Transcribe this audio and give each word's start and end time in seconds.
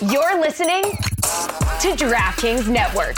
You're 0.00 0.40
listening 0.40 0.82
to 0.82 1.88
DraftKings 1.96 2.68
Network. 2.68 3.16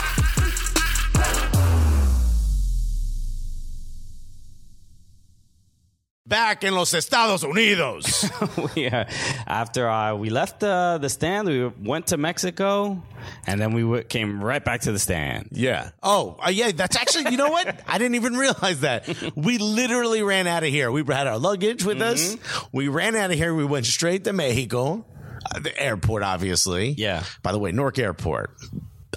Back 6.27 6.63
in 6.63 6.73
los 6.75 6.93
Estados 6.93 7.43
Unidos. 7.43 8.29
yeah. 8.75 9.09
After 9.47 9.89
uh, 9.89 10.15
we 10.15 10.29
left 10.29 10.59
the 10.59 10.97
the 11.01 11.09
stand, 11.09 11.47
we 11.47 11.67
went 11.67 12.07
to 12.07 12.17
Mexico, 12.17 13.01
and 13.47 13.59
then 13.59 13.73
we 13.73 13.81
w- 13.81 14.03
came 14.03 14.41
right 14.41 14.63
back 14.63 14.81
to 14.81 14.91
the 14.91 14.99
stand. 14.99 15.49
yeah. 15.51 15.89
Oh, 16.01 16.37
uh, 16.39 16.49
yeah. 16.49 16.71
That's 16.73 16.95
actually, 16.95 17.31
you 17.31 17.37
know 17.37 17.49
what? 17.49 17.81
I 17.87 17.97
didn't 17.97 18.15
even 18.15 18.35
realize 18.37 18.81
that. 18.81 19.07
We 19.35 19.57
literally 19.57 20.21
ran 20.23 20.47
out 20.47 20.63
of 20.63 20.69
here. 20.69 20.91
We 20.91 21.03
had 21.03 21.27
our 21.27 21.39
luggage 21.39 21.83
with 21.83 22.01
us. 22.01 22.37
We 22.71 22.87
ran 22.87 23.15
out 23.15 23.31
of 23.31 23.37
here. 23.37 23.53
We 23.53 23.65
went 23.65 23.87
straight 23.87 24.23
to 24.25 24.31
Mexico, 24.33 24.99
uh, 24.99 25.20
the 25.59 25.77
airport, 25.77 26.23
obviously. 26.23 26.89
Yeah. 26.91 27.23
By 27.43 27.51
the 27.51 27.59
way, 27.59 27.71
Newark 27.71 27.99
Airport. 27.99 28.51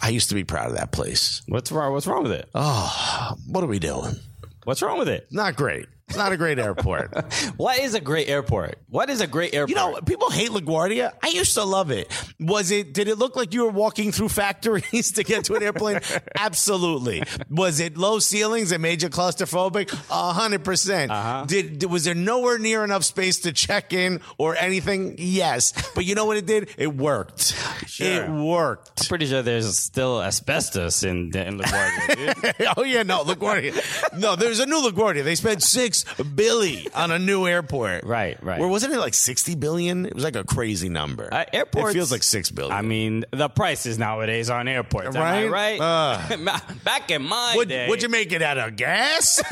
I 0.03 0.09
used 0.09 0.29
to 0.31 0.35
be 0.35 0.45
proud 0.45 0.71
of 0.71 0.77
that 0.77 0.91
place. 0.93 1.43
What's 1.47 1.71
wrong? 1.71 1.93
What's 1.93 2.07
wrong 2.07 2.25
with 2.25 2.33
it? 2.33 2.49
Oh, 2.55 3.35
what 3.47 3.63
are 3.63 3.69
we 3.69 3.79
doing? 3.79 4.17
What's 4.65 4.83
wrong 4.83 4.99
with 4.99 5.09
it? 5.09 5.29
Not 5.31 5.57
great. 5.57 5.87
It's 6.09 6.17
not 6.19 6.33
a 6.33 6.37
great 6.37 6.59
airport. 6.59 7.13
What 7.57 7.79
is 7.79 7.95
a 7.95 8.01
great 8.01 8.29
airport? 8.29 8.79
What 8.89 9.11
is 9.11 9.21
a 9.21 9.27
great 9.27 9.55
airport? 9.55 9.71
You 9.71 9.75
know, 9.77 10.01
people 10.05 10.29
hate 10.31 10.51
LaGuardia. 10.51 11.13
I 11.23 11.29
used 11.29 11.55
to 11.55 11.65
love 11.65 11.91
it. 11.91 12.13
Was 12.41 12.71
it? 12.71 12.93
Did 12.93 13.07
it 13.09 13.17
look 13.19 13.37
like 13.37 13.55
you 13.55 13.65
were 13.65 13.71
walking 13.71 14.13
through 14.13 14.29
factories 14.31 15.13
to 15.13 15.23
get 15.25 15.45
to 15.47 15.55
an 15.55 15.63
airplane? 15.63 16.01
Absolutely. 16.39 17.23
Was 17.51 17.81
it 17.81 17.97
low 17.97 18.19
ceilings 18.19 18.71
that 18.71 18.81
made 18.81 19.03
you 19.03 19.09
claustrophobic? 19.09 19.93
A 20.11 20.33
hundred 20.33 20.65
percent. 20.65 21.11
Uh-huh. 21.11 21.45
Did 21.47 21.79
did- 21.81 21.91
was 21.91 22.05
there 22.05 22.15
nowhere 22.15 22.59
near 22.59 22.83
enough 22.85 23.05
space 23.05 23.41
to 23.41 23.53
check 23.53 23.93
in 23.93 24.21
or 24.39 24.57
anything? 24.57 25.15
Yes. 25.19 25.73
But 25.95 26.05
you 26.05 26.15
know 26.15 26.25
what 26.27 26.37
it 26.37 26.47
did? 26.47 26.71
It 26.77 26.95
worked. 26.95 27.55
It 27.99 28.29
worked. 28.31 29.01
I'm 29.03 29.07
pretty 29.07 29.27
sure 29.27 29.43
there's 29.43 29.79
still 29.79 30.23
asbestos 30.23 31.03
in 31.05 31.31
in 31.37 31.59
LaGuardia. 31.61 32.75
oh 32.77 32.83
yeah, 32.85 33.03
no 33.05 33.25
LaGuardia. 33.25 33.75
no, 34.19 34.35
there's 34.37 34.61
a 34.61 34.67
new 34.67 34.83
LaGuardia. 34.91 35.23
They 35.25 35.35
spent 35.37 35.63
six 35.63 35.94
billy 36.35 36.89
on 36.95 37.11
a 37.11 37.19
new 37.19 37.47
airport. 37.47 38.05
Right, 38.15 38.43
right. 38.43 38.59
Where 38.61 38.69
wasn't 38.69 38.93
it 38.95 38.99
like 38.99 39.15
sixty 39.15 39.55
billion? 39.55 40.07
It 40.07 40.15
was 40.15 40.25
like 40.25 40.37
a 40.37 40.45
crazy 40.45 40.89
number. 40.89 41.29
Uh, 41.33 41.45
airports. 41.53 41.91
It 41.91 41.95
feels 41.95 42.13
like 42.13 42.23
six 42.23 42.51
billion. 42.51 42.73
I 42.73 42.83
mean, 42.83 43.25
the 43.31 43.49
prices 43.49 43.99
nowadays 43.99 44.51
on 44.51 44.69
airports, 44.69 45.17
Right? 45.17 45.51
right? 45.51 45.79
Back 46.85 47.11
in 47.11 47.23
my 47.23 47.55
Would, 47.57 47.69
day. 47.69 47.89
would 47.89 48.03
you 48.03 48.09
make 48.09 48.33
it 48.33 48.43
out 48.43 48.59
of 48.59 48.77
gas? 48.77 49.43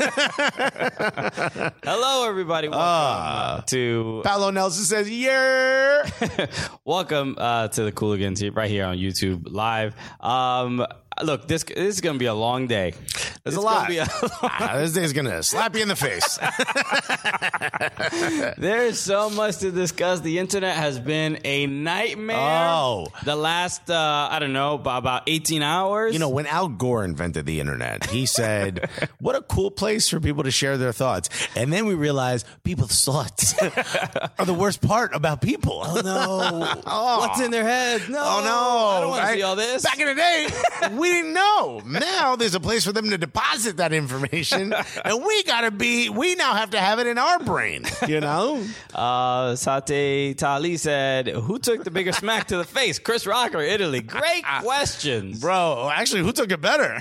Hello, 1.83 2.27
everybody. 2.27 2.67
Welcome 2.67 2.83
Ah. 2.83 3.57
uh, 3.57 3.61
to 3.67 4.21
Paolo 4.23 4.51
Nelson 4.51 4.83
says, 4.85 5.09
yeah. 5.09 6.09
welcome 6.85 7.35
uh, 7.37 7.67
to 7.69 7.83
the 7.83 7.91
Cooligans 7.91 8.41
right 8.55 8.69
here 8.69 8.85
on 8.85 8.97
YouTube 8.97 9.47
live. 9.51 9.95
Um, 10.19 10.85
look, 11.21 11.47
this 11.47 11.63
this 11.63 11.95
is 11.95 12.01
gonna 12.01 12.17
be 12.17 12.25
a 12.25 12.33
long 12.33 12.67
day. 12.67 12.93
There's 13.43 13.55
a 13.55 13.59
gonna 13.61 13.75
lot. 13.75 13.87
be 13.89 13.97
a- 13.97 14.07
Ah, 14.41 14.75
this 14.77 14.93
day's 14.93 15.11
going 15.11 15.25
to 15.25 15.43
slap 15.43 15.75
you 15.75 15.81
in 15.81 15.89
the 15.89 15.97
face. 15.97 16.39
There's 18.57 18.97
so 18.99 19.29
much 19.29 19.57
to 19.57 19.71
discuss. 19.71 20.21
The 20.21 20.39
internet 20.39 20.75
has 20.77 20.97
been 20.99 21.39
a 21.43 21.67
nightmare. 21.67 22.37
Oh. 22.69 23.07
the 23.25 23.35
last 23.35 23.89
uh, 23.89 24.27
I 24.31 24.39
don't 24.39 24.53
know 24.53 24.75
about, 24.75 24.99
about 24.99 25.23
18 25.27 25.61
hours. 25.61 26.13
you 26.13 26.19
know, 26.19 26.29
when 26.29 26.45
Al 26.47 26.69
Gore 26.69 27.03
invented 27.03 27.45
the 27.45 27.59
internet, 27.59 28.05
he 28.09 28.25
said, 28.25 28.89
what 29.19 29.35
a 29.35 29.41
cool 29.41 29.71
place 29.71 30.07
for 30.09 30.19
people 30.21 30.43
to 30.43 30.51
share 30.51 30.77
their 30.77 30.93
thoughts. 30.93 31.29
And 31.55 31.71
then 31.73 31.85
we 31.85 31.95
realized 31.95 32.45
people's 32.63 33.03
thoughts 33.03 33.53
are 33.61 34.45
the 34.45 34.53
worst 34.53 34.81
part 34.81 35.13
about 35.13 35.41
people. 35.41 35.81
Oh, 35.83 36.01
no, 36.01 37.19
what's 37.19 37.41
in 37.41 37.51
their 37.51 37.63
head? 37.63 38.09
No, 38.09 38.19
Oh 38.23 38.41
no! 38.43 38.97
I 38.97 39.01
don't 39.01 39.09
want 39.09 39.27
to 39.27 39.33
see 39.33 39.41
all 39.41 39.55
this. 39.55 39.83
Back 39.83 39.99
in 39.99 40.07
the 40.07 40.15
day, 40.15 40.47
we 41.03 41.11
didn't 41.11 41.33
know. 41.33 41.81
Now 41.85 42.35
there's 42.37 42.55
a 42.55 42.59
place 42.61 42.85
for 42.85 42.93
them 42.93 43.09
to 43.09 43.17
deposit 43.17 43.77
that 43.77 43.91
information, 43.91 44.73
and 45.05 45.23
we 45.25 45.43
gotta 45.43 45.69
be. 45.71 46.09
We 46.09 46.35
now 46.35 46.53
have 46.53 46.69
to 46.71 46.79
have 46.79 46.99
it 46.99 47.07
in 47.07 47.17
our 47.17 47.39
brain. 47.39 47.85
You 48.07 48.19
know? 48.21 48.63
Uh, 48.93 49.55
Sate 49.55 50.37
Tali 50.37 50.77
said, 50.77 51.27
"Who 51.27 51.57
took 51.57 51.83
the 51.83 51.89
bigger 51.89 52.11
smack 52.11 52.47
to 52.49 52.57
the 52.57 52.63
face, 52.63 52.99
Chris 52.99 53.25
Rock 53.25 53.55
or 53.55 53.61
Italy?" 53.61 54.01
Great 54.01 54.43
questions, 54.61 55.41
Bro, 55.41 55.89
actually, 55.91 56.21
who 56.21 56.31
took 56.31 56.51
it 56.51 56.61
better? 56.61 56.99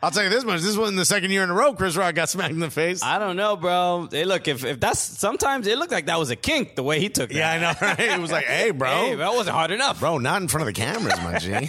I'll 0.00 0.12
tell 0.12 0.22
you 0.22 0.30
this 0.30 0.44
much: 0.44 0.60
this 0.60 0.76
wasn't 0.76 0.98
the 0.98 1.04
second 1.04 1.32
year 1.32 1.42
in 1.42 1.50
a 1.50 1.54
row 1.54 1.74
Chris 1.74 1.96
Rock 1.96 2.14
got 2.14 2.28
smacked 2.28 2.52
in 2.52 2.60
the 2.60 2.70
face. 2.70 3.02
I 3.02 3.18
don't 3.18 3.34
know, 3.36 3.56
bro. 3.56 4.06
Hey, 4.10 4.24
look, 4.24 4.46
if, 4.46 4.64
if 4.64 4.78
that's 4.78 5.00
sometimes 5.00 5.66
it 5.66 5.76
looked 5.76 5.90
like 5.92 6.06
that 6.06 6.20
was 6.20 6.30
a 6.30 6.36
kink 6.36 6.76
the 6.76 6.84
way 6.84 7.00
he 7.00 7.08
took 7.08 7.30
that. 7.30 7.36
yeah, 7.36 7.50
I 7.50 7.58
know. 7.58 7.72
Right? 7.80 7.98
It 8.14 8.20
was 8.20 8.30
like, 8.30 8.44
hey, 8.46 8.70
bro, 8.70 8.88
Hey, 8.90 9.14
that 9.16 9.34
wasn't 9.34 9.56
hard 9.56 9.72
enough. 9.72 9.98
bro, 9.98 10.18
not 10.18 10.40
in 10.40 10.46
front 10.48 10.68
of 10.68 10.72
the 10.74 10.80
cameras, 10.80 11.18
my 11.20 11.38
G. 11.38 11.68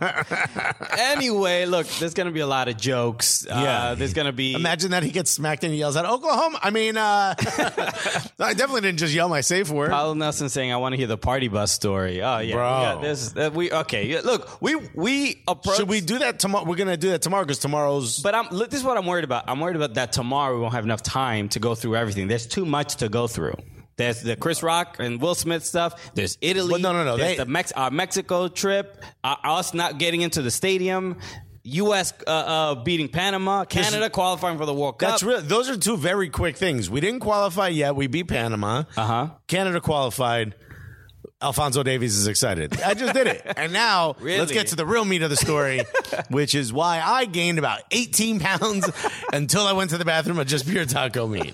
Anyway, 0.98 1.66
look, 1.66 1.86
there's 1.98 2.14
gonna 2.14 2.30
be 2.30 2.40
a 2.40 2.46
lot 2.46 2.68
of 2.68 2.76
jokes. 2.76 3.46
Uh, 3.48 3.94
there's 3.96 4.12
gonna 4.12 4.32
be 4.32 4.54
Imagine 4.54 4.90
that 4.92 5.02
he 5.02 5.10
gets 5.10 5.30
smacked 5.30 5.64
and 5.64 5.72
he 5.72 5.78
yells 5.78 5.96
out 5.96 6.04
Oklahoma. 6.04 6.58
I 6.62 6.70
mean, 6.70 6.96
uh, 6.96 7.34
I 7.38 8.54
definitely 8.54 8.82
didn't 8.82 8.98
just 8.98 9.14
yell 9.14 9.28
my 9.28 9.40
safe 9.40 9.70
word. 9.70 9.90
Paulo 9.90 10.14
Nelson 10.14 10.48
saying, 10.48 10.72
"I 10.72 10.76
want 10.76 10.92
to 10.92 10.96
hear 10.96 11.06
the 11.06 11.18
party 11.18 11.48
bus 11.48 11.72
story." 11.72 12.22
Oh 12.22 12.38
yeah, 12.38 12.54
Bro. 12.54 12.62
got 12.62 13.02
this. 13.02 13.36
Uh, 13.36 13.50
we 13.52 13.72
okay. 13.72 14.06
yeah, 14.06 14.20
Look, 14.24 14.60
we 14.60 14.76
we 14.94 15.42
approach. 15.48 15.76
Should 15.76 15.88
we 15.88 16.00
do 16.00 16.18
that 16.20 16.38
tomorrow? 16.38 16.64
We're 16.64 16.76
gonna 16.76 16.96
do 16.96 17.10
that 17.10 17.22
tomorrow 17.22 17.44
because 17.44 17.58
tomorrow's. 17.58 18.20
But 18.20 18.34
I'm, 18.34 18.48
look, 18.50 18.70
this 18.70 18.80
is 18.80 18.86
what 18.86 18.96
I'm 18.96 19.06
worried 19.06 19.24
about. 19.24 19.44
I'm 19.48 19.60
worried 19.60 19.76
about 19.76 19.94
that 19.94 20.12
tomorrow 20.12 20.54
we 20.54 20.60
won't 20.60 20.74
have 20.74 20.84
enough 20.84 21.02
time 21.02 21.48
to 21.50 21.58
go 21.58 21.74
through 21.74 21.96
everything. 21.96 22.28
There's 22.28 22.46
too 22.46 22.64
much 22.64 22.96
to 22.96 23.08
go 23.08 23.26
through. 23.26 23.54
There's 24.00 24.22
the 24.22 24.34
Chris 24.36 24.62
Rock 24.62 24.96
and 24.98 25.20
Will 25.20 25.34
Smith 25.34 25.64
stuff. 25.64 26.12
There's 26.14 26.38
Italy. 26.40 26.70
Well, 26.72 26.80
no, 26.80 26.92
no, 26.92 27.04
no, 27.04 27.16
There's 27.18 27.32
they- 27.36 27.44
the 27.44 27.50
Mex- 27.50 27.72
our 27.72 27.90
Mexico 27.90 28.48
trip. 28.48 29.04
Uh, 29.22 29.36
us 29.44 29.74
not 29.74 29.98
getting 29.98 30.22
into 30.22 30.40
the 30.42 30.50
stadium. 30.50 31.18
U.S. 31.62 32.14
Uh, 32.26 32.30
uh, 32.30 32.74
beating 32.76 33.08
Panama. 33.08 33.64
Canada 33.64 34.08
qualifying 34.08 34.56
for 34.56 34.64
the 34.64 34.72
World 34.72 34.98
Cup. 34.98 35.10
That's 35.10 35.22
real. 35.22 35.42
Those 35.42 35.68
are 35.68 35.76
two 35.76 35.98
very 35.98 36.30
quick 36.30 36.56
things. 36.56 36.88
We 36.88 37.00
didn't 37.00 37.20
qualify 37.20 37.68
yet. 37.68 37.94
We 37.94 38.06
beat 38.06 38.28
Panama. 38.28 38.84
Uh 38.96 39.00
Uh-huh. 39.00 39.28
Canada 39.46 39.80
qualified. 39.82 40.54
Alfonso 41.42 41.82
Davies 41.82 42.16
is 42.18 42.26
excited. 42.26 42.80
I 42.82 42.92
just 42.92 43.14
did 43.14 43.26
it. 43.26 43.40
And 43.60 43.72
now 43.74 44.16
let's 44.20 44.52
get 44.52 44.68
to 44.68 44.76
the 44.76 44.86
real 44.86 45.04
meat 45.04 45.20
of 45.22 45.28
the 45.28 45.36
story, 45.36 45.82
which 46.30 46.54
is 46.54 46.72
why 46.72 47.00
I 47.04 47.26
gained 47.26 47.58
about 47.58 47.82
18 47.90 48.40
pounds 48.40 48.88
until 49.32 49.66
I 49.66 49.72
went 49.72 49.90
to 49.90 49.98
the 49.98 50.04
bathroom 50.04 50.38
of 50.38 50.46
just 50.46 50.66
pure 50.66 50.86
taco 50.86 51.26
meat. 51.26 51.52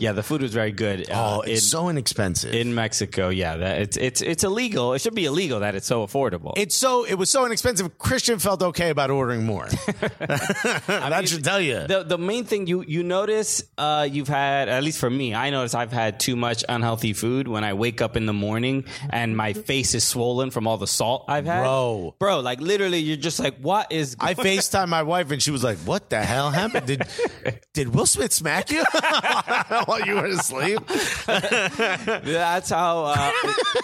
yeah, 0.00 0.12
the 0.12 0.22
food 0.22 0.40
was 0.40 0.54
very 0.54 0.72
good. 0.72 1.06
Oh, 1.10 1.38
uh, 1.38 1.40
it's 1.40 1.64
in, 1.64 1.68
so 1.68 1.88
inexpensive. 1.90 2.54
in 2.54 2.74
Mexico. 2.74 3.28
Yeah, 3.28 3.56
that, 3.58 3.82
it's 3.82 3.96
it's 3.98 4.22
it's 4.22 4.44
illegal. 4.44 4.94
It 4.94 5.00
should 5.00 5.14
be 5.14 5.26
illegal 5.26 5.60
that 5.60 5.74
it's 5.74 5.86
so 5.86 6.06
affordable. 6.06 6.54
it's 6.56 6.74
so 6.74 7.04
it 7.04 7.14
was 7.14 7.30
so 7.30 7.44
inexpensive. 7.44 7.98
Christian 7.98 8.38
felt 8.38 8.62
okay 8.62 8.88
about 8.88 9.10
ordering 9.10 9.44
more. 9.44 9.66
that 9.66 11.24
should 11.26 11.44
tell 11.44 11.60
you. 11.60 11.86
the 11.86 12.04
the 12.04 12.18
main 12.18 12.44
thing 12.44 12.66
you 12.66 12.84
you 12.86 13.02
notice 13.02 13.62
uh, 13.76 14.08
you've 14.10 14.28
had 14.28 14.68
at 14.68 14.82
least 14.82 14.98
for 14.98 15.10
me 15.10 15.34
I 15.34 15.50
notice 15.50 15.74
I've 15.74 15.92
had 15.92 16.20
too 16.20 16.36
much 16.36 16.64
unhealthy 16.68 17.12
food 17.12 17.48
when 17.48 17.64
I 17.64 17.74
wake 17.74 18.00
up 18.00 18.16
in 18.16 18.26
the 18.26 18.32
morning 18.32 18.84
and 19.10 19.36
my 19.36 19.52
face 19.52 19.94
is 19.94 20.04
swollen 20.04 20.50
from 20.50 20.66
all 20.66 20.76
the 20.76 20.86
salt 20.86 21.24
I've 21.28 21.46
had 21.46 21.60
Bro. 21.62 22.14
bro 22.18 22.40
like 22.40 22.60
literally 22.60 22.98
you're 22.98 23.16
just 23.16 23.38
like 23.40 23.56
what 23.58 23.92
is 23.92 24.16
I 24.20 24.34
FaceTime 24.34 24.88
my 24.88 25.02
wife 25.02 25.30
and 25.30 25.42
she 25.42 25.50
was 25.50 25.64
like, 25.64 25.78
"What 25.78 26.10
the 26.10 26.22
hell 26.22 26.50
happened? 26.50 26.86
Did 26.86 27.02
did 27.74 27.94
Will 27.94 28.06
Smith 28.06 28.32
smack 28.32 28.70
you 28.70 28.84
while 29.84 30.00
you 30.02 30.14
were 30.14 30.26
asleep?" 30.26 30.80
that's 31.26 32.70
how 32.70 33.04
uh, 33.04 33.32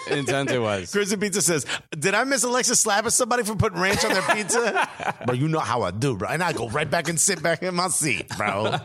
intense 0.09 0.51
it 0.51 0.61
was 0.61 0.91
Chris 0.91 1.11
and 1.11 1.21
Pizza 1.21 1.41
says, 1.41 1.65
"Did 1.97 2.13
I 2.13 2.23
miss 2.23 2.43
Alexa 2.43 2.75
slapping 2.75 3.11
somebody 3.11 3.43
for 3.43 3.55
putting 3.55 3.79
ranch 3.79 4.03
on 4.05 4.13
their 4.13 4.21
pizza?" 4.23 4.87
bro, 5.25 5.35
you 5.35 5.47
know 5.47 5.59
how 5.59 5.81
I 5.83 5.91
do, 5.91 6.15
bro. 6.15 6.29
And 6.29 6.43
I 6.43 6.53
go 6.53 6.69
right 6.69 6.89
back 6.89 7.09
and 7.09 7.19
sit 7.19 7.41
back 7.41 7.63
in 7.63 7.75
my 7.75 7.87
seat, 7.87 8.29
bro. 8.37 8.75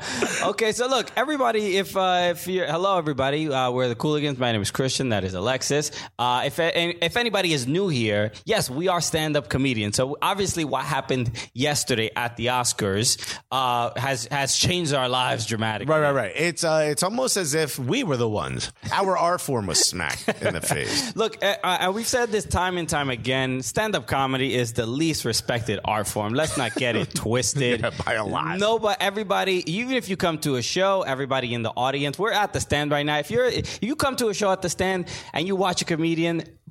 okay, 0.42 0.72
so 0.72 0.86
look, 0.88 1.10
everybody, 1.16 1.76
if 1.78 1.96
uh, 1.96 2.28
if 2.30 2.46
you're 2.46 2.66
hello, 2.66 2.98
everybody, 2.98 3.50
uh, 3.50 3.70
we're 3.70 3.88
the 3.88 3.96
Cooligans. 3.96 4.38
My 4.38 4.52
name 4.52 4.62
is 4.62 4.70
Christian. 4.70 5.10
That 5.10 5.24
is 5.24 5.34
Alexis. 5.34 5.90
Uh, 6.20 6.42
if 6.44 6.58
if 6.58 7.16
anybody 7.16 7.54
is 7.54 7.66
new 7.66 7.88
here, 7.88 8.30
yes, 8.44 8.68
we 8.68 8.88
are 8.88 9.00
stand 9.00 9.38
up 9.38 9.48
comedians. 9.48 9.96
So 9.96 10.18
obviously, 10.20 10.66
what 10.66 10.84
happened 10.84 11.30
yesterday 11.54 12.10
at 12.14 12.36
the 12.36 12.48
Oscars 12.48 13.16
uh, 13.50 13.98
has 13.98 14.26
has 14.26 14.54
changed 14.54 14.92
our 14.92 15.08
lives 15.08 15.46
dramatically. 15.46 15.90
Right, 15.90 16.02
right, 16.02 16.12
right. 16.12 16.32
It's 16.36 16.62
uh, 16.62 16.86
it's 16.90 17.02
almost 17.02 17.38
as 17.38 17.54
if 17.54 17.78
we 17.78 18.04
were 18.04 18.18
the 18.18 18.28
ones. 18.28 18.70
Our 18.92 19.16
art 19.30 19.40
form 19.40 19.66
was 19.66 19.80
smacked 19.80 20.42
in 20.42 20.52
the 20.52 20.60
face. 20.60 21.16
Look, 21.20 21.42
uh, 21.42 21.56
uh, 21.64 21.92
we've 21.94 22.06
said 22.06 22.28
this 22.28 22.44
time 22.44 22.76
and 22.76 22.86
time 22.86 23.08
again. 23.08 23.62
Stand 23.62 23.96
up 23.96 24.06
comedy 24.06 24.54
is 24.54 24.74
the 24.74 24.84
least 24.84 25.24
respected 25.24 25.80
art 25.86 26.06
form. 26.06 26.34
Let's 26.34 26.58
not 26.58 26.74
get 26.74 26.96
it 26.96 27.14
twisted. 27.14 27.80
Yeah, 27.80 27.92
by 28.04 28.12
a 28.12 28.26
lot. 28.26 28.58
No, 28.58 28.78
but 28.78 29.00
everybody, 29.00 29.64
even 29.72 29.94
if 29.94 30.10
you 30.10 30.18
come 30.18 30.36
to 30.40 30.56
a 30.56 30.62
show, 30.62 31.00
everybody 31.00 31.54
in 31.54 31.62
the 31.62 31.72
audience, 31.74 32.18
we're 32.18 32.32
at 32.32 32.52
the 32.52 32.60
stand 32.60 32.90
right 32.90 33.06
now. 33.06 33.16
If 33.16 33.30
you're, 33.30 33.46
if 33.46 33.78
you 33.80 33.96
come 33.96 34.16
to 34.16 34.28
a 34.28 34.34
show 34.34 34.52
at 34.52 34.60
the 34.60 34.68
stand 34.68 35.08
and 35.32 35.46
you 35.46 35.56
watch 35.56 35.80
a 35.80 35.86
comedian, 35.86 36.09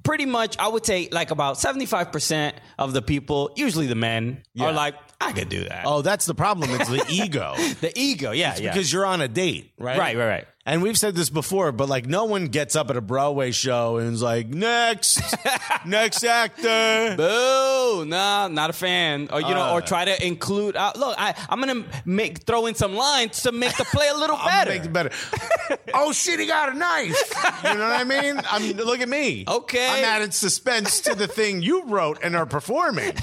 pretty 0.04 0.26
much, 0.26 0.58
I 0.58 0.68
would 0.68 0.86
say 0.86 1.10
like 1.12 1.32
about 1.32 1.56
75% 1.58 2.54
of 2.78 2.94
the 2.94 3.02
people, 3.02 3.52
usually 3.56 3.88
the 3.88 3.96
men, 3.96 4.44
Yeah. 4.54 4.68
are 4.68 4.72
like, 4.72 4.96
I 5.22 5.34
could 5.34 5.50
do 5.50 5.66
that. 5.66 5.84
Oh, 5.86 6.02
that's 6.02 6.26
the 6.26 6.34
problem. 6.36 6.70
It's 6.72 6.90
the 6.90 7.06
ego. 7.10 7.54
the 7.82 7.92
ego, 7.96 8.32
yeah, 8.32 8.56
yeah. 8.58 8.72
Because 8.72 8.92
you're 8.92 9.06
on 9.06 9.20
a 9.22 9.28
date, 9.28 9.74
right? 9.78 9.98
Right, 9.98 10.16
right, 10.18 10.28
right. 10.28 10.48
And 10.66 10.84
we've 10.84 10.98
said 10.98 11.16
this 11.16 11.30
before, 11.32 11.72
but 11.72 11.90
like 11.90 12.06
no 12.06 12.26
one 12.26 12.46
gets 12.48 12.76
up 12.76 12.90
at 12.92 12.98
a 12.98 13.02
Broadway 13.02 13.52
show 13.52 13.98
and 13.98 14.14
is 14.14 14.22
like, 14.22 14.50
next, 14.50 15.20
next 15.86 16.24
actor. 16.24 17.16
Boo! 17.18 18.06
Nah, 18.06 18.50
not 18.50 18.70
a 18.70 18.74
fan. 18.74 19.30
Or 19.32 19.42
you 19.42 19.50
know, 19.50 19.74
or 19.74 19.82
try 19.82 20.06
to 20.06 20.26
include. 20.26 20.76
Uh, 20.76 20.92
look, 20.96 21.16
I, 21.18 21.34
I'm 21.50 21.60
gonna 21.60 21.86
make 22.06 22.44
throw 22.44 22.68
in 22.68 22.76
some 22.76 22.94
lines 22.94 23.44
to 23.44 23.52
make 23.52 23.76
the 23.78 23.86
play 23.86 24.10
a 24.10 24.14
little 24.14 24.38
better. 24.46 24.70
make 24.72 24.84
it 24.84 24.94
better. 24.94 25.10
oh 25.94 26.12
shit, 26.12 26.40
he 26.40 26.46
got 26.46 26.70
a 26.70 26.78
knife. 26.78 27.34
You 27.64 27.74
know 27.76 27.88
what 27.90 28.02
I 28.02 28.04
mean? 28.04 28.40
I 28.52 28.60
mean, 28.60 28.78
look 28.78 29.00
at 29.00 29.10
me. 29.10 29.46
Okay. 29.48 29.90
I'm 30.00 30.04
adding 30.04 30.32
suspense 30.32 31.00
to 31.02 31.16
the 31.16 31.28
thing 31.28 31.64
you 31.64 31.86
wrote 31.86 32.20
and 32.22 32.36
are 32.36 32.46
performing. 32.46 33.14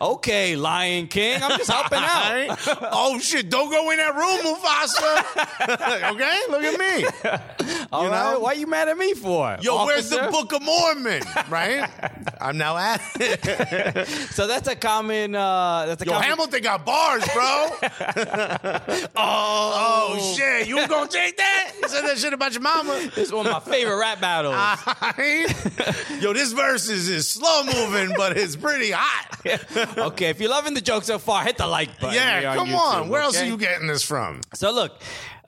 okay, 0.00 0.54
Lion 0.54 1.08
King. 1.08 1.42
I'm 1.42 1.58
just 1.58 1.70
helping 1.70 1.98
out. 1.98 2.30
right? 2.30 2.78
Oh 2.92 3.18
shit, 3.18 3.50
don't 3.50 3.70
go 3.70 3.90
in 3.90 3.96
that 3.96 4.14
room, 4.14 4.54
Mufasa. 4.54 6.12
okay, 6.12 6.40
look 6.62 6.80
at 6.80 7.02
me. 7.02 7.78
All 7.92 8.04
You 8.04 8.10
right, 8.10 8.32
know? 8.32 8.40
What 8.40 8.58
you 8.58 8.66
mad 8.66 8.88
at 8.88 8.96
me 8.98 9.14
for? 9.14 9.56
Yo, 9.60 9.84
where's 9.86 10.10
the? 10.10 10.28
Book 10.30 10.52
of 10.52 10.62
Mormon? 10.62 11.22
Right? 11.48 11.88
I'm 12.40 12.58
now 12.58 12.76
at 12.76 13.00
it. 13.16 14.08
So 14.38 14.46
that's 14.46 14.68
a 14.68 14.76
common. 14.76 15.34
Uh, 15.34 15.86
that's 15.86 16.02
a 16.02 16.04
Yo, 16.04 16.12
common. 16.12 16.28
Hamilton 16.28 16.62
got 16.62 16.84
bars, 16.86 17.24
bro. 17.32 17.68
oh, 17.74 19.06
oh, 19.16 20.34
shit. 20.36 20.68
You 20.68 20.86
gonna 20.86 21.08
take 21.08 21.36
that? 21.36 21.72
You 21.82 21.88
said 21.88 22.02
that 22.02 22.18
shit 22.18 22.32
about 22.32 22.52
your 22.52 22.62
mama. 22.62 22.92
This 23.14 23.28
is 23.28 23.32
one 23.32 23.46
of 23.46 23.52
my 23.52 23.60
favorite 23.60 23.96
rap 23.98 24.20
battles. 24.20 24.54
Yo, 26.20 26.32
this 26.32 26.52
verse 26.52 26.88
is, 26.88 27.08
is 27.08 27.26
slow 27.28 27.64
moving, 27.64 28.14
but 28.16 28.36
it's 28.36 28.56
pretty 28.56 28.90
hot. 28.92 29.96
okay, 29.98 30.26
if 30.26 30.40
you're 30.40 30.50
loving 30.50 30.74
the 30.74 30.80
joke 30.80 31.04
so 31.04 31.18
far, 31.18 31.42
hit 31.44 31.56
the 31.56 31.66
like 31.66 31.98
button. 32.00 32.14
Yeah, 32.14 32.54
come 32.54 32.68
YouTube, 32.68 32.78
on. 32.78 33.08
Where 33.08 33.22
else 33.22 33.40
are 33.40 33.46
you 33.46 33.56
getting 33.56 33.86
this 33.88 34.02
from? 34.02 34.40
So 34.54 34.70
look, 34.72 35.00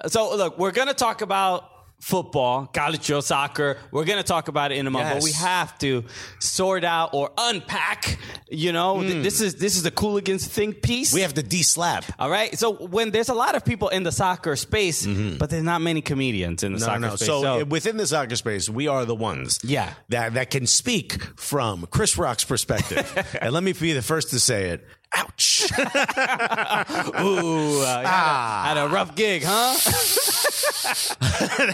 so 0.06 0.37
look, 0.37 0.58
we're 0.58 0.73
gonna 0.73 0.94
talk 0.94 1.23
about 1.23 1.70
football, 2.00 2.67
college 2.67 3.12
soccer. 3.23 3.76
We're 3.91 4.05
gonna 4.05 4.23
talk 4.23 4.49
about 4.49 4.73
it 4.73 4.79
in 4.79 4.87
a 4.87 4.91
moment, 4.91 5.17
but 5.17 5.23
we 5.23 5.32
have 5.32 5.79
to 5.81 6.05
sort 6.38 6.82
out 6.82 7.11
or 7.12 7.31
unpack. 7.37 8.19
You 8.50 8.73
know, 8.73 9.00
th- 9.00 9.14
mm. 9.14 9.23
this 9.23 9.41
is 9.41 9.56
this 9.56 9.76
is 9.76 9.82
the 9.82 9.91
Cooligans 9.91 10.47
think 10.47 10.82
piece. 10.82 11.12
We 11.12 11.20
have 11.20 11.35
to 11.35 11.43
de-slap. 11.43 12.05
all 12.19 12.31
right. 12.31 12.58
So 12.58 12.73
when 12.73 13.11
there's 13.11 13.29
a 13.29 13.35
lot 13.35 13.55
of 13.55 13.64
people 13.64 13.88
in 13.88 14.02
the 14.02 14.12
soccer 14.12 14.56
space, 14.56 15.06
mm-hmm. 15.06 15.37
but 15.38 15.50
there's 15.50 15.62
not 15.62 15.82
many 15.82 16.00
comedians 16.00 16.62
in 16.62 16.73
the 16.73 16.79
No, 16.81 16.87
soccer 16.87 17.00
no. 17.00 17.17
space. 17.17 17.29
So, 17.29 17.64
within 17.64 17.97
the 17.97 18.06
soccer 18.06 18.37
space, 18.37 18.69
we 18.69 18.88
are 18.88 19.05
the 19.05 19.14
ones, 19.14 19.61
Yeah. 19.62 19.93
that 20.08 20.35
that 20.35 20.50
can 20.50 20.67
speak 20.67 21.23
from 21.37 21.87
Chris 21.91 22.17
Rock's 22.19 22.44
perspective. 22.44 23.37
and 23.41 23.52
let 23.52 23.62
me 23.62 23.73
be 23.73 23.93
the 23.93 24.02
first 24.02 24.31
to 24.31 24.41
say 24.41 24.70
it. 24.70 24.87
Ouch! 25.17 25.62
ooh, 27.21 27.83
uh, 27.83 28.03
Ah. 28.07 28.62
had, 28.67 28.77
a, 28.77 28.81
had 28.83 28.91
a 28.91 28.95
rough 28.95 29.15
gig, 29.17 29.43
huh? 29.45 29.73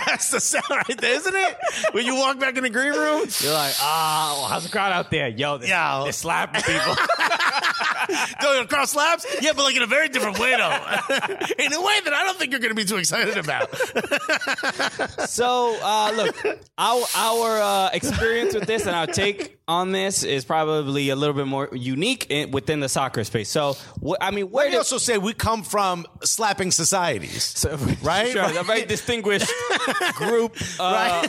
That's 0.06 0.30
the 0.30 0.40
sound 0.40 0.64
right 0.70 0.98
there, 0.98 1.14
isn't 1.14 1.34
it? 1.34 1.56
When 1.92 2.06
you 2.06 2.14
walk 2.14 2.38
back 2.38 2.56
in 2.56 2.62
the 2.62 2.70
green 2.70 2.92
room. 2.92 3.26
You're 3.40 3.52
like, 3.52 3.74
ah, 3.80 4.34
well, 4.38 4.46
how's 4.48 4.62
the 4.64 4.70
crowd 4.70 4.92
out 4.92 5.10
there? 5.10 5.28
Yo, 5.28 5.58
they're, 5.58 5.68
Yo. 5.68 6.04
they're 6.04 6.12
slapping 6.12 6.62
people. 6.62 6.94
Going 8.42 8.64
across 8.64 8.94
laps? 8.94 9.26
Yeah, 9.40 9.52
but 9.54 9.62
like 9.64 9.76
in 9.76 9.82
a 9.82 9.86
very 9.86 10.08
different 10.08 10.38
way, 10.38 10.52
though. 10.52 10.64
in 11.58 11.72
a 11.72 11.80
way 11.80 11.94
that 12.04 12.12
I 12.12 12.24
don't 12.24 12.36
think 12.38 12.50
you're 12.52 12.60
going 12.60 12.70
to 12.70 12.74
be 12.74 12.84
too 12.84 12.96
excited 12.96 13.36
about. 13.36 13.68
So, 15.28 15.76
uh, 15.82 16.12
look, 16.16 16.36
our 16.78 17.02
our 17.16 17.60
uh, 17.60 17.90
experience 17.92 18.54
with 18.54 18.66
this 18.66 18.86
and 18.86 18.94
our 18.94 19.06
take 19.06 19.58
on 19.68 19.92
this 19.92 20.22
is 20.22 20.44
probably 20.44 21.08
a 21.10 21.16
little 21.16 21.34
bit 21.34 21.46
more 21.46 21.68
unique 21.72 22.26
in, 22.30 22.50
within 22.52 22.80
the 22.80 22.88
soccer 22.88 23.24
space. 23.24 23.48
So, 23.50 23.76
wh- 24.04 24.14
I 24.20 24.30
mean, 24.30 24.50
where 24.50 24.66
We 24.66 24.70
did 24.72 24.78
also 24.78 24.98
say 24.98 25.18
we 25.18 25.32
come 25.34 25.62
from 25.62 26.06
slapping 26.22 26.70
societies. 26.70 27.42
so, 27.42 27.76
Right? 28.02 28.30
Sure, 28.32 28.44
a 28.58 28.62
very 28.62 28.84
distinguished 28.84 29.50
group. 30.14 30.56
Uh, 30.78 31.26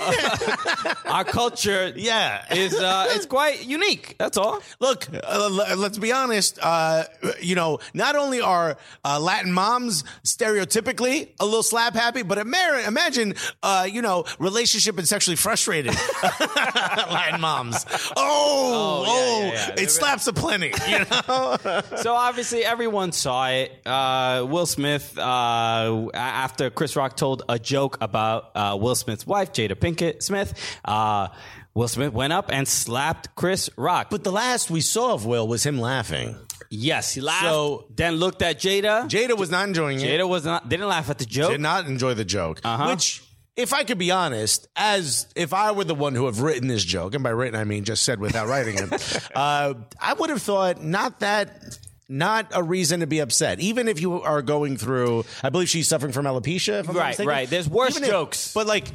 our 1.05 1.23
culture, 1.23 1.91
Yeah. 1.95 2.53
is 2.53 2.73
uh, 2.73 3.07
it's 3.09 3.25
quite 3.25 3.65
unique. 3.65 4.15
That's 4.17 4.37
all. 4.37 4.61
Look, 4.79 5.07
uh, 5.11 5.49
let's 5.77 5.97
be 5.97 6.11
honest. 6.11 6.59
Uh, 6.61 7.03
you 7.41 7.55
know, 7.55 7.79
not 7.93 8.15
only 8.15 8.41
are 8.41 8.77
uh, 9.03 9.19
Latin 9.19 9.51
moms 9.53 10.03
stereotypically 10.23 11.29
a 11.39 11.45
little 11.45 11.63
slap 11.63 11.93
happy, 11.93 12.21
but 12.23 12.37
ima- 12.37 12.83
imagine, 12.87 13.33
uh, 13.63 13.87
you 13.89 14.01
know, 14.01 14.25
relationship 14.39 14.97
and 14.97 15.07
sexually 15.07 15.35
frustrated 15.35 15.93
Latin 16.51 17.41
moms. 17.41 17.85
Oh, 18.15 19.03
yeah, 19.05 19.11
oh, 19.11 19.41
yeah, 19.53 19.67
yeah. 19.77 19.83
it 19.83 19.91
slaps 19.91 20.27
a 20.27 20.33
plenty 20.33 20.73
You 20.87 20.99
know, 20.99 21.57
So 22.01 22.13
obviously 22.13 22.63
everyone 22.65 23.11
saw 23.11 23.47
it. 23.49 23.71
Uh, 23.85 24.45
Will 24.49 24.65
Smith, 24.65 25.17
uh, 25.17 26.09
after 26.13 26.69
Chris 26.69 26.95
Rock 26.95 27.15
told 27.15 27.43
a 27.49 27.59
joke 27.59 27.97
about 28.01 28.51
uh, 28.55 28.77
Will 28.79 28.95
Smith's 28.95 29.25
wife, 29.25 29.53
Jada 29.53 29.75
Pinkett 29.75 30.21
Smith, 30.23 30.53
uh, 30.85 31.27
Will 31.73 31.87
Smith 31.87 32.13
went 32.13 32.33
up 32.33 32.51
and 32.51 32.67
slapped 32.67 33.35
Chris 33.35 33.69
Rock. 33.77 34.09
but 34.09 34.23
the 34.23 34.31
last 34.31 34.69
we 34.71 34.81
saw 34.81 35.13
of 35.13 35.25
Will 35.25 35.47
was 35.47 35.65
him 35.65 35.79
laughing. 35.79 36.35
yes, 36.69 37.13
he 37.13 37.21
laughed. 37.21 37.43
So- 37.45 37.85
then 37.95 38.15
looked 38.15 38.41
at 38.41 38.59
Jada. 38.59 39.07
Jada 39.09 39.37
was 39.37 39.49
not 39.51 39.67
enjoying 39.67 39.99
it. 39.99 40.07
Jada 40.19 40.27
was 40.27 40.45
not 40.45 40.67
didn't 40.69 40.87
laugh 40.87 41.09
at 41.09 41.17
the 41.19 41.25
joke. 41.25 41.51
did 41.51 41.61
not 41.61 41.85
enjoy 41.85 42.13
the 42.13 42.25
joke. 42.25 42.61
Uh-huh. 42.63 42.89
Which, 42.89 43.23
if 43.55 43.73
I 43.73 43.83
could 43.83 43.97
be 43.97 44.11
honest, 44.11 44.67
as 44.75 45.27
if 45.35 45.53
I 45.53 45.71
were 45.71 45.83
the 45.83 45.95
one 45.95 46.13
who 46.15 46.25
have 46.25 46.41
written 46.41 46.67
this 46.67 46.83
joke, 46.83 47.13
and 47.15 47.23
by 47.23 47.29
written 47.31 47.59
I 47.59 47.63
mean 47.63 47.83
just 47.83 48.03
said 48.03 48.19
without 48.19 48.47
writing 48.47 48.75
it, 48.77 49.29
uh, 49.35 49.73
I 49.99 50.13
would 50.13 50.29
have 50.29 50.41
thought 50.41 50.83
not 50.83 51.19
that. 51.21 51.77
Not 52.09 52.47
a 52.53 52.63
reason 52.63 53.01
to 53.01 53.07
be 53.07 53.19
upset, 53.19 53.59
even 53.59 53.87
if 53.89 53.99
you 53.99 54.21
are 54.21 54.41
going 54.41 54.77
through. 54.77 55.25
I 55.43 55.49
believe 55.49 55.67
she's 55.67 55.87
suffering 55.89 56.13
from 56.13 56.25
alopecia. 56.25 56.79
If 56.79 56.89
I'm 56.89 56.95
Right, 56.95 57.19
right. 57.19 57.49
There's 57.49 57.67
worse 57.67 57.91
Even 57.97 58.03
if- 58.03 58.09
jokes. 58.09 58.53
but 58.53 58.65
like 58.65 58.85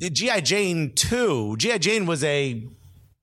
GI 0.00 0.40
Jane 0.40 0.92
two, 0.94 1.54
GI 1.58 1.78
Jane 1.78 2.06
was 2.06 2.24
a 2.24 2.66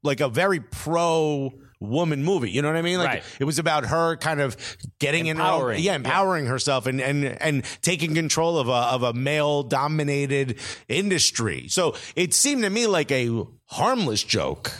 like 0.04 0.20
a 0.22 0.30
very 0.30 0.60
pro 0.60 1.52
woman 1.82 2.24
movie. 2.24 2.52
You 2.52 2.62
know 2.62 2.68
what 2.68 2.78
I 2.78 2.82
mean? 2.82 3.00
Like 3.00 3.08
Right. 3.08 3.24
it 3.40 3.44
was 3.46 3.58
about 3.58 3.86
her 3.88 4.18
kind 4.18 4.40
of 4.40 4.56
getting 5.00 5.26
in 5.28 5.38
her 5.38 5.44
own, 5.44 5.50
Empowering. 5.54 5.84
yeah, 5.84 5.96
empowering 5.96 6.46
herself 6.46 6.86
and 6.86 7.02
and 7.02 7.26
and 7.26 7.64
taking 7.82 8.14
control 8.14 8.58
of 8.60 8.68
a 8.68 8.72
of 8.72 9.02
a 9.04 9.14
male 9.14 9.64
dominated 9.64 10.60
industry. 10.88 11.68
So 11.70 11.96
it 12.16 12.34
seemed 12.34 12.64
to 12.64 12.70
me 12.70 12.86
like 12.86 13.12
a 13.12 13.44
harmless 13.72 14.24
joke. 14.24 14.72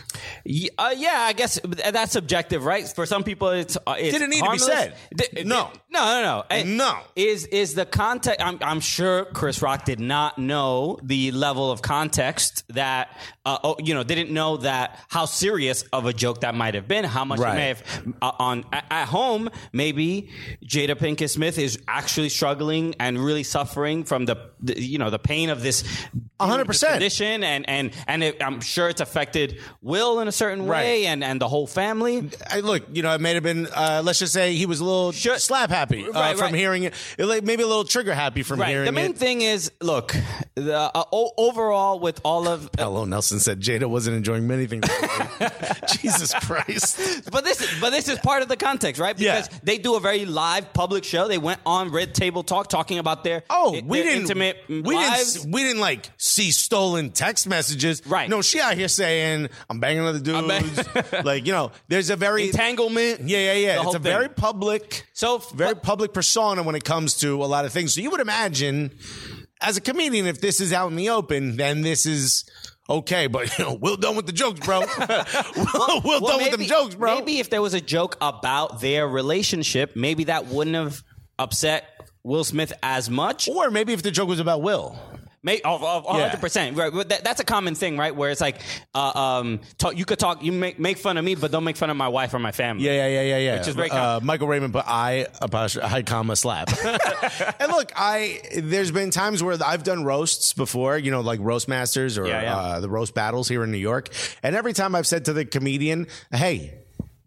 Y- 0.46 0.70
uh, 0.78 0.94
yeah, 0.98 1.20
I 1.22 1.34
guess 1.34 1.60
that's 1.64 2.12
subjective, 2.12 2.66
right? 2.66 2.88
For 2.88 3.06
some 3.06 3.24
people, 3.24 3.50
it's, 3.50 3.78
uh, 3.86 3.96
it's 3.98 4.14
Didn't 4.14 4.32
need 4.32 4.44
to 4.44 4.50
be 4.52 4.58
said. 4.58 4.96
Di- 5.16 5.44
No. 5.44 5.70
no, 5.92 6.22
no, 6.22 6.44
no, 6.50 6.64
No. 6.64 6.98
Is 7.16 7.46
is 7.46 7.76
the 7.76 7.86
context? 7.86 8.44
I'm, 8.44 8.58
I'm 8.62 8.80
sure 8.80 9.26
Chris 9.26 9.62
Rock 9.62 9.86
did 9.86 10.00
not 10.00 10.38
know 10.40 10.98
the 11.04 11.32
level 11.32 11.72
of 11.72 11.82
context 11.84 12.64
that, 12.70 13.16
uh, 13.46 13.60
oh, 13.64 13.76
you 13.80 13.94
know, 13.94 14.04
didn't 14.04 14.32
know 14.32 14.58
that 14.58 14.98
how 15.10 15.26
serious 15.26 15.84
of 15.94 16.06
a 16.08 16.14
joke 16.14 16.42
that 16.42 16.56
might 16.56 16.74
have 16.74 16.88
been. 16.88 17.04
How 17.04 17.26
much 17.26 17.40
Right. 17.40 17.54
it 17.54 17.56
may 17.56 17.68
have 17.68 17.84
uh, 18.22 18.32
on 18.40 18.66
at, 18.74 19.08
home. 19.08 19.50
Maybe 19.72 20.30
Jada 20.66 20.96
Pinkett 20.96 21.30
Smith 21.30 21.58
is 21.60 21.80
actually 21.88 22.30
struggling 22.30 22.96
and 23.00 23.24
really 23.24 23.44
suffering 23.44 24.04
from 24.04 24.26
the, 24.26 24.36
the 24.62 24.82
you 24.82 24.98
know 24.98 25.10
the 25.12 25.20
pain 25.20 25.50
of 25.52 25.62
this. 25.62 25.84
Hundred 26.42 26.68
this 26.68 26.68
percent. 26.68 26.94
condition 26.94 27.44
and 27.44 27.70
and 27.70 27.92
and 28.08 28.24
it, 28.24 28.42
I'm 28.42 28.62
sure 28.62 28.79
it's 28.88 29.02
affected 29.02 29.60
Will 29.82 30.20
in 30.22 30.28
a 30.28 30.32
certain 30.32 30.66
way 30.68 31.04
Right. 31.04 31.06
and 31.12 31.24
and 31.24 31.42
the 31.42 31.48
whole 31.50 31.68
family. 31.68 32.30
I, 32.50 32.60
look, 32.62 32.84
you 32.94 33.02
know, 33.04 33.14
it 33.14 33.20
may 33.22 33.34
have 33.34 33.44
been. 33.44 33.68
Uh, 33.68 34.02
let's 34.06 34.20
just 34.20 34.32
say 34.32 34.54
he 34.56 34.66
was 34.66 34.80
a 34.80 34.86
little 34.86 35.12
Sure. 35.12 35.38
slap 35.40 35.70
happy 35.72 36.06
uh, 36.08 36.12
Right, 36.12 36.38
from 36.38 36.46
right. 36.52 36.56
hearing 36.56 36.84
it. 36.84 36.94
Like, 37.18 37.44
Maybe 37.44 37.64
a 37.64 37.68
little 37.68 37.84
trigger 37.84 38.14
happy 38.14 38.44
from 38.44 38.60
Right. 38.62 38.70
hearing 38.70 38.86
The 38.86 38.92
main 38.92 39.12
it. 39.12 39.18
thing 39.18 39.42
is, 39.42 39.72
look, 39.82 40.16
the 40.56 40.76
uh, 40.78 41.04
o- 41.12 41.32
overall 41.38 42.00
with 42.00 42.22
all 42.24 42.48
of 42.48 42.70
Hello, 42.78 43.06
Nelson 43.06 43.40
said 43.40 43.60
Jada 43.62 43.86
wasn't 43.90 44.16
enjoying 44.18 44.48
many 44.48 44.68
things. 44.68 44.86
Jesus 46.02 46.34
Christ. 46.34 47.30
but 47.32 47.44
this 47.44 47.66
but 47.80 47.90
this 47.92 48.08
is 48.08 48.20
part 48.20 48.42
of 48.42 48.48
the 48.48 48.58
context, 48.58 49.02
right? 49.02 49.18
Yeah. 49.20 49.42
Because 49.42 49.60
they 49.64 49.78
do 49.78 49.96
a 49.96 50.00
very 50.00 50.26
live 50.26 50.74
public 50.74 51.04
show. 51.04 51.28
They 51.28 51.38
went 51.38 51.60
on 51.66 51.92
Red 51.92 52.14
Table 52.14 52.44
Talk 52.44 52.68
talking 52.70 53.00
about 53.00 53.24
their 53.24 53.44
Oh, 53.50 53.72
their 53.72 53.82
we 53.84 54.02
didn't. 54.04 54.22
intimate 54.22 54.58
we 54.68 54.82
lives. 54.82 55.34
didn't. 55.36 55.52
We 55.52 55.64
didn't 55.64 55.82
like 55.82 56.10
see 56.18 56.52
stolen 56.52 57.12
text 57.12 57.48
messages. 57.48 58.02
Right. 58.06 58.30
No, 58.30 58.42
she 58.42 58.60
out 58.70 58.78
here 58.78 58.88
saying 58.88 59.50
I'm 59.70 59.80
banging 59.80 60.04
other 60.04 60.20
dudes. 60.20 60.48
bang- 60.48 61.06
like 61.26 61.46
you 61.46 61.52
know, 61.52 61.72
there's 61.88 62.10
a 62.10 62.16
very 62.16 62.48
Entanglement. 62.50 63.22
Yeah, 63.28 63.40
yeah, 63.40 63.54
yeah. 63.54 63.82
It's 63.82 63.90
a 63.90 63.92
thing. 63.94 64.02
very 64.02 64.30
public, 64.30 65.06
So, 65.14 65.40
very 65.54 65.74
but- 65.74 65.84
public 65.84 66.14
persona 66.14 66.64
when 66.64 66.76
it 66.76 66.84
comes 66.84 67.16
to 67.20 67.44
a 67.44 67.48
lot 67.48 67.66
of 67.66 67.72
things. 67.74 67.94
So 67.96 68.02
you 68.02 68.12
would 68.12 68.22
imagine, 68.22 68.92
as 69.62 69.78
a 69.78 69.82
comedian, 69.82 70.26
if 70.28 70.40
this 70.42 70.62
is 70.62 70.72
out 70.74 70.90
in 70.90 70.96
the 70.96 71.10
open, 71.10 71.58
then 71.58 71.82
this 71.82 72.06
is. 72.06 72.50
Okay, 72.90 73.28
but 73.28 73.56
you 73.60 73.66
know, 73.66 73.74
we'll 73.80 73.98
done 73.98 74.16
with 74.16 74.26
the 74.26 74.32
jokes, 74.32 74.60
bro. 74.66 74.80
We'll 75.56 76.02
Well, 76.04 76.20
done 76.22 76.42
with 76.42 76.52
them 76.52 76.64
jokes, 76.64 76.96
bro. 76.96 77.16
Maybe 77.20 77.38
if 77.40 77.50
there 77.52 77.62
was 77.62 77.76
a 77.76 77.82
joke 77.82 78.18
about 78.20 78.82
their 78.82 79.08
relationship, 79.08 79.96
maybe 79.96 80.24
that 80.26 80.48
wouldn't 80.48 80.76
have 80.76 81.04
upset 81.38 81.86
Will 82.24 82.44
Smith 82.44 82.74
as 82.82 83.08
much. 83.10 83.48
Or 83.48 83.70
maybe 83.70 83.94
if 83.94 84.02
the 84.02 84.10
joke 84.12 84.28
was 84.30 84.40
about 84.40 84.62
Will. 84.64 84.98
Make 85.42 85.62
of 85.64 85.82
of 85.84 86.06
Yeah. 86.06 86.24
hundred 86.24 86.42
percent 86.42 86.76
right. 86.76 86.92
But 86.92 87.10
that, 87.10 87.24
that's 87.24 87.40
a 87.40 87.46
common 87.46 87.74
thing, 87.74 87.98
right? 87.98 88.14
Where 88.14 88.30
it's 88.30 88.42
like, 88.42 88.60
uh, 88.94 89.12
um, 89.40 89.62
talk, 89.78 89.98
you 89.98 90.04
could 90.04 90.20
talk, 90.20 90.44
you 90.44 90.52
make 90.52 90.80
make 90.80 90.98
fun 90.98 91.18
of 91.18 91.24
me, 91.24 91.36
but 91.36 91.50
don't 91.52 91.64
make 91.64 91.78
fun 91.78 91.90
of 91.90 91.96
my 91.96 92.10
wife 92.10 92.34
or 92.34 92.40
my 92.40 92.52
family. 92.52 92.84
Yeah, 92.86 92.92
yeah, 92.92 93.08
yeah, 93.08 93.22
yeah, 93.22 93.38
yeah. 93.38 93.58
Which 93.60 93.68
is 93.70 93.76
very 93.76 93.90
uh. 93.90 94.20
Michael 94.20 94.48
Raymond 94.50 94.74
put 94.74 94.84
I 94.86 95.28
apostrophe 95.42 95.88
I 95.88 96.02
comma 96.02 96.36
slap. 96.36 96.70
and 97.60 97.72
look, 97.72 97.92
I 97.96 98.42
there's 98.58 98.92
been 98.92 99.12
times 99.12 99.42
where 99.42 99.58
I've 99.66 99.84
done 99.84 100.04
roasts 100.04 100.52
before, 100.54 100.98
you 100.98 101.12
know, 101.12 101.22
like 101.22 101.40
roast 101.42 101.68
masters 101.70 102.18
or 102.18 102.28
Yeah, 102.28 102.42
yeah. 102.42 102.58
Uh, 102.58 102.80
the 102.82 102.90
roast 102.90 103.14
battles 103.14 103.48
here 103.48 103.64
in 103.64 103.72
New 103.72 103.78
York, 103.78 104.10
and 104.44 104.56
every 104.58 104.74
time 104.74 104.94
I've 104.94 105.08
said 105.08 105.26
to 105.26 105.34
the 105.34 105.46
comedian, 105.46 106.08
"Hey." 106.32 106.74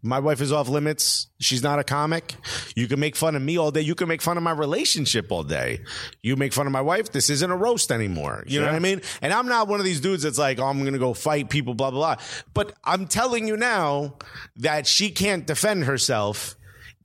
My 0.05 0.19
wife 0.19 0.41
is 0.41 0.51
off 0.51 0.67
limits. 0.67 1.27
She's 1.39 1.63
not 1.63 1.79
a 1.79 1.83
comic. 1.83 2.35
You 2.75 2.87
can 2.89 2.99
make 2.99 3.15
fun 3.15 3.37
of 3.37 3.41
me 3.41 3.57
all 3.57 3.71
day. 3.71 3.81
You 3.81 3.95
can 3.95 4.09
make 4.09 4.21
fun 4.21 4.35
of 4.35 4.43
my 4.43 4.51
relationship 4.51 5.31
all 5.31 5.43
day. 5.43 5.79
You 6.21 6.35
make 6.35 6.51
fun 6.51 6.67
of 6.67 6.73
my 6.73 6.81
wife. 6.81 7.13
This 7.13 7.29
isn't 7.29 7.49
a 7.49 7.55
roast 7.55 7.89
anymore. 7.89 8.43
You 8.45 8.59
know 8.59 8.67
what 8.67 8.75
I 8.75 8.79
mean? 8.79 9.01
And 9.21 9.31
I'm 9.31 9.47
not 9.47 9.69
one 9.69 9.79
of 9.79 9.85
these 9.85 10.01
dudes 10.01 10.23
that's 10.23 10.37
like, 10.37 10.59
oh, 10.59 10.65
I'm 10.65 10.81
going 10.81 10.91
to 10.91 10.99
go 10.99 11.13
fight 11.13 11.49
people, 11.49 11.73
blah, 11.73 11.89
blah, 11.89 12.15
blah. 12.15 12.25
But 12.53 12.73
I'm 12.83 13.07
telling 13.07 13.47
you 13.47 13.55
now 13.55 14.15
that 14.57 14.87
she 14.87 15.09
can't 15.09 15.47
defend 15.47 15.85
herself. 15.85 16.57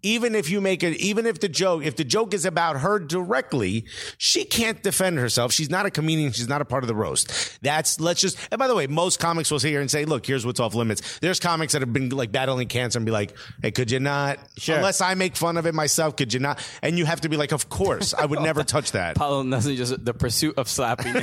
Even 0.03 0.35
if 0.35 0.49
you 0.51 0.61
make 0.61 0.83
it, 0.83 0.97
even 0.97 1.27
if 1.27 1.41
the 1.41 1.49
joke, 1.49 1.85
if 1.85 1.97
the 1.97 2.05
joke 2.05 2.33
is 2.35 2.45
about 2.45 2.81
her 2.81 2.99
directly, 2.99 3.85
she 4.17 4.45
can't 4.45 4.83
defend 4.83 5.19
herself. 5.19 5.53
She's 5.53 5.71
not 5.71 5.87
a 5.87 5.91
comedian. 5.91 6.33
She's 6.33 6.49
not 6.49 6.61
a 6.61 6.65
part 6.65 6.85
of 6.85 6.89
the 6.89 6.95
roast. 6.95 7.59
That's, 7.63 7.99
let's 8.01 8.21
just, 8.21 8.39
and 8.51 8.59
by 8.59 8.69
the 8.69 8.75
way, 8.75 8.87
most 8.87 9.19
comics 9.19 9.51
will 9.51 9.59
sit 9.59 9.71
here 9.71 9.81
and 9.81 9.91
say, 9.91 10.05
look, 10.05 10.25
here's 10.27 10.47
what's 10.47 10.61
off 10.61 10.75
limits. 10.75 11.19
There's 11.19 11.41
comics 11.41 11.73
that 11.73 11.83
have 11.83 11.93
been 11.93 12.11
like 12.11 12.31
battling 12.33 12.69
cancer 12.69 12.99
and 12.99 13.07
be 13.07 13.13
like, 13.13 13.35
hey, 13.63 13.71
could 13.71 13.91
you 13.91 14.01
not, 14.01 14.39
Sure. 14.57 14.77
unless 14.77 15.01
I 15.01 15.15
make 15.15 15.37
fun 15.37 15.57
of 15.57 15.67
it 15.67 15.75
myself, 15.75 16.17
could 16.17 16.33
you 16.33 16.41
not? 16.41 16.65
And 16.83 16.97
you 16.99 17.05
have 17.07 17.21
to 17.23 17.29
be 17.29 17.37
like, 17.37 17.53
of 17.53 17.69
course, 17.69 18.15
I 18.15 18.25
would 18.25 18.41
never 18.43 18.63
touch 18.65 18.93
that. 18.93 19.17
Paulo 19.17 19.43
Nelson 19.43 19.75
just 19.77 20.05
the 20.05 20.15
pursuit 20.15 20.55
of 20.59 20.69
slapping. 20.69 21.15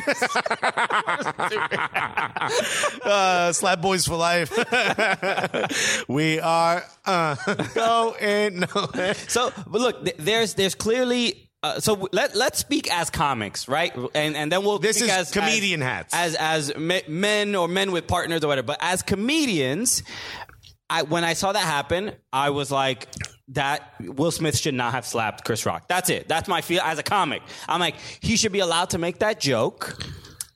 uh, 3.04 3.52
slap 3.54 3.82
boys 3.82 4.06
for 4.08 4.16
life. 4.16 4.52
we 6.08 6.40
are 6.40 6.84
uh, 7.06 7.36
going. 7.74 8.65
No. 8.74 9.14
so, 9.28 9.52
but 9.68 9.82
look, 9.82 10.04
th- 10.06 10.18
there's 10.18 10.54
there's 10.56 10.76
clearly. 10.76 11.50
Uh, 11.64 11.80
so 11.80 12.08
let 12.12 12.36
let's 12.36 12.60
speak 12.60 12.92
as 12.94 13.10
comics, 13.10 13.68
right? 13.68 13.92
And 14.14 14.36
and 14.38 14.52
then 14.52 14.64
we'll 14.64 14.78
This 14.80 14.98
speak 14.98 15.10
is 15.10 15.16
as 15.16 15.32
comedian 15.32 15.82
as, 15.82 15.88
hats. 15.88 16.14
as 16.14 16.36
as 16.36 16.78
men 17.08 17.56
or 17.56 17.68
men 17.68 17.92
with 17.92 18.06
partners 18.08 18.44
or 18.44 18.48
whatever. 18.48 18.68
But 18.68 18.78
as 18.82 19.02
comedians, 19.02 20.04
I 20.90 21.02
when 21.04 21.24
I 21.24 21.34
saw 21.34 21.52
that 21.54 21.60
happen, 21.64 22.12
I 22.32 22.52
was 22.52 22.72
like. 22.72 23.08
That 23.50 23.94
Will 24.02 24.32
Smith 24.32 24.58
should 24.58 24.74
not 24.74 24.94
have 24.94 25.06
slapped 25.06 25.46
Chris 25.46 25.68
Rock. 25.68 25.88
That's 25.88 26.10
it. 26.10 26.28
That's 26.28 26.48
my 26.48 26.62
feel 26.62 26.82
as 26.82 26.98
a 26.98 27.04
comic. 27.04 27.44
I'm 27.70 27.80
like, 27.80 27.94
he 28.20 28.38
should 28.38 28.52
be 28.52 28.58
allowed 28.58 28.90
to 28.90 28.98
make 28.98 29.20
that 29.20 29.40
joke. 29.40 30.04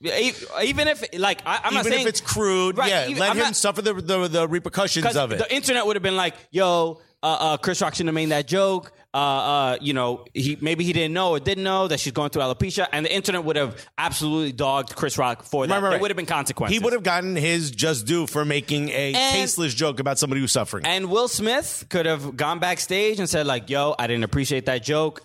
Even 0.01 0.88
if, 0.88 1.04
like, 1.20 1.44
I, 1.46 1.60
I'm 1.66 1.74
not 1.75 1.86
saying 1.86 2.01
if 2.01 2.08
it's 2.08 2.20
crude, 2.22 2.78
Right, 2.80 2.89
yeah, 2.89 3.08
even- 3.08 3.20
let 3.20 3.30
I'm 3.30 3.38
him 3.38 3.44
not- 3.44 3.56
suffer 3.56 3.84
the, 3.84 3.94
the 3.94 4.28
the 4.28 4.48
repercussions 4.48 5.16
of 5.16 5.32
it. 5.32 5.38
the 5.38 5.54
internet 5.54 5.86
would 5.86 5.98
have 5.98 6.04
been 6.04 6.16
like, 6.16 6.34
"Yo, 6.50 7.00
uh, 7.24 7.26
uh, 7.40 7.58
Chris 7.58 7.82
Rock 7.82 7.94
shouldn't 7.96 8.08
have 8.10 8.16
made 8.16 8.30
that 8.30 8.48
joke." 8.48 8.92
Uh, 9.12 9.18
uh, 9.18 9.78
you 9.82 9.94
know, 9.94 10.24
he 10.36 10.56
maybe 10.62 10.84
he 10.84 10.94
didn't 10.94 11.14
know 11.16 11.32
or 11.32 11.40
didn't 11.40 11.64
know 11.64 11.88
that 11.88 12.00
she's 12.00 12.14
going 12.14 12.30
through 12.30 12.44
alopecia, 12.44 12.88
and 12.92 13.06
the 13.06 13.12
internet 13.14 13.44
would 13.44 13.56
have 13.56 13.84
absolutely 13.98 14.52
dogged 14.52 14.96
Chris 14.96 15.18
Rock 15.18 15.42
for 15.44 15.66
that. 15.66 15.74
Right, 15.74 15.78
right, 15.78 15.82
There 15.82 15.92
right. 15.94 16.02
would 16.02 16.12
have 16.12 16.16
been 16.18 16.28
consequences. 16.28 16.78
He 16.78 16.84
would 16.84 16.94
have 16.94 17.02
gotten 17.02 17.36
his 17.36 17.72
just 17.72 18.06
due 18.06 18.28
for 18.28 18.46
making 18.46 18.90
a 18.90 19.14
And- 19.16 19.34
tasteless 19.36 19.74
joke 19.74 20.00
about 20.00 20.20
somebody 20.20 20.42
who's 20.42 20.52
suffering. 20.52 20.86
And 20.86 21.10
Will 21.10 21.28
Smith 21.28 21.86
could 21.90 22.06
have 22.06 22.38
gone 22.38 22.60
backstage 22.60 23.18
and 23.20 23.28
said, 23.28 23.48
like, 23.48 23.68
yo, 23.72 23.96
I 23.98 24.06
didn't 24.06 24.26
appreciate 24.26 24.68
that 24.68 24.84
joke. 24.84 25.24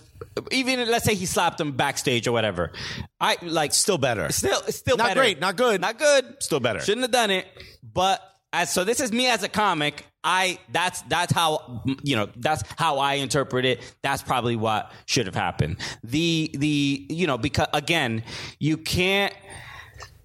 Even 0.51 0.89
let's 0.91 1.05
say 1.05 1.15
he 1.15 1.27
slapped 1.27 1.61
him 1.61 1.73
backstage 1.73 2.27
or 2.27 2.33
whatever. 2.33 2.73
I 3.21 3.37
like 3.43 3.75
Still 3.75 3.99
better. 3.99 4.33
Still 4.33 4.63
still 4.69 4.97
Not 4.97 5.09
better. 5.09 5.21
great, 5.21 5.41
not 5.41 5.57
good. 5.57 5.83
Not 5.83 5.99
good. 5.99 6.37
Still 6.41 6.61
better. 6.61 6.81
Shouldn't 6.81 7.03
have 7.03 7.11
done 7.11 7.31
it. 7.31 7.47
But 7.83 8.23
as 8.51 8.73
so 8.73 8.85
this 8.85 9.01
is 9.01 9.13
me 9.13 9.27
as 9.27 9.43
a 9.43 9.49
comic. 9.51 10.07
I 10.25 10.59
that's 10.73 11.03
that's 11.03 11.33
how 11.33 11.83
you 12.03 12.17
know 12.17 12.29
that's 12.37 12.63
how 12.79 12.99
I 12.99 13.15
interpret 13.15 13.67
it. 13.67 13.95
That's 14.03 14.23
probably 14.23 14.57
what 14.57 14.91
should 15.05 15.27
have 15.27 15.35
happened. 15.35 15.77
The 16.03 16.51
the 16.55 17.07
you 17.11 17.27
know 17.27 17.37
because 17.37 17.69
again 17.75 18.25
you 18.59 18.79
can't 18.79 19.35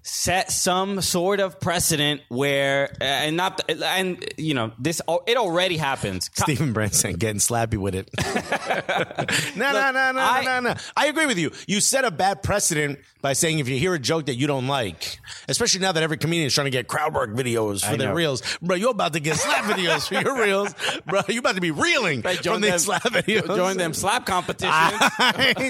set 0.02 0.50
some 0.50 1.00
sort 1.02 1.40
of 1.40 1.60
precedent 1.60 2.20
where 2.28 2.94
and 3.00 3.36
not 3.36 3.60
and 3.70 4.24
you 4.38 4.54
know 4.54 4.72
this 4.78 5.00
it 5.26 5.36
already 5.36 5.76
happens. 5.76 6.30
Stephen 6.34 6.72
Branson 6.72 7.14
getting 7.14 7.36
slappy 7.40 7.76
with 7.76 7.94
it. 7.94 8.08
no, 9.56 9.72
no, 9.72 9.90
no, 9.92 10.12
no, 10.12 10.20
I- 10.20 10.42
no, 10.44 10.60
no. 10.60 10.74
I 10.96 11.06
agree 11.06 11.26
with 11.26 11.38
you. 11.38 11.50
You 11.66 11.80
set 11.80 12.04
a 12.04 12.10
bad 12.10 12.42
precedent 12.42 12.98
by 13.20 13.34
saying 13.34 13.58
if 13.58 13.68
you 13.68 13.78
hear 13.78 13.92
a 13.94 13.98
joke 13.98 14.26
that 14.26 14.36
you 14.36 14.46
don't 14.46 14.66
like, 14.66 15.18
especially 15.48 15.80
now 15.80 15.92
that 15.92 16.02
every 16.02 16.16
comedian 16.16 16.46
is 16.46 16.54
trying 16.54 16.64
to 16.66 16.70
get 16.70 16.88
crowd 16.88 17.12
work 17.14 17.30
videos 17.30 17.84
for 17.84 17.92
I 17.92 17.96
their 17.96 18.08
know. 18.08 18.14
reels, 18.14 18.42
bro. 18.62 18.76
You're 18.76 18.90
about 18.92 19.12
to 19.12 19.20
get 19.20 19.36
slap 19.36 19.64
videos 19.76 20.08
for 20.08 20.14
your 20.14 20.40
reels, 20.42 20.74
bro. 21.06 21.20
You're 21.28 21.40
about 21.40 21.56
to 21.56 21.60
be 21.60 21.70
reeling 21.70 22.22
Right, 22.22 22.38
from 22.42 22.62
these 22.62 22.84
slap 22.84 23.02
videos. 23.04 23.46
Join 23.54 23.76
them 23.76 23.92
slap 23.92 24.24
competitions. 24.26 25.00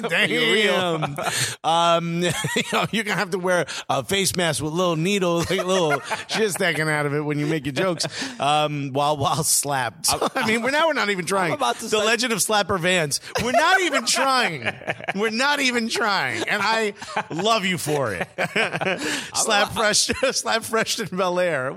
Damn. 0.08 1.16
Um, 1.64 2.22
you 2.22 2.62
know, 2.72 2.86
you're 2.92 3.04
gonna 3.04 3.16
have 3.18 3.30
to 3.30 3.38
wear 3.38 3.66
a 3.88 4.04
face 4.04 4.19
mask 4.36 4.62
with 4.62 4.72
little 4.72 4.96
needles, 4.96 5.50
like 5.50 5.64
little 5.64 6.00
shit 6.28 6.50
sticking 6.52 6.88
out 6.88 7.06
of 7.06 7.14
it 7.14 7.20
when 7.20 7.38
you 7.38 7.46
make 7.46 7.64
your 7.66 7.72
jokes. 7.72 8.06
Um, 8.40 8.90
while 8.92 9.16
while 9.16 9.42
slapped. 9.42 10.06
So, 10.06 10.28
I 10.34 10.46
mean, 10.46 10.62
we're 10.62 10.70
now 10.70 10.86
we're 10.88 10.92
not 10.94 11.10
even 11.10 11.24
trying. 11.26 11.56
the 11.58 11.74
say- 11.74 11.96
Legend 11.96 12.32
of 12.32 12.38
Slapper 12.40 12.78
Vans. 12.78 13.20
We're 13.42 13.52
not 13.52 13.80
even 13.80 14.06
trying. 14.06 14.72
We're 15.16 15.30
not 15.30 15.60
even 15.60 15.88
trying, 15.88 16.42
and 16.48 16.62
I 16.62 16.94
love 17.30 17.64
you 17.64 17.78
for 17.78 18.12
it. 18.14 18.28
slap 19.34 19.72
fresh, 19.72 20.06
slap 20.32 20.62
fresh 20.64 20.98
in 21.00 21.16
Bel 21.16 21.38
Air. 21.38 21.72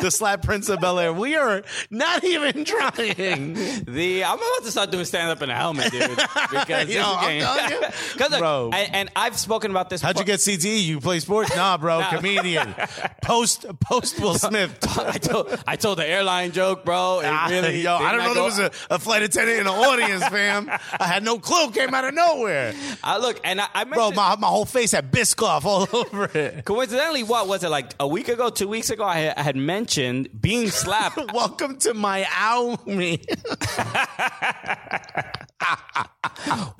The 0.00 0.10
slap 0.10 0.42
Prince 0.42 0.68
of 0.68 0.80
Bel 0.80 0.98
Air. 0.98 1.12
We 1.12 1.36
are 1.36 1.62
not 1.90 2.24
even 2.24 2.64
trying. 2.64 3.54
The 3.84 4.24
I'm 4.24 4.36
about 4.38 4.64
to 4.64 4.70
start 4.70 4.90
doing 4.90 5.04
stand 5.04 5.30
up 5.30 5.42
in 5.42 5.50
a 5.50 5.54
helmet, 5.54 5.90
dude. 5.92 6.10
Because 6.50 6.88
Yo, 6.88 7.02
I'm 7.04 7.40
telling 7.40 7.70
you. 7.70 7.80
'Cause 8.18 8.38
Bro. 8.38 8.70
and, 8.74 8.94
and 8.94 9.10
I've 9.16 9.38
spoken 9.38 9.70
about 9.70 9.90
this. 9.90 10.00
How'd 10.00 10.18
you 10.18 10.24
get 10.24 10.40
CTE? 10.40 10.84
You 10.84 11.00
play 11.00 11.20
sports? 11.20 11.54
Nah, 11.56 11.76
bro, 11.78 11.85
Nah. 11.88 12.10
comedian. 12.16 12.74
Post 13.22 13.66
post 13.80 14.20
Will 14.20 14.34
Smith. 14.38 14.76
I 14.98 15.18
told 15.18 15.62
I 15.66 15.76
told 15.76 15.98
the 15.98 16.06
airline 16.06 16.52
joke, 16.52 16.84
bro. 16.84 17.20
It 17.20 17.26
Ah, 17.26 17.46
really 17.50 17.80
yo, 17.82 17.96
I 17.96 18.12
don't 18.12 18.20
know 18.22 18.28
go- 18.28 18.34
there 18.34 18.42
was 18.44 18.58
a, 18.58 18.70
a 18.90 18.98
flight 18.98 19.22
attendant 19.22 19.58
in 19.60 19.64
the 19.64 19.72
audience, 19.72 20.26
fam. 20.28 20.68
I 20.98 21.06
had 21.06 21.22
no 21.24 21.38
clue. 21.38 21.70
Came 21.70 21.92
out 21.94 22.04
of 22.04 22.14
nowhere, 22.14 22.74
I 23.02 23.18
look 23.18 23.40
and 23.44 23.60
I, 23.60 23.66
I 23.74 23.84
bro. 23.84 24.10
My 24.12 24.36
my 24.36 24.48
whole 24.48 24.64
face 24.66 24.92
had 24.92 25.10
Biscoff 25.12 25.64
all 25.64 25.88
over 25.92 26.24
it. 26.36 26.64
coincidentally, 26.64 27.22
what 27.22 27.48
was 27.48 27.64
it 27.64 27.68
like 27.70 27.92
a 28.00 28.06
week 28.08 28.28
ago, 28.28 28.50
two 28.50 28.68
weeks 28.68 28.90
ago? 28.90 29.04
I, 29.04 29.32
I 29.36 29.42
had 29.42 29.56
mentioned 29.56 30.28
being 30.40 30.68
slapped. 30.70 31.18
Welcome 31.32 31.78
to 31.78 31.94
my 31.94 32.26
Miami. 32.36 33.20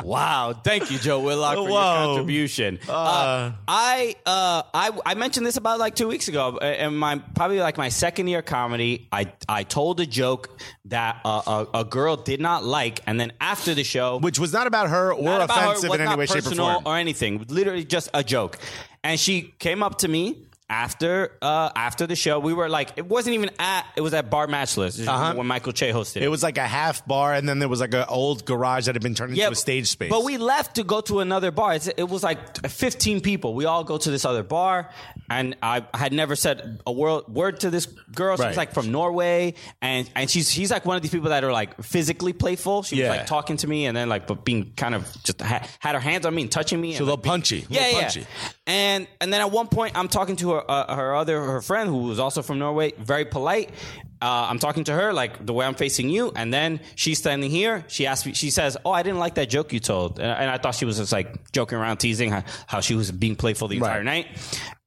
Wow, 0.05 0.53
thank 0.65 0.91
you, 0.91 0.99
Joe 0.99 1.21
Willock, 1.21 1.55
for 1.57 1.63
your 1.63 1.71
Whoa. 1.71 2.07
contribution. 2.07 2.79
Uh, 2.89 3.53
I, 3.67 4.15
uh, 4.25 4.63
I 4.73 4.91
I 5.05 5.15
mentioned 5.15 5.47
this 5.47 5.57
about 5.57 5.79
like 5.79 5.95
two 5.95 6.09
weeks 6.09 6.29
ago, 6.29 6.59
uh, 6.61 6.65
in 6.65 6.97
my 6.97 7.19
probably 7.35 7.61
like 7.61 7.77
my 7.77 7.89
second 7.89 8.29
year 8.29 8.43
comedy. 8.43 9.09
I 9.13 9.33
I 9.49 9.65
told 9.65 10.01
a 10.01 10.07
joke 10.07 10.59
that 10.87 11.21
uh, 11.25 11.67
a, 11.75 11.81
a 11.81 11.85
girl 11.85 12.17
did 12.17 12.41
not 12.41 12.65
like, 12.65 13.01
and 13.07 13.19
then 13.19 13.33
after 13.41 13.75
the 13.75 13.85
show, 13.85 14.19
Which 14.19 14.39
was 14.39 14.53
not 14.53 14.67
about 14.67 14.89
her 14.89 15.13
or 15.13 15.23
not 15.23 15.43
about 15.43 15.59
her, 15.59 15.65
offensive 15.71 15.93
in 15.95 16.01
any 16.01 16.17
way, 16.17 16.27
shape, 16.27 16.47
or 16.47 16.55
form. 16.55 16.83
or 16.87 16.97
anything. 16.97 17.45
Literally 17.49 17.85
just 17.85 18.09
a 18.15 18.23
joke. 18.25 18.59
And 19.05 19.19
she 19.21 19.55
came 19.59 19.83
up 19.83 19.99
to 19.99 20.09
me 20.09 20.47
after 20.69 21.33
uh, 21.43 21.71
after 21.77 22.07
the 22.07 22.17
show. 22.17 22.39
We 22.41 22.53
were 22.53 22.69
like, 22.69 22.91
it 22.97 23.07
wasn't 23.07 23.35
even 23.35 23.51
at. 23.59 23.87
It 23.97 24.01
was 24.01 24.15
at 24.15 24.31
Bar 24.31 24.47
Matchless 24.49 25.07
Uh-huh. 25.07 25.35
when 25.35 25.47
Michael 25.47 25.73
Che 25.73 25.91
hosted. 25.93 26.23
It 26.23 26.29
was 26.29 26.43
like 26.43 26.59
a 26.59 26.67
half 26.67 27.07
bar, 27.07 27.35
and 27.35 27.49
then 27.49 27.59
there 27.59 27.69
was 27.69 27.81
like 27.81 27.95
an 27.95 28.05
old 28.09 28.45
garage 28.45 28.87
that 28.87 28.95
had 28.95 29.03
been 29.03 29.15
turned 29.15 29.33
into 29.37 29.51
a 29.51 29.55
stage 29.55 29.89
space. 29.89 30.11
But 30.11 30.25
we 30.25 30.39
left 30.39 30.77
to 30.77 30.85
go 30.85 31.01
to 31.03 31.21
another 31.21 31.51
bar. 31.51 31.75
It's, 31.75 31.87
it 31.89 32.09
was 32.09 32.23
like 32.23 32.67
15 32.69 33.21
people. 33.21 33.55
We 33.55 33.65
all 33.65 33.85
go 33.85 33.97
to 33.99 34.11
this 34.11 34.25
other 34.25 34.43
bar, 34.43 34.91
and 35.31 35.57
I 35.63 35.85
had 35.95 36.13
never 36.13 36.37
said 36.37 36.81
a 36.87 36.93
word, 36.93 37.25
word 37.29 37.61
to 37.61 37.71
this 37.71 37.87
girl. 37.87 38.37
She 38.37 38.43
Right. 38.43 38.57
like 38.57 38.73
from 38.73 38.93
Norway, 38.93 39.55
and 39.83 40.09
and 40.15 40.31
she's 40.31 40.51
she's 40.51 40.71
like 40.71 40.85
one 40.85 40.97
of 40.97 41.03
these 41.03 41.11
people 41.11 41.31
that 41.31 41.45
are 41.45 41.53
like 41.53 41.83
physically 41.83 42.33
playful. 42.33 42.83
She 42.83 42.97
Yeah. 42.97 43.11
was 43.11 43.19
like 43.19 43.27
talking 43.27 43.57
to 43.59 43.67
me, 43.67 43.87
and 43.87 43.97
then 43.97 44.09
like 44.09 44.27
but 44.27 44.45
being 44.45 44.73
kind 44.77 44.95
of 44.95 45.07
just 45.25 45.41
ha- 45.41 45.67
had 45.79 45.95
her 45.95 46.01
hands 46.01 46.27
on 46.27 46.35
me 46.35 46.43
and 46.43 46.51
touching 46.53 46.81
me. 46.81 46.93
So 46.93 46.99
and, 46.99 47.01
a 47.03 47.05
little 47.05 47.17
like, 47.17 47.23
being- 47.23 47.31
punchy, 47.33 47.67
Yeah, 47.69 47.81
little 47.83 47.93
yeah. 47.99 48.01
punchy. 48.03 48.27
And 48.67 49.07
and 49.21 49.33
then 49.33 49.41
at 49.41 49.51
one 49.51 49.69
point, 49.69 49.97
I'm 49.97 50.09
talking 50.09 50.37
to 50.37 50.51
her 50.53 50.71
uh, 50.71 50.95
her 50.95 51.15
other 51.15 51.41
her 51.41 51.61
friend 51.63 51.89
who 51.89 51.99
was 51.99 52.19
also 52.19 52.43
from 52.43 52.59
Norway, 52.59 52.93
very 52.99 53.25
polite. 53.25 53.71
Uh, 54.23 54.47
I'm 54.51 54.59
talking 54.59 54.85
to 54.85 54.93
her 54.93 55.13
like 55.13 55.45
the 55.45 55.53
way 55.53 55.67
I'm 55.67 55.75
facing 55.75 56.09
you, 56.09 56.33
and 56.35 56.53
then 56.53 56.81
she's 56.95 57.19
standing 57.19 57.51
here. 57.51 57.85
She 57.89 58.07
asked 58.07 58.25
me. 58.27 58.33
She 58.33 58.51
says, 58.51 58.77
"Oh, 58.85 58.91
I 58.91 59.03
didn't 59.03 59.19
like 59.19 59.35
that 59.35 59.51
joke 59.51 59.73
you 59.73 59.81
told," 59.81 60.19
and, 60.19 60.31
and 60.31 60.51
I 60.51 60.57
thought 60.59 60.75
she 60.75 60.87
was 60.87 60.97
just 60.97 61.13
like 61.13 61.53
joking 61.53 61.77
around, 61.79 61.99
teasing 61.99 62.31
how, 62.31 62.43
how 62.67 62.81
she 62.81 62.95
was 62.95 63.11
being 63.13 63.37
playful 63.37 63.69
the 63.69 63.77
entire 63.77 64.03
night. 64.05 64.27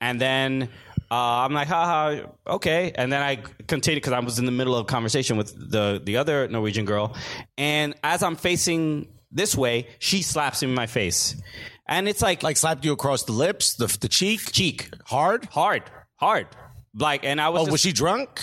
And 0.02 0.20
then 0.20 0.70
uh, 1.12 1.16
I'm 1.16 1.54
like, 1.54 1.68
haha, 1.68 2.26
okay. 2.48 2.92
And 2.96 3.12
then 3.14 3.22
I 3.22 3.36
continued 3.68 3.98
because 3.98 4.14
I 4.14 4.20
was 4.20 4.40
in 4.40 4.46
the 4.46 4.52
middle 4.52 4.76
of 4.76 4.82
a 4.82 4.86
conversation 4.86 5.38
with 5.38 5.54
the 5.72 6.02
the 6.04 6.18
other 6.18 6.48
Norwegian 6.48 6.86
girl, 6.86 7.16
and 7.58 7.94
as 8.04 8.24
I'm 8.24 8.36
facing 8.36 9.10
this 9.32 9.56
way, 9.56 9.88
she 10.00 10.24
slaps 10.24 10.64
him 10.64 10.70
in 10.70 10.76
my 10.76 10.88
face. 10.88 11.36
and 11.88 12.10
it's 12.10 12.22
like 12.24 12.42
Like 12.42 12.58
slapped 12.58 12.84
you 12.84 12.94
across 12.94 13.24
the 13.26 13.34
lips, 13.34 13.76
the 13.76 13.86
the 14.02 14.08
cheek, 14.08 14.52
cheek 14.52 14.90
hard. 15.06 15.46
hard, 15.52 15.84
hard. 16.16 16.48
Like, 16.96 17.24
and 17.24 17.40
I 17.40 17.50
was 17.50 17.62
Oh, 17.62 17.66
just- 17.66 17.72
was 17.74 17.82
she 17.82 17.92
drunk? 17.92 18.42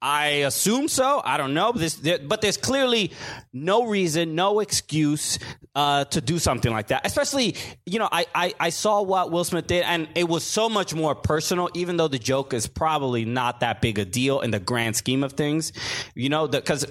I 0.00 0.26
assume 0.46 0.88
so. 0.88 1.20
I 1.24 1.36
don't 1.36 1.54
know. 1.54 1.72
This, 1.72 1.94
there, 1.94 2.18
but 2.18 2.40
there's 2.40 2.56
clearly 2.56 3.12
no 3.52 3.86
reason, 3.86 4.34
no 4.34 4.60
excuse 4.60 5.38
uh, 5.78 6.04
to 6.06 6.20
do 6.20 6.40
something 6.40 6.72
like 6.72 6.88
that. 6.88 7.06
Especially, 7.06 7.54
you 7.86 8.00
know, 8.00 8.08
I, 8.10 8.26
I 8.34 8.54
I 8.58 8.70
saw 8.70 9.00
what 9.00 9.30
Will 9.30 9.44
Smith 9.44 9.68
did, 9.68 9.84
and 9.84 10.08
it 10.16 10.28
was 10.28 10.42
so 10.42 10.68
much 10.68 10.92
more 10.92 11.14
personal. 11.14 11.70
Even 11.72 11.96
though 11.96 12.08
the 12.08 12.18
joke 12.18 12.52
is 12.52 12.66
probably 12.66 13.24
not 13.24 13.60
that 13.60 13.80
big 13.80 14.00
a 14.00 14.04
deal 14.04 14.40
in 14.40 14.50
the 14.50 14.58
grand 14.58 14.96
scheme 14.96 15.22
of 15.22 15.34
things, 15.34 15.72
you 16.16 16.30
know, 16.30 16.48
because 16.48 16.84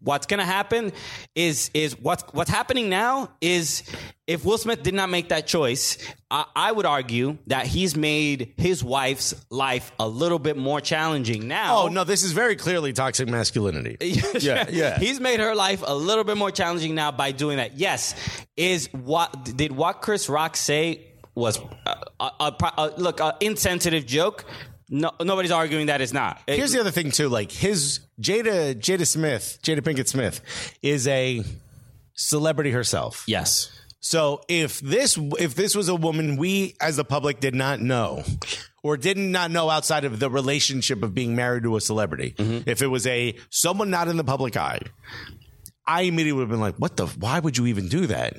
what's 0.00 0.24
gonna 0.24 0.46
happen 0.46 0.92
is 1.34 1.70
is 1.74 2.00
what's 2.00 2.24
what's 2.32 2.48
happening 2.48 2.88
now 2.88 3.28
is 3.42 3.82
if 4.26 4.44
Will 4.44 4.56
Smith 4.56 4.82
did 4.82 4.94
not 4.94 5.10
make 5.10 5.30
that 5.30 5.46
choice, 5.48 5.98
I, 6.30 6.44
I 6.54 6.72
would 6.72 6.86
argue 6.86 7.38
that 7.48 7.66
he's 7.66 7.96
made 7.96 8.54
his 8.56 8.82
wife's 8.82 9.34
life 9.50 9.90
a 9.98 10.06
little 10.08 10.38
bit 10.38 10.56
more 10.56 10.80
challenging 10.80 11.48
now. 11.48 11.82
Oh 11.82 11.88
no, 11.88 12.04
this 12.04 12.22
is 12.22 12.32
very 12.32 12.54
clearly 12.54 12.92
toxic 12.92 13.28
masculinity. 13.28 13.96
yeah, 14.40 14.66
yeah. 14.70 14.98
He's 14.98 15.18
made 15.18 15.40
her 15.40 15.54
life 15.54 15.82
a 15.84 15.94
little 15.94 16.24
bit 16.24 16.36
more 16.36 16.50
challenging 16.52 16.94
now 16.94 17.10
by 17.10 17.32
doing 17.32 17.56
that. 17.56 17.76
Yes, 17.76 18.14
is 18.56 18.88
what 18.92 19.56
did 19.56 19.72
what 19.72 20.00
Chris 20.02 20.28
Rock 20.28 20.56
say 20.56 21.06
was 21.34 21.58
a, 21.86 21.96
a, 22.20 22.54
a, 22.78 22.92
look 22.98 23.20
a 23.20 23.36
insensitive 23.40 24.06
joke. 24.06 24.44
No, 24.90 25.10
nobody's 25.22 25.50
arguing 25.50 25.86
that 25.86 26.00
it's 26.02 26.12
not. 26.12 26.40
It- 26.46 26.56
Here's 26.58 26.72
the 26.72 26.80
other 26.80 26.90
thing 26.90 27.10
too. 27.10 27.28
Like 27.28 27.50
his 27.50 28.00
Jada 28.20 28.74
Jada 28.74 29.06
Smith, 29.06 29.58
Jada 29.62 29.80
Pinkett 29.80 30.08
Smith, 30.08 30.40
is 30.82 31.06
a 31.08 31.42
celebrity 32.14 32.70
herself. 32.70 33.24
yes. 33.26 33.70
So 34.04 34.42
if 34.48 34.80
this 34.80 35.16
if 35.38 35.54
this 35.54 35.76
was 35.76 35.88
a 35.88 35.94
woman 35.94 36.36
we 36.36 36.74
as 36.80 36.96
the 36.96 37.04
public 37.04 37.38
did 37.38 37.54
not 37.54 37.80
know 37.80 38.24
or 38.82 38.96
did 38.96 39.16
not 39.16 39.52
know 39.52 39.70
outside 39.70 40.04
of 40.04 40.18
the 40.18 40.28
relationship 40.28 41.04
of 41.04 41.14
being 41.14 41.36
married 41.36 41.62
to 41.62 41.76
a 41.76 41.80
celebrity, 41.80 42.34
mm-hmm. 42.36 42.68
if 42.68 42.82
it 42.82 42.88
was 42.88 43.06
a 43.06 43.36
someone 43.48 43.90
not 43.90 44.08
in 44.08 44.16
the 44.16 44.24
public 44.24 44.56
eye, 44.56 44.80
I 45.86 46.02
immediately 46.02 46.32
would 46.32 46.42
have 46.42 46.50
been 46.50 46.60
like, 46.60 46.76
"What 46.76 46.96
the? 46.96 47.06
Why 47.06 47.38
would 47.38 47.56
you 47.56 47.66
even 47.66 47.88
do 47.88 48.06
that? 48.06 48.36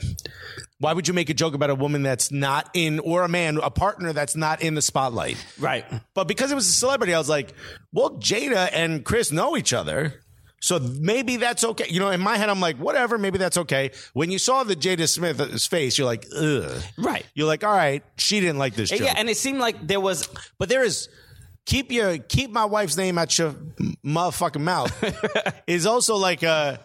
Why 0.79 0.93
would 0.93 1.07
you 1.07 1.13
make 1.13 1.29
a 1.29 1.33
joke 1.33 1.53
about 1.53 1.69
a 1.69 1.75
woman 1.75 2.03
that's 2.03 2.31
not 2.31 2.69
in 2.73 2.99
or 2.99 3.23
a 3.23 3.27
man, 3.27 3.57
a 3.57 3.69
partner 3.69 4.13
that's 4.13 4.35
not 4.35 4.61
in 4.61 4.75
the 4.75 4.81
spotlight?" 4.81 5.37
Right. 5.59 5.85
But 6.13 6.27
because 6.27 6.51
it 6.51 6.55
was 6.55 6.67
a 6.67 6.73
celebrity, 6.73 7.13
I 7.13 7.17
was 7.17 7.29
like, 7.29 7.53
well, 7.91 8.11
Jada 8.11 8.69
and 8.71 9.03
Chris 9.03 9.31
know 9.31 9.57
each 9.57 9.73
other. 9.73 10.23
So 10.61 10.79
maybe 10.79 11.35
that's 11.35 11.65
okay. 11.65 11.87
You 11.89 11.99
know, 11.99 12.09
in 12.09 12.21
my 12.21 12.37
head, 12.37 12.49
I'm 12.49 12.61
like, 12.61 12.77
whatever, 12.77 13.17
maybe 13.17 13.37
that's 13.37 13.57
okay. 13.57 13.91
When 14.13 14.31
you 14.31 14.39
saw 14.39 14.63
the 14.63 14.77
Jada 14.77 15.09
Smith's 15.09 15.67
face, 15.67 15.97
you're 15.97 16.07
like, 16.07 16.25
ugh. 16.33 16.81
Right. 16.97 17.25
You're 17.33 17.47
like, 17.47 17.65
all 17.65 17.75
right, 17.75 18.01
she 18.15 18.39
didn't 18.39 18.59
like 18.59 18.73
this 18.73 18.89
joke. 18.89 19.01
Yeah, 19.01 19.13
and 19.17 19.29
it 19.29 19.35
seemed 19.35 19.59
like 19.59 19.85
there 19.85 19.99
was 19.99 20.29
but 20.57 20.69
there 20.69 20.81
is 20.81 21.09
keep 21.65 21.91
your 21.91 22.17
keep 22.17 22.51
my 22.51 22.63
wife's 22.65 22.95
name 22.95 23.17
out 23.17 23.37
your 23.37 23.51
motherfucking 24.05 24.61
mouth 24.61 24.93
is 25.67 25.85
also 25.85 26.15
like 26.15 26.43
uh 26.43 26.77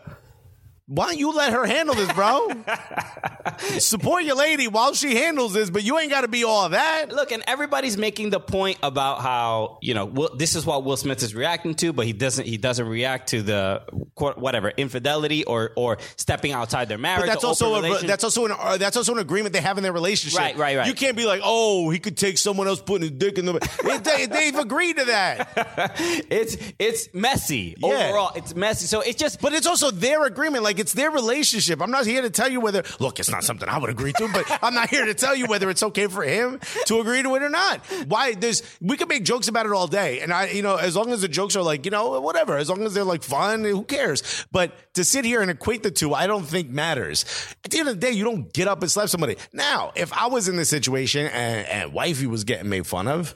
why 0.89 1.09
don't 1.09 1.19
you 1.19 1.33
let 1.33 1.53
her 1.53 1.67
handle 1.67 1.95
this, 1.95 2.11
bro? 2.15 2.49
Support 3.79 4.25
your 4.25 4.37
lady 4.37 4.69
while 4.69 4.95
she 4.95 5.17
handles 5.17 5.53
this, 5.53 5.69
but 5.69 5.85
you 5.85 5.99
ain't 5.99 6.11
got 6.11 6.23
to 6.23 6.29
be 6.29 6.45
all 6.45 6.71
that. 6.71 7.11
look, 7.13 7.31
and 7.31 7.43
everybody's 7.47 7.99
making 7.99 8.31
the 8.31 8.41
point 8.41 8.79
about 8.83 9.21
how 9.21 9.79
you 9.83 9.93
know 9.95 10.07
Will, 10.07 10.35
this 10.37 10.55
is 10.55 10.65
what 10.65 10.85
Will 10.85 10.97
Smith 10.97 11.23
is 11.23 11.35
reacting 11.35 11.75
to, 11.77 11.93
but 11.93 12.07
he 12.07 12.13
doesn't. 12.15 12.47
He 12.47 12.57
doesn't 12.57 12.87
react 12.89 13.29
to 13.31 13.43
the 13.43 13.83
whatever 14.17 14.71
infidelity 14.71 15.45
or 15.45 15.73
or 15.77 15.99
stepping 16.17 16.53
outside 16.53 16.89
their 16.89 16.99
marriage. 16.99 17.27
But 17.27 17.33
that's 17.33 17.45
also 17.45 17.75
a, 17.85 17.99
that's 18.07 18.25
also 18.25 18.47
an 18.47 18.53
uh, 18.59 18.79
that's 18.79 18.97
also 18.97 19.13
an 19.13 19.19
agreement 19.19 19.53
they 19.53 19.61
have 19.61 19.77
in 19.77 19.83
their 19.83 19.93
relationship. 19.93 20.39
Right, 20.39 20.57
right, 20.57 20.79
right. 20.79 20.87
You 20.87 20.95
can't 20.95 21.17
be 21.17 21.27
like, 21.27 21.43
oh, 21.45 21.91
he 21.91 21.99
could 21.99 22.17
take 22.17 22.39
someone 22.39 22.67
else 22.67 22.81
putting 22.81 23.03
his 23.03 23.11
dick 23.13 23.37
in 23.39 23.45
the. 23.45 24.01
they, 24.05 24.27
they've 24.27 24.57
agreed 24.59 24.97
to 24.97 25.05
that, 25.07 25.51
it's 26.31 26.57
it's 26.79 27.13
messy 27.13 27.75
Yeah. 27.79 27.89
overall. 27.89 28.33
It's 28.37 28.55
messy. 28.55 28.87
So 28.87 29.01
it's 29.01 29.19
just 29.19 29.41
but 29.41 29.53
it's 29.53 29.67
also 29.67 29.91
their 29.91 30.25
agreement. 30.25 30.65
Like 30.65 30.78
it's 30.79 30.93
their 30.93 31.11
relationship. 31.11 31.81
I'm 31.81 31.91
not 31.91 32.07
here 32.07 32.23
to 32.23 32.31
tell 32.31 32.49
you 32.49 32.61
whether. 32.61 32.83
Look, 33.01 33.19
it's 33.19 33.31
not 33.31 33.45
something 33.45 33.69
I 33.69 33.79
would 33.79 33.91
agree 33.91 34.13
to, 34.13 34.29
but 34.33 34.59
I'm 34.63 34.75
not 34.75 34.91
here 34.91 35.07
to 35.07 35.15
tell 35.15 35.35
you 35.35 35.47
whether 35.47 35.71
it's 35.71 35.83
okay 35.83 36.07
for 36.07 36.23
him 36.23 36.61
to 36.87 37.01
agree 37.01 37.23
to 37.23 37.35
it 37.35 37.43
or 37.43 37.49
not. 37.49 37.81
Why? 38.07 38.35
There's 38.35 38.63
we 38.81 38.97
could 38.97 39.09
make 39.09 39.25
jokes 39.25 39.49
about 39.49 39.67
it 39.67 39.73
all 39.73 39.87
day, 39.87 40.21
and 40.21 40.33
I, 40.33 40.49
you 40.49 40.63
know, 40.63 40.77
as 40.77 40.97
long 40.97 41.13
as 41.13 41.21
the 41.21 41.29
jokes 41.29 41.57
are 41.57 41.63
like, 41.63 41.85
you 41.85 41.91
know, 41.91 42.21
whatever. 42.21 42.57
As 42.57 42.69
long 42.69 42.83
as 42.83 42.95
they're 42.95 43.05
like 43.05 43.23
fun, 43.23 43.65
who 43.65 43.85
cares? 43.85 44.47
But 44.51 44.95
to 44.95 45.05
sit 45.05 45.25
here 45.25 45.41
and 45.41 45.51
equate 45.51 45.83
the 45.83 45.91
two, 45.91 46.15
I 46.15 46.27
don't 46.27 46.45
think 46.45 46.71
matters. 46.71 47.25
At 47.65 47.71
the 47.71 47.79
end 47.79 47.89
of 47.89 48.01
the 48.01 48.07
day, 48.07 48.13
you 48.13 48.25
don't 48.25 48.53
get 48.53 48.69
up 48.69 48.83
and 48.83 48.91
slap 48.91 49.09
somebody. 49.09 49.37
Now, 49.53 49.93
if 49.95 50.13
I 50.13 50.27
was 50.27 50.49
in 50.49 50.57
this 50.57 50.69
situation 50.69 51.27
and, 51.27 51.67
and 51.67 51.93
wifey 51.93 52.27
was 52.27 52.45
getting 52.45 52.69
made 52.69 52.87
fun 52.87 53.09
of. 53.09 53.35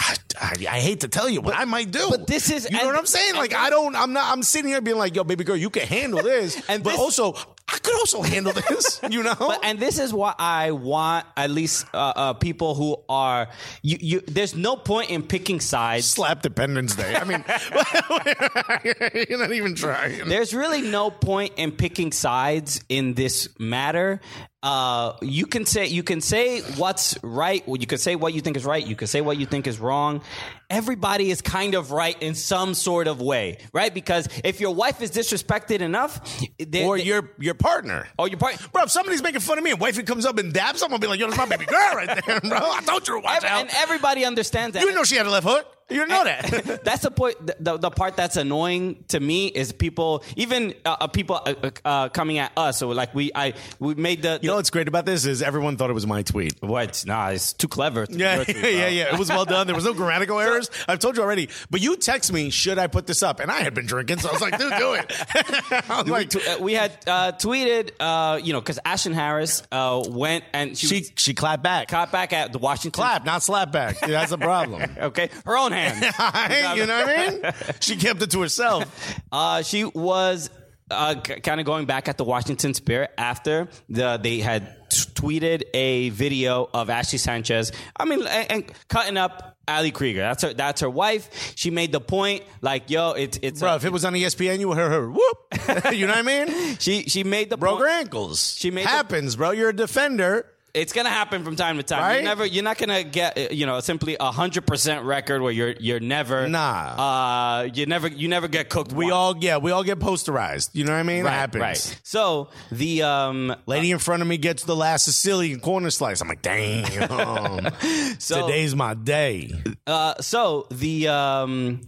I, 0.00 0.14
I, 0.40 0.52
I 0.76 0.80
hate 0.80 1.00
to 1.00 1.08
tell 1.08 1.28
you 1.28 1.40
what 1.40 1.56
I 1.56 1.64
might 1.64 1.90
do. 1.90 2.06
but 2.10 2.26
this 2.28 2.50
is- 2.50 2.64
you 2.70 2.76
know 2.76 2.78
and- 2.80 2.88
what 2.88 2.96
I'm 2.96 3.06
saying? 3.06 3.34
Like 3.34 3.52
I 3.54 3.68
don't, 3.70 3.96
I'm 3.96 4.12
not, 4.12 4.30
I'm 4.32 4.42
sitting 4.44 4.70
here 4.70 4.80
being 4.80 4.96
like, 4.98 5.16
yo, 5.16 5.24
baby 5.24 5.42
girl, 5.44 5.56
you 5.56 5.70
can 5.70 5.86
handle 5.86 6.22
this, 6.22 6.56
And 6.68 6.82
but 6.84 6.90
this- 6.90 7.00
also 7.00 7.34
I 7.70 7.76
could 7.78 7.94
also 7.96 8.22
handle 8.22 8.52
this. 8.54 9.00
You 9.10 9.22
know? 9.22 9.34
But, 9.38 9.64
and 9.64 9.78
this 9.78 9.98
is 9.98 10.12
what 10.12 10.36
I 10.38 10.70
want 10.72 11.26
at 11.36 11.50
least 11.50 11.86
uh, 11.92 12.12
uh, 12.16 12.32
people 12.34 12.74
who 12.74 12.96
are 13.08 13.48
you, 13.82 13.96
you. 14.00 14.20
There's 14.20 14.54
no 14.54 14.76
point 14.76 15.10
in 15.10 15.22
picking 15.22 15.60
sides. 15.60 16.06
Slap 16.06 16.42
Dependence 16.42 16.94
Day. 16.94 17.14
I 17.16 17.24
mean, 17.24 17.44
you're 19.28 19.38
not 19.38 19.52
even 19.52 19.74
trying. 19.74 20.28
There's 20.28 20.54
really 20.54 20.82
no 20.82 21.10
point 21.10 21.54
in 21.56 21.72
picking 21.72 22.12
sides 22.12 22.80
in 22.88 23.14
this 23.14 23.48
matter. 23.58 24.20
Uh, 24.60 25.12
you 25.22 25.46
can 25.46 25.64
say 25.64 25.86
you 25.86 26.02
can 26.02 26.20
say 26.20 26.60
what's 26.76 27.16
right. 27.22 27.62
You 27.68 27.86
can 27.86 27.98
say 27.98 28.16
what 28.16 28.34
you 28.34 28.40
think 28.40 28.56
is 28.56 28.64
right. 28.64 28.84
You 28.84 28.96
can 28.96 29.06
say 29.06 29.20
what 29.20 29.36
you 29.38 29.46
think 29.46 29.68
is 29.68 29.78
wrong. 29.78 30.20
Everybody 30.68 31.30
is 31.30 31.40
kind 31.40 31.76
of 31.76 31.92
right 31.92 32.20
in 32.20 32.34
some 32.34 32.74
sort 32.74 33.06
of 33.06 33.20
way, 33.22 33.58
right? 33.72 33.94
Because 33.94 34.28
if 34.42 34.58
your 34.60 34.74
wife 34.74 35.00
is 35.00 35.12
disrespected 35.12 35.80
enough, 35.80 36.20
they- 36.58 36.84
Or 36.84 36.98
they- 36.98 37.04
your 37.04 37.30
your 37.38 37.54
partner. 37.54 38.08
or 38.18 38.26
your 38.26 38.38
partner, 38.38 38.66
Bro, 38.72 38.82
if 38.82 38.90
somebody's 38.90 39.22
making 39.22 39.40
fun 39.42 39.58
of 39.58 39.64
me 39.64 39.70
and 39.70 39.78
wifey 39.80 40.02
comes 40.02 40.26
up 40.26 40.36
and 40.38 40.52
dabs, 40.52 40.82
I'm 40.82 40.88
gonna 40.88 40.98
be 40.98 41.06
like, 41.06 41.20
yo, 41.20 41.28
that's 41.28 41.38
my 41.38 41.46
baby 41.46 41.64
girl 41.66 41.94
right 41.94 42.20
there, 42.26 42.40
bro. 42.40 42.58
I 42.58 42.80
told 42.84 43.06
you 43.06 43.14
to 43.14 43.20
watch 43.20 43.36
Every- 43.36 43.48
out. 43.48 43.60
and 43.60 43.70
everybody 43.76 44.24
understands 44.24 44.74
that. 44.74 44.80
you 44.80 44.86
didn't 44.86 44.96
know 44.96 45.04
she 45.04 45.14
had 45.14 45.26
a 45.26 45.30
left 45.30 45.46
hook. 45.46 45.66
You 45.90 46.06
know 46.06 46.24
that. 46.24 46.80
that's 46.84 47.02
the 47.02 47.10
point. 47.10 47.36
The, 47.64 47.78
the, 47.78 47.90
part 47.90 48.16
that's 48.16 48.36
annoying 48.36 49.04
to 49.08 49.18
me 49.18 49.46
is 49.46 49.72
people, 49.72 50.22
even 50.36 50.74
uh, 50.84 50.96
uh, 51.00 51.06
people 51.06 51.40
uh, 51.44 51.70
uh, 51.84 52.08
coming 52.10 52.38
at 52.38 52.52
us. 52.56 52.78
So 52.78 52.88
like 52.88 53.14
we, 53.14 53.30
I, 53.34 53.54
we 53.78 53.94
made 53.94 54.22
the. 54.22 54.38
you 54.42 54.48
know 54.48 54.56
what's 54.56 54.70
great 54.70 54.86
about 54.88 55.06
this 55.06 55.24
is 55.24 55.42
everyone 55.42 55.76
thought 55.76 55.88
it 55.88 55.94
was 55.94 56.06
my 56.06 56.22
tweet. 56.22 56.62
what? 56.62 57.04
Nah, 57.06 57.28
it's 57.28 57.54
too 57.54 57.68
clever. 57.68 58.06
to 58.06 58.12
Yeah, 58.12 58.36
your 58.36 58.44
yeah, 58.48 58.52
tweet, 58.60 58.74
yeah, 58.74 59.12
It 59.14 59.18
was 59.18 59.30
well 59.30 59.46
done. 59.46 59.66
There 59.66 59.76
was 59.76 59.84
no 59.84 59.94
grammatical 59.94 60.38
errors. 60.38 60.70
I've 60.86 60.98
told 60.98 61.16
you 61.16 61.22
already. 61.22 61.48
But 61.70 61.80
you 61.80 61.96
text 61.96 62.32
me, 62.32 62.50
should 62.50 62.78
I 62.78 62.86
put 62.86 63.06
this 63.06 63.22
up? 63.22 63.40
And 63.40 63.50
I 63.50 63.60
had 63.60 63.74
been 63.74 63.86
drinking, 63.86 64.18
so 64.18 64.28
I 64.28 64.32
was 64.32 64.42
like, 64.42 64.58
dude, 64.58 64.72
do 64.78 64.92
it. 64.92 65.06
I 65.90 66.02
was 66.02 66.10
like, 66.10 66.30
Tw- 66.30 66.46
uh, 66.46 66.56
we 66.60 66.74
had 66.74 66.92
uh, 67.06 67.32
tweeted, 67.32 67.92
uh, 67.98 68.38
you 68.42 68.52
know, 68.52 68.60
because 68.60 68.78
Ashlyn 68.84 69.14
Harris 69.14 69.62
uh, 69.72 70.02
went 70.06 70.44
and 70.52 70.76
she, 70.76 70.86
she 70.86 71.06
she 71.16 71.34
clapped 71.34 71.62
back. 71.62 71.88
caught 71.88 72.12
back 72.12 72.32
at 72.32 72.52
the 72.52 72.58
Washington. 72.58 72.92
Clap, 72.92 73.24
not 73.24 73.42
slap 73.42 73.72
back. 73.72 74.00
That's 74.00 74.30
the 74.30 74.38
problem. 74.38 74.82
Okay, 74.98 75.30
her 75.46 75.56
own 75.56 75.72
hand. 75.78 76.76
you 76.78 76.86
know 76.86 76.98
what 77.00 77.08
I 77.08 77.30
mean? 77.30 77.52
She 77.80 77.96
kept 77.96 78.22
it 78.22 78.30
to 78.32 78.40
herself. 78.42 78.84
Uh, 79.32 79.62
she 79.62 79.84
was 79.84 80.50
uh, 80.90 81.14
k- 81.20 81.40
kind 81.40 81.60
of 81.60 81.66
going 81.66 81.86
back 81.86 82.08
at 82.08 82.16
the 82.18 82.24
Washington 82.24 82.74
Spirit 82.74 83.10
after 83.18 83.68
the 83.88 84.18
they 84.22 84.38
had 84.40 84.88
t- 84.90 85.02
tweeted 85.12 85.62
a 85.74 86.08
video 86.10 86.68
of 86.72 86.90
Ashley 86.90 87.18
Sanchez. 87.18 87.72
I 87.96 88.04
mean, 88.04 88.26
and, 88.26 88.52
and 88.52 88.72
cutting 88.88 89.16
up 89.16 89.56
Ali 89.68 89.90
Krieger. 89.90 90.20
That's 90.20 90.42
her. 90.42 90.54
That's 90.54 90.80
her 90.80 90.88
wife. 90.90 91.52
She 91.56 91.70
made 91.70 91.92
the 91.92 92.00
point, 92.00 92.42
like, 92.62 92.88
yo, 92.90 93.12
it's 93.12 93.38
it's. 93.42 93.60
Bro, 93.60 93.72
a- 93.72 93.76
if 93.76 93.84
it 93.84 93.92
was 93.92 94.04
on 94.06 94.14
ESPN, 94.14 94.60
you 94.60 94.68
would 94.68 94.78
hear 94.78 94.88
her 94.88 95.10
whoop. 95.10 95.38
you 95.92 96.06
know 96.06 96.14
what 96.14 96.18
I 96.26 96.44
mean? 96.46 96.76
she 96.78 97.02
she 97.02 97.22
made 97.22 97.50
the 97.50 97.56
Broke 97.58 97.78
point. 97.78 97.90
her 97.90 97.98
ankles. 98.00 98.56
She 98.58 98.70
made 98.70 98.86
the- 98.86 98.90
happens, 98.90 99.36
bro. 99.36 99.50
You're 99.50 99.70
a 99.70 99.76
defender. 99.76 100.46
It's 100.80 100.92
gonna 100.92 101.08
happen 101.08 101.44
from 101.44 101.56
time 101.56 101.76
to 101.76 101.82
time. 101.82 102.00
Right? 102.02 102.14
You're 102.14 102.24
never. 102.24 102.46
You're 102.46 102.64
not 102.64 102.78
gonna 102.78 103.04
get 103.04 103.36
uh, 103.38 103.48
you 103.50 103.66
know 103.66 103.80
simply 103.80 104.16
a 104.18 104.30
hundred 104.30 104.66
percent 104.66 105.04
record 105.04 105.42
where 105.42 105.52
you're 105.52 105.74
you're 105.78 106.00
never. 106.00 106.48
Nah. 106.48 106.62
Uh, 106.62 107.62
you 107.72 107.86
never 107.86 108.08
you 108.08 108.28
never 108.28 108.48
get 108.48 108.68
cooked. 108.68 108.92
We 108.92 109.06
once. 109.06 109.14
all, 109.14 109.36
yeah, 109.38 109.58
we 109.58 109.70
all 109.70 109.84
get 109.84 109.98
posterized. 109.98 110.70
You 110.72 110.84
know 110.84 110.92
what 110.92 110.98
I 110.98 111.02
mean? 111.02 111.24
right, 111.24 111.32
it 111.32 111.36
happens. 111.36 111.62
right. 111.62 112.00
So 112.04 112.48
the 112.70 113.02
um 113.02 113.54
Lady 113.66 113.90
in 113.90 113.98
front 113.98 114.22
of 114.22 114.28
me 114.28 114.38
gets 114.38 114.64
the 114.64 114.76
last 114.76 115.04
Sicilian 115.04 115.60
corner 115.60 115.90
slice. 115.90 116.20
I'm 116.20 116.28
like, 116.28 116.42
damn. 116.42 117.72
so 118.18 118.46
Today's 118.46 118.74
my 118.74 118.94
day. 118.94 119.52
Uh, 119.86 120.14
so 120.20 120.66
the 120.70 121.08
um, 121.08 121.80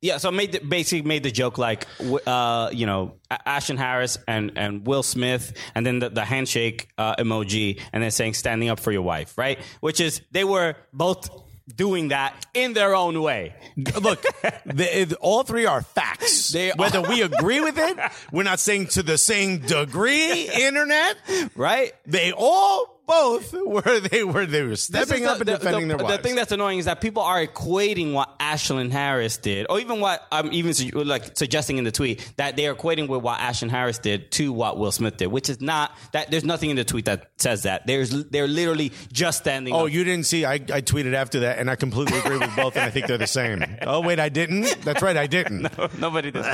yeah, 0.00 0.18
so 0.18 0.28
I 0.28 0.32
made 0.32 0.52
the, 0.52 0.58
basically 0.58 1.06
made 1.06 1.22
the 1.22 1.30
joke 1.30 1.58
like 1.58 1.86
uh, 2.26 2.70
you 2.72 2.86
know 2.86 3.14
Ashlyn 3.30 3.78
Harris 3.78 4.18
and 4.26 4.52
and 4.56 4.86
Will 4.86 5.02
Smith, 5.02 5.52
and 5.74 5.86
then 5.86 5.98
the, 5.98 6.10
the 6.10 6.24
handshake 6.24 6.88
uh, 6.98 7.16
emoji, 7.16 7.80
and 7.92 8.02
then 8.02 8.10
saying 8.10 8.34
standing 8.34 8.68
up 8.68 8.80
for 8.80 8.92
your 8.92 9.02
wife, 9.02 9.36
right? 9.38 9.58
Which 9.80 10.00
is 10.00 10.22
they 10.30 10.44
were 10.44 10.76
both 10.92 11.30
doing 11.74 12.08
that 12.08 12.46
in 12.54 12.72
their 12.72 12.94
own 12.94 13.20
way. 13.22 13.54
Look, 13.76 14.22
the, 14.66 15.16
all 15.20 15.42
three 15.42 15.66
are 15.66 15.82
facts. 15.82 16.50
They 16.50 16.70
Whether 16.70 17.02
we 17.02 17.22
agree 17.22 17.60
with 17.60 17.78
it, 17.78 17.98
we're 18.30 18.42
not 18.42 18.60
saying 18.60 18.88
to 18.88 19.02
the 19.02 19.18
same 19.18 19.58
degree, 19.58 20.48
internet. 20.54 21.16
Right? 21.54 21.92
They 22.06 22.32
all 22.32 23.01
both 23.12 23.52
were 23.66 24.00
they 24.00 24.24
were 24.24 24.46
they 24.46 24.62
were 24.62 24.76
stepping 24.76 25.22
the- 25.22 25.30
up 25.30 25.38
and 25.40 25.48
the- 25.48 25.52
defending 25.58 25.88
the, 25.88 25.96
their 25.96 26.16
The 26.16 26.22
thing 26.22 26.34
that's 26.34 26.52
annoying 26.52 26.78
is 26.78 26.84
that 26.86 27.00
people 27.00 27.22
are 27.22 27.44
equating 27.46 28.12
what 28.12 28.38
Ashlyn 28.38 28.90
Harris 28.90 29.36
did, 29.36 29.66
or 29.70 29.80
even 29.80 30.00
what 30.00 30.26
I'm 30.32 30.52
even 30.52 30.74
su- 30.74 30.90
like 30.90 31.36
suggesting 31.36 31.78
in 31.78 31.84
the 31.84 31.92
tweet 31.92 32.32
that 32.36 32.56
they 32.56 32.66
are 32.66 32.74
equating 32.74 33.08
with 33.08 33.22
what 33.22 33.38
Ashlyn 33.38 33.70
Harris 33.70 33.98
did 33.98 34.30
to 34.32 34.52
what 34.52 34.78
Will 34.78 34.92
Smith 34.92 35.16
did, 35.16 35.26
which 35.28 35.48
is 35.48 35.60
not 35.60 35.92
that. 36.12 36.30
There's 36.30 36.44
nothing 36.44 36.70
in 36.70 36.76
the 36.76 36.84
tweet 36.84 37.04
that 37.06 37.30
says 37.36 37.62
that. 37.64 37.86
There's 37.86 38.10
they're 38.10 38.48
literally 38.48 38.92
just 39.12 39.38
standing. 39.38 39.74
Oh, 39.74 39.86
up. 39.86 39.92
you 39.92 40.04
didn't 40.04 40.26
see? 40.26 40.44
I, 40.44 40.54
I 40.54 40.80
tweeted 40.82 41.14
after 41.14 41.40
that, 41.40 41.58
and 41.58 41.70
I 41.70 41.76
completely 41.76 42.18
agree 42.18 42.38
with 42.38 42.54
both, 42.56 42.76
and 42.76 42.84
I 42.84 42.90
think 42.90 43.06
they're 43.06 43.18
the 43.18 43.26
same. 43.26 43.64
Oh, 43.84 44.00
wait, 44.00 44.20
I 44.20 44.28
didn't. 44.28 44.82
That's 44.84 45.02
right, 45.02 45.16
I 45.16 45.26
didn't. 45.26 45.66
Nobody 45.98 46.30
did. 46.30 46.44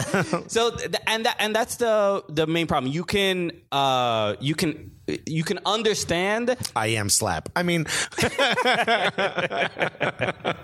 so 0.50 0.76
and 1.06 1.26
that 1.26 1.36
and 1.38 1.54
that's 1.54 1.76
the 1.76 2.24
the 2.28 2.46
main 2.46 2.66
problem. 2.66 2.92
You 2.92 3.04
can 3.04 3.52
uh 3.70 4.34
you 4.40 4.54
can 4.54 4.92
you 5.26 5.44
can 5.44 5.58
understand. 5.64 6.56
I 6.76 6.88
am 6.88 7.08
slap. 7.08 7.48
I 7.56 7.62
mean, 7.62 7.84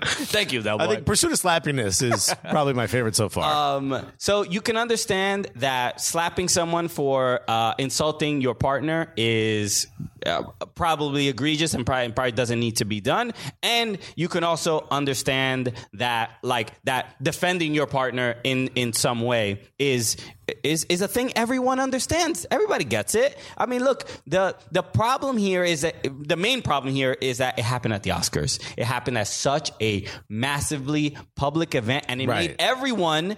Thank 0.05 0.53
you, 0.53 0.63
though. 0.63 0.79
I 0.79 0.87
think 0.89 1.07
Pursuit 1.07 1.33
of 1.33 1.39
Slappiness 1.39 2.03
is 2.03 2.35
probably 2.51 2.75
my 2.75 2.87
favorite 2.87 3.17
so 3.17 3.29
far. 3.29 3.77
Um, 3.77 4.07
so 4.19 4.43
you 4.43 4.61
can 4.61 4.77
understand 4.77 5.49
that 5.57 6.01
slapping 6.01 6.49
someone 6.49 6.89
for 6.89 7.41
uh, 7.49 7.75
insulting 7.79 8.41
your 8.41 8.55
partner 8.55 9.13
is 9.17 9.87
uh, 10.27 10.43
probably 10.75 11.29
egregious 11.29 11.75
and 11.75 11.85
probably, 11.87 12.13
probably 12.13 12.33
doesn't 12.33 12.61
need 12.61 12.77
to 12.77 12.85
be 12.85 13.01
done. 13.01 13.33
And 13.63 13.99
you 14.17 14.29
can 14.29 14.45
also 14.45 14.87
understand 14.91 15.73
that 15.95 16.31
like 16.43 16.73
that 16.85 17.23
defending 17.23 17.75
your 17.75 17.87
partner 17.87 18.37
in 18.45 18.69
in 18.75 18.93
some 18.93 19.23
way 19.23 19.61
is 19.79 20.17
is 20.63 20.85
is 20.85 21.01
a 21.01 21.09
thing 21.09 21.33
everyone 21.37 21.81
understands. 21.81 22.47
Everybody 22.51 22.85
gets 22.85 23.15
it. 23.15 23.37
I 23.57 23.67
mean, 23.67 23.83
look, 23.83 24.09
the 24.27 24.57
the 24.73 24.83
problem 24.83 25.37
here 25.37 25.65
is 25.65 25.83
that 25.83 25.95
the 26.05 26.37
main 26.37 26.63
problem 26.63 26.95
here 26.95 27.17
is 27.21 27.39
that 27.39 27.59
it 27.59 27.63
happened 27.65 27.95
at 27.95 28.03
the 28.03 28.11
Oscars. 28.11 28.61
It 28.77 28.85
happened 28.85 29.17
at 29.19 29.27
such 29.29 29.71
a 29.81 30.07
massively 30.29 31.17
public 31.37 31.75
event, 31.75 32.05
and 32.09 32.21
it 32.21 32.29
Right. 32.29 32.51
made 32.51 32.57
everyone 32.59 33.37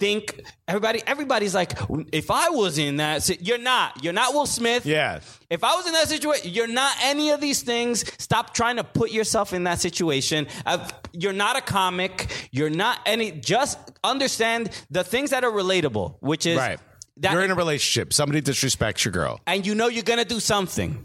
think 0.00 0.42
everybody 0.66 1.02
everybody's 1.06 1.54
like 1.54 1.72
if 2.12 2.30
i 2.30 2.48
was 2.48 2.78
in 2.78 2.96
that 2.96 3.22
si- 3.22 3.38
you're 3.40 3.58
not 3.72 4.02
you're 4.02 4.12
not 4.14 4.32
will 4.34 4.46
smith 4.46 4.84
Yeah. 4.86 5.20
if 5.50 5.62
i 5.62 5.74
was 5.76 5.86
in 5.86 5.92
that 5.92 6.08
situation 6.08 6.50
you're 6.52 6.66
not 6.82 6.92
any 7.02 7.30
of 7.30 7.40
these 7.40 7.62
things 7.62 8.04
stop 8.18 8.54
trying 8.54 8.76
to 8.76 8.84
put 8.84 9.10
yourself 9.12 9.52
in 9.52 9.64
that 9.64 9.78
situation 9.80 10.46
uh, 10.66 10.88
you're 11.12 11.32
not 11.34 11.56
a 11.56 11.60
comic 11.60 12.48
you're 12.50 12.70
not 12.70 12.98
any 13.06 13.30
just 13.32 13.78
understand 14.02 14.70
the 14.90 15.04
things 15.04 15.30
that 15.30 15.44
are 15.44 15.52
relatable 15.52 16.16
which 16.20 16.46
is 16.46 16.56
right. 16.56 16.80
that 17.18 17.32
You're 17.32 17.42
in 17.44 17.50
a 17.50 17.54
relationship. 17.54 18.12
Somebody 18.14 18.40
disrespects 18.40 19.04
your 19.04 19.12
girl. 19.12 19.40
and 19.46 19.66
you 19.66 19.74
know 19.74 19.88
you're 19.88 20.02
gonna 20.12 20.24
do 20.24 20.40
something 20.40 21.04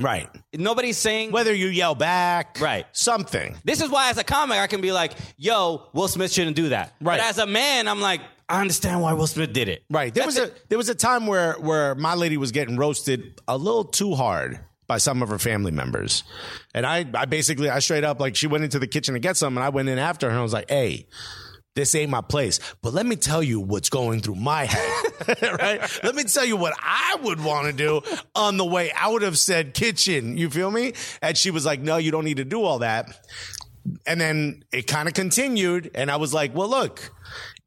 Right. 0.00 0.28
nobody's 0.54 0.96
saying 0.98 1.32
Whether 1.32 1.54
you 1.54 1.68
yell 1.68 1.94
back. 1.94 2.58
Right. 2.60 2.86
Something. 2.92 3.56
This 3.64 3.80
is 3.80 3.90
why, 3.90 4.10
as 4.10 4.18
a 4.18 4.24
comic, 4.24 4.58
I 4.58 4.66
can 4.66 4.80
be 4.80 4.92
like, 4.92 5.12
"Yo, 5.36 5.88
Will 5.92 6.08
Smith 6.08 6.32
shouldn't 6.32 6.56
do 6.56 6.70
that." 6.70 6.94
Right. 7.00 7.18
But 7.18 7.26
as 7.28 7.38
a 7.38 7.46
man, 7.46 7.88
I'm 7.88 8.00
like, 8.00 8.20
I 8.48 8.60
understand 8.60 9.00
why 9.00 9.12
Will 9.12 9.26
Smith 9.26 9.52
did 9.52 9.68
it. 9.68 9.84
Right. 9.90 10.12
There 10.12 10.24
That's 10.24 10.38
was 10.38 10.48
a 10.48 10.50
it. 10.50 10.68
there 10.68 10.78
was 10.78 10.88
a 10.88 10.94
time 10.94 11.26
where 11.26 11.54
where 11.54 11.94
my 11.94 12.14
lady 12.14 12.36
was 12.36 12.50
getting 12.52 12.76
roasted 12.76 13.40
a 13.46 13.56
little 13.56 13.84
too 13.84 14.14
hard 14.14 14.58
by 14.88 14.98
some 14.98 15.22
of 15.22 15.28
her 15.28 15.38
family 15.38 15.70
members. 15.70 16.24
And 16.74 16.84
I 16.84 17.06
I 17.14 17.26
basically 17.26 17.70
I 17.70 17.78
straight 17.78 18.02
up 18.02 18.18
like 18.18 18.34
she 18.34 18.48
went 18.48 18.64
into 18.64 18.78
the 18.80 18.88
kitchen 18.88 19.14
to 19.14 19.20
get 19.20 19.36
some 19.36 19.56
and 19.56 19.62
I 19.64 19.68
went 19.68 19.88
in 19.88 19.98
after 19.98 20.26
her 20.26 20.30
and 20.30 20.38
I 20.40 20.42
was 20.42 20.52
like, 20.52 20.68
"Hey, 20.68 21.06
this 21.74 21.94
ain't 21.94 22.10
my 22.10 22.20
place. 22.20 22.58
But 22.82 22.92
let 22.92 23.06
me 23.06 23.16
tell 23.16 23.42
you 23.42 23.60
what's 23.60 23.88
going 23.88 24.20
through 24.20 24.36
my 24.36 24.64
head, 24.64 25.42
right? 25.42 26.00
Let 26.02 26.14
me 26.14 26.24
tell 26.24 26.44
you 26.44 26.56
what 26.56 26.74
I 26.80 27.16
would 27.22 27.42
want 27.42 27.66
to 27.66 27.72
do 27.72 28.02
on 28.34 28.56
the 28.56 28.64
way 28.64 28.90
out 28.94 29.22
of 29.22 29.38
said 29.38 29.74
kitchen. 29.74 30.36
You 30.36 30.50
feel 30.50 30.70
me? 30.70 30.94
And 31.22 31.36
she 31.36 31.50
was 31.50 31.64
like, 31.64 31.80
no, 31.80 31.96
you 31.96 32.10
don't 32.10 32.24
need 32.24 32.38
to 32.38 32.44
do 32.44 32.62
all 32.62 32.80
that. 32.80 33.08
And 34.06 34.20
then 34.20 34.64
it 34.72 34.86
kind 34.86 35.08
of 35.08 35.14
continued. 35.14 35.90
And 35.94 36.10
I 36.10 36.16
was 36.16 36.34
like, 36.34 36.54
well, 36.54 36.68
look, 36.68 37.12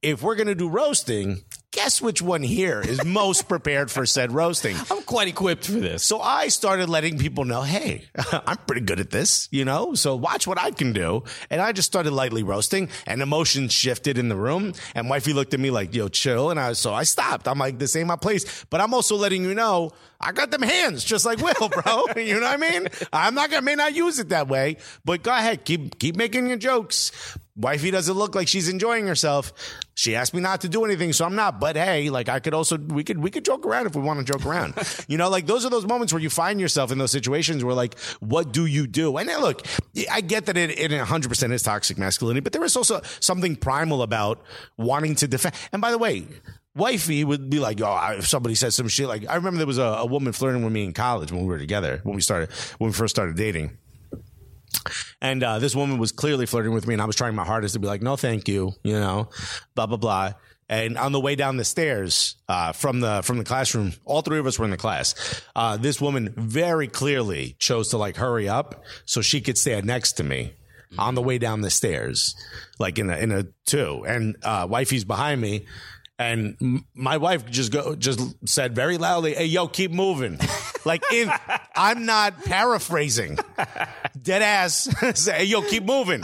if 0.01 0.21
we're 0.21 0.35
going 0.35 0.47
to 0.47 0.55
do 0.55 0.69
roasting, 0.69 1.43
guess 1.73 2.01
which 2.01 2.21
one 2.21 2.43
here 2.43 2.79
is 2.79 3.03
most 3.03 3.47
prepared 3.49 3.91
for 3.91 4.05
said 4.05 4.31
roasting? 4.31 4.77
I'm 4.89 5.01
quite 5.01 5.27
equipped 5.27 5.65
for 5.65 5.73
this. 5.73 6.03
So 6.03 6.21
I 6.21 6.47
started 6.47 6.87
letting 6.87 7.17
people 7.17 7.43
know, 7.43 7.63
hey, 7.63 8.05
I'm 8.31 8.57
pretty 8.57 8.81
good 8.81 8.99
at 8.99 9.09
this, 9.09 9.49
you 9.51 9.65
know? 9.65 9.95
So 9.95 10.15
watch 10.15 10.47
what 10.47 10.59
I 10.59 10.71
can 10.71 10.93
do. 10.93 11.23
And 11.49 11.59
I 11.61 11.71
just 11.73 11.87
started 11.87 12.11
lightly 12.11 12.43
roasting 12.43 12.89
and 13.05 13.21
emotions 13.21 13.73
shifted 13.73 14.17
in 14.17 14.29
the 14.29 14.35
room. 14.35 14.73
And 14.95 15.09
wifey 15.09 15.33
looked 15.33 15.53
at 15.53 15.59
me 15.59 15.71
like, 15.71 15.93
yo, 15.93 16.07
chill. 16.07 16.51
And 16.51 16.59
I, 16.59 16.73
so 16.73 16.93
I 16.93 17.03
stopped. 17.03 17.47
I'm 17.47 17.57
like, 17.57 17.79
this 17.79 17.95
ain't 17.95 18.07
my 18.07 18.15
place. 18.15 18.65
But 18.69 18.79
I'm 18.79 18.93
also 18.93 19.15
letting 19.15 19.43
you 19.43 19.55
know, 19.55 19.91
I 20.21 20.31
got 20.31 20.51
them 20.51 20.61
hands 20.61 21.03
just 21.03 21.25
like 21.25 21.39
Will, 21.39 21.69
bro. 21.69 22.05
you 22.17 22.39
know 22.39 22.45
what 22.45 22.53
I 22.53 22.57
mean? 22.57 22.87
I'm 23.11 23.33
not 23.33 23.49
gonna, 23.49 23.63
may 23.63 23.75
not 23.75 23.93
use 23.93 24.19
it 24.19 24.29
that 24.29 24.47
way, 24.47 24.77
but 25.03 25.23
go 25.23 25.31
ahead. 25.31 25.65
Keep, 25.65 25.99
keep 25.99 26.15
making 26.15 26.47
your 26.47 26.57
jokes. 26.57 27.11
Wifey 27.55 27.91
doesn't 27.91 28.15
look 28.15 28.33
like 28.33 28.47
she's 28.47 28.67
enjoying 28.67 29.05
herself. 29.05 29.53
She 29.93 30.15
asked 30.15 30.33
me 30.33 30.41
not 30.41 30.61
to 30.61 30.69
do 30.69 30.85
anything, 30.85 31.13
so 31.13 31.23
I'm 31.23 31.35
not. 31.35 31.59
But 31.59 31.75
hey, 31.75 32.09
like 32.09 32.27
I 32.27 32.39
could 32.39 32.55
also 32.55 32.77
we 32.77 33.03
could 33.03 33.19
we 33.19 33.29
could 33.29 33.45
joke 33.45 33.65
around 33.65 33.85
if 33.85 33.95
we 33.95 34.01
want 34.01 34.25
to 34.25 34.33
joke 34.33 34.43
around. 34.43 34.73
you 35.07 35.19
know, 35.19 35.29
like 35.29 35.45
those 35.45 35.63
are 35.63 35.69
those 35.69 35.85
moments 35.85 36.11
where 36.11 36.21
you 36.21 36.31
find 36.31 36.59
yourself 36.59 36.91
in 36.91 36.97
those 36.97 37.11
situations 37.11 37.63
where 37.63 37.75
like, 37.75 37.99
what 38.19 38.51
do 38.51 38.65
you 38.65 38.87
do? 38.87 39.17
And 39.17 39.29
then 39.29 39.39
look, 39.39 39.65
I 40.11 40.21
get 40.21 40.47
that 40.47 40.57
it, 40.57 40.71
it 40.79 40.89
100% 40.89 41.51
is 41.51 41.61
toxic 41.61 41.99
masculinity, 41.99 42.41
but 42.41 42.53
there 42.53 42.63
is 42.63 42.75
also 42.75 43.01
something 43.19 43.55
primal 43.55 44.01
about 44.01 44.43
wanting 44.77 45.13
to 45.15 45.27
defend. 45.27 45.55
And 45.71 45.81
by 45.81 45.91
the 45.91 45.97
way. 45.97 46.27
Wifey 46.75 47.23
would 47.23 47.51
be 47.51 47.59
like, 47.59 47.79
oh, 47.81 48.15
if 48.17 48.27
somebody 48.27 48.55
says 48.55 48.73
some 48.73 48.87
shit, 48.87 49.07
like 49.07 49.29
I 49.29 49.35
remember 49.35 49.59
there 49.59 49.67
was 49.67 49.77
a, 49.77 49.83
a 49.83 50.07
woman 50.07 50.33
flirting 50.33 50.63
with 50.63 50.73
me 50.73 50.83
in 50.83 50.91
college 50.91 51.31
when 51.31 51.41
we 51.41 51.47
were 51.47 51.59
together, 51.59 51.99
when 52.01 52.15
we 52.15 52.21
started, 52.23 52.49
when 52.79 52.89
we 52.89 52.93
first 52.95 53.13
started 53.13 53.35
dating. 53.35 53.77
And 55.21 55.43
uh, 55.43 55.59
this 55.59 55.75
woman 55.75 55.97
was 55.97 56.11
clearly 56.11 56.45
flirting 56.45 56.73
with 56.73 56.87
me, 56.87 56.93
and 56.93 57.01
I 57.01 57.05
was 57.05 57.15
trying 57.15 57.35
my 57.35 57.45
hardest 57.45 57.73
to 57.73 57.79
be 57.79 57.87
like, 57.87 58.01
no, 58.01 58.15
thank 58.15 58.47
you, 58.47 58.73
you 58.83 58.99
know, 58.99 59.29
blah 59.75 59.85
blah 59.85 59.97
blah. 59.97 60.33
And 60.69 60.97
on 60.97 61.11
the 61.11 61.19
way 61.19 61.35
down 61.35 61.57
the 61.57 61.65
stairs 61.65 62.35
uh, 62.47 62.71
from 62.71 62.99
the 62.99 63.21
from 63.21 63.37
the 63.37 63.43
classroom, 63.43 63.93
all 64.05 64.21
three 64.21 64.39
of 64.39 64.47
us 64.47 64.57
were 64.57 64.65
in 64.65 64.71
the 64.71 64.77
class. 64.77 65.41
Uh, 65.55 65.77
this 65.77 66.01
woman 66.01 66.33
very 66.35 66.87
clearly 66.87 67.55
chose 67.59 67.89
to 67.89 67.97
like 67.97 68.17
hurry 68.17 68.49
up 68.49 68.83
so 69.05 69.21
she 69.21 69.41
could 69.41 69.57
stand 69.57 69.85
next 69.85 70.13
to 70.13 70.23
me 70.23 70.53
on 70.97 71.15
the 71.15 71.21
way 71.21 71.37
down 71.37 71.61
the 71.61 71.69
stairs, 71.69 72.35
like 72.79 72.97
in 72.97 73.09
a 73.09 73.17
in 73.17 73.31
a 73.31 73.45
two. 73.65 74.05
And 74.07 74.35
uh, 74.43 74.67
wifey's 74.69 75.03
behind 75.03 75.41
me, 75.41 75.65
and 76.19 76.83
my 76.93 77.17
wife 77.17 77.45
just 77.49 77.71
go 77.71 77.95
just 77.95 78.19
said 78.47 78.75
very 78.75 78.97
loudly, 78.97 79.33
"Hey, 79.33 79.45
yo, 79.45 79.67
keep 79.67 79.91
moving." 79.91 80.39
like 80.85 81.03
in, 81.11 81.31
I'm 81.75 82.05
not 82.05 82.43
paraphrasing. 82.43 83.37
Dead 84.21 84.41
ass. 84.41 84.89
say, 85.15 85.39
"Hey, 85.39 85.43
yo, 85.45 85.61
keep 85.61 85.83
moving." 85.83 86.23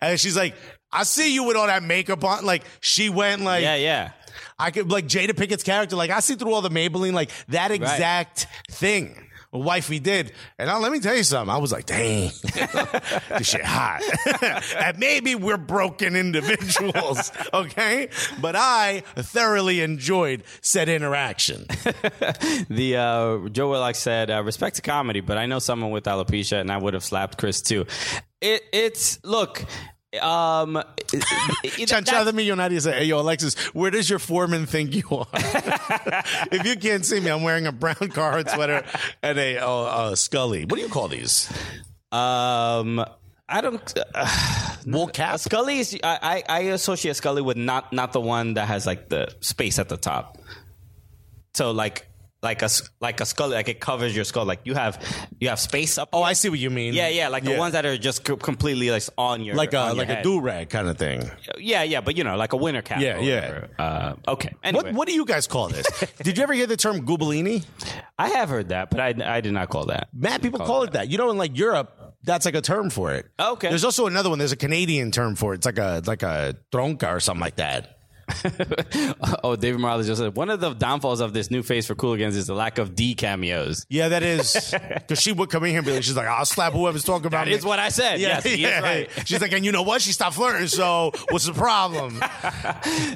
And 0.00 0.20
she's 0.20 0.36
like, 0.36 0.54
"I 0.92 1.04
see 1.04 1.32
you 1.34 1.44
with 1.44 1.56
all 1.56 1.66
that 1.66 1.82
makeup 1.82 2.22
on." 2.24 2.44
Like 2.44 2.64
she 2.80 3.08
went 3.08 3.42
like, 3.42 3.62
Yeah, 3.62 3.76
yeah. 3.76 4.10
I 4.58 4.70
could 4.70 4.90
like 4.90 5.06
Jada 5.06 5.30
Pinkett's 5.30 5.62
character. 5.62 5.96
Like 5.96 6.10
I 6.10 6.20
see 6.20 6.34
through 6.34 6.52
all 6.52 6.60
the 6.60 6.68
Maybelline, 6.68 7.14
like 7.14 7.30
that 7.48 7.70
exact 7.70 8.46
thing. 8.70 9.29
Wifey 9.52 9.98
did, 9.98 10.32
and 10.58 10.68
now 10.68 10.78
let 10.78 10.92
me 10.92 11.00
tell 11.00 11.16
you 11.16 11.24
something. 11.24 11.52
I 11.52 11.58
was 11.58 11.72
like, 11.72 11.86
"Dang, 11.86 12.30
this 12.42 13.48
shit 13.48 13.64
hot." 13.64 14.00
and 14.78 14.98
maybe 14.98 15.34
we're 15.34 15.56
broken 15.56 16.14
individuals, 16.14 17.32
okay? 17.54 18.08
But 18.40 18.54
I 18.56 19.02
thoroughly 19.16 19.80
enjoyed 19.80 20.44
said 20.60 20.88
interaction. 20.88 21.66
The 22.68 22.96
uh, 22.96 23.48
Joe 23.48 23.70
Willock 23.70 23.96
said, 23.96 24.30
uh, 24.30 24.42
"Respect 24.44 24.76
to 24.76 24.82
comedy," 24.82 25.20
but 25.20 25.36
I 25.36 25.46
know 25.46 25.58
someone 25.58 25.90
with 25.90 26.04
alopecia, 26.04 26.60
and 26.60 26.70
I 26.70 26.76
would 26.76 26.94
have 26.94 27.04
slapped 27.04 27.36
Chris 27.36 27.60
too. 27.60 27.86
It, 28.40 28.62
it's 28.72 29.22
look. 29.24 29.64
Um, 30.20 30.74
Chanchada 31.12 32.32
Millonaria 32.32 32.80
say, 32.80 32.98
"Hey, 32.98 33.04
yo, 33.04 33.20
Alexis, 33.20 33.54
where 33.74 33.92
does 33.92 34.10
your 34.10 34.18
foreman 34.18 34.66
think 34.66 34.94
you 34.94 35.04
are?" 35.10 35.26
if 35.34 36.66
you 36.66 36.76
can't 36.76 37.04
see 37.06 37.20
me, 37.20 37.30
I'm 37.30 37.42
wearing 37.44 37.66
a 37.66 37.72
brown 37.72 37.94
Carhartt 37.94 38.50
sweater 38.50 38.84
and 39.22 39.38
a, 39.38 39.58
uh, 39.58 40.10
a 40.10 40.16
Scully. 40.16 40.64
What 40.64 40.76
do 40.76 40.82
you 40.82 40.88
call 40.88 41.06
these? 41.06 41.48
um, 42.10 43.04
I 43.48 43.60
don't. 43.60 43.94
Uh, 44.14 44.76
Wool 44.86 45.08
cap. 45.08 45.38
Scully 45.38 45.78
is. 45.78 45.96
I, 46.02 46.42
I 46.48 46.58
I 46.58 46.60
associate 46.70 47.14
Scully 47.14 47.42
with 47.42 47.56
not 47.56 47.92
not 47.92 48.12
the 48.12 48.20
one 48.20 48.54
that 48.54 48.66
has 48.66 48.86
like 48.86 49.08
the 49.10 49.32
space 49.40 49.78
at 49.78 49.88
the 49.88 49.96
top. 49.96 50.38
So 51.54 51.70
like 51.70 52.06
like 52.42 52.62
a 52.62 52.70
like 53.00 53.20
a 53.20 53.26
skull 53.26 53.48
like 53.50 53.68
it 53.68 53.80
covers 53.80 54.16
your 54.16 54.24
skull. 54.24 54.44
Like 54.46 54.60
you 54.64 54.74
have 54.74 54.98
you 55.38 55.48
have 55.50 55.60
space 55.60 55.98
up. 55.98 56.08
Oh, 56.12 56.22
I 56.22 56.32
see 56.32 56.48
what 56.48 56.58
you 56.58 56.70
mean. 56.70 56.94
yeah, 56.94 57.08
yeah, 57.08 57.28
like 57.28 57.44
the 57.44 57.56
ones 57.56 57.72
that 57.72 57.84
are 57.84 57.98
just 57.98 58.24
co- 58.24 58.36
completely 58.36 58.90
like 58.90 59.02
on 59.18 59.44
your 59.44 59.54
like 59.56 59.74
a 59.74 59.92
like 59.94 60.08
a 60.08 60.22
do 60.22 60.40
rag 60.40 60.70
kind 60.70 60.88
of 60.88 60.96
thing. 60.96 61.30
Yeah, 61.58 61.82
yeah, 61.82 62.00
but 62.00 62.16
you 62.16 62.24
know, 62.24 62.36
like 62.36 62.52
a 62.52 62.56
winter 62.56 62.80
cap. 62.82 63.00
Yeah, 63.00 63.18
yeah. 63.20 63.66
Uh, 63.78 64.14
okay. 64.28 64.54
Anyway, 64.62 64.84
What 64.84 64.94
what 64.94 65.08
do 65.08 65.14
you 65.14 65.24
guys 65.26 65.46
call 65.46 65.68
this? 65.68 65.86
Did 66.22 66.38
you 66.38 66.42
ever 66.42 66.54
hear 66.54 66.66
the 66.66 66.76
term 66.78 67.04
goobellini? 67.06 67.64
I 68.18 68.28
have 68.30 68.48
heard 68.48 68.70
that, 68.70 68.90
but 68.90 69.00
I, 69.00 69.14
I 69.24 69.40
did 69.40 69.52
not 69.52 69.68
call 69.70 69.86
that. 69.86 70.08
Mad 70.12 70.42
people 70.42 70.60
call 70.60 70.82
it 70.84 70.92
that. 70.92 71.08
You 71.10 71.18
know, 71.18 71.30
in 71.30 71.38
like 71.38 71.56
Europe, 71.56 72.14
that's 72.22 72.44
like 72.44 72.54
a 72.54 72.60
term 72.60 72.90
for 72.90 73.12
it. 73.12 73.26
Okay. 73.38 73.68
There's 73.68 73.84
also 73.84 74.06
another 74.06 74.28
one. 74.30 74.38
There's 74.38 74.52
a 74.52 74.56
Canadian 74.56 75.10
term 75.10 75.36
for 75.36 75.52
it. 75.54 75.56
It's 75.58 75.66
like 75.66 75.78
a 75.78 76.02
like 76.06 76.22
a 76.22 76.56
tronca 76.72 77.14
or 77.14 77.20
something 77.20 77.40
like 77.40 77.56
that. 77.56 77.98
oh, 79.44 79.56
David 79.56 79.80
Morales 79.80 80.06
just 80.06 80.20
said 80.20 80.34
one 80.36 80.50
of 80.50 80.60
the 80.60 80.74
downfalls 80.74 81.20
of 81.20 81.32
this 81.32 81.50
new 81.50 81.62
face 81.62 81.86
for 81.86 81.94
Cooligans 81.94 82.36
is 82.36 82.46
the 82.46 82.54
lack 82.54 82.78
of 82.78 82.94
D 82.94 83.14
cameos. 83.14 83.84
Yeah, 83.88 84.08
that 84.08 84.22
is 84.22 84.74
because 84.94 85.20
she 85.20 85.32
would 85.32 85.50
come 85.50 85.64
in 85.64 85.70
here 85.70 85.78
and 85.78 85.86
be 85.86 85.92
like, 85.92 86.02
she's 86.02 86.16
like, 86.16 86.26
I'll 86.28 86.44
slap 86.44 86.72
whoever's 86.72 87.04
talking 87.04 87.26
about 87.26 87.46
me. 87.46 87.52
is 87.54 87.64
what 87.64 87.78
I 87.78 87.88
said. 87.88 88.20
yes, 88.20 88.44
he 88.44 88.64
is 88.64 88.82
right. 88.82 89.08
She's 89.26 89.40
like, 89.40 89.52
and 89.52 89.64
you 89.64 89.72
know 89.72 89.82
what? 89.82 90.02
She 90.02 90.12
stopped 90.12 90.36
flirting. 90.36 90.68
So 90.68 91.12
what's 91.30 91.46
the 91.46 91.52
problem? 91.52 92.16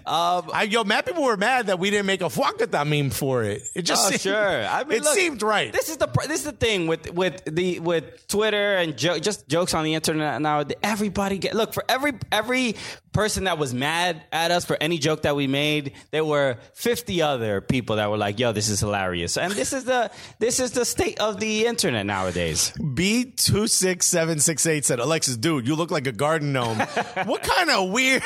um, 0.06 0.50
I, 0.52 0.66
yo, 0.68 0.84
mad 0.84 1.06
people 1.06 1.22
were 1.22 1.36
mad 1.36 1.66
that 1.66 1.78
we 1.78 1.90
didn't 1.90 2.06
make 2.06 2.20
a 2.20 2.24
fuacata 2.26 2.86
meme 2.86 3.10
for 3.10 3.42
it. 3.44 3.62
It 3.74 3.82
just 3.82 4.06
Oh, 4.06 4.10
seemed, 4.10 4.20
sure. 4.20 4.66
I 4.66 4.84
mean, 4.84 4.98
it 4.98 5.04
look, 5.04 5.14
seemed 5.14 5.42
right. 5.42 5.72
This 5.72 5.88
is 5.88 5.96
the 5.98 6.06
this 6.28 6.40
is 6.40 6.44
the 6.44 6.52
thing 6.52 6.86
with 6.86 7.12
with 7.12 7.42
the 7.46 7.80
with 7.80 8.26
Twitter 8.28 8.76
and 8.76 8.96
jo- 8.96 9.18
just 9.18 9.48
jokes 9.48 9.72
on 9.74 9.84
the 9.84 9.94
internet 9.94 10.40
now. 10.42 10.64
Everybody 10.82 11.38
get 11.38 11.54
look 11.54 11.72
for 11.72 11.84
every 11.88 12.12
every 12.32 12.76
person 13.12 13.44
that 13.44 13.56
was 13.58 13.72
mad 13.72 14.22
at 14.32 14.50
us 14.50 14.64
for 14.64 14.76
any 14.80 14.98
joke 15.04 15.22
that 15.22 15.36
we 15.36 15.46
made. 15.46 15.92
There 16.10 16.24
were 16.24 16.56
fifty 16.72 17.20
other 17.22 17.60
people 17.60 17.96
that 17.96 18.10
were 18.10 18.16
like, 18.16 18.38
"Yo, 18.40 18.52
this 18.52 18.68
is 18.68 18.80
hilarious," 18.80 19.36
and 19.36 19.52
this 19.52 19.72
is 19.72 19.84
the 19.84 20.10
this 20.38 20.58
is 20.58 20.72
the 20.72 20.84
state 20.84 21.20
of 21.20 21.38
the 21.38 21.66
internet 21.66 22.06
nowadays. 22.06 22.72
B 22.94 23.24
two 23.36 23.66
six 23.68 24.06
seven 24.06 24.40
six 24.40 24.66
eight 24.66 24.84
said, 24.84 24.98
Alexis, 24.98 25.36
dude, 25.36 25.66
you 25.68 25.76
look 25.76 25.90
like 25.90 26.06
a 26.06 26.12
garden 26.12 26.52
gnome. 26.52 26.78
what 27.24 27.42
kind 27.42 27.70
of 27.70 27.90
weird 27.90 28.22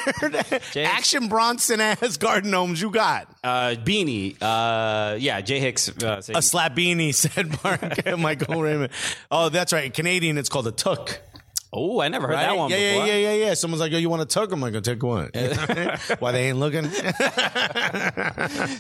action 0.76 1.28
Bronson 1.28 1.80
ass 1.80 2.16
garden 2.16 2.50
gnomes 2.50 2.80
you 2.80 2.90
got? 2.90 3.28
Uh, 3.42 3.74
Beanie, 3.84 4.36
uh, 4.40 5.16
yeah, 5.18 5.40
Jay 5.40 5.58
Hicks. 5.58 5.88
Uh, 6.02 6.22
A 6.34 6.42
slap 6.42 6.76
beanie, 6.76 7.14
said 7.22 7.62
Mark 7.64 8.06
Michael 8.18 8.62
Raymond. 8.62 8.92
Oh, 9.30 9.48
that's 9.48 9.72
right. 9.72 9.92
Canadian, 9.92 10.38
it's 10.38 10.48
called 10.48 10.68
a 10.68 10.72
tuck. 10.72 11.20
Oh, 11.72 12.00
I 12.00 12.08
never 12.08 12.26
heard 12.26 12.36
that 12.36 12.56
one 12.56 12.70
yeah, 12.70 12.94
before. 12.94 13.06
yeah, 13.06 13.14
yeah, 13.16 13.32
yeah, 13.32 13.46
yeah. 13.46 13.54
Someone's 13.54 13.80
like, 13.80 13.92
"Oh, 13.92 13.96
you 13.96 14.08
want 14.08 14.22
a 14.22 14.26
tuck?" 14.26 14.50
I'm 14.52 14.60
like, 14.60 14.74
"I'll 14.74 14.80
take 14.80 15.02
one." 15.02 15.30
Why 16.18 16.32
they 16.32 16.48
ain't 16.48 16.58
looking? 16.58 16.84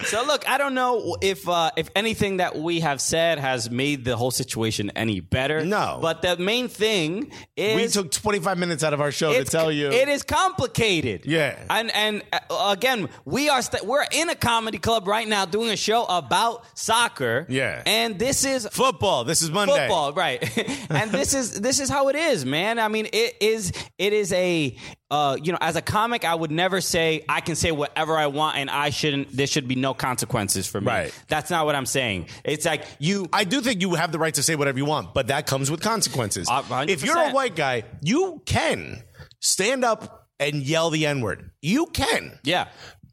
So 0.04 0.24
look, 0.24 0.48
I 0.48 0.56
don't 0.58 0.74
know 0.74 1.16
if 1.20 1.48
uh, 1.48 1.70
if 1.76 1.90
anything 1.94 2.38
that 2.38 2.56
we 2.56 2.80
have 2.80 3.00
said 3.00 3.38
has 3.38 3.70
made 3.70 4.04
the 4.04 4.16
whole 4.16 4.30
situation 4.30 4.90
any 4.96 5.20
better. 5.20 5.64
No. 5.64 5.98
but 6.00 6.22
the 6.22 6.36
main 6.36 6.68
thing 6.68 7.32
is 7.56 7.76
we 7.76 7.88
took 7.88 8.10
25 8.10 8.58
minutes 8.58 8.84
out 8.84 8.92
of 8.94 9.00
our 9.00 9.12
show 9.12 9.32
to 9.32 9.44
tell 9.44 9.70
you. 9.70 9.90
it 9.90 10.08
is 10.08 10.22
complicated. 10.22 11.26
Yeah. 11.26 11.58
and 11.70 11.94
and 11.94 12.22
uh, 12.32 12.74
again, 12.76 13.08
we 13.24 13.48
are 13.48 13.62
st- 13.62 13.84
we're 13.84 14.06
in 14.12 14.30
a 14.30 14.34
comedy 14.34 14.78
club 14.78 15.06
right 15.06 15.26
now 15.26 15.44
doing 15.44 15.70
a 15.70 15.76
show 15.76 16.04
about 16.04 16.64
soccer. 16.74 17.46
Yeah. 17.48 17.82
and 17.86 18.18
this 18.18 18.44
is 18.44 18.66
football. 18.70 19.24
This 19.24 19.42
is 19.42 19.50
Monday. 19.50 19.76
football, 19.76 20.12
right? 20.12 20.42
and 20.90 21.10
this 21.10 21.34
is 21.34 21.60
this 21.60 21.80
is 21.80 21.88
how 21.88 22.08
it 22.08 22.16
is, 22.16 22.44
man. 22.44 22.77
I 22.80 22.88
mean, 22.88 23.06
it 23.12 23.36
is 23.40 23.72
it 23.98 24.12
is 24.12 24.32
a 24.32 24.76
uh, 25.10 25.36
you 25.42 25.52
know, 25.52 25.58
as 25.60 25.76
a 25.76 25.82
comic, 25.82 26.24
I 26.24 26.34
would 26.34 26.50
never 26.50 26.80
say 26.80 27.24
I 27.28 27.40
can 27.40 27.56
say 27.56 27.72
whatever 27.72 28.16
I 28.16 28.26
want 28.26 28.58
and 28.58 28.68
I 28.70 28.90
shouldn't. 28.90 29.34
There 29.34 29.46
should 29.46 29.66
be 29.66 29.74
no 29.74 29.94
consequences 29.94 30.66
for 30.66 30.80
me. 30.80 30.86
Right. 30.86 31.22
That's 31.28 31.50
not 31.50 31.66
what 31.66 31.74
I'm 31.74 31.86
saying. 31.86 32.28
It's 32.44 32.66
like 32.66 32.84
you. 32.98 33.28
I 33.32 33.44
do 33.44 33.60
think 33.60 33.80
you 33.80 33.94
have 33.94 34.12
the 34.12 34.18
right 34.18 34.34
to 34.34 34.42
say 34.42 34.54
whatever 34.54 34.78
you 34.78 34.84
want, 34.84 35.14
but 35.14 35.28
that 35.28 35.46
comes 35.46 35.70
with 35.70 35.80
consequences. 35.80 36.48
Uh, 36.50 36.62
100%. 36.62 36.88
if 36.88 37.04
you're 37.04 37.16
a 37.18 37.30
white 37.32 37.56
guy, 37.56 37.84
you 38.02 38.42
can 38.44 39.02
stand 39.40 39.84
up 39.84 40.28
and 40.40 40.62
yell 40.62 40.90
the 40.90 41.06
N 41.06 41.20
word. 41.20 41.50
You 41.62 41.86
can. 41.86 42.38
yeah. 42.44 42.68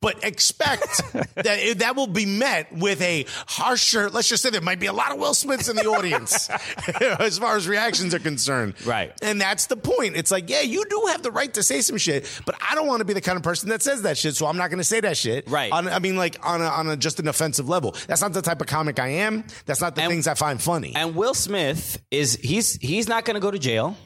But 0.05 0.23
expect 0.23 1.01
that 1.35 1.75
that 1.79 1.95
will 1.95 2.05
be 2.05 2.27
met 2.27 2.71
with 2.71 3.01
a 3.01 3.25
harsher. 3.47 4.09
Let's 4.11 4.29
just 4.29 4.43
say 4.43 4.51
there 4.51 4.61
might 4.61 4.79
be 4.79 4.85
a 4.85 4.93
lot 4.93 5.11
of 5.11 5.17
Will 5.17 5.33
Smiths 5.33 5.67
in 5.67 5.75
the 5.75 5.85
audience, 5.87 6.47
as 7.19 7.39
far 7.39 7.55
as 7.57 7.67
reactions 7.67 8.13
are 8.13 8.19
concerned. 8.19 8.75
Right. 8.85 9.11
and 9.23 9.41
that's 9.41 9.65
the 9.65 9.77
point. 9.77 10.15
It's 10.15 10.29
like, 10.29 10.47
yeah, 10.47 10.61
you 10.61 10.85
do 10.87 11.05
have 11.11 11.23
the 11.23 11.31
right 11.31 11.51
to 11.55 11.63
say 11.63 11.81
some 11.81 11.97
shit, 11.97 12.29
but 12.45 12.53
I 12.61 12.75
don't 12.75 12.85
want 12.85 12.99
to 12.99 13.05
be 13.05 13.13
the 13.13 13.21
kind 13.21 13.35
of 13.35 13.41
person 13.41 13.69
that 13.69 13.81
says 13.81 14.03
that 14.03 14.15
shit, 14.15 14.35
so 14.35 14.45
I'm 14.45 14.57
not 14.57 14.69
going 14.69 14.77
to 14.77 14.83
say 14.83 14.99
that 14.99 15.17
shit. 15.17 15.49
Right. 15.49 15.71
On, 15.71 15.87
I 15.87 15.97
mean, 15.97 16.17
like 16.17 16.37
on 16.47 16.61
a, 16.61 16.65
on 16.65 16.87
a 16.87 16.95
just 16.95 17.19
an 17.19 17.27
offensive 17.27 17.67
level. 17.67 17.95
That's 18.07 18.21
not 18.21 18.31
the 18.33 18.43
type 18.43 18.61
of 18.61 18.67
comic 18.67 18.99
I 18.99 19.07
am. 19.07 19.43
That's 19.65 19.81
not 19.81 19.95
the 19.95 20.03
And- 20.03 20.11
things 20.11 20.27
I 20.27 20.35
find 20.35 20.61
funny. 20.61 20.93
And 20.95 21.15
Will 21.15 21.33
Smith 21.33 21.99
is 22.11 22.35
he's 22.43 22.73
he's 22.75 23.07
not 23.07 23.25
going 23.25 23.33
to 23.35 23.41
go 23.41 23.49
to 23.49 23.57
jail. 23.57 23.97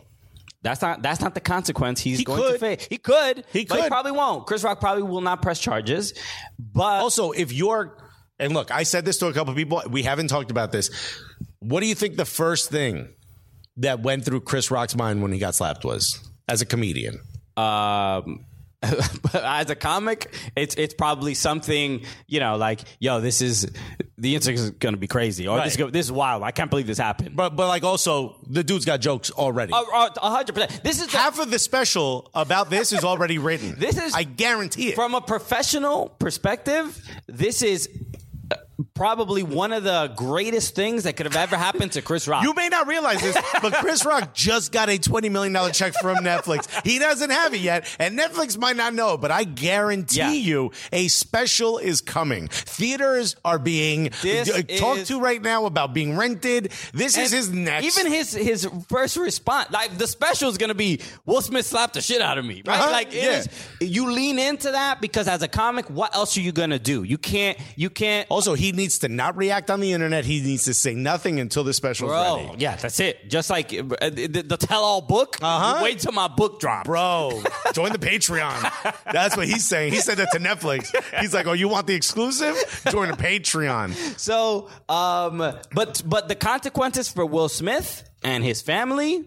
That's 0.62 0.82
not 0.82 1.02
that's 1.02 1.22
not 1.22 1.34
the 1.36 1.39
consequence 1.41 2.02
he's 2.02 2.17
He 2.19 2.24
going 2.26 2.41
could. 2.41 2.54
to 2.54 2.60
face. 2.60 2.88
He 2.89 2.98
could. 2.98 3.45
He 3.54 3.65
but 3.65 3.82
he 3.82 3.88
probably 3.88 4.12
won't. 4.12 4.45
Chris 4.45 4.63
Rock 4.63 4.80
probably 4.80 5.04
will 5.04 5.22
not 5.22 5.41
press 5.41 5.60
charges. 5.60 6.13
But 6.60 7.02
Also, 7.02 7.32
if 7.32 7.54
you're, 7.54 7.98
and 8.39 8.54
look, 8.54 8.69
I 8.72 8.84
said 8.84 9.06
this 9.06 9.17
to 9.19 9.28
a 9.28 9.34
couple 9.34 9.54
people. 9.54 9.82
We 9.89 10.04
haven't 10.04 10.28
talked 10.28 10.52
about 10.52 10.72
this. 10.72 10.89
What 11.60 11.80
do 11.82 11.88
you 11.88 11.95
think 11.95 12.17
the 12.17 12.26
first 12.26 12.69
thing 12.69 13.08
that 13.78 14.02
went 14.02 14.26
through 14.26 14.41
Chris 14.41 14.69
Rock's 14.69 14.95
mind 14.98 15.22
when 15.22 15.32
he 15.32 15.39
got 15.39 15.56
slapped 15.56 15.86
was 15.86 16.19
as 16.48 16.62
a 16.62 16.65
comedian? 16.65 17.19
um 17.58 18.45
as 19.34 19.70
a 19.70 19.76
comic, 19.76 20.34
it's 20.56 20.74
it's 20.76 20.94
probably 20.94 21.34
something 21.34 22.06
you 22.28 22.39
know 22.39 22.56
like 22.56 22.80
yo, 23.00 23.20
this 23.20 23.42
is 23.42 23.70
the 24.18 24.36
internet 24.36 24.60
is 24.60 24.70
going 24.72 24.94
to 24.94 25.00
be 25.00 25.08
crazy 25.08 25.48
or 25.48 25.58
this 25.60 25.72
is 25.74 25.78
go- 25.78 25.89
this 25.89 26.06
is 26.06 26.12
wild. 26.12 26.44
I 26.44 26.52
can't 26.52 26.70
believe 26.70 26.88
this 26.88 26.98
happened. 26.98 27.36
But 27.36 27.56
but 27.58 27.68
like 27.68 27.84
also 27.84 28.38
the 28.48 28.63
dude's 28.63 28.86
got 28.86 29.02
jokes 29.02 29.32
already. 29.32 29.74
Uh, 29.74 29.84
uh, 29.94 30.10
A 30.22 30.30
hundred 30.32 30.54
percent. 30.54 30.82
This 30.84 31.02
is 31.02 31.08
the- 31.08 31.18
Half 31.18 31.39
of 31.39 31.52
the 31.52 31.60
special 31.60 32.30
about 32.34 32.70
this 32.70 32.94
is 32.94 33.04
already 33.04 33.38
written. 33.38 33.76
This 33.78 33.98
is- 33.98 34.13
I 34.13 34.24
guarantee 34.24 34.89
it. 34.89 34.96
from 34.96 35.13
a 35.13 35.22
professional 35.22 36.10
perspective. 36.20 36.98
This 37.28 37.62
is 37.62 37.89
probably 38.94 39.44
one 39.44 39.74
of 39.74 39.84
the 39.84 40.12
greatest 40.15 40.76
things 40.76 41.04
that 41.04 41.15
could 41.18 41.26
have 41.26 41.36
ever 41.36 41.56
happened 41.58 41.92
to 41.94 42.02
Chris 42.02 42.28
Rock. 42.28 42.44
you 42.44 42.54
may 42.54 42.70
not 42.70 42.88
realize 42.88 43.22
this, 43.22 43.38
but 43.62 43.74
Chris 43.76 44.06
Rock 44.06 44.34
just 44.34 44.72
got 44.72 44.89
a 44.89 44.98
$20 44.98 45.32
million 45.32 45.72
check 45.74 45.94
from 46.02 46.18
Netflix. 46.18 46.68
He 46.86 47.00
doesn't 47.00 47.30
have 47.30 47.54
it 47.54 47.60
yet, 47.62 47.94
and 48.00 48.18
Netflix 48.18 48.58
might 48.58 48.76
not 48.76 48.94
know, 48.94 49.18
but 49.18 49.32
I 49.32 49.44
guarantee 49.44 50.18
Yeah. 50.20 50.32
you 50.32 50.72
a 50.92 51.08
special 51.08 51.78
is 51.78 52.02
coming. 52.02 52.48
Theaters 52.50 53.36
are 53.44 53.60
being 53.60 54.12
This 54.22 54.50
uh, 54.50 54.62
talked 54.78 55.02
is- 55.02 55.08
to 55.10 55.20
right 55.20 55.42
now 55.42 55.65
about 55.65 55.94
being 55.94 56.15
rented. 56.18 56.72
This 56.94 57.18
is 57.18 57.32
his 57.32 57.50
next. 57.52 57.86
Even 57.98 58.12
his 58.12 58.34
his 58.34 58.68
first 58.89 59.18
response, 59.18 59.72
like 59.72 59.98
the 59.98 60.08
special 60.08 60.50
is 60.50 60.58
gonna 60.58 60.74
be 60.74 61.02
Will 61.26 61.42
Smith 61.42 61.65
slapped 61.65 61.94
the 61.96 62.02
shit 62.02 62.22
out 62.22 62.38
of 62.38 62.46
me, 62.46 62.62
right? 62.65 62.80
Uh-huh, 62.80 62.92
Like 62.92 63.13
yeah. 63.13 63.39
is- 63.39 63.50
you 63.82 64.12
lean 64.12 64.39
into 64.39 64.72
that 64.72 65.02
because 65.02 65.28
as 65.28 65.42
a 65.42 65.48
comic, 65.48 65.89
what 65.89 66.15
else 66.15 66.38
are 66.38 66.42
you 66.42 66.52
gonna 66.52 66.80
do? 66.80 67.04
You 67.04 67.18
can't 67.18 67.58
you 67.76 67.89
can't. 67.89 68.28
also, 68.30 68.54
he 68.54 68.68
needs 68.71 68.99
to 68.99 69.10
not 69.10 69.38
react 69.38 69.69
on 69.69 69.79
the 69.79 69.93
internet. 69.93 70.25
He 70.25 70.41
needs 70.41 70.63
to 70.65 70.73
say 70.73 70.93
nothing 70.95 71.39
until 71.39 71.63
the 71.63 71.73
special's 71.73 72.12
Bro, 72.12 72.47
ready. 72.47 72.62
yeah, 72.62 72.75
that's 72.75 72.99
it. 72.99 73.29
Just 73.29 73.49
like 73.49 73.73
uh, 73.73 74.10
the, 74.10 74.43
the 74.45 74.58
tell-all 74.58 75.01
book. 75.01 75.38
Uh-huh. 75.41 75.79
Wait 75.84 75.99
till 75.99 76.12
my 76.12 76.27
book 76.27 76.60
drops. 76.60 76.88
Bro, 76.88 77.43
join 77.73 77.91
the 77.91 77.99
Patreon. 77.99 78.71
That's 79.12 79.36
what 79.38 79.47
he's 79.47 79.65
saying. 79.67 79.93
He 79.93 79.99
said 79.99 80.17
that 80.17 80.32
to 80.32 80.39
Netflix. 80.39 80.93
He's 81.19 81.34
like, 81.34 81.47
"Oh, 81.47 81.53
you 81.53 81.67
want 81.67 81.88
the 81.88 81.95
exclusive? 81.95 82.55
Join 82.89 83.10
the 83.10 83.17
Patreon." 83.17 83.93
So, 84.19 84.69
um, 84.88 85.38
but 85.73 86.01
but 86.05 86.27
the 86.27 86.36
consequences 86.36 87.10
for 87.10 87.25
Will 87.25 87.49
Smith 87.49 88.08
and 88.23 88.43
his 88.43 88.62
family, 88.62 89.25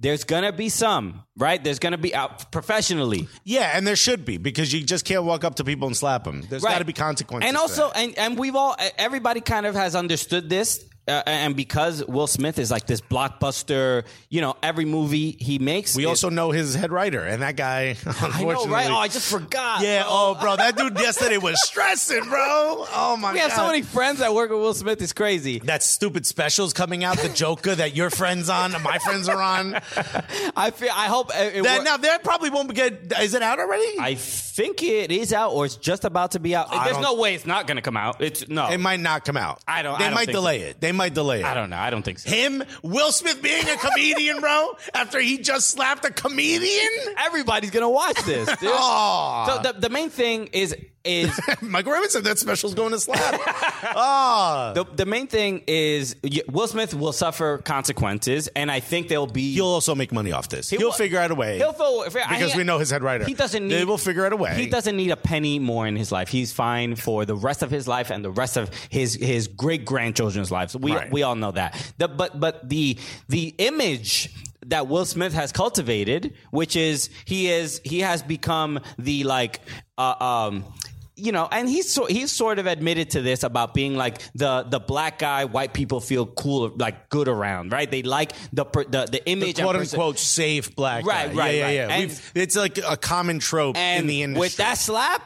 there's 0.00 0.24
gonna 0.24 0.52
be 0.52 0.68
some, 0.70 1.22
right? 1.36 1.62
There's 1.62 1.78
gonna 1.78 1.98
be 1.98 2.14
out 2.14 2.50
professionally. 2.50 3.28
Yeah, 3.44 3.70
and 3.76 3.86
there 3.86 3.96
should 3.96 4.24
be 4.24 4.38
because 4.38 4.72
you 4.72 4.82
just 4.82 5.04
can't 5.04 5.24
walk 5.24 5.44
up 5.44 5.56
to 5.56 5.64
people 5.64 5.86
and 5.88 5.96
slap 5.96 6.24
them. 6.24 6.42
There's 6.48 6.62
Right. 6.62 6.72
got 6.72 6.78
to 6.78 6.84
be 6.86 6.94
consequences. 6.94 7.46
And 7.46 7.56
also, 7.56 7.90
and, 7.94 8.16
and 8.18 8.38
we've 8.38 8.56
all, 8.56 8.74
everybody 8.96 9.40
kind 9.42 9.66
of 9.66 9.74
has 9.74 9.94
understood 9.94 10.48
this. 10.48 10.84
Uh, 11.08 11.22
and 11.26 11.56
because 11.56 12.04
Will 12.06 12.26
Smith 12.28 12.58
is 12.58 12.70
like 12.70 12.86
this 12.86 13.00
blockbuster, 13.00 14.04
you 14.28 14.40
know, 14.40 14.54
every 14.62 14.84
movie 14.84 15.36
he 15.40 15.58
makes. 15.58 15.96
we 15.96 16.04
is- 16.04 16.08
also 16.08 16.28
know 16.28 16.50
his 16.50 16.74
head 16.74 16.92
writer, 16.92 17.24
and 17.24 17.42
that 17.42 17.56
guy. 17.56 17.96
I 18.06 18.44
know, 18.44 18.66
right? 18.66 18.90
Oh, 18.90 18.96
I 18.96 19.08
just 19.08 19.30
forgot. 19.30 19.82
yeah. 19.82 20.04
Oh, 20.06 20.36
bro, 20.40 20.56
that 20.56 20.76
dude 20.76 20.98
yesterday 20.98 21.38
was 21.38 21.60
stressing, 21.64 22.24
bro. 22.24 22.84
Oh 22.92 23.16
my 23.18 23.28
God. 23.28 23.32
we 23.34 23.40
god. 23.40 23.48
have 23.50 23.58
so 23.58 23.66
many 23.66 23.82
friends 23.82 24.20
that 24.20 24.34
work 24.34 24.50
with 24.50 24.60
Will 24.60 24.74
Smith. 24.74 25.02
It's 25.02 25.12
crazy. 25.12 25.58
that 25.60 25.82
stupid 25.82 26.26
specials 26.26 26.72
coming 26.72 27.02
out, 27.02 27.18
the 27.18 27.28
Joker 27.30 27.74
that 27.74 27.96
your 27.96 28.10
friends 28.10 28.48
on, 28.48 28.72
my 28.82 28.98
friends 28.98 29.28
are 29.28 29.40
on. 29.42 29.74
I 30.56 30.70
feel. 30.70 30.90
I 30.92 31.06
hope. 31.06 31.30
It, 31.34 31.62
That 31.64 31.76
wor- 31.78 31.84
now 31.84 31.96
that 31.96 32.22
probably 32.22 32.50
won't 32.50 32.72
get. 32.74 33.12
Is 33.20 33.34
it 33.34 33.42
out 33.42 33.58
already? 33.58 33.98
I 33.98 34.14
think 34.14 34.82
it 34.82 35.10
is 35.10 35.32
out, 35.32 35.52
or 35.52 35.64
it's 35.64 35.76
just 35.76 36.04
about 36.04 36.32
to 36.32 36.40
be 36.40 36.54
out. 36.54 36.68
I 36.70 36.84
There's 36.90 37.02
no 37.02 37.14
way 37.14 37.34
it's 37.34 37.46
not 37.46 37.66
going 37.66 37.76
to 37.76 37.82
come 37.82 37.96
out. 37.96 38.20
It's 38.20 38.46
no. 38.48 38.68
it 38.68 38.78
might 38.78 39.00
not 39.00 39.24
come 39.24 39.36
out. 39.36 39.60
I 39.66 39.82
don't- 39.82 39.98
They 39.98 40.04
I 40.04 40.08
don't 40.08 40.14
might 40.14 40.28
delay 40.28 40.60
it. 40.62 40.80
They 40.80 40.92
might 41.00 41.14
delay 41.14 41.40
it. 41.40 41.46
I 41.46 41.54
don't 41.54 41.70
know. 41.70 41.78
I 41.78 41.88
don't 41.88 42.02
think 42.02 42.18
so. 42.18 42.28
Him, 42.30 42.62
Will 42.82 43.10
Smith 43.10 43.40
being 43.40 43.66
a 43.66 43.76
comedian, 43.76 44.40
bro, 44.40 44.76
after 44.92 45.18
he 45.18 45.38
just 45.38 45.68
slapped 45.68 46.04
a 46.04 46.10
comedian. 46.10 47.14
Everybody's 47.16 47.70
gonna 47.70 47.88
watch 47.88 48.22
this, 48.24 48.46
dude. 48.58 48.70
Aw. 48.74 49.46
So 49.46 49.72
the, 49.72 49.80
the 49.80 49.88
main 49.88 50.10
thing 50.10 50.48
is 50.48 50.76
is 51.04 51.38
Michael 51.62 51.92
Raymond 51.92 52.10
said 52.10 52.24
that 52.24 52.38
special's 52.38 52.74
going 52.74 52.92
to 52.92 53.00
slap. 53.00 53.40
oh. 53.96 54.72
the, 54.74 54.84
the 54.96 55.06
main 55.06 55.26
thing 55.26 55.62
is 55.66 56.16
Will 56.48 56.66
Smith 56.66 56.94
will 56.94 57.12
suffer 57.12 57.58
consequences, 57.58 58.48
and 58.48 58.70
I 58.70 58.80
think 58.80 59.08
there'll 59.08 59.26
be 59.26 59.54
He'll 59.54 59.66
also 59.66 59.94
make 59.94 60.12
money 60.12 60.32
off 60.32 60.48
this. 60.48 60.68
He 60.70 60.76
will 60.76 60.86
will- 60.86 60.92
figure 60.92 61.18
out 61.18 61.30
a 61.30 61.34
way. 61.34 61.56
He'll 61.58 61.72
feel 61.72 62.04
because 62.04 62.52
he- 62.52 62.58
we 62.58 62.64
know 62.64 62.78
his 62.78 62.90
head 62.90 63.02
writer. 63.02 63.24
He 63.24 63.34
doesn't 63.34 63.66
need. 63.66 63.74
They 63.74 63.84
will 63.84 63.98
figure 63.98 64.26
out 64.26 64.32
a 64.32 64.36
way. 64.36 64.54
He 64.54 64.66
doesn't 64.66 64.96
need 64.96 65.10
a 65.10 65.16
penny 65.16 65.58
more 65.58 65.86
in 65.86 65.96
his 65.96 66.12
life. 66.12 66.28
He's 66.28 66.52
fine 66.52 66.96
for 66.96 67.24
the 67.24 67.36
rest 67.36 67.62
of 67.62 67.70
his 67.70 67.88
life 67.88 68.10
and 68.10 68.24
the 68.24 68.30
rest 68.30 68.56
of 68.56 68.70
his 68.90 69.14
his 69.14 69.48
great 69.48 69.84
grandchildren's 69.84 70.50
lives. 70.50 70.76
We 70.76 70.92
Right. 70.92 71.10
we 71.12 71.22
all 71.22 71.34
know 71.36 71.52
that. 71.52 71.92
The, 71.98 72.08
but 72.08 72.38
but 72.38 72.68
the 72.68 72.98
the 73.28 73.54
image 73.58 74.30
that 74.66 74.88
Will 74.88 75.06
Smith 75.06 75.32
has 75.32 75.52
cultivated, 75.52 76.34
which 76.50 76.76
is 76.76 77.08
he 77.24 77.48
is 77.50 77.80
he 77.84 78.00
has 78.00 78.22
become 78.22 78.80
the 78.98 79.24
like 79.24 79.60
uh, 79.96 80.14
um 80.22 80.64
you 81.20 81.32
know, 81.32 81.48
and 81.50 81.68
he's 81.68 81.92
so, 81.92 82.06
he's 82.06 82.32
sort 82.32 82.58
of 82.58 82.66
admitted 82.66 83.10
to 83.10 83.22
this 83.22 83.42
about 83.42 83.74
being 83.74 83.96
like 83.96 84.20
the 84.34 84.64
the 84.68 84.80
black 84.80 85.18
guy 85.18 85.44
white 85.44 85.72
people 85.74 86.00
feel 86.00 86.26
cool 86.26 86.72
like 86.76 87.08
good 87.08 87.28
around, 87.28 87.72
right? 87.72 87.90
They 87.90 88.02
like 88.02 88.32
the 88.52 88.64
the, 88.64 89.08
the 89.10 89.22
image 89.28 89.56
The 89.56 89.62
quote 89.62 89.76
unquote 89.76 90.18
safe 90.18 90.74
black 90.74 91.04
Right, 91.04 91.30
guy. 91.30 91.36
right, 91.36 91.54
yeah, 91.54 91.64
right. 91.64 91.74
yeah, 91.74 91.86
yeah. 91.88 91.94
And- 91.94 92.10
We've- 92.10 92.22
it's 92.34 92.56
like 92.56 92.78
a 92.78 92.96
common 92.96 93.38
trope 93.38 93.76
and 93.76 94.02
in 94.02 94.06
the 94.06 94.22
industry. 94.22 94.40
with 94.40 94.56
that 94.56 94.78
slap, 94.78 95.22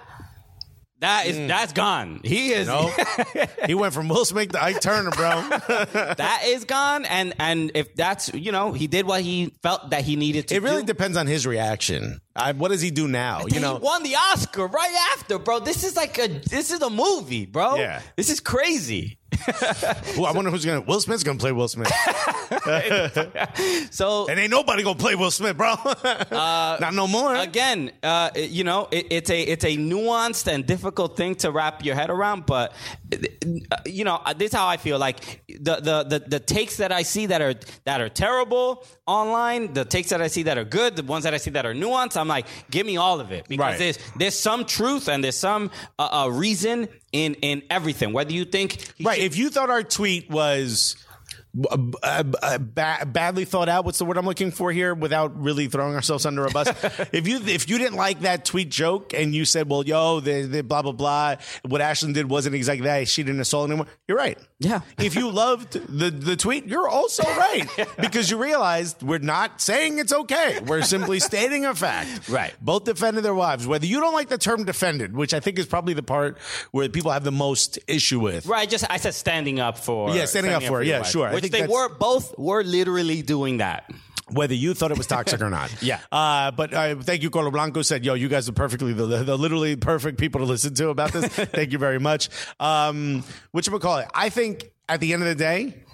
that 1.01 1.27
is 1.27 1.37
mm. 1.37 1.49
that's 1.49 1.73
gone. 1.73 2.21
He 2.25 2.53
is 2.53 2.67
no, 2.67 2.91
he 3.67 3.75
went 3.75 3.93
from 3.93 4.09
Will 4.09 4.25
Smith 4.25 4.53
to 4.53 4.63
Ike 4.63 4.81
Turner, 4.81 5.11
bro. 5.11 5.43
that 5.59 6.43
is 6.47 6.65
gone, 6.65 7.05
and 7.05 7.35
and 7.39 7.73
if 7.75 7.95
that's 7.95 8.33
you 8.33 8.53
know 8.53 8.73
he 8.73 8.87
did 8.87 9.05
what 9.07 9.21
he 9.21 9.53
felt 9.63 9.91
that 9.91 10.03
he 10.05 10.17
needed 10.17 10.49
to. 10.49 10.55
It 10.55 10.63
really 10.63 10.83
do. 10.83 10.87
depends 10.87 11.17
on 11.19 11.27
his 11.27 11.47
reaction. 11.47 12.21
I, 12.37 12.53
what 12.53 12.71
does 12.71 12.81
he 12.81 12.91
do 12.91 13.07
now? 13.07 13.41
You 13.41 13.55
he 13.55 13.61
know, 13.61 13.77
won 13.77 14.03
the 14.03 14.17
Oscar 14.17 14.67
right 14.67 15.13
after, 15.13 15.39
bro. 15.39 15.61
This 15.61 15.85
is 15.85 15.95
like 15.95 16.19
a 16.19 16.27
this 16.27 16.73
is 16.73 16.83
a 16.83 16.91
movie, 16.91 17.47
bro. 17.47 17.77
Yeah. 17.77 18.01
this 18.17 18.29
is 18.29 18.41
crazy. 18.41 19.19
Ooh, 20.19 20.25
I 20.25 20.33
wonder 20.33 20.51
who's 20.51 20.65
gonna. 20.65 20.81
Will 20.81 21.01
Smith's 21.01 21.23
gonna 21.23 21.39
play 21.39 21.53
Will 21.53 21.69
Smith, 21.69 21.91
So 23.91 24.27
and 24.29 24.39
ain't 24.39 24.51
nobody 24.51 24.83
gonna 24.83 24.99
play 24.99 25.15
Will 25.15 25.31
Smith, 25.31 25.57
bro. 25.57 25.75
Not 26.31 26.95
no 26.95 27.07
more. 27.07 27.35
again, 27.35 27.93
uh, 28.03 28.31
you 28.35 28.65
know, 28.65 28.89
it, 28.91 29.07
it's 29.11 29.31
a 29.31 29.43
it's 29.43 29.65
a 29.65 29.77
nuanced 29.77 30.53
and 30.53 30.67
difficult 30.67 31.17
thing 31.17 31.35
to 31.37 31.51
wrap 31.51 31.85
your 31.85 31.95
head 31.95 32.11
around. 32.11 32.47
But 32.47 32.73
uh, 32.73 32.75
you 33.87 34.05
know, 34.05 34.21
this 34.37 34.49
is 34.51 34.55
how 34.55 34.67
I 34.67 34.77
feel. 34.77 34.99
Like 34.99 35.43
the, 35.49 35.77
the 35.77 36.05
the 36.19 36.25
the 36.29 36.41
takes 36.41 36.77
that 36.79 36.93
I 36.93 37.03
see 37.03 37.27
that 37.27 37.41
are 37.43 37.55
that 37.85 38.01
are 38.01 38.09
terrible 38.09 38.85
online, 39.07 39.73
the 39.73 39.85
takes 39.85 40.11
that 40.11 40.21
I 40.23 40.29
see 40.29 40.45
that 40.45 40.59
are 40.59 40.65
good, 40.65 40.97
the 40.97 41.03
ones 41.03 41.25
that 41.25 41.35
I 41.35 41.39
see 41.39 41.51
that 41.51 41.67
are 41.67 41.75
nuanced. 41.75 42.17
I'm 42.17 42.29
like, 42.29 42.47
give 42.71 42.87
me 42.87 42.97
all 42.97 43.21
of 43.21 43.33
it 43.33 43.47
because 43.49 43.61
Right. 43.65 43.79
there's 43.79 43.99
there's 44.17 44.39
some 44.39 44.65
truth 44.65 45.09
and 45.09 45.23
there's 45.23 45.37
some 45.37 45.71
uh, 45.99 46.25
uh, 46.25 46.29
reason 46.31 46.89
in 47.13 47.35
in 47.43 47.63
everything. 47.71 48.13
Whether 48.13 48.33
you 48.33 48.45
think 48.45 48.79
Right. 49.03 49.17
should- 49.17 49.25
If 49.25 49.37
you 49.37 49.51
thought 49.51 49.71
our 49.71 49.83
tweet 49.83 50.31
was 50.31 50.97
uh, 51.71 51.77
uh, 52.03 52.25
uh, 52.43 52.59
ba- 52.59 53.07
badly 53.07 53.45
thought 53.45 53.69
out, 53.69 53.85
what's 53.85 53.99
the 53.99 54.05
word 54.05 54.17
I'm 54.19 54.27
looking 54.27 54.51
for 54.51 54.73
here? 54.73 54.95
Without 54.95 55.41
really 55.41 55.69
throwing 55.69 55.95
ourselves 55.95 56.27
under 56.27 56.45
a 56.45 56.51
bus. 56.51 56.69
if 57.13 57.29
you 57.29 57.39
if 57.45 57.69
you 57.69 57.79
didn't 57.79 57.97
like 57.97 58.21
that 58.21 58.45
tweet 58.45 58.71
joke 58.71 59.13
and 59.15 59.35
you 59.35 59.45
said, 59.45 59.69
"Well, 59.69 59.85
yo, 59.85 60.21
the, 60.21 60.43
the 60.43 60.63
blah 60.63 60.83
blah 60.83 60.93
blah," 60.93 61.37
what 61.69 61.81
Ashlyn 61.81 62.13
did 62.15 62.29
wasn't 62.29 62.55
exactly 62.55 62.87
that. 62.87 63.09
She 63.09 63.23
didn't 63.23 63.41
assault 63.41 63.71
anyone. 63.71 63.87
You're 64.09 64.19
right. 64.19 64.39
Yeah. 64.59 64.81
if 64.99 65.15
you 65.15 65.31
loved 65.31 65.73
the 65.73 66.11
the 66.11 66.37
tweet, 66.37 66.67
you're 66.67 66.89
also 66.89 67.23
right 67.23 67.69
because 68.01 68.31
you 68.31 68.39
realized 68.43 69.03
we're 69.03 69.19
not 69.19 69.61
saying 69.61 69.99
it's 69.99 70.13
okay. 70.13 70.61
We're 70.65 70.83
simply 70.83 71.21
stating 71.31 71.65
a 71.67 71.75
fact. 71.75 72.29
Right. 72.29 72.55
Both 72.61 72.85
defended 72.85 73.25
their 73.25 73.35
wives. 73.35 73.67
Whether 73.67 73.87
you 73.87 74.01
don't 74.01 74.15
like 74.15 74.29
the 74.29 74.39
term 74.39 74.65
"defended," 74.65 75.15
which 75.15 75.35
I 75.35 75.41
think 75.41 75.59
is 75.59 75.67
probably 75.67 75.95
the 75.95 76.03
part 76.03 76.39
where 76.73 76.89
people 76.89 77.11
have 77.11 77.25
the 77.25 77.33
most 77.33 77.79
issue 77.87 78.21
with. 78.21 78.47
Right, 78.47 78.69
just 78.69 78.85
I 78.91 78.97
said 78.97 79.15
standing 79.15 79.61
up 79.61 79.79
for 79.79 80.11
Yeah, 80.11 80.25
standing 80.25 80.53
up 80.53 80.63
for 80.63 80.83
it. 80.83 80.87
Yeah, 80.89 80.99
wife. 80.99 81.11
sure. 81.11 81.29
I 81.29 81.44
Which 81.45 81.53
they 81.53 81.67
were 81.67 81.89
both 81.89 82.37
were 82.39 82.63
literally 82.65 83.23
doing 83.23 83.59
that. 83.59 83.91
whether 84.33 84.55
you 84.55 84.73
thought 84.75 84.91
it 84.91 84.99
was 84.99 85.07
toxic 85.07 85.41
or 85.43 85.51
not. 85.51 85.71
Yeah. 85.83 86.01
Uh, 86.11 86.51
but 86.51 86.73
uh, 86.73 86.97
thank 86.97 87.23
you, 87.23 87.31
Carlo 87.31 87.51
Blanco 87.51 87.83
said, 87.83 88.05
yo, 88.05 88.15
you 88.15 88.29
guys 88.29 88.49
are 88.49 88.53
perfectly, 88.53 88.93
the, 88.95 89.05
the 89.07 89.37
literally 89.37 89.77
perfect 89.77 90.19
people 90.19 90.41
to 90.41 90.47
listen 90.47 90.73
to 90.75 90.89
about 90.89 91.13
this. 91.13 91.27
thank 91.29 91.73
you 91.73 91.79
very 91.79 91.99
much. 92.01 92.31
Um, 92.59 93.23
what 93.51 93.67
you 93.67 93.79
call 93.79 93.99
it? 93.99 94.09
I 94.15 94.31
think 94.31 94.71
at 94.89 95.01
the 95.01 95.13
end 95.13 95.23
of 95.23 95.29
the 95.29 95.35
day, 95.35 95.85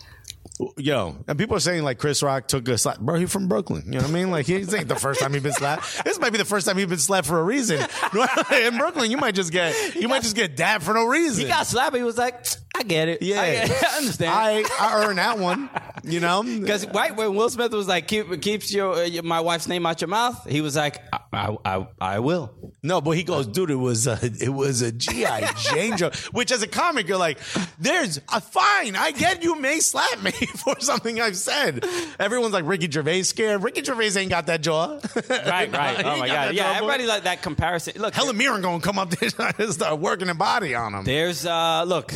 Yo, 0.77 1.17
and 1.27 1.39
people 1.39 1.57
are 1.57 1.61
saying 1.61 1.85
like 1.85 1.99
Chris 1.99 2.23
Rock 2.23 2.47
took 2.47 2.69
a 2.69 2.77
slap. 2.77 2.99
Bro, 2.99 3.19
he 3.19 3.25
from 3.25 3.49
Brooklyn. 3.49 3.85
You 3.87 3.93
know 3.93 3.99
what 4.01 4.11
I 4.11 4.13
mean? 4.13 4.31
Like, 4.31 4.45
he's 4.45 4.73
ain't 4.75 4.89
the 4.89 4.95
first 4.95 5.21
time 5.21 5.33
he's 5.33 5.43
been 5.43 5.53
slapped. 5.55 6.03
This 6.05 6.19
might 6.21 6.33
be 6.33 6.39
the 6.39 6.45
first 6.45 6.67
time 6.67 6.77
he's 6.77 6.87
been 6.87 6.99
slapped 6.99 7.27
for 7.27 7.39
a 7.41 7.43
reason. 7.43 7.81
In 8.53 8.77
Brooklyn, 8.77 9.11
you 9.11 9.17
might 9.17 9.35
just 9.35 9.53
get, 9.53 9.95
you 9.95 10.07
might 10.07 10.23
just 10.23 10.37
get 10.37 10.57
dabbed 10.57 10.85
for 10.85 10.93
no 10.93 11.07
reason. 11.07 11.45
He 11.45 11.49
got 11.49 11.67
slapped. 11.67 11.97
He 11.97 12.03
was 12.03 12.19
like, 12.19 12.45
I 12.81 12.83
get 12.83 13.09
it. 13.09 13.21
yeah. 13.21 13.41
I, 13.43 13.53
get 13.53 13.71
it. 13.71 13.85
I 13.91 13.97
understand. 13.99 14.31
I, 14.35 14.65
I 14.81 15.05
earned 15.05 15.19
that 15.19 15.39
one, 15.39 15.69
you 16.03 16.19
know? 16.19 16.43
because 16.61 16.87
right 16.89 17.15
when 17.15 17.35
Will 17.35 17.51
Smith 17.51 17.73
was 17.73 17.87
like, 17.87 18.09
Keep, 18.09 18.41
keeps 18.41 18.73
your, 18.73 18.95
uh, 18.95 19.03
your 19.03 19.23
my 19.23 19.41
wife's 19.41 19.69
name 19.69 19.85
out 19.85 20.01
your 20.01 20.09
mouth, 20.09 20.49
he 20.49 20.63
was 20.63 20.77
like, 20.77 20.99
I, 21.13 21.19
I, 21.33 21.57
I, 21.65 21.87
I 22.01 22.19
will. 22.21 22.55
No, 22.83 23.03
but 23.03 23.11
he 23.11 23.23
goes, 23.23 23.47
dude, 23.47 23.71
it 23.71 23.75
was 23.75 24.07
a, 24.07 24.19
it 24.23 24.49
was 24.49 24.81
a 24.81 24.91
GI 24.93 25.27
Jane 25.59 25.99
joke. 25.99 26.15
Which, 26.33 26.51
as 26.51 26.63
a 26.63 26.67
comic, 26.67 27.07
you're 27.07 27.19
like, 27.19 27.39
there's 27.79 28.19
a 28.33 28.41
fine. 28.41 28.97
I 28.97 29.11
get 29.11 29.43
you 29.43 29.61
may 29.61 29.81
slap 29.81 30.23
me 30.23 30.31
for 30.31 30.81
something 30.81 31.21
I've 31.21 31.37
said. 31.37 31.85
Everyone's 32.19 32.55
like 32.55 32.65
Ricky 32.67 32.91
Gervais 32.91 33.25
scared. 33.25 33.63
Ricky 33.63 33.85
Gervais 33.85 34.19
ain't 34.19 34.31
got 34.31 34.47
that 34.47 34.63
jaw. 34.63 34.99
Right, 35.29 35.71
right. 35.71 36.05
Oh 36.05 36.17
my 36.19 36.27
god. 36.27 36.55
Yeah, 36.55 36.73
everybody 36.77 37.07
like 37.07 37.25
that 37.25 37.43
comparison. 37.43 38.01
Look, 38.01 38.15
Helen 38.15 38.37
Mirren 38.39 38.63
gonna 38.63 38.81
come 38.81 38.99
up 38.99 39.11
there 39.11 39.29
and 39.59 39.73
start 39.73 40.01
working 40.01 40.29
the 40.29 40.35
body 40.35 40.75
on 40.75 40.95
him. 40.95 41.05
There's 41.05 41.45
uh 41.45 41.85
look, 41.87 42.15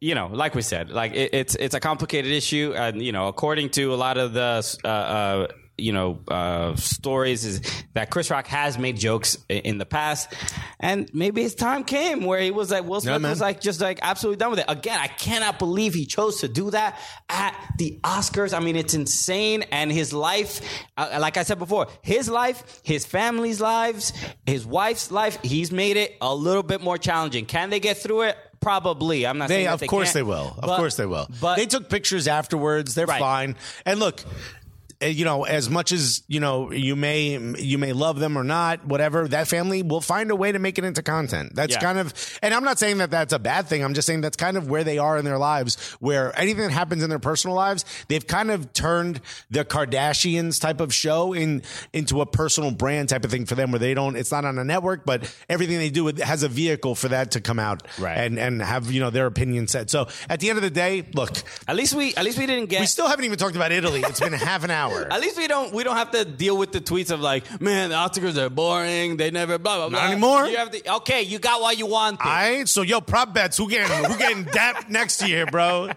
you 0.00 0.14
know, 0.14 0.28
like 0.28 0.54
we 0.54 0.62
said, 0.62 0.90
like 0.90 1.12
it, 1.14 1.30
it's 1.32 1.54
it's 1.54 1.74
a 1.74 1.80
complicated 1.80 2.30
issue, 2.30 2.72
and 2.76 3.02
you 3.02 3.12
know, 3.12 3.28
according 3.28 3.70
to 3.70 3.92
a 3.92 3.96
lot 3.96 4.18
of 4.18 4.32
the 4.32 4.78
uh, 4.84 4.88
uh 4.88 5.46
you 5.80 5.92
know 5.92 6.18
uh 6.26 6.74
stories 6.74 7.44
is 7.44 7.84
that 7.94 8.10
Chris 8.10 8.30
Rock 8.30 8.48
has 8.48 8.78
made 8.78 8.96
jokes 8.96 9.38
in 9.48 9.78
the 9.78 9.86
past, 9.86 10.32
and 10.78 11.10
maybe 11.12 11.42
his 11.42 11.54
time 11.54 11.82
came 11.82 12.24
where 12.24 12.40
he 12.40 12.50
was 12.50 12.70
like 12.70 12.84
Will 12.84 13.00
Smith 13.00 13.20
man. 13.20 13.30
was 13.30 13.40
like 13.40 13.60
just 13.60 13.80
like 13.80 13.98
absolutely 14.02 14.38
done 14.38 14.50
with 14.50 14.60
it. 14.60 14.66
Again, 14.68 14.98
I 15.00 15.08
cannot 15.08 15.58
believe 15.58 15.94
he 15.94 16.06
chose 16.06 16.40
to 16.40 16.48
do 16.48 16.70
that 16.70 16.98
at 17.28 17.56
the 17.78 17.98
Oscars. 18.04 18.56
I 18.56 18.60
mean, 18.60 18.76
it's 18.76 18.94
insane, 18.94 19.64
and 19.72 19.90
his 19.90 20.12
life, 20.12 20.60
uh, 20.96 21.18
like 21.20 21.36
I 21.36 21.42
said 21.42 21.58
before, 21.58 21.88
his 22.02 22.28
life, 22.28 22.80
his 22.84 23.04
family's 23.04 23.60
lives, 23.60 24.12
his 24.46 24.64
wife's 24.64 25.10
life, 25.10 25.38
he's 25.42 25.72
made 25.72 25.96
it 25.96 26.16
a 26.20 26.32
little 26.32 26.62
bit 26.62 26.82
more 26.82 26.98
challenging. 26.98 27.46
Can 27.46 27.70
they 27.70 27.80
get 27.80 27.98
through 27.98 28.22
it? 28.22 28.36
Probably. 28.60 29.26
I'm 29.26 29.38
not 29.38 29.48
They, 29.48 29.54
saying 29.56 29.66
that 29.66 29.74
of 29.74 29.80
they 29.80 29.86
course 29.86 30.08
can't, 30.08 30.14
they 30.14 30.22
will. 30.22 30.48
Of 30.58 30.62
but- 30.62 30.76
course 30.76 30.96
they 30.96 31.06
will. 31.06 31.28
But 31.40 31.56
they 31.56 31.66
took 31.66 31.88
pictures 31.88 32.26
afterwards. 32.26 32.94
They're 32.94 33.06
Right. 33.06 33.20
fine. 33.20 33.56
And 33.86 34.00
look, 34.00 34.22
Eh, 35.00 35.06
you 35.08 35.24
know, 35.24 35.44
as 35.44 35.70
much 35.70 35.92
as 35.92 36.24
you 36.26 36.40
know, 36.40 36.72
you 36.72 36.96
may 36.96 37.38
you 37.58 37.78
may 37.78 37.92
love 37.92 38.18
them 38.18 38.36
or 38.36 38.42
not, 38.42 38.84
whatever. 38.84 39.28
That 39.28 39.46
family 39.46 39.82
will 39.84 40.00
find 40.00 40.28
a 40.32 40.34
way 40.36 40.50
to 40.50 40.58
make 40.58 40.76
it 40.76 40.82
into 40.84 41.02
content. 41.04 41.54
That's 41.54 41.74
Yeah. 41.74 41.80
kind 41.80 41.98
of, 42.00 42.12
and 42.42 42.52
I'm 42.52 42.64
not 42.64 42.80
saying 42.80 42.98
that 42.98 43.08
that's 43.10 43.32
a 43.32 43.38
bad 43.38 43.68
thing. 43.68 43.84
I'm 43.84 43.94
just 43.94 44.06
saying 44.06 44.22
that's 44.22 44.36
kind 44.36 44.56
of 44.56 44.68
where 44.68 44.82
they 44.82 44.98
are 44.98 45.16
in 45.16 45.24
their 45.24 45.38
lives. 45.38 45.76
Where 46.00 46.36
anything 46.36 46.64
that 46.64 46.72
happens 46.72 47.04
in 47.04 47.10
their 47.10 47.20
personal 47.20 47.54
lives, 47.54 47.84
they've 48.08 48.26
kind 48.26 48.50
of 48.50 48.72
turned 48.72 49.20
the 49.50 49.64
Kardashians 49.64 50.60
type 50.60 50.80
of 50.80 50.92
show 50.92 51.32
in 51.32 51.62
into 51.92 52.20
a 52.20 52.26
personal 52.26 52.72
brand 52.72 53.08
type 53.08 53.24
of 53.24 53.30
thing 53.30 53.46
for 53.46 53.54
them, 53.54 53.70
where 53.70 53.78
they 53.78 53.94
don't. 53.94 54.16
It's 54.16 54.32
not 54.32 54.44
on 54.44 54.58
a 54.58 54.64
network, 54.64 55.06
but 55.06 55.32
everything 55.48 55.78
they 55.78 55.90
do 55.90 56.08
has 56.24 56.42
a 56.42 56.48
vehicle 56.48 56.96
for 56.96 57.06
that 57.08 57.30
to 57.32 57.40
come 57.40 57.60
out 57.60 57.86
Right. 58.00 58.18
and 58.18 58.36
and 58.36 58.60
have 58.60 58.90
you 58.90 58.98
know 58.98 59.10
their 59.10 59.26
opinion 59.26 59.68
said. 59.68 59.90
So 59.90 60.08
at 60.28 60.40
the 60.40 60.48
end 60.50 60.58
of 60.58 60.62
the 60.64 60.70
day, 60.70 61.04
look, 61.14 61.30
at 61.68 61.76
least 61.76 61.94
we 61.94 62.16
at 62.16 62.24
least 62.24 62.36
we 62.38 62.46
didn't 62.46 62.68
get 62.68 62.80
we 62.80 62.86
still 62.86 63.06
haven't 63.06 63.24
even 63.24 63.38
talked 63.38 63.54
about 63.54 63.70
Italy. 63.70 64.02
It's 64.04 64.18
been 64.18 64.32
half 64.48 64.64
an 64.64 64.72
hour. 64.72 64.87
At 65.10 65.20
least 65.20 65.36
we 65.36 65.46
don't 65.46 65.72
we 65.72 65.84
don't 65.84 65.96
have 65.96 66.10
to 66.12 66.24
deal 66.24 66.56
with 66.56 66.72
the 66.72 66.80
tweets 66.80 67.10
of 67.10 67.20
like, 67.20 67.60
man, 67.60 67.90
the 67.90 67.96
Oscars 67.96 68.36
are 68.36 68.50
boring. 68.50 69.16
They 69.16 69.30
never 69.30 69.58
blah 69.58 69.76
blah 69.76 69.88
blah. 69.88 70.00
Not 70.00 70.10
anymore. 70.10 70.46
You 70.46 70.56
have 70.56 70.70
to, 70.70 70.94
okay, 70.96 71.22
you 71.22 71.38
got 71.38 71.60
what 71.60 71.78
you 71.78 71.86
want. 71.86 72.20
All 72.20 72.30
right, 72.30 72.68
so 72.68 72.82
yo, 72.82 73.00
prop 73.00 73.32
bets. 73.34 73.56
Who 73.56 73.68
getting 73.68 74.04
who 74.04 74.18
getting 74.18 74.44
dapped 74.52 74.88
next 74.90 75.26
year, 75.26 75.46
bro? 75.46 75.90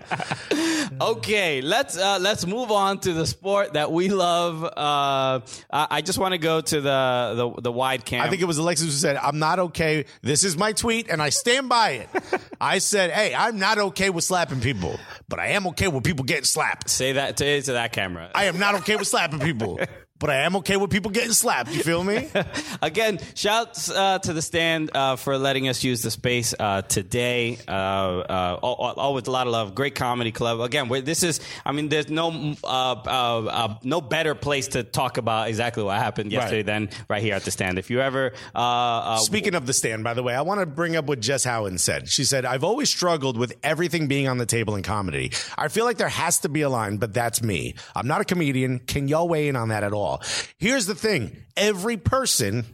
Okay, 1.01 1.61
let's 1.61 1.97
uh, 1.97 2.19
let's 2.19 2.45
move 2.45 2.71
on 2.71 2.99
to 2.99 3.13
the 3.13 3.25
sport 3.25 3.73
that 3.73 3.91
we 3.91 4.09
love. 4.09 4.63
Uh, 4.63 5.39
I, 5.71 5.87
I 5.89 6.01
just 6.01 6.19
want 6.19 6.33
to 6.33 6.37
go 6.37 6.61
to 6.61 6.81
the, 6.81 7.53
the 7.55 7.61
the 7.61 7.71
wide 7.71 8.05
cam. 8.05 8.21
I 8.21 8.29
think 8.29 8.41
it 8.41 8.45
was 8.45 8.57
Alexis 8.57 8.87
who 8.87 8.91
said, 8.91 9.17
"I'm 9.17 9.39
not 9.39 9.59
okay. 9.59 10.05
This 10.21 10.43
is 10.43 10.57
my 10.57 10.73
tweet, 10.73 11.09
and 11.09 11.21
I 11.21 11.29
stand 11.29 11.69
by 11.69 11.91
it." 11.91 12.09
I 12.61 12.79
said, 12.79 13.11
"Hey, 13.11 13.33
I'm 13.33 13.57
not 13.59 13.77
okay 13.79 14.09
with 14.09 14.23
slapping 14.23 14.61
people, 14.61 14.99
but 15.27 15.39
I 15.39 15.47
am 15.49 15.67
okay 15.67 15.87
with 15.87 16.03
people 16.03 16.25
getting 16.25 16.43
slapped. 16.43 16.89
say 16.89 17.13
that 17.13 17.37
to, 17.37 17.61
to 17.61 17.73
that 17.73 17.93
camera. 17.93 18.29
I 18.35 18.45
am 18.45 18.59
not 18.59 18.75
okay 18.81 18.95
with 18.95 19.07
slapping 19.07 19.39
people, 19.39 19.79
but 20.21 20.29
I 20.29 20.35
am 20.37 20.55
okay 20.57 20.77
with 20.77 20.89
people 20.91 21.11
getting 21.11 21.33
slapped. 21.33 21.73
You 21.73 21.83
feel 21.83 22.03
me? 22.03 22.29
Again, 22.81 23.19
shouts 23.35 23.89
uh, 23.91 24.19
to 24.19 24.31
the 24.31 24.41
stand 24.41 24.91
uh, 24.95 25.17
for 25.17 25.37
letting 25.37 25.67
us 25.67 25.83
use 25.83 26.01
the 26.01 26.11
space 26.11 26.53
uh, 26.57 26.83
today. 26.83 27.57
Uh, 27.67 27.71
uh, 27.71 28.59
al- 28.63 28.77
al- 28.79 28.93
always 28.97 29.27
a 29.27 29.31
lot 29.31 29.47
of 29.47 29.51
love. 29.53 29.75
Great 29.75 29.95
comedy 29.95 30.31
club. 30.31 30.61
Again, 30.61 30.87
this 31.03 31.23
is. 31.23 31.41
I 31.65 31.73
mean, 31.73 31.89
there's 31.89 32.09
no 32.09 32.55
uh, 32.63 32.67
uh, 32.67 32.97
uh, 33.45 33.75
no 33.83 33.99
better 33.99 34.35
place 34.35 34.69
to 34.69 34.83
talk 34.83 35.17
about 35.17 35.49
exactly 35.49 35.83
what 35.83 35.97
happened 35.97 36.31
yesterday 36.31 36.57
Right. 36.59 36.65
than 36.65 36.89
right 37.09 37.21
here 37.23 37.33
at 37.33 37.43
the 37.43 37.51
stand. 37.51 37.79
If 37.79 37.89
you 37.89 37.99
ever 38.01 38.31
uh, 38.55 38.59
uh, 38.59 39.17
Speaking 39.17 39.55
of 39.55 39.65
the 39.65 39.73
stand, 39.73 40.03
by 40.03 40.13
the 40.13 40.21
way, 40.23 40.35
I 40.35 40.41
want 40.41 40.59
to 40.59 40.65
bring 40.67 40.95
up 40.95 41.05
what 41.05 41.19
Jess 41.19 41.45
Howen 41.45 41.79
said. 41.79 42.07
She 42.09 42.23
said, 42.23 42.45
I've 42.45 42.63
always 42.63 42.89
struggled 42.89 43.37
with 43.37 43.53
everything 43.63 44.07
being 44.07 44.27
on 44.27 44.37
the 44.37 44.45
table 44.45 44.75
in 44.75 44.83
comedy. 44.83 45.31
I 45.57 45.67
feel 45.69 45.85
like 45.85 45.97
there 45.97 46.09
has 46.09 46.39
to 46.39 46.49
be 46.49 46.61
a 46.61 46.69
line, 46.69 46.97
but 46.97 47.13
that's 47.13 47.41
me. 47.41 47.73
I'm 47.95 48.07
not 48.07 48.21
a 48.21 48.25
comedian. 48.25 48.79
Can 48.79 49.07
y'all 49.07 49.27
weigh 49.27 49.47
in 49.47 49.55
on 49.55 49.69
that 49.69 49.83
at 49.83 49.93
all? 49.93 50.10
Here's 50.57 50.85
the 50.85 50.95
thing 50.95 51.37
every 51.55 51.97
person, 51.97 52.65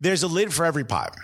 there's 0.00 0.22
a 0.22 0.28
lid 0.28 0.52
for 0.52 0.64
every 0.64 0.84
pot. 0.84 1.16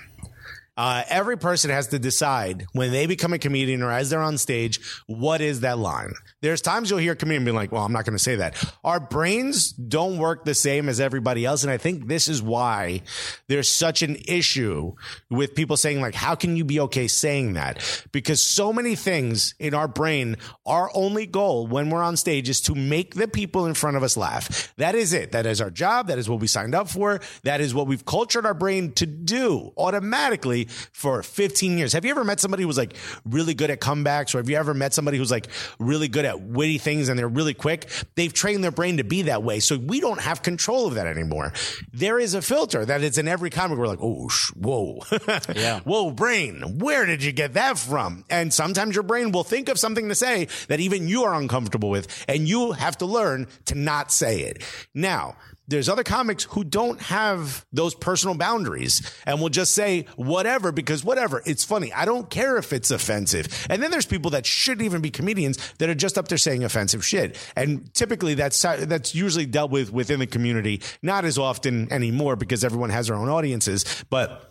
Uh, 0.76 1.04
every 1.08 1.38
person 1.38 1.70
has 1.70 1.88
to 1.88 1.98
decide 1.98 2.66
when 2.72 2.90
they 2.90 3.06
become 3.06 3.32
a 3.32 3.38
comedian 3.38 3.82
or 3.82 3.92
as 3.92 4.10
they're 4.10 4.20
on 4.20 4.36
stage, 4.36 4.80
what 5.06 5.40
is 5.40 5.60
that 5.60 5.78
line? 5.78 6.12
There's 6.42 6.60
times 6.60 6.90
you'll 6.90 6.98
hear 6.98 7.12
a 7.12 7.16
comedian 7.16 7.44
be 7.44 7.52
like, 7.52 7.70
well, 7.70 7.84
I'm 7.84 7.92
not 7.92 8.04
going 8.04 8.16
to 8.16 8.22
say 8.22 8.36
that. 8.36 8.62
Our 8.82 8.98
brains 8.98 9.70
don't 9.72 10.18
work 10.18 10.44
the 10.44 10.54
same 10.54 10.88
as 10.88 10.98
everybody 10.98 11.44
else. 11.44 11.62
And 11.62 11.70
I 11.70 11.78
think 11.78 12.08
this 12.08 12.26
is 12.26 12.42
why 12.42 13.02
there's 13.48 13.70
such 13.70 14.02
an 14.02 14.16
issue 14.26 14.94
with 15.30 15.54
people 15.54 15.76
saying 15.76 16.00
like, 16.00 16.14
how 16.14 16.34
can 16.34 16.56
you 16.56 16.64
be 16.64 16.80
okay 16.80 17.06
saying 17.06 17.52
that? 17.52 18.06
Because 18.10 18.42
so 18.42 18.72
many 18.72 18.96
things 18.96 19.54
in 19.60 19.74
our 19.74 19.88
brain, 19.88 20.36
our 20.66 20.90
only 20.94 21.26
goal 21.26 21.68
when 21.68 21.88
we're 21.88 22.02
on 22.02 22.16
stage 22.16 22.48
is 22.48 22.60
to 22.62 22.74
make 22.74 23.14
the 23.14 23.28
people 23.28 23.66
in 23.66 23.74
front 23.74 23.96
of 23.96 24.02
us 24.02 24.16
laugh. 24.16 24.74
That 24.76 24.96
is 24.96 25.12
it. 25.12 25.32
That 25.32 25.46
is 25.46 25.60
our 25.60 25.70
job. 25.70 26.08
That 26.08 26.18
is 26.18 26.28
what 26.28 26.40
we 26.40 26.48
signed 26.48 26.74
up 26.74 26.88
for. 26.88 27.20
That 27.44 27.60
is 27.60 27.74
what 27.74 27.86
we've 27.86 28.04
cultured 28.04 28.44
our 28.44 28.54
brain 28.54 28.92
to 28.94 29.06
do 29.06 29.72
automatically 29.76 30.63
for 30.92 31.22
15 31.22 31.78
years. 31.78 31.92
Have 31.92 32.04
you 32.04 32.10
ever 32.10 32.24
met 32.24 32.40
somebody 32.40 32.62
who's 32.62 32.78
like 32.78 32.96
really 33.24 33.54
good 33.54 33.70
at 33.70 33.80
comebacks 33.80 34.34
or 34.34 34.38
have 34.38 34.48
you 34.48 34.56
ever 34.56 34.74
met 34.74 34.94
somebody 34.94 35.18
who's 35.18 35.30
like 35.30 35.48
really 35.78 36.08
good 36.08 36.24
at 36.24 36.40
witty 36.40 36.78
things 36.78 37.08
and 37.08 37.18
they're 37.18 37.28
really 37.28 37.54
quick? 37.54 37.88
They've 38.14 38.32
trained 38.32 38.64
their 38.64 38.70
brain 38.70 38.96
to 38.98 39.04
be 39.04 39.22
that 39.22 39.42
way. 39.42 39.60
So 39.60 39.76
we 39.78 40.00
don't 40.00 40.20
have 40.20 40.42
control 40.42 40.86
of 40.86 40.94
that 40.94 41.06
anymore. 41.06 41.52
There 41.92 42.18
is 42.18 42.34
a 42.34 42.42
filter 42.42 42.84
that 42.84 43.02
is 43.02 43.18
in 43.18 43.28
every 43.28 43.50
comic. 43.50 43.78
We're 43.78 43.86
like, 43.86 44.00
oh, 44.02 44.28
sh- 44.28 44.52
whoa. 44.56 45.00
Yeah. 45.54 45.80
whoa, 45.80 46.10
brain, 46.10 46.78
where 46.78 47.06
did 47.06 47.22
you 47.22 47.32
get 47.32 47.54
that 47.54 47.78
from? 47.78 48.24
And 48.30 48.52
sometimes 48.52 48.94
your 48.94 49.02
brain 49.04 49.30
will 49.30 49.44
think 49.44 49.68
of 49.68 49.78
something 49.78 50.08
to 50.08 50.14
say 50.14 50.48
that 50.68 50.80
even 50.80 51.08
you 51.08 51.24
are 51.24 51.34
uncomfortable 51.34 51.90
with, 51.90 52.24
and 52.28 52.48
you 52.48 52.72
have 52.72 52.98
to 52.98 53.06
learn 53.06 53.46
to 53.66 53.74
not 53.74 54.10
say 54.10 54.40
it. 54.42 54.62
Now, 54.94 55.36
there's 55.66 55.88
other 55.88 56.04
comics 56.04 56.44
who 56.44 56.62
don't 56.62 57.00
have 57.00 57.64
those 57.72 57.94
personal 57.94 58.36
boundaries 58.36 59.02
and 59.26 59.40
will 59.40 59.48
just 59.48 59.74
say 59.74 60.06
whatever 60.16 60.72
because 60.72 61.02
whatever. 61.04 61.42
It's 61.46 61.64
funny. 61.64 61.92
I 61.92 62.04
don't 62.04 62.28
care 62.28 62.56
if 62.56 62.72
it's 62.72 62.90
offensive. 62.90 63.66
And 63.70 63.82
then 63.82 63.90
there's 63.90 64.06
people 64.06 64.32
that 64.32 64.44
shouldn't 64.44 64.84
even 64.84 65.00
be 65.00 65.10
comedians 65.10 65.58
that 65.78 65.88
are 65.88 65.94
just 65.94 66.18
up 66.18 66.28
there 66.28 66.38
saying 66.38 66.64
offensive 66.64 67.04
shit. 67.04 67.36
And 67.56 67.92
typically 67.94 68.34
that's 68.34 68.60
that's 68.60 69.14
usually 69.14 69.46
dealt 69.46 69.70
with 69.70 69.92
within 69.92 70.20
the 70.20 70.26
community, 70.26 70.82
not 71.02 71.24
as 71.24 71.38
often 71.38 71.90
anymore 71.92 72.36
because 72.36 72.64
everyone 72.64 72.90
has 72.90 73.06
their 73.08 73.16
own 73.16 73.28
audiences, 73.28 74.04
but 74.10 74.50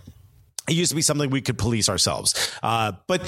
it 0.67 0.73
used 0.73 0.89
to 0.89 0.95
be 0.95 1.01
something 1.01 1.29
we 1.29 1.41
could 1.41 1.57
police 1.57 1.89
ourselves. 1.89 2.51
Uh, 2.63 2.93
but 3.07 3.21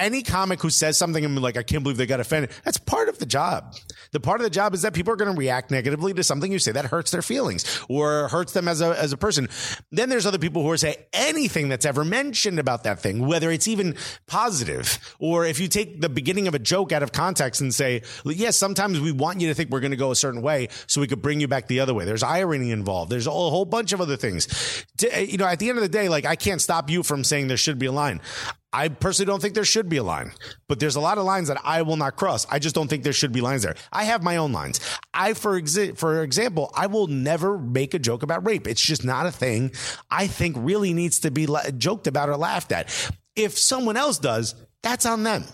any 0.00 0.22
comic 0.22 0.60
who 0.60 0.70
says 0.70 0.96
something 0.96 1.24
and 1.24 1.40
like, 1.40 1.56
I 1.56 1.62
can't 1.62 1.82
believe 1.82 1.96
they 1.96 2.06
got 2.06 2.20
offended, 2.20 2.50
that's 2.64 2.78
part 2.78 3.08
of 3.08 3.18
the 3.18 3.26
job. 3.26 3.74
The 4.12 4.20
part 4.20 4.40
of 4.40 4.44
the 4.44 4.50
job 4.50 4.74
is 4.74 4.82
that 4.82 4.94
people 4.94 5.12
are 5.12 5.16
going 5.16 5.32
to 5.32 5.38
react 5.38 5.70
negatively 5.70 6.12
to 6.14 6.24
something 6.24 6.50
you 6.50 6.58
say 6.58 6.72
that 6.72 6.86
hurts 6.86 7.10
their 7.10 7.22
feelings 7.22 7.84
or 7.88 8.28
hurts 8.28 8.52
them 8.52 8.66
as 8.66 8.80
a, 8.80 8.98
as 8.98 9.12
a 9.12 9.16
person. 9.16 9.48
Then 9.92 10.08
there's 10.08 10.26
other 10.26 10.38
people 10.38 10.62
who 10.62 10.70
are 10.70 10.76
say 10.76 11.06
anything 11.12 11.68
that's 11.68 11.86
ever 11.86 12.04
mentioned 12.04 12.58
about 12.58 12.84
that 12.84 13.00
thing, 13.00 13.26
whether 13.26 13.50
it's 13.50 13.68
even 13.68 13.94
positive 14.26 14.98
or 15.18 15.44
if 15.44 15.60
you 15.60 15.68
take 15.68 16.00
the 16.00 16.08
beginning 16.08 16.48
of 16.48 16.54
a 16.54 16.58
joke 16.58 16.92
out 16.92 17.02
of 17.02 17.12
context 17.12 17.60
and 17.60 17.74
say, 17.74 18.02
yes, 18.24 18.56
sometimes 18.56 19.00
we 19.00 19.12
want 19.12 19.40
you 19.40 19.48
to 19.48 19.54
think 19.54 19.70
we're 19.70 19.80
going 19.80 19.90
to 19.90 19.96
go 19.96 20.10
a 20.10 20.16
certain 20.16 20.42
way 20.42 20.68
so 20.86 21.00
we 21.00 21.06
could 21.06 21.22
bring 21.22 21.40
you 21.40 21.48
back 21.48 21.66
the 21.66 21.80
other 21.80 21.94
way. 21.94 22.04
There's 22.04 22.22
irony 22.22 22.70
involved. 22.70 23.10
There's 23.10 23.26
a 23.26 23.30
whole 23.30 23.64
bunch 23.64 23.92
of 23.92 24.00
other 24.00 24.16
things. 24.16 24.84
You 25.02 25.38
know, 25.38 25.46
at 25.46 25.58
the 25.58 25.68
end 25.68 25.78
of 25.78 25.82
the 25.82 25.88
day, 25.88 26.08
like 26.08 26.24
I 26.24 26.36
can't 26.36 26.60
stop 26.60 26.90
you 26.90 27.02
from 27.02 27.24
saying 27.24 27.48
there 27.48 27.56
should 27.56 27.78
be 27.78 27.86
a 27.86 27.92
line. 27.92 28.20
I 28.72 28.88
personally 28.88 29.26
don't 29.26 29.42
think 29.42 29.54
there 29.54 29.64
should 29.64 29.88
be 29.88 29.96
a 29.96 30.02
line, 30.02 30.32
but 30.68 30.78
there's 30.78 30.94
a 30.96 31.00
lot 31.00 31.18
of 31.18 31.24
lines 31.24 31.48
that 31.48 31.60
I 31.64 31.82
will 31.82 31.96
not 31.96 32.16
cross. 32.16 32.46
I 32.50 32.60
just 32.60 32.74
don't 32.74 32.88
think 32.88 33.02
there 33.02 33.12
should 33.12 33.32
be 33.32 33.40
lines 33.40 33.62
there. 33.62 33.74
I 33.92 34.04
have 34.04 34.22
my 34.22 34.36
own 34.36 34.52
lines. 34.52 34.78
I, 35.12 35.34
for 35.34 35.60
exa- 35.60 35.96
for 35.98 36.22
example, 36.22 36.70
I 36.76 36.86
will 36.86 37.08
never 37.08 37.58
make 37.58 37.94
a 37.94 37.98
joke 37.98 38.22
about 38.22 38.46
rape. 38.46 38.68
It's 38.68 38.80
just 38.80 39.04
not 39.04 39.26
a 39.26 39.32
thing 39.32 39.72
I 40.10 40.28
think 40.28 40.56
really 40.58 40.92
needs 40.92 41.20
to 41.20 41.30
be 41.30 41.46
la- 41.46 41.70
joked 41.70 42.06
about 42.06 42.28
or 42.28 42.36
laughed 42.36 42.70
at. 42.70 42.88
If 43.34 43.58
someone 43.58 43.96
else 43.96 44.18
does, 44.18 44.54
that's 44.82 45.04
on 45.06 45.24
them. 45.24 45.44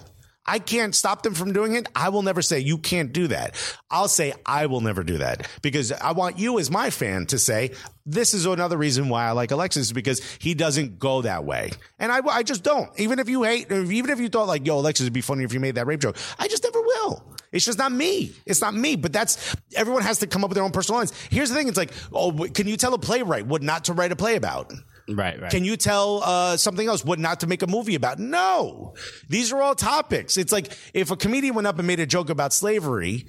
I 0.46 0.58
can't 0.58 0.94
stop 0.94 1.22
them 1.22 1.34
from 1.34 1.52
doing 1.52 1.74
it. 1.74 1.88
I 1.94 2.08
will 2.08 2.22
never 2.22 2.42
say 2.42 2.60
you 2.60 2.78
can't 2.78 3.12
do 3.12 3.28
that. 3.28 3.54
I'll 3.90 4.08
say 4.08 4.32
I 4.44 4.66
will 4.66 4.80
never 4.80 5.02
do 5.02 5.18
that 5.18 5.48
because 5.62 5.92
I 5.92 6.12
want 6.12 6.38
you 6.38 6.58
as 6.58 6.70
my 6.70 6.90
fan 6.90 7.26
to 7.26 7.38
say 7.38 7.72
this 8.04 8.34
is 8.34 8.46
another 8.46 8.76
reason 8.76 9.08
why 9.08 9.26
I 9.26 9.32
like 9.32 9.50
Alexis 9.50 9.92
because 9.92 10.22
he 10.38 10.54
doesn't 10.54 10.98
go 10.98 11.22
that 11.22 11.44
way. 11.44 11.70
And 11.98 12.12
I, 12.12 12.20
I 12.26 12.42
just 12.42 12.62
don't. 12.62 12.88
Even 12.98 13.18
if 13.18 13.28
you 13.28 13.42
hate, 13.42 13.70
even 13.70 14.10
if 14.10 14.20
you 14.20 14.28
thought 14.28 14.46
like, 14.46 14.66
yo, 14.66 14.78
Alexis 14.78 15.04
would 15.04 15.12
be 15.12 15.20
funny 15.20 15.44
if 15.44 15.52
you 15.52 15.60
made 15.60 15.74
that 15.74 15.86
rape 15.86 16.00
joke, 16.00 16.16
I 16.38 16.48
just 16.48 16.62
never 16.62 16.80
will. 16.80 17.22
It's 17.52 17.64
just 17.64 17.78
not 17.78 17.92
me. 17.92 18.32
It's 18.44 18.60
not 18.60 18.74
me. 18.74 18.96
But 18.96 19.12
that's 19.12 19.56
everyone 19.74 20.02
has 20.02 20.18
to 20.18 20.26
come 20.26 20.44
up 20.44 20.50
with 20.50 20.56
their 20.56 20.64
own 20.64 20.72
personal 20.72 20.98
lines. 20.98 21.12
Here's 21.30 21.48
the 21.48 21.54
thing: 21.54 21.68
it's 21.68 21.76
like, 21.76 21.92
oh, 22.12 22.32
can 22.52 22.68
you 22.68 22.76
tell 22.76 22.94
a 22.94 22.98
playwright 22.98 23.46
what 23.46 23.62
not 23.62 23.84
to 23.84 23.92
write 23.92 24.12
a 24.12 24.16
play 24.16 24.36
about? 24.36 24.72
Right, 25.08 25.40
right. 25.40 25.50
Can 25.50 25.64
you 25.64 25.76
tell 25.76 26.22
uh, 26.24 26.56
something 26.56 26.86
else 26.86 27.04
what 27.04 27.18
not 27.18 27.40
to 27.40 27.46
make 27.46 27.62
a 27.62 27.66
movie 27.66 27.94
about? 27.94 28.18
No. 28.18 28.94
These 29.28 29.52
are 29.52 29.62
all 29.62 29.74
topics. 29.74 30.36
It's 30.36 30.52
like 30.52 30.76
if 30.94 31.10
a 31.10 31.16
comedian 31.16 31.54
went 31.54 31.66
up 31.66 31.78
and 31.78 31.86
made 31.86 32.00
a 32.00 32.06
joke 32.06 32.28
about 32.28 32.52
slavery 32.52 33.26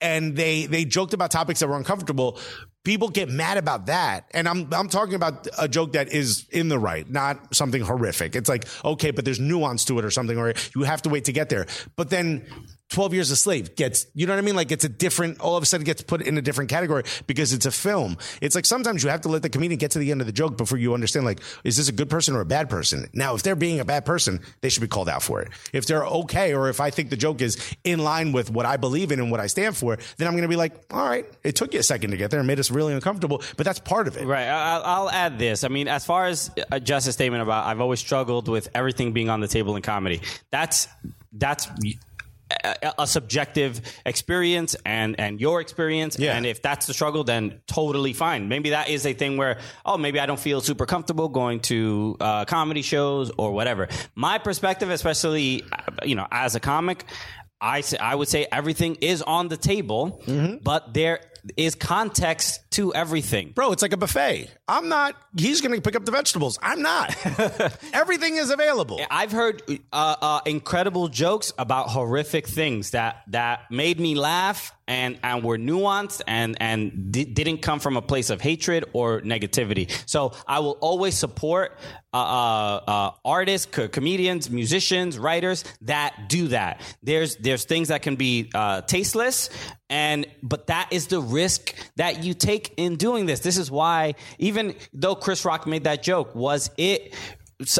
and 0.00 0.36
they 0.36 0.66
they 0.66 0.84
joked 0.84 1.12
about 1.12 1.30
topics 1.30 1.60
that 1.60 1.68
were 1.68 1.76
uncomfortable, 1.76 2.38
people 2.84 3.08
get 3.08 3.28
mad 3.28 3.56
about 3.58 3.86
that. 3.86 4.26
And 4.32 4.48
I'm 4.48 4.72
I'm 4.72 4.88
talking 4.88 5.14
about 5.14 5.48
a 5.58 5.68
joke 5.68 5.92
that 5.94 6.12
is 6.12 6.46
in 6.50 6.68
the 6.68 6.78
right, 6.78 7.08
not 7.08 7.54
something 7.54 7.82
horrific. 7.82 8.36
It's 8.36 8.48
like, 8.48 8.66
okay, 8.84 9.10
but 9.10 9.24
there's 9.24 9.40
nuance 9.40 9.84
to 9.86 9.98
it 9.98 10.04
or 10.04 10.10
something, 10.10 10.38
or 10.38 10.54
you 10.76 10.84
have 10.84 11.02
to 11.02 11.08
wait 11.08 11.24
to 11.24 11.32
get 11.32 11.48
there. 11.48 11.66
But 11.96 12.10
then 12.10 12.46
12 12.90 13.14
Years 13.14 13.30
a 13.30 13.36
Slave 13.36 13.76
gets, 13.76 14.06
you 14.14 14.26
know 14.26 14.32
what 14.32 14.38
I 14.38 14.42
mean? 14.42 14.56
Like 14.56 14.70
it's 14.72 14.84
a 14.84 14.88
different, 14.88 15.40
all 15.40 15.56
of 15.56 15.62
a 15.62 15.66
sudden 15.66 15.84
gets 15.84 16.02
put 16.02 16.22
in 16.22 16.36
a 16.36 16.42
different 16.42 16.70
category 16.70 17.04
because 17.26 17.52
it's 17.52 17.66
a 17.66 17.70
film. 17.70 18.16
It's 18.40 18.54
like 18.54 18.66
sometimes 18.66 19.02
you 19.02 19.10
have 19.10 19.22
to 19.22 19.28
let 19.28 19.42
the 19.42 19.48
comedian 19.48 19.78
get 19.78 19.92
to 19.92 19.98
the 19.98 20.10
end 20.10 20.20
of 20.20 20.26
the 20.26 20.32
joke 20.32 20.56
before 20.56 20.78
you 20.78 20.92
understand, 20.92 21.24
like, 21.24 21.40
is 21.64 21.76
this 21.76 21.88
a 21.88 21.92
good 21.92 22.10
person 22.10 22.34
or 22.34 22.40
a 22.40 22.46
bad 22.46 22.68
person? 22.68 23.08
Now, 23.14 23.34
if 23.34 23.42
they're 23.42 23.56
being 23.56 23.80
a 23.80 23.84
bad 23.84 24.04
person, 24.04 24.40
they 24.60 24.68
should 24.68 24.80
be 24.82 24.88
called 24.88 25.08
out 25.08 25.22
for 25.22 25.40
it. 25.40 25.48
If 25.72 25.86
they're 25.86 26.04
okay, 26.04 26.52
or 26.52 26.68
if 26.68 26.80
I 26.80 26.90
think 26.90 27.10
the 27.10 27.16
joke 27.16 27.40
is 27.40 27.56
in 27.84 28.00
line 28.00 28.32
with 28.32 28.50
what 28.50 28.66
I 28.66 28.76
believe 28.76 29.12
in 29.12 29.20
and 29.20 29.30
what 29.30 29.40
I 29.40 29.46
stand 29.46 29.76
for, 29.76 29.96
then 30.16 30.26
I'm 30.26 30.34
going 30.34 30.42
to 30.42 30.48
be 30.48 30.56
like, 30.56 30.74
all 30.90 31.08
right, 31.08 31.26
it 31.44 31.56
took 31.56 31.72
you 31.72 31.80
a 31.80 31.84
second 31.84 32.10
to 32.10 32.16
get 32.16 32.30
there 32.30 32.40
and 32.40 32.46
made 32.46 32.58
us 32.58 32.70
really 32.70 32.92
uncomfortable, 32.92 33.42
but 33.56 33.64
that's 33.64 33.78
part 33.78 34.08
of 34.08 34.16
it. 34.16 34.26
Right. 34.26 34.46
I'll 34.46 35.10
add 35.10 35.38
this. 35.38 35.64
I 35.64 35.68
mean, 35.68 35.86
as 35.88 36.04
far 36.04 36.26
as 36.26 36.50
just 36.82 37.06
a 37.06 37.12
statement 37.12 37.42
about, 37.42 37.66
I've 37.66 37.80
always 37.80 38.00
struggled 38.00 38.48
with 38.48 38.68
everything 38.74 39.12
being 39.12 39.28
on 39.28 39.40
the 39.40 39.48
table 39.48 39.76
in 39.76 39.82
comedy. 39.82 40.20
That's 40.50 40.88
that's 41.32 41.68
a, 42.64 42.94
a 43.00 43.06
subjective 43.06 43.80
experience 44.04 44.76
and 44.84 45.18
and 45.18 45.40
your 45.40 45.60
experience. 45.60 46.18
Yeah. 46.18 46.36
And 46.36 46.46
if 46.46 46.62
that's 46.62 46.86
the 46.86 46.94
struggle, 46.94 47.24
then 47.24 47.60
totally 47.66 48.12
fine. 48.12 48.48
Maybe 48.48 48.70
that 48.70 48.88
is 48.88 49.06
a 49.06 49.12
thing 49.12 49.36
where 49.36 49.58
oh, 49.84 49.96
maybe 49.96 50.20
I 50.20 50.26
don't 50.26 50.40
feel 50.40 50.60
super 50.60 50.86
comfortable 50.86 51.28
going 51.28 51.60
to 51.60 52.16
uh, 52.20 52.44
comedy 52.44 52.82
shows 52.82 53.30
or 53.36 53.52
whatever. 53.52 53.88
My 54.14 54.38
perspective, 54.38 54.90
especially 54.90 55.62
uh, 55.72 56.04
you 56.04 56.14
know, 56.14 56.26
as 56.30 56.54
a 56.54 56.60
comic. 56.60 57.04
I, 57.62 57.82
say, 57.82 57.98
I 57.98 58.14
would 58.14 58.28
say 58.28 58.46
everything 58.50 58.94
is 59.02 59.20
on 59.20 59.48
the 59.48 59.58
table, 59.58 60.22
but 60.62 60.94
there 60.94 61.20
is 61.58 61.74
context 61.74 62.69
to 62.72 62.94
everything. 62.94 63.50
Bro, 63.50 63.72
it's 63.72 63.82
like 63.82 63.92
a 63.92 63.96
buffet. 63.96 64.48
I'm 64.68 64.88
not, 64.88 65.16
he's 65.36 65.60
going 65.60 65.74
to 65.74 65.80
pick 65.80 65.96
up 65.96 66.04
the 66.04 66.12
vegetables. 66.12 66.58
I'm 66.62 66.82
not. 66.82 67.14
Everything 67.92 68.36
is 68.36 68.50
available. 68.50 69.00
I've 69.10 69.32
heard 69.32 69.62
uh, 69.92 70.16
uh, 70.20 70.40
incredible 70.46 71.08
jokes 71.08 71.52
about 71.58 71.88
horrific 71.88 72.46
things 72.46 72.90
that 72.90 73.22
that 73.28 73.70
made 73.70 73.98
me 73.98 74.14
laugh 74.14 74.72
and 74.90 75.18
and 75.22 75.44
were 75.44 75.56
nuanced 75.56 76.20
and 76.26 76.56
and 76.60 77.12
di- 77.12 77.24
didn't 77.24 77.58
come 77.58 77.78
from 77.78 77.96
a 77.96 78.02
place 78.02 78.28
of 78.28 78.40
hatred 78.40 78.84
or 78.92 79.20
negativity. 79.20 79.88
So 80.06 80.32
I 80.48 80.58
will 80.58 80.76
always 80.80 81.16
support 81.16 81.78
uh, 82.12 82.16
uh, 82.16 82.90
uh, 82.90 83.10
artists, 83.24 83.66
co- 83.70 83.86
comedians, 83.88 84.50
musicians, 84.50 85.16
writers 85.16 85.64
that 85.82 86.28
do 86.28 86.48
that. 86.48 86.80
There's 87.04 87.36
there's 87.36 87.64
things 87.64 87.88
that 87.88 88.02
can 88.02 88.16
be 88.16 88.50
uh, 88.52 88.80
tasteless. 88.82 89.48
And 89.88 90.26
but 90.42 90.66
that 90.68 90.88
is 90.92 91.06
the 91.06 91.20
risk 91.20 91.74
that 91.96 92.24
you 92.24 92.34
take 92.34 92.59
in 92.76 92.96
doing 92.96 93.26
this. 93.26 93.40
This 93.40 93.56
is 93.56 93.70
why, 93.70 94.14
even 94.38 94.74
though 94.92 95.14
Chris 95.14 95.44
Rock 95.44 95.66
made 95.66 95.84
that 95.84 96.02
joke, 96.02 96.34
was 96.34 96.70
it 96.76 97.14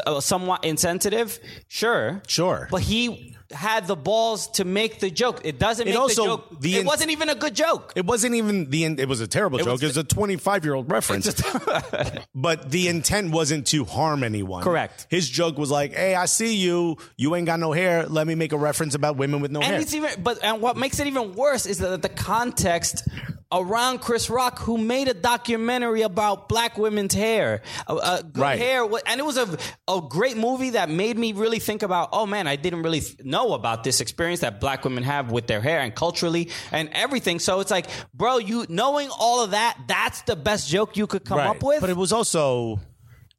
uh, 0.05 0.19
somewhat 0.19 0.63
insensitive? 0.63 1.39
Sure, 1.67 2.21
Sure. 2.27 2.67
But 2.69 2.81
he 2.81 3.35
had 3.51 3.85
the 3.85 3.97
balls 3.97 4.47
to 4.51 4.63
make 4.63 4.99
the 5.01 5.09
joke. 5.11 5.41
It 5.43 5.59
doesn't 5.59 5.85
It 5.85 5.95
also- 5.97 6.21
the 6.21 6.27
joke. 6.27 6.61
the 6.61 6.75
it 6.75 6.79
in- 6.81 6.85
wasn't 6.85 7.11
even 7.11 7.27
a 7.29 7.35
good 7.35 7.53
joke. 7.53 7.91
It 7.97 8.05
wasn't 8.05 8.35
even 8.35 8.69
the. 8.69 8.85
It 8.85 9.09
was 9.09 9.19
a 9.19 9.27
terrible 9.27 9.57
joke. 9.59 9.67
was- 9.67 9.83
it 9.83 9.87
was 9.87 9.97
a 9.97 10.03
25 10.05 10.63
year 10.63 10.73
old 10.73 10.89
reference. 10.89 11.25
but 12.35 12.71
the 12.71 12.87
intent 12.87 13.31
wasn't 13.31 13.67
to 13.67 13.83
harm 13.83 14.23
anyone. 14.23 14.63
Correct. 14.63 15.07
His 15.09 15.29
joke 15.29 15.57
was 15.57 15.69
like, 15.69 15.93
"Hey, 15.93 16.15
I 16.15 16.25
see 16.27 16.55
you. 16.55 16.95
You 17.17 17.35
ain't 17.35 17.45
got 17.45 17.59
no 17.59 17.71
hair. 17.73 18.05
Let 18.05 18.25
me 18.27 18.35
make 18.35 18.53
a 18.53 18.57
reference 18.57 18.95
about 18.95 19.17
women 19.17 19.41
with 19.41 19.51
no 19.51 19.59
hair." 19.59 19.73
And 19.73 19.81
it's 19.83 19.93
even, 19.93 20.11
but 20.23 20.41
and 20.43 20.61
what 20.61 20.77
makes 20.77 20.99
it 20.99 21.07
even 21.07 21.33
worse 21.33 21.65
is 21.65 21.79
that 21.79 22.01
the 22.01 22.09
context 22.09 23.05
around 23.51 23.99
Chris 23.99 24.29
Rock, 24.29 24.59
who 24.59 24.77
made 24.77 25.07
a 25.07 25.13
documentary 25.13 26.01
about 26.03 26.47
black 26.49 26.77
women's 26.77 27.13
hair, 27.13 27.61
uh, 27.87 27.95
uh, 27.95 28.21
good 28.21 28.37
Right. 28.37 28.59
hair, 28.59 28.83
and 29.05 29.19
it 29.19 29.25
was 29.25 29.37
a 29.37 29.57
a 29.87 30.01
great 30.07 30.37
movie 30.37 30.71
that 30.71 30.89
made 30.89 31.17
me 31.17 31.33
really 31.33 31.59
think 31.59 31.83
about. 31.83 32.09
Oh 32.13 32.25
man, 32.25 32.47
I 32.47 32.55
didn't 32.55 32.83
really 32.83 33.01
th- 33.01 33.19
know 33.23 33.53
about 33.53 33.83
this 33.83 33.99
experience 34.01 34.39
that 34.41 34.59
black 34.61 34.83
women 34.85 35.03
have 35.03 35.31
with 35.31 35.47
their 35.47 35.61
hair 35.61 35.79
and 35.81 35.93
culturally 35.93 36.49
and 36.71 36.89
everything. 36.93 37.39
So 37.39 37.59
it's 37.59 37.71
like, 37.71 37.87
bro, 38.13 38.37
you 38.37 38.65
knowing 38.69 39.09
all 39.09 39.43
of 39.43 39.51
that, 39.51 39.77
that's 39.87 40.21
the 40.23 40.35
best 40.35 40.69
joke 40.69 40.95
you 40.95 41.07
could 41.07 41.25
come 41.25 41.39
Right. 41.39 41.49
up 41.49 41.61
with. 41.63 41.81
But 41.81 41.89
it 41.89 41.97
was 41.97 42.13
also 42.13 42.79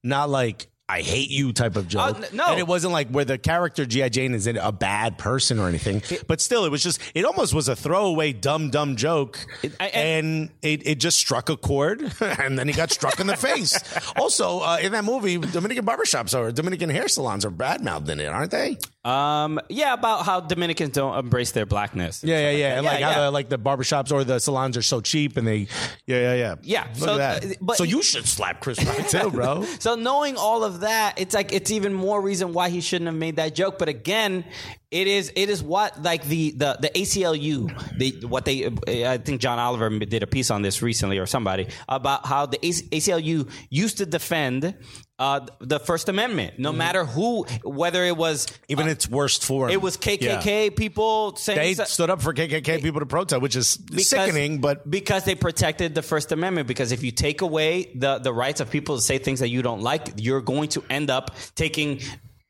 not 0.05 0.29
like 0.29 0.69
I 0.93 1.01
hate 1.01 1.31
you 1.31 1.53
type 1.55 1.77
of 1.77 1.89
joke. 1.89 2.19
Uh, 2.19 2.25
no. 2.35 2.47
and 2.49 2.59
it 2.59 2.67
wasn't 2.67 2.93
like 2.93 3.09
where 3.09 3.25
the 3.25 3.39
character 3.39 3.87
GI 3.87 4.11
Jane 4.11 4.35
is 4.35 4.47
a 4.47 4.71
bad 4.73 5.17
person 5.17 5.59
or 5.59 5.67
anything. 5.69 6.03
But 6.27 6.41
still, 6.43 6.65
it 6.67 6.71
was 6.71 6.83
just 6.83 7.01
it 7.15 7.25
almost 7.25 7.55
was 7.55 7.69
a 7.69 7.75
throwaway 7.77 8.33
dumb 8.35 8.69
dumb 8.71 8.97
joke, 8.97 9.39
It- 9.63 9.73
I- 9.81 9.85
I- 9.87 9.89
and 9.89 10.51
it, 10.61 10.87
it 10.87 11.01
just 11.01 11.17
struck 11.17 11.49
a 11.49 11.57
chord, 11.57 12.13
and 12.21 12.59
then 12.59 12.69
he 12.69 12.75
got 12.75 12.91
struck 12.91 13.19
in 13.21 13.27
the 13.27 13.37
face. 13.37 13.79
Also, 14.17 14.61
uh, 14.61 14.79
in 14.83 14.93
that 14.93 15.05
movie, 15.05 15.39
Dominican 15.39 15.85
barbershops 15.87 16.39
or 16.39 16.53
Dominican 16.53 16.91
hair 16.91 17.09
salons 17.09 17.45
are 17.45 17.51
bad 17.51 17.83
mouthed 17.83 18.11
in 18.11 18.21
it, 18.21 18.27
aren't 18.27 18.51
they? 18.51 18.77
Um, 19.05 19.59
yeah, 19.69 19.95
about 19.95 20.25
how 20.25 20.41
Dominicans 20.41 20.93
don't 20.93 21.19
embrace 21.19 21.51
their 21.51 21.67
blackness. 21.67 22.23
Yeah, 22.23 22.39
yeah, 22.39 22.51
yeah. 22.57 22.77
And 22.77 22.87
like 22.87 23.01
yeah. 23.01 23.13
how 23.13 23.21
the, 23.23 23.31
like 23.33 23.49
the 23.49 23.59
barbershops 23.59 24.13
or 24.13 24.23
the 24.23 24.39
salons 24.39 24.77
are 24.77 24.83
so 24.83 25.01
cheap, 25.01 25.37
and 25.37 25.47
they, 25.47 25.67
yeah, 26.07 26.21
yeah, 26.21 26.35
yeah. 26.35 26.55
Yeah, 26.63 26.87
Look 26.95 26.97
so, 26.97 27.19
at 27.19 27.45
uh, 27.45 27.47
that. 27.49 27.59
but- 27.61 27.77
so 27.77 27.85
you 27.85 28.03
should 28.03 28.27
slap 28.27 28.61
Chris 28.61 28.83
Rock 28.85 29.09
too, 29.09 29.31
bro. 29.31 29.65
So 29.81 29.97
knowing 29.97 30.37
all 30.37 30.63
of 30.63 30.81
that, 30.81 31.15
it's 31.21 31.35
like 31.35 31.53
it's 31.53 31.71
even 31.73 31.93
more 31.93 32.21
reason 32.21 32.53
why 32.53 32.69
he 32.69 32.81
shouldn't 32.81 33.07
have 33.07 33.17
made 33.17 33.37
that 33.37 33.55
joke. 33.55 33.79
But 33.79 33.89
again, 33.89 34.45
it 34.93 35.07
is 35.07 35.33
it 35.35 35.49
is 35.49 35.63
what 35.63 36.03
like 36.03 36.25
the 36.25 36.53
the 36.53 36.77
the 36.81 36.89
ACLU, 36.91 37.99
the 37.99 38.27
what 38.27 38.45
they 38.45 38.67
I 39.11 39.19
think 39.19 39.41
John 39.41 39.59
Oliver 39.59 39.91
did 39.99 40.23
a 40.23 40.27
piece 40.27 40.51
on 40.51 40.63
this 40.63 40.83
recently 40.83 41.19
or 41.19 41.27
somebody 41.27 41.69
about 41.89 42.27
how 42.27 42.47
the 42.47 42.59
ACLU 42.59 43.51
used 43.71 43.99
to 43.99 44.07
defend 44.07 44.75
uh, 45.19 45.41
the 45.61 45.79
First 45.79 46.09
Amendment, 46.09 46.55
Mm-hmm. 46.55 46.63
no 46.63 46.73
matter 46.73 47.05
who, 47.05 47.45
whether 47.63 48.03
it 48.05 48.17
was 48.17 48.47
Even 48.69 48.89
its 48.89 49.09
worst 49.09 49.45
form. 49.45 49.71
it 49.71 49.81
was 49.81 49.97
KKK 49.97 50.75
people 50.75 51.37
saying 51.37 51.59
They 51.59 51.75
so- 51.75 51.85
stood 51.85 52.11
up 52.11 52.21
for 52.21 52.35
KKK 52.35 52.83
people 52.83 52.99
to 53.01 53.07
protest, 53.07 53.41
which 53.41 53.55
is 53.57 53.77
because- 53.77 54.09
sickening, 54.09 54.61
but 54.61 54.89
because 54.91 55.25
they 55.25 55.37
protected 55.37 55.95
the 55.95 56.03
First 56.03 56.33
Amendment. 56.33 56.67
Because 56.67 56.91
if 56.93 57.03
you 57.05 57.13
take 57.13 57.41
away 57.41 57.93
the 57.95 58.19
the 58.19 58.33
rights 58.33 58.61
of 58.61 58.69
people 58.71 58.97
to 58.97 59.03
say 59.03 59.19
things 59.19 59.39
that 59.41 59.49
you 59.49 59.63
don't 59.63 59.81
like, 59.83 60.09
you're 60.17 60.41
going 60.43 60.69
to 60.71 60.83
end 60.91 61.09
up 61.09 61.37
taking 61.55 62.01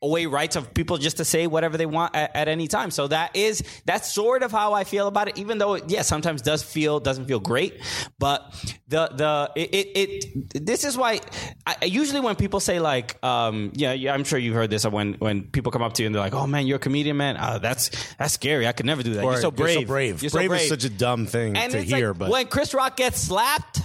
away 0.03 0.27
rights 0.27 0.57
of 0.57 0.75
people 0.75 0.99
just 0.99 1.19
to 1.19 1.25
say 1.25 1.47
whatever 1.47 1.77
they 1.77 1.87
want 1.87 2.15
at, 2.15 2.35
at 2.35 2.49
any 2.49 2.69
time. 2.69 2.91
So 2.91 3.09
that 3.09 3.37
is 3.37 3.63
that's 3.85 4.13
sort 4.13 4.43
of 4.43 4.51
how 4.51 4.73
I 4.73 4.85
feel 4.85 5.07
about 5.07 5.29
it. 5.29 5.39
Even 5.39 5.59
though 5.59 5.75
it, 5.75 5.85
yeah, 5.89 6.03
sometimes 6.03 6.43
does 6.43 6.63
feel 6.63 7.01
doesn't 7.01 7.27
feel 7.27 7.41
great, 7.41 7.81
but 8.19 8.53
the 8.89 9.09
the 9.09 9.51
it 9.57 9.75
it, 9.75 10.25
it 10.55 10.67
this 10.67 10.85
is 10.85 10.97
why 10.97 11.21
I, 11.67 11.77
usually 11.85 12.21
when 12.21 12.37
people 12.37 12.61
say 12.61 12.81
like 12.81 13.23
um 13.25 13.73
yeah, 13.75 13.93
yeah 13.93 14.13
I'm 14.13 14.25
sure 14.25 14.39
you've 14.39 14.55
heard 14.55 14.71
this 14.71 14.87
when 14.87 15.15
when 15.15 15.45
people 15.45 15.73
come 15.73 15.83
up 15.83 15.95
to 15.95 16.03
you 16.03 16.07
and 16.07 16.15
they're 16.15 16.23
like 16.23 16.35
oh 16.35 16.47
man 16.47 16.67
you're 16.67 16.77
a 16.77 16.81
comedian 16.81 17.17
man 17.17 17.37
uh, 17.37 17.59
that's 17.59 17.91
that's 18.17 18.35
scary 18.35 18.67
I 18.67 18.73
could 18.73 18.87
never 18.87 19.03
do 19.03 19.15
that 19.15 19.25
or 19.25 19.33
you're 19.33 19.41
so 19.41 19.51
brave 19.51 19.87
brave. 19.87 20.23
You're 20.23 20.31
so 20.31 20.39
brave, 20.39 20.49
brave 20.49 20.63
is 20.63 20.69
such 20.69 20.85
a 20.85 20.91
dumb 20.91 21.27
thing 21.27 21.57
and 21.57 21.73
to 21.73 21.81
hear, 21.83 22.09
like, 22.09 22.19
but 22.19 22.31
when 22.31 22.47
Chris 22.47 22.75
Rock 22.75 22.97
gets 22.97 23.21
slapped, 23.21 23.81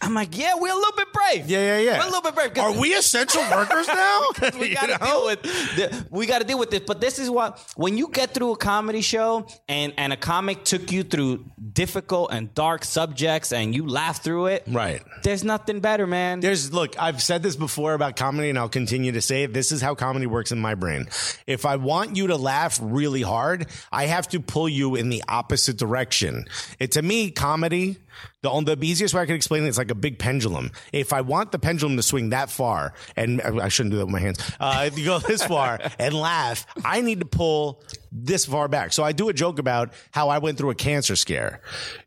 I'm 0.00 0.12
like, 0.12 0.36
yeah, 0.36 0.54
we're 0.58 0.72
a 0.72 0.76
little 0.76 0.96
bit 0.96 1.12
brave. 1.12 1.48
yeah, 1.48 1.78
yeah, 1.78 1.78
yeah. 1.78 1.98
We're 1.98 2.04
a 2.04 2.10
little 2.10 2.22
bit 2.22 2.34
brave. 2.34 2.58
Are 2.58 2.78
we 2.78 2.94
essential 2.94 3.42
workers 3.50 3.86
now? 3.88 4.22
We 4.58 4.74
got 4.74 4.86
to 4.86 4.98
deal 5.04 5.24
with 5.24 5.42
the, 5.42 6.06
we 6.10 6.26
got 6.26 6.40
to 6.40 6.44
deal 6.46 6.58
with 6.58 6.70
this. 6.70 6.80
But 6.80 7.00
this 7.00 7.18
is 7.18 7.30
what 7.30 7.58
when 7.76 7.96
you 7.96 8.08
get 8.08 8.34
through 8.34 8.52
a 8.52 8.56
comedy 8.56 9.00
show 9.00 9.46
and 9.68 9.92
and 9.96 10.12
a 10.12 10.16
comic 10.16 10.64
took 10.64 10.92
you 10.92 11.02
through 11.02 11.44
difficult 11.72 12.32
and 12.32 12.52
dark 12.54 12.84
subjects 12.84 13.52
and 13.52 13.74
you 13.74 13.86
laugh 13.86 14.22
through 14.22 14.46
it. 14.46 14.64
Right. 14.66 15.02
There's 15.22 15.44
nothing 15.44 15.80
better, 15.80 16.06
man. 16.06 16.40
There's 16.40 16.72
look, 16.72 17.00
I've 17.00 17.22
said 17.22 17.42
this 17.42 17.56
before 17.56 17.94
about 17.94 18.16
comedy 18.16 18.50
and 18.50 18.58
I'll 18.58 18.68
continue 18.68 19.12
to 19.12 19.20
say 19.22 19.44
it. 19.44 19.52
This 19.54 19.72
is 19.72 19.80
how 19.80 19.94
comedy 19.94 20.26
works 20.26 20.52
in 20.52 20.60
my 20.60 20.74
brain. 20.74 21.08
If 21.46 21.64
I 21.64 21.76
want 21.76 22.16
you 22.16 22.28
to 22.28 22.36
laugh 22.36 22.78
really 22.82 23.22
hard, 23.22 23.66
I 23.90 24.06
have 24.06 24.28
to 24.28 24.40
pull 24.40 24.68
you 24.68 24.94
in 24.96 25.08
the 25.08 25.22
opposite 25.28 25.76
direction. 25.78 26.46
It 26.78 26.92
to 26.92 27.02
me, 27.02 27.30
comedy, 27.30 27.98
the 28.42 28.76
the 28.76 28.86
easiest 28.86 29.14
way 29.14 29.22
I 29.22 29.26
can 29.26 29.34
explain 29.34 29.64
it 29.64 29.68
is 29.68 29.78
like 29.78 29.90
a 29.90 29.94
big 29.94 30.18
pendulum. 30.18 30.70
If 30.92 31.12
I 31.12 31.20
want 31.20 31.52
the 31.52 31.58
pendulum 31.58 31.96
to 31.96 32.02
swing 32.02 32.30
that 32.30 32.50
far, 32.50 32.94
and 33.16 33.40
I 33.40 33.68
shouldn't 33.68 33.92
do 33.92 33.98
that 33.98 34.06
with 34.06 34.12
my 34.12 34.20
hands, 34.20 34.38
uh, 34.60 34.84
if 34.86 34.98
you 34.98 35.04
go 35.04 35.18
this 35.18 35.44
far 35.44 35.78
and 35.98 36.14
laugh, 36.14 36.66
I 36.84 37.00
need 37.00 37.20
to 37.20 37.26
pull 37.26 37.82
this 38.12 38.44
far 38.46 38.68
back. 38.68 38.92
So 38.92 39.02
I 39.02 39.12
do 39.12 39.28
a 39.28 39.32
joke 39.32 39.58
about 39.58 39.92
how 40.10 40.28
I 40.28 40.38
went 40.38 40.58
through 40.58 40.70
a 40.70 40.74
cancer 40.74 41.16
scare. 41.16 41.60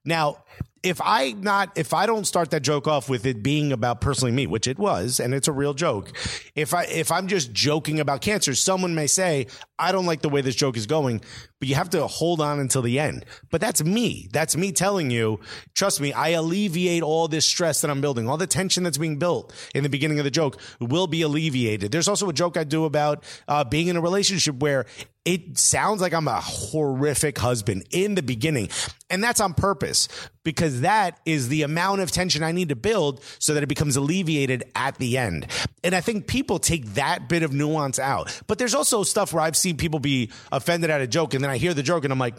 Now, 0.05 0.43
if 0.84 1.01
I 1.03 1.32
not 1.32 1.78
if 1.78 1.93
I 1.93 2.05
don't 2.05 2.26
start 2.26 2.51
that 2.51 2.62
joke 2.62 2.88
off 2.88 3.10
with 3.10 3.26
it 3.26 3.43
being 3.43 3.72
about 3.72 4.01
personally 4.01 4.32
me, 4.32 4.47
which 4.47 4.68
it 4.68 4.80
was, 4.80 5.20
and 5.20 5.34
it's 5.34 5.47
a 5.47 5.51
real 5.51 5.74
joke, 5.74 6.12
if 6.55 6.74
I 6.74 6.84
if 6.86 7.12
I'm 7.12 7.28
just 7.28 7.51
joking 7.51 7.99
about 7.99 8.22
cancer, 8.22 8.55
someone 8.55 8.95
may 8.95 9.08
say, 9.08 9.47
I 9.80 9.92
don't 9.92 10.06
like 10.06 10.22
the 10.22 10.30
way 10.30 10.42
this 10.42 10.56
joke 10.56 10.76
is 10.78 10.88
going, 10.88 11.22
but 11.60 11.68
you 11.68 11.76
have 11.76 11.90
to 11.92 12.06
hold 12.08 12.42
on 12.42 12.60
until 12.60 12.82
the 12.82 13.00
end. 13.00 13.26
But 13.52 13.62
that's 13.62 13.84
me. 13.84 14.28
That's 14.32 14.56
me 14.56 14.72
telling 14.72 15.12
you, 15.12 15.40
trust 15.76 16.02
me, 16.02 16.14
I 16.14 16.30
alleviate 16.30 17.04
all 17.04 17.28
this 17.28 17.46
stress 17.46 17.82
that 17.82 17.92
I'm 17.92 18.02
building, 18.02 18.28
all 18.28 18.38
the 18.38 18.48
tension 18.48 18.84
that's 18.84 18.98
being 18.98 19.18
built 19.18 19.54
in 19.76 19.84
the 19.84 19.90
beginning 19.90 20.20
of 20.20 20.26
the 20.26 20.32
joke 20.32 20.60
will 20.80 21.08
be 21.08 21.22
alleviated. 21.22 21.92
There's 21.92 22.08
also 22.08 22.30
a 22.30 22.34
joke 22.34 22.58
I 22.58 22.64
do 22.64 22.86
about 22.86 23.24
uh, 23.48 23.64
being 23.64 23.88
in 23.88 23.98
a 23.98 24.02
relationship 24.02 24.56
where 24.56 24.86
it 25.28 25.58
sounds 25.58 26.00
like 26.00 26.14
I'm 26.14 26.30
a 26.30 26.40
horrific 26.40 27.38
husband 27.38 27.86
in 27.92 28.16
the 28.16 28.24
beginning. 28.24 28.70
And 29.10 29.22
that's 29.22 29.42
on 29.42 29.54
purpose 29.54 30.08
because 30.44 30.82
that 30.82 31.20
is 31.26 31.50
the 31.50 31.64
amount 31.64 32.00
of 32.00 32.12
tension 32.12 32.44
I 32.44 32.54
need 32.54 32.70
to 32.70 32.78
build 32.78 33.22
so 33.38 33.54
that 33.54 33.62
it 33.62 33.68
becomes 33.68 33.98
alleviated 33.98 34.64
at 34.74 34.98
the 35.00 35.18
end. 35.18 35.48
And 35.88 35.96
I 35.96 36.02
think 36.02 36.28
people 36.28 36.60
take 36.60 36.84
that 36.96 37.30
bit 37.30 37.44
of 37.44 37.54
nuance 37.54 37.98
out. 37.98 38.42
But 38.46 38.58
there's 38.58 38.76
also 38.76 39.04
stuff 39.04 39.32
where 39.32 39.42
I've 39.42 39.56
seen 39.56 39.78
people 39.78 40.00
be 40.00 40.32
offended 40.52 40.90
at 40.90 41.00
a 41.00 41.08
joke 41.08 41.34
and 41.34 41.42
then 41.42 41.50
I 41.50 41.56
hear 41.56 41.74
the 41.74 41.82
joke 41.82 42.04
and 42.04 42.12
I'm 42.12 42.20
like, 42.20 42.36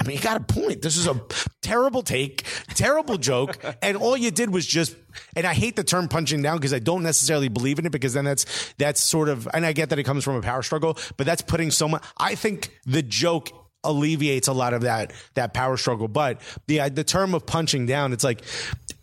I 0.00 0.04
mean, 0.06 0.16
you 0.16 0.22
got 0.22 0.38
a 0.38 0.40
point. 0.40 0.80
This 0.80 0.96
is 0.96 1.06
a 1.06 1.20
terrible 1.60 2.00
take, 2.00 2.46
terrible 2.68 3.18
joke. 3.18 3.58
And 3.82 3.98
all 3.98 4.16
you 4.16 4.30
did 4.30 4.50
was 4.50 4.64
just, 4.64 4.96
and 5.36 5.46
I 5.46 5.52
hate 5.52 5.76
the 5.76 5.84
term 5.84 6.08
punching 6.08 6.40
down 6.40 6.56
because 6.56 6.72
I 6.72 6.78
don't 6.78 7.02
necessarily 7.02 7.48
believe 7.48 7.78
in 7.78 7.84
it 7.84 7.92
because 7.92 8.14
then 8.14 8.24
that's, 8.24 8.72
that's 8.78 9.02
sort 9.02 9.28
of, 9.28 9.46
and 9.52 9.66
I 9.66 9.74
get 9.74 9.90
that 9.90 9.98
it 9.98 10.04
comes 10.04 10.24
from 10.24 10.36
a 10.36 10.40
power 10.40 10.62
struggle, 10.62 10.96
but 11.18 11.26
that's 11.26 11.42
putting 11.42 11.70
so 11.70 11.88
much, 11.88 12.02
I 12.16 12.36
think 12.36 12.70
the 12.86 13.02
joke 13.02 13.50
alleviates 13.84 14.48
a 14.48 14.54
lot 14.54 14.72
of 14.72 14.80
that, 14.82 15.12
that 15.34 15.52
power 15.52 15.76
struggle. 15.76 16.08
But 16.08 16.40
the, 16.68 16.88
the 16.88 17.04
term 17.04 17.34
of 17.34 17.44
punching 17.44 17.84
down, 17.84 18.14
it's 18.14 18.24
like, 18.24 18.42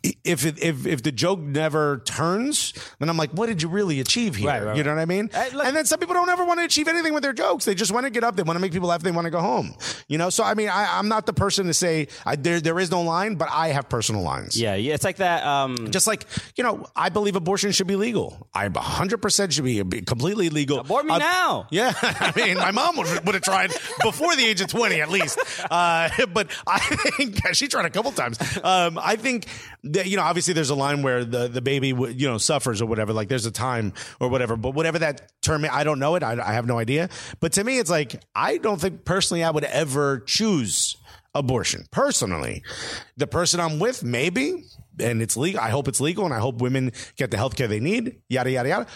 if 0.03 0.45
it, 0.45 0.61
if 0.61 0.85
if 0.85 1.01
the 1.01 1.11
joke 1.11 1.39
never 1.39 1.99
turns, 2.05 2.73
then 2.99 3.09
I'm 3.09 3.15
like, 3.17 3.31
what 3.31 3.47
did 3.47 3.61
you 3.61 3.69
really 3.69 3.99
achieve 4.01 4.35
here? 4.35 4.49
Right, 4.49 4.63
right, 4.63 4.75
you 4.77 4.83
know 4.83 4.93
what 4.93 4.99
I 5.01 5.05
mean? 5.05 5.29
Look- 5.53 5.65
and 5.65 5.75
then 5.75 5.85
some 5.85 5.99
people 5.99 6.13
don't 6.13 6.27
ever 6.29 6.43
want 6.43 6.59
to 6.59 6.65
achieve 6.65 6.87
anything 6.89 7.13
with 7.13 7.23
their 7.23 7.31
jokes. 7.33 7.63
They 7.65 7.73
just 7.73 7.91
want 7.93 8.05
to 8.05 8.09
get 8.09 8.23
up. 8.23 8.35
They 8.35 8.43
want 8.43 8.57
to 8.57 8.61
make 8.61 8.73
people 8.73 8.89
laugh. 8.89 9.01
They 9.01 9.11
want 9.11 9.25
to 9.25 9.31
go 9.31 9.39
home. 9.39 9.75
You 10.09 10.17
know. 10.17 10.29
So 10.29 10.43
I 10.43 10.55
mean, 10.55 10.67
I, 10.69 10.97
I'm 10.99 11.07
not 11.07 11.25
the 11.25 11.33
person 11.33 11.67
to 11.67 11.73
say 11.73 12.07
I, 12.25 12.35
there 12.35 12.59
there 12.59 12.79
is 12.79 12.91
no 12.91 13.01
line, 13.01 13.35
but 13.35 13.47
I 13.51 13.69
have 13.69 13.87
personal 13.87 14.23
lines. 14.23 14.59
yeah, 14.59 14.75
yeah, 14.75 14.93
it's 14.93 15.05
like 15.05 15.17
that. 15.17 15.45
Um, 15.45 15.89
Just 15.91 16.05
like 16.07 16.25
you 16.57 16.63
know, 16.63 16.85
I 16.95 17.09
believe 17.09 17.35
abortion 17.37 17.71
should 17.71 17.87
be 17.87 17.95
legal. 17.95 18.47
I 18.53 18.67
100 18.67 19.21
percent 19.21 19.53
should 19.53 19.63
be 19.63 19.81
completely 20.01 20.49
legal. 20.49 20.79
Abort 20.79 21.05
me 21.05 21.13
I- 21.13 21.19
now. 21.19 21.67
Yeah, 21.71 21.93
I 22.01 22.33
mean, 22.35 22.57
my 22.57 22.71
mom 22.71 22.97
would, 22.97 23.25
would 23.25 23.35
have 23.35 23.43
tried 23.43 23.71
before 24.01 24.35
the 24.35 24.43
age 24.45 24.59
of 24.61 24.67
20 24.67 24.99
at 25.01 25.09
least. 25.09 25.39
Uh, 25.71 26.09
but 26.33 26.49
I 26.67 26.79
think 26.79 27.39
she 27.53 27.67
tried 27.67 27.85
a 27.85 27.89
couple 27.89 28.11
times. 28.11 28.37
Um, 28.63 28.99
I 29.01 29.15
think 29.15 29.45
you 29.83 30.15
know, 30.15 30.23
obviously 30.23 30.53
there's 30.53 30.69
a 30.69 30.75
line 30.75 31.03
where 31.03 31.25
the, 31.25 31.47
the 31.47 31.61
baby, 31.61 31.91
w- 31.91 32.13
you 32.13 32.27
know, 32.27 32.37
suffers 32.37 32.81
or 32.81 32.85
whatever. 32.85 33.11
Like 33.11 33.27
there's 33.27 33.45
a 33.45 33.51
time 33.51 33.93
or 34.19 34.29
whatever. 34.29 34.55
But 34.55 34.73
whatever 34.73 34.99
that 34.99 35.31
term, 35.41 35.65
I 35.69 35.83
don't 35.83 35.99
know 35.99 36.15
it. 36.15 36.23
I, 36.23 36.41
I 36.41 36.53
have 36.53 36.65
no 36.65 36.79
idea. 36.79 37.09
But 37.39 37.51
to 37.53 37.63
me, 37.63 37.79
it's 37.79 37.89
like, 37.89 38.21
I 38.33 38.57
don't 38.57 38.79
think 38.79 39.03
personally 39.03 39.43
I 39.43 39.51
would 39.51 39.65
ever 39.65 40.19
choose 40.21 40.95
abortion 41.35 41.85
personally. 41.91 42.63
The 43.17 43.27
person 43.27 43.59
I'm 43.59 43.79
with, 43.79 44.03
maybe, 44.03 44.63
and 44.99 45.21
it's 45.21 45.35
legal. 45.35 45.59
I 45.59 45.69
hope 45.69 45.87
it's 45.87 45.99
legal 45.99 46.25
and 46.25 46.33
I 46.33 46.39
hope 46.39 46.61
women 46.61 46.91
get 47.17 47.31
the 47.31 47.37
health 47.37 47.55
care 47.55 47.67
they 47.67 47.79
need, 47.79 48.21
yada, 48.29 48.51
yada, 48.51 48.69
yada. 48.69 48.87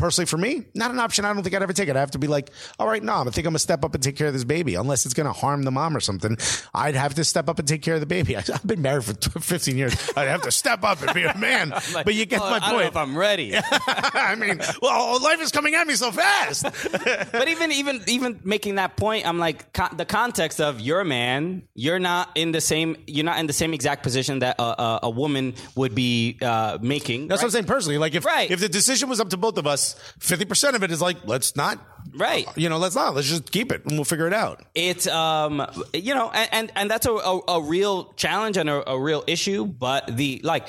Personally, 0.00 0.26
for 0.26 0.38
me, 0.38 0.64
not 0.74 0.90
an 0.90 0.98
option. 0.98 1.24
I 1.24 1.32
don't 1.32 1.42
think 1.42 1.54
I'd 1.54 1.62
ever 1.62 1.72
take 1.72 1.88
it. 1.88 1.96
I 1.96 2.00
have 2.00 2.12
to 2.12 2.18
be 2.18 2.26
like, 2.26 2.50
all 2.78 2.88
right, 2.88 3.02
no, 3.02 3.12
I 3.14 3.24
think 3.24 3.38
I'm 3.38 3.52
gonna 3.52 3.58
step 3.58 3.84
up 3.84 3.94
and 3.94 4.02
take 4.02 4.16
care 4.16 4.26
of 4.26 4.32
this 4.32 4.44
baby, 4.44 4.74
unless 4.74 5.04
it's 5.04 5.14
gonna 5.14 5.32
harm 5.32 5.62
the 5.64 5.70
mom 5.70 5.96
or 5.96 6.00
something. 6.00 6.36
I'd 6.74 6.94
have 6.94 7.14
to 7.14 7.24
step 7.24 7.48
up 7.48 7.58
and 7.58 7.68
take 7.68 7.82
care 7.82 7.94
of 7.94 8.00
the 8.00 8.06
baby. 8.06 8.36
I- 8.38 8.42
I've 8.52 8.66
been 8.66 8.82
married 8.82 9.04
for 9.04 9.14
15 9.14 9.76
years. 9.76 9.94
I'd 10.16 10.28
have 10.28 10.42
to 10.42 10.50
step 10.50 10.82
up 10.84 11.02
and 11.02 11.12
be 11.14 11.24
a 11.24 11.36
man. 11.36 11.70
but 11.92 12.14
you 12.14 12.24
get 12.26 12.40
oh, 12.40 12.50
my 12.50 12.58
I 12.62 12.70
point. 12.72 12.86
if 12.86 12.96
I'm 12.96 13.16
ready. 13.16 13.54
I 13.86 14.34
mean, 14.36 14.60
well, 14.82 15.22
life 15.22 15.40
is 15.40 15.52
coming 15.52 15.74
at 15.74 15.86
me 15.86 15.94
so 15.94 16.10
fast. 16.10 16.62
but 17.32 17.48
even 17.48 17.70
even 17.72 18.02
even 18.06 18.40
making 18.42 18.76
that 18.76 18.96
point, 18.96 19.26
I'm 19.28 19.38
like 19.38 19.72
co- 19.72 19.94
the 19.94 20.06
context 20.06 20.60
of 20.60 20.80
you're 20.80 21.00
a 21.00 21.04
man. 21.04 21.62
You're 21.74 21.98
not 21.98 22.30
in 22.34 22.52
the 22.52 22.60
same. 22.60 22.96
You're 23.06 23.24
not 23.26 23.38
in 23.38 23.46
the 23.46 23.52
same 23.52 23.74
exact 23.74 24.02
position 24.02 24.38
that 24.40 24.56
a, 24.58 24.62
a, 24.82 25.00
a 25.04 25.10
woman 25.10 25.54
would 25.76 25.94
be 25.94 26.38
uh, 26.40 26.78
making. 26.80 27.28
That's 27.28 27.42
what 27.42 27.46
I'm 27.48 27.50
saying 27.52 27.64
personally. 27.66 27.98
Like 27.98 28.14
if 28.14 28.24
Right. 28.24 28.50
if 28.50 28.60
the 28.60 28.68
decision 28.68 29.08
was 29.08 29.20
up 29.20 29.30
to 29.30 29.36
both 29.36 29.58
of 29.58 29.66
us, 29.66 29.89
50% 30.18 30.74
of 30.74 30.82
it 30.82 30.90
is 30.90 31.00
like, 31.00 31.18
let's 31.26 31.56
not 31.56 31.78
Right. 32.14 32.46
You 32.56 32.68
know, 32.68 32.78
let's 32.78 32.94
not. 32.94 33.14
Let's 33.14 33.28
just 33.28 33.50
keep 33.52 33.72
it 33.72 33.84
and 33.84 33.92
we'll 33.92 34.04
figure 34.04 34.26
it 34.26 34.32
out. 34.34 34.62
it's 34.74 35.06
um 35.06 35.66
you 35.94 36.14
know 36.14 36.30
and 36.30 36.48
and, 36.52 36.72
and 36.76 36.90
that's 36.90 37.06
a, 37.06 37.12
a, 37.12 37.40
a 37.48 37.62
real 37.62 38.12
challenge 38.14 38.56
and 38.56 38.68
a, 38.68 38.90
a 38.90 38.98
real 39.00 39.24
issue 39.26 39.64
but 39.64 40.16
the 40.16 40.40
like 40.44 40.68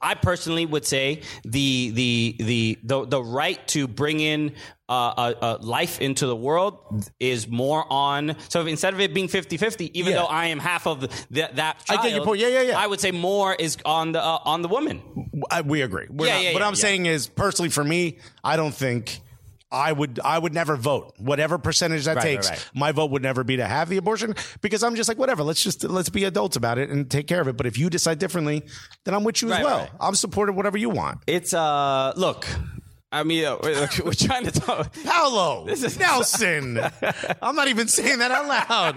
i 0.00 0.14
personally 0.14 0.66
would 0.66 0.84
say 0.86 1.22
the 1.44 1.90
the 1.90 2.36
the 2.38 2.78
the, 2.82 3.06
the 3.06 3.22
right 3.22 3.66
to 3.68 3.86
bring 3.88 4.20
in 4.20 4.52
uh, 4.88 5.32
a, 5.40 5.46
a 5.46 5.50
life 5.62 6.00
into 6.00 6.26
the 6.26 6.36
world 6.36 6.78
is 7.18 7.48
more 7.48 7.84
on 7.90 8.36
so 8.48 8.66
instead 8.66 8.92
of 8.94 9.00
it 9.00 9.14
being 9.14 9.28
50-50 9.28 9.90
even 9.94 10.12
Yeah. 10.12 10.18
though 10.20 10.26
i 10.26 10.46
am 10.46 10.58
half 10.58 10.86
of 10.86 11.00
the, 11.00 11.08
that 11.30 11.76
I 11.88 11.94
child, 11.96 12.02
get 12.02 12.14
your 12.14 12.24
point. 12.24 12.40
Yeah, 12.40 12.48
yeah, 12.48 12.62
yeah. 12.62 12.78
i 12.78 12.86
would 12.86 13.00
say 13.00 13.10
more 13.10 13.54
is 13.54 13.76
on 13.84 14.12
the 14.12 14.22
uh, 14.22 14.38
on 14.44 14.62
the 14.62 14.68
woman 14.68 15.02
I, 15.50 15.62
we 15.62 15.80
agree. 15.82 16.06
We're 16.10 16.26
Yeah, 16.26 16.34
not- 16.34 16.42
yeah, 16.44 16.52
what 16.52 16.60
yeah, 16.62 16.68
I'm 16.68 16.74
saying 16.74 17.06
is, 17.06 17.26
personally, 17.26 17.70
for 17.70 17.82
me, 17.82 18.18
I 18.44 18.56
don't 18.56 18.74
think. 18.74 19.20
I 19.72 19.90
would 19.90 20.20
I 20.22 20.38
would 20.38 20.52
never 20.52 20.76
vote 20.76 21.14
whatever 21.18 21.56
percentage 21.58 22.04
that 22.04 22.16
Right, 22.16 22.24
right, 22.24 22.34
takes. 22.36 22.50
right. 22.50 22.70
My 22.74 22.92
vote 22.92 23.10
would 23.10 23.22
never 23.22 23.42
be 23.42 23.56
to 23.56 23.66
have 23.66 23.88
the 23.88 23.96
abortion 23.96 24.34
because 24.60 24.82
I'm 24.82 24.94
just 24.94 25.08
like 25.08 25.18
whatever. 25.18 25.42
Let's 25.42 25.62
just 25.62 25.82
let's 25.84 26.10
be 26.10 26.24
adults 26.24 26.56
about 26.56 26.78
it 26.78 26.90
and 26.90 27.10
take 27.10 27.26
care 27.26 27.40
of 27.40 27.48
it. 27.48 27.56
But 27.56 27.66
if 27.66 27.78
you 27.78 27.88
decide 27.90 28.18
differently, 28.18 28.62
then 29.04 29.14
I'm 29.14 29.24
with 29.24 29.40
you 29.42 29.50
as 29.52 29.64
well. 29.64 29.78
right. 29.78 29.90
I'm 29.98 30.14
supportive 30.14 30.54
whatever 30.54 30.76
you 30.78 30.90
want. 30.90 31.20
it's 31.26 31.54
uh 31.54 32.12
look 32.16 32.46
i 33.12 33.22
mean 33.22 33.44
uh, 33.44 33.56
we're, 33.62 33.88
we're 34.04 34.12
trying 34.12 34.44
to 34.44 34.50
talk 34.50 34.92
Paolo 35.04 35.64
this 35.66 35.82
is- 35.82 35.98
Nelson. 35.98 36.80
I'm 37.42 37.54
not 37.54 37.68
even 37.68 37.86
saying 37.88 38.18
that 38.18 38.30
out 38.30 38.46
loud. 38.48 38.96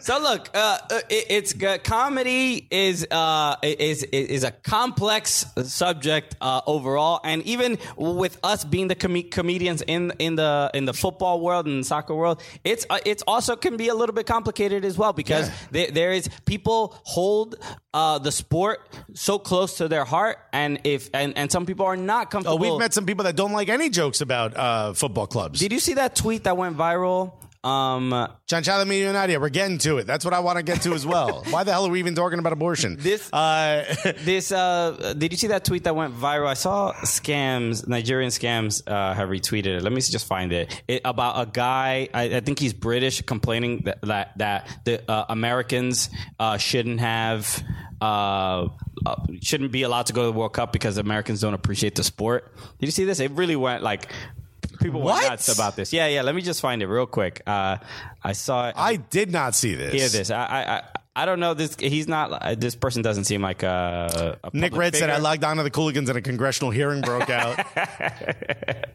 So 0.00 0.18
look, 0.20 0.48
uh, 0.54 0.78
uh, 0.90 1.00
it, 1.08 1.26
it's 1.30 1.62
uh, 1.62 1.78
comedy 1.82 2.66
is 2.70 3.06
uh, 3.10 3.56
is 3.62 4.02
is 4.04 4.44
a 4.44 4.50
complex 4.50 5.46
subject 5.64 6.36
uh, 6.40 6.60
overall, 6.66 7.20
and 7.24 7.42
even 7.44 7.78
with 7.96 8.38
us 8.44 8.64
being 8.64 8.88
the 8.88 8.94
com- 8.94 9.22
comedians 9.30 9.82
in 9.82 10.12
in 10.18 10.36
the 10.36 10.70
in 10.74 10.84
the 10.84 10.92
football 10.94 11.40
world 11.40 11.66
and 11.66 11.84
soccer 11.84 12.14
world, 12.14 12.40
it's 12.64 12.86
uh, 12.90 12.98
it's 13.04 13.22
also 13.26 13.56
can 13.56 13.76
be 13.76 13.88
a 13.88 13.94
little 13.94 14.14
bit 14.14 14.26
complicated 14.26 14.84
as 14.84 14.96
well 14.96 15.12
because 15.12 15.48
Yeah. 15.48 15.54
there, 15.72 15.90
there 15.90 16.12
is 16.12 16.28
people 16.44 16.94
hold 17.04 17.56
uh, 17.94 18.18
the 18.18 18.30
sport 18.32 18.88
so 19.14 19.38
close 19.38 19.76
to 19.78 19.88
their 19.88 20.04
heart, 20.04 20.38
and 20.52 20.78
if 20.96 21.08
and, 21.14 21.36
and 21.36 21.50
some 21.50 21.64
people 21.66 21.86
are 21.86 21.96
not 21.96 22.30
comfortable. 22.30 22.58
Oh, 22.58 22.70
we've 22.70 22.78
met 22.78 22.92
some 22.92 23.06
people 23.06 23.24
that 23.24 23.36
don't 23.36 23.52
like 23.52 23.68
any 23.68 23.88
jokes 23.88 24.20
about 24.20 24.56
uh, 24.56 24.92
football 24.94 25.26
clubs. 25.26 25.60
Did 25.60 25.72
you 25.72 25.78
see 25.78 25.94
that 25.94 26.16
tweet 26.16 26.44
that 26.44 26.56
went 26.56 26.76
viral? 26.76 27.32
Um, 27.66 28.10
Chanchala 28.46 28.86
Millionaria, 28.86 29.40
we're 29.40 29.48
getting 29.48 29.78
to 29.78 29.98
it. 29.98 30.06
That's 30.06 30.24
what 30.24 30.32
I 30.32 30.38
want 30.38 30.56
to 30.58 30.62
get 30.62 30.82
to 30.82 30.92
as 30.94 31.04
well. 31.04 31.42
Why 31.50 31.64
the 31.64 31.72
hell 31.72 31.84
are 31.86 31.90
we 31.90 31.98
even 31.98 32.14
talking 32.14 32.38
about 32.38 32.52
abortion? 32.52 32.96
This- 32.98 33.32
uh, 33.32 33.84
This 34.24 34.52
uh, 34.52 35.14
did 35.18 35.32
you 35.32 35.36
see 35.36 35.48
that 35.48 35.64
tweet 35.64 35.82
that 35.84 35.96
went 35.96 36.14
viral? 36.14 36.46
I 36.46 36.54
saw 36.54 36.92
scams, 37.02 37.86
Nigerian 37.88 38.30
scams, 38.30 38.82
uh, 38.86 39.14
have 39.14 39.28
retweeted 39.30 39.66
it. 39.78 39.82
Let 39.82 39.92
me 39.92 40.00
just 40.00 40.26
find 40.26 40.52
it. 40.52 40.82
it 40.86 41.02
about 41.04 41.48
a 41.48 41.50
guy. 41.50 42.08
I, 42.14 42.36
I 42.36 42.40
think 42.40 42.60
he's 42.60 42.72
British, 42.72 43.22
complaining 43.22 43.82
that 43.84 44.00
that, 44.02 44.38
that 44.38 44.68
the 44.84 45.10
uh, 45.10 45.26
Americans 45.28 46.08
uh, 46.38 46.56
shouldn't 46.58 47.00
have. 47.00 47.64
Uh, 48.00 48.68
uh, 49.06 49.16
shouldn't 49.40 49.72
be 49.72 49.82
allowed 49.82 50.06
to 50.06 50.12
go 50.12 50.22
to 50.22 50.26
the 50.26 50.32
World 50.38 50.52
Cup 50.52 50.72
because 50.72 50.98
Americans 50.98 51.40
don't 51.40 51.54
appreciate 51.54 51.94
the 51.94 52.04
sport. 52.04 52.52
Did 52.78 52.86
you 52.86 52.92
see 52.92 53.04
this? 53.04 53.20
It 53.20 53.30
really 53.32 53.56
went 53.56 53.82
like 53.82 54.10
people 54.76 55.00
What? 55.00 55.14
went 55.20 55.30
nuts 55.30 55.48
about 55.52 55.76
this. 55.76 55.92
Yeah, 55.92 56.06
yeah. 56.06 56.22
Let 56.22 56.34
me 56.34 56.42
just 56.42 56.60
find 56.60 56.82
it 56.82 56.86
real 56.86 57.06
quick. 57.06 57.42
Uh, 57.46 57.78
I 58.22 58.32
saw 58.32 58.68
it. 58.68 58.74
I 58.76 58.96
did 58.96 59.30
not 59.30 59.54
see 59.54 59.74
this. 59.74 59.92
hear 59.92 60.08
this. 60.08 60.30
I, 60.30 60.44
I, 60.44 60.76
I, 60.76 60.82
I 61.18 61.24
don't 61.24 61.40
know. 61.40 61.54
This 61.54 61.74
he's 61.80 62.06
not. 62.06 62.30
uh, 62.30 62.54
This 62.54 62.76
person 62.76 63.00
doesn't 63.00 63.24
seem 63.24 63.40
like 63.40 63.62
a. 63.62 64.38
a 64.44 64.50
Nick 64.52 64.76
Red 64.76 64.94
said. 64.94 65.08
I 65.08 65.16
logged 65.16 65.44
on 65.44 65.56
to 65.56 65.62
the 65.62 65.70
Cooligans 65.70 66.08
and 66.10 66.18
a 66.18 66.20
congressional 66.20 66.70
hearing 66.70 67.00
broke 67.00 67.30
out. 67.30 67.58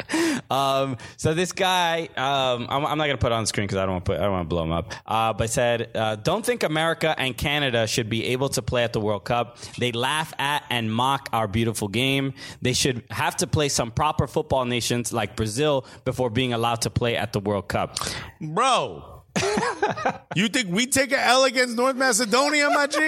Um, 0.52 0.98
so 1.16 1.34
this 1.34 1.54
guy, 1.54 2.10
um, 2.18 2.68
I'm, 2.70 2.86
I'm 2.86 2.98
not 2.98 3.06
gonna 3.06 3.18
put 3.18 3.32
it 3.32 3.36
on 3.36 3.44
the 3.44 3.48
screen 3.48 3.66
because 3.68 3.78
I 3.78 3.86
don't 3.86 3.94
want 3.94 4.06
to 4.06 4.16
I 4.16 4.24
don't 4.24 4.32
want 4.34 4.46
to 4.50 4.50
blow 4.50 4.64
him 4.64 4.72
up. 4.74 4.94
Uh, 5.06 5.32
but 5.32 5.50
said, 5.50 5.92
uh, 5.96 6.18
don't 6.18 6.46
think 6.46 6.64
America 6.64 7.16
and 7.18 7.38
Canada 7.38 7.88
should 7.88 8.10
be 8.10 8.26
able 8.28 8.50
to 8.50 8.62
play 8.62 8.84
at 8.84 8.92
the 8.92 9.00
World 9.00 9.24
Cup. 9.24 9.58
They 9.78 9.94
laugh 9.94 10.34
at 10.38 10.66
and 10.70 10.94
mock 10.94 11.30
our 11.32 11.48
beautiful 11.48 11.88
game. 11.88 12.34
They 12.62 12.74
should 12.74 13.04
have 13.10 13.38
to 13.38 13.48
play 13.48 13.70
some 13.70 13.92
proper 13.92 14.28
football 14.28 14.66
nations 14.66 15.14
like 15.14 15.38
Brazil 15.38 15.86
before 16.04 16.30
being 16.30 16.52
allowed 16.52 16.82
to 16.82 16.90
play 16.90 17.16
at 17.16 17.32
the 17.32 17.40
World 17.40 17.70
Cup. 17.70 17.98
Bro, 18.42 19.21
you 20.36 20.48
think 20.50 20.70
we 20.70 20.88
take 20.88 21.12
an 21.12 21.20
L 21.20 21.46
against 21.46 21.76
North 21.76 21.96
Macedonia, 21.96 22.70
my 22.70 22.88
G? 22.88 23.00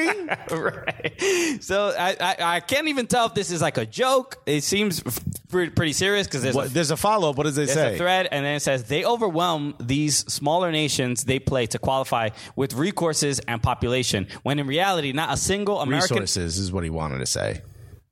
right. 0.56 1.58
So 1.62 1.94
I, 1.98 2.16
I, 2.20 2.56
I 2.56 2.60
can't 2.60 2.88
even 2.88 3.08
tell 3.08 3.26
if 3.28 3.34
this 3.34 3.52
is 3.52 3.62
like 3.62 3.78
a 3.78 3.86
joke. 3.86 4.38
It 4.46 4.64
seems 4.64 5.04
f- 5.06 5.20
pretty, 5.50 5.94
serious 5.94 6.28
because 6.28 6.42
there's 6.44 6.56
a 6.56 6.70
there's 6.70 6.92
a 6.92 6.98
follow 6.98 7.30
up. 7.30 7.38
What 7.38 7.44
does 7.44 7.58
it 7.58 7.68
There's 7.68 7.74
say? 7.74 7.96
a 7.96 7.98
thread, 7.98 8.28
and 8.32 8.46
then 8.46 8.56
it 8.56 8.62
says 8.62 8.86
they 8.86 9.06
overwhelm 9.06 9.76
these 9.80 10.18
smaller 10.32 10.72
nations 10.72 11.26
they 11.26 11.40
play 11.40 11.66
to 11.68 11.80
qualify 11.80 12.30
with 12.56 12.74
resources 12.74 13.40
and 13.40 13.62
population. 13.62 14.28
When 14.44 14.60
in 14.60 14.68
reality, 14.68 15.12
not 15.12 15.34
a 15.34 15.38
single 15.38 15.82
American. 15.82 16.20
Resources 16.20 16.58
is 16.58 16.72
what 16.72 16.84
he 16.84 16.90
wanted 16.90 17.20
to 17.20 17.26
say. 17.26 17.62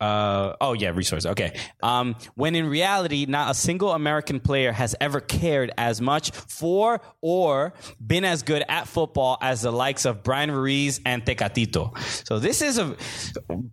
Uh, 0.01 0.55
oh 0.59 0.73
yeah, 0.73 0.89
resource. 0.89 1.27
Okay. 1.27 1.53
Um, 1.83 2.15
when 2.33 2.55
in 2.55 2.67
reality, 2.67 3.27
not 3.29 3.51
a 3.51 3.53
single 3.53 3.91
American 3.91 4.39
player 4.39 4.71
has 4.71 4.95
ever 4.99 5.19
cared 5.19 5.71
as 5.77 6.01
much 6.01 6.31
for 6.31 7.01
or 7.21 7.73
been 8.05 8.25
as 8.25 8.41
good 8.41 8.63
at 8.67 8.87
football 8.87 9.37
as 9.41 9.61
the 9.61 9.71
likes 9.71 10.05
of 10.05 10.23
Bryan 10.23 10.49
Ruiz 10.49 10.99
and 11.05 11.23
Tecatito. 11.23 11.95
So 12.27 12.39
this 12.39 12.63
is 12.63 12.79
a 12.79 12.95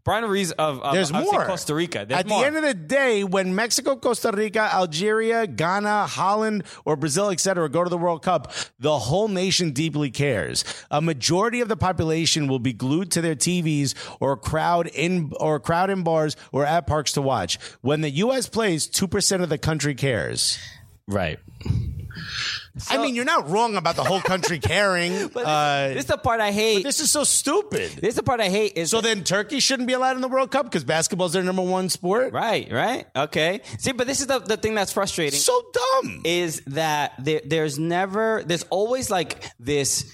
Bryan 0.04 0.24
Ruiz 0.26 0.52
of, 0.52 0.82
of, 0.82 0.92
There's 0.92 1.10
of 1.10 1.24
more. 1.24 1.46
Costa 1.46 1.74
Rica. 1.74 2.04
There's 2.06 2.20
At 2.20 2.26
more. 2.26 2.40
the 2.40 2.46
end 2.46 2.56
of 2.56 2.62
the 2.62 2.74
day, 2.74 3.24
when 3.24 3.54
Mexico, 3.54 3.96
Costa 3.96 4.30
Rica, 4.30 4.68
Algeria, 4.74 5.46
Ghana, 5.46 6.08
Holland, 6.08 6.64
or 6.84 6.96
Brazil, 6.96 7.30
etc., 7.30 7.70
go 7.70 7.84
to 7.84 7.90
the 7.90 7.96
World 7.96 8.22
Cup, 8.22 8.52
the 8.78 8.98
whole 8.98 9.28
nation 9.28 9.70
deeply 9.70 10.10
cares. 10.10 10.62
A 10.90 11.00
majority 11.00 11.62
of 11.62 11.68
the 11.68 11.76
population 11.76 12.48
will 12.48 12.58
be 12.58 12.74
glued 12.74 13.10
to 13.12 13.22
their 13.22 13.34
TVs 13.34 13.94
or 14.20 14.36
crowd 14.36 14.88
in 14.88 15.32
or 15.40 15.58
crowd 15.58 15.88
in 15.88 16.02
bars 16.02 16.17
or 16.52 16.64
at 16.66 16.86
parks 16.86 17.12
to 17.12 17.22
watch. 17.22 17.58
When 17.80 18.00
the 18.00 18.10
U.S. 18.10 18.48
plays, 18.48 18.86
two 18.86 19.08
percent 19.08 19.42
of 19.42 19.48
the 19.48 19.58
country 19.58 19.94
cares. 19.94 20.58
right. 21.06 21.38
I 22.90 22.98
mean, 22.98 23.14
you're 23.14 23.24
not 23.24 23.48
wrong 23.50 23.76
about 23.76 23.96
the 23.96 24.04
whole 24.04 24.20
country 24.20 24.58
caring. 24.60 25.28
But 25.28 25.44
uh, 25.44 25.88
this 25.88 25.98
is 26.00 26.04
the 26.06 26.16
part 26.16 26.40
I 26.40 26.52
hate. 26.52 26.82
this 26.82 27.00
is 27.00 27.10
so 27.10 27.24
stupid. 27.24 27.90
This 27.92 28.10
is 28.10 28.14
the 28.14 28.22
part 28.22 28.40
I 28.40 28.48
hate. 28.48 28.76
Is 28.76 28.90
So 28.90 29.00
then 29.00 29.24
Turkey 29.24 29.60
shouldn't 29.60 29.86
be 29.86 29.92
allowed 29.94 30.16
in 30.16 30.22
the 30.22 30.28
World 30.28 30.50
Cup 30.50 30.66
because 30.66 30.84
basketball's 30.84 31.32
their 31.32 31.42
number 31.42 31.62
one 31.62 31.88
sport. 31.88 32.32
Right, 32.32 32.70
right. 32.72 33.06
Okay. 33.14 33.60
See, 33.78 33.92
but 33.92 34.06
this 34.06 34.20
is 34.20 34.26
the, 34.26 34.38
the 34.40 34.56
thing 34.56 34.74
that's 34.74 34.92
frustrating 34.92 35.38
So 35.38 35.60
dumb. 35.72 36.22
is 36.24 36.60
that 36.68 37.12
there, 37.18 37.40
there's 37.44 37.78
never, 37.78 38.42
there's 38.46 38.64
always 38.64 39.10
like 39.10 39.44
this, 39.60 40.12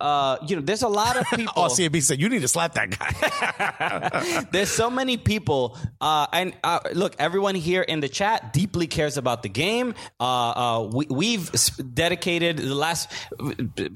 uh, 0.00 0.36
you 0.46 0.56
know, 0.56 0.62
there's 0.62 0.82
a 0.82 0.88
lot 0.88 1.16
of 1.16 1.24
people. 1.34 1.52
Oh, 1.56 1.74
CAB 1.74 1.96
said 2.02 2.20
you 2.20 2.28
need 2.28 2.42
to 2.42 2.48
slap 2.48 2.74
that 2.74 2.90
guy. 2.98 4.46
There's 4.52 4.70
so 4.70 4.90
many 4.90 5.16
people, 5.16 5.76
uh, 6.00 6.26
and 6.32 6.54
uh, 6.62 6.80
look, 6.92 7.14
everyone 7.18 7.54
here 7.54 7.82
in 7.82 8.00
the 8.00 8.08
chat 8.08 8.52
deeply 8.52 8.86
cares 8.86 9.16
about 9.16 9.42
the 9.42 9.48
game. 9.48 9.94
Uh, 10.20 10.24
uh, 10.24 10.90
we, 10.92 11.06
we've 11.08 11.50
dedicated 11.94 12.58
the 12.58 12.74
last, 12.74 13.10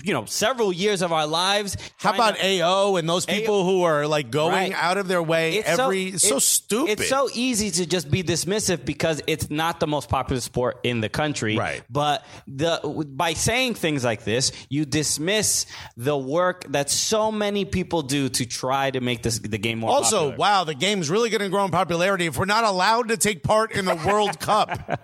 you 0.03 0.13
know, 0.15 0.25
several 0.25 0.73
years 0.73 1.03
of 1.03 1.13
our 1.13 1.27
lives. 1.27 1.77
How 1.99 2.15
about 2.15 2.37
to- 2.37 2.63
AO 2.63 2.97
and 2.97 3.09
those 3.09 3.27
people 3.27 3.65
who 3.65 3.83
are 3.83 4.07
like 4.07 4.31
going 4.31 4.51
Right. 4.51 4.73
out 4.73 4.97
of 4.97 5.07
their 5.09 5.23
way 5.23 5.63
every? 5.63 6.05
It's 6.07 6.27
so 6.29 6.39
stupid. 6.39 7.01
It's 7.01 7.09
so 7.09 7.29
easy 7.35 7.71
to 7.73 7.87
just 7.87 8.11
be 8.11 8.23
dismissive 8.23 8.85
because 8.85 9.23
it's 9.27 9.51
not 9.51 9.81
the 9.81 9.87
most 9.87 10.09
popular 10.09 10.41
sport 10.41 10.81
in 10.83 11.01
the 11.01 11.09
country. 11.09 11.57
Right. 11.59 11.83
But 11.91 12.25
the 12.47 12.81
by 13.09 13.35
saying 13.35 13.75
things 13.75 14.05
like 14.05 14.25
this, 14.25 14.53
you 14.69 14.85
dismiss 14.85 15.67
the 15.97 16.17
work 16.17 16.65
that 16.71 16.91
so 16.91 17.31
many 17.33 17.65
people 17.65 18.03
do 18.03 18.29
to 18.29 18.47
try 18.47 18.91
to 18.91 19.01
make 19.01 19.23
this 19.23 19.39
the 19.39 19.59
game 19.59 19.81
more. 19.81 19.91
also, 19.91 20.19
popular. 20.31 20.37
wow, 20.37 20.65
the 20.65 20.75
game's 20.75 21.11
really 21.11 21.31
going 21.31 21.41
to 21.43 21.49
grow 21.49 21.65
in 21.65 21.71
popularity 21.71 22.27
if 22.27 22.39
we're 22.39 22.45
not 22.45 22.65
allowed 22.65 23.09
to 23.09 23.17
take 23.17 23.43
part 23.43 23.73
in 23.73 23.85
the 23.85 23.97
World 23.97 24.39
Cup. 24.41 25.01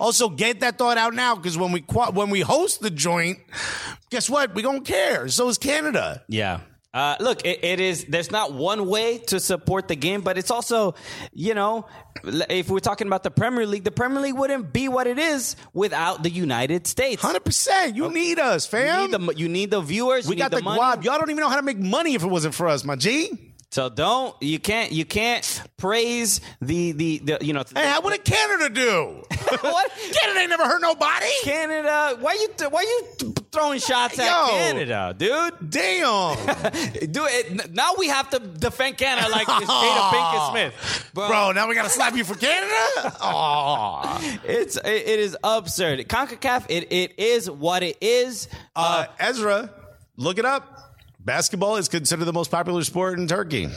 Also, 0.00 0.28
get 0.28 0.60
that 0.60 0.78
thought 0.78 0.98
out 0.98 1.14
now 1.14 1.34
because 1.34 1.56
when 1.58 1.72
we 1.72 1.80
when 2.12 2.30
we 2.30 2.40
host 2.40 2.80
the 2.80 2.90
joint, 2.90 3.38
guess 4.10 4.28
what? 4.30 4.54
We 4.54 4.62
don't 4.62 4.84
care. 4.84 5.28
So 5.28 5.48
is 5.48 5.58
Canada. 5.58 6.22
Yeah. 6.28 6.60
Uh, 6.96 7.14
look, 7.20 7.44
it, 7.44 7.62
it 7.62 7.78
is. 7.78 8.06
There's 8.06 8.30
not 8.30 8.54
one 8.54 8.86
way 8.86 9.18
to 9.26 9.38
support 9.38 9.86
the 9.86 9.96
game, 9.96 10.22
but 10.22 10.38
it's 10.38 10.50
also, 10.50 10.94
you 11.34 11.52
know, 11.52 11.84
if 12.24 12.70
we're 12.70 12.78
talking 12.78 13.06
about 13.06 13.22
the 13.22 13.30
Premier 13.30 13.66
League, 13.66 13.84
the 13.84 13.90
Premier 13.90 14.18
League 14.22 14.34
wouldn't 14.34 14.72
be 14.72 14.88
what 14.88 15.06
it 15.06 15.18
is 15.18 15.56
without 15.74 16.22
the 16.22 16.30
United 16.30 16.86
States. 16.86 17.20
Hundred 17.20 17.44
percent. 17.44 17.96
You 17.96 18.08
need 18.10 18.38
us, 18.38 18.64
You 18.72 18.78
fam. 18.78 19.10
need 19.10 19.20
the 19.20 19.34
you 19.36 19.48
need 19.50 19.70
the 19.70 19.82
viewers. 19.82 20.26
we 20.26 20.36
you 20.36 20.38
got 20.38 20.52
need 20.52 20.56
the, 20.56 20.60
the, 20.60 20.64
money. 20.64 20.80
guap. 20.80 21.04
Y'all 21.04 21.18
don't 21.18 21.28
even 21.28 21.42
know 21.42 21.50
how 21.50 21.56
to 21.56 21.62
make 21.62 21.78
money 21.78 22.14
if 22.14 22.22
it 22.22 22.28
wasn't 22.28 22.54
for 22.54 22.66
us, 22.66 22.82
my 22.82 22.96
G. 22.96 23.52
So 23.76 23.90
don't 23.90 24.34
you 24.40 24.58
can't 24.58 24.90
you 24.90 25.04
can't 25.04 25.62
praise 25.76 26.40
the 26.62 26.92
the, 26.92 27.18
the 27.18 27.38
you 27.42 27.52
know 27.52 27.62
Hey, 27.74 27.86
how, 27.86 28.00
what 28.00 28.12
did 28.12 28.24
Canada 28.24 28.70
do? 28.70 29.22
what 29.60 29.92
Canada 30.18 30.40
ain't 30.40 30.48
never 30.48 30.64
hurt 30.64 30.80
nobody. 30.80 31.26
Canada? 31.42 32.16
Why 32.18 32.32
you 32.32 32.68
why 32.70 32.80
you 32.80 33.34
throwing 33.52 33.78
shots 33.78 34.18
at 34.18 34.24
Yo. 34.24 34.56
Canada, 34.56 35.14
dude? 35.14 35.70
Damn. 35.70 36.36
Do 37.12 37.26
it 37.28 37.70
now. 37.74 37.92
We 37.98 38.08
have 38.08 38.30
to 38.30 38.38
defend 38.38 38.96
Canada 38.96 39.28
like 39.28 39.46
it's 39.46 39.70
Jada 39.70 40.10
Pinkett 40.10 40.50
Smith, 40.52 41.10
Bro, 41.12 41.52
now 41.52 41.68
we 41.68 41.74
got 41.74 41.82
to 41.82 41.90
slap 41.90 42.16
you 42.16 42.24
for 42.24 42.34
Canada? 42.34 42.72
It's 44.48 44.78
it, 44.78 44.86
it 44.86 45.20
is 45.20 45.36
absurd. 45.44 45.98
Concacaf, 46.08 46.64
it 46.70 46.90
it 46.90 47.18
is 47.18 47.50
what 47.50 47.82
it 47.82 47.98
is. 48.00 48.48
Uh, 48.74 49.04
Ezra, 49.18 49.70
look 50.16 50.38
it 50.38 50.46
up. 50.46 50.76
Basketball 51.26 51.74
is 51.74 51.88
considered 51.88 52.24
the 52.24 52.32
most 52.32 52.52
popular 52.52 52.84
sport 52.84 53.18
in 53.18 53.26
Turkey. 53.26 53.68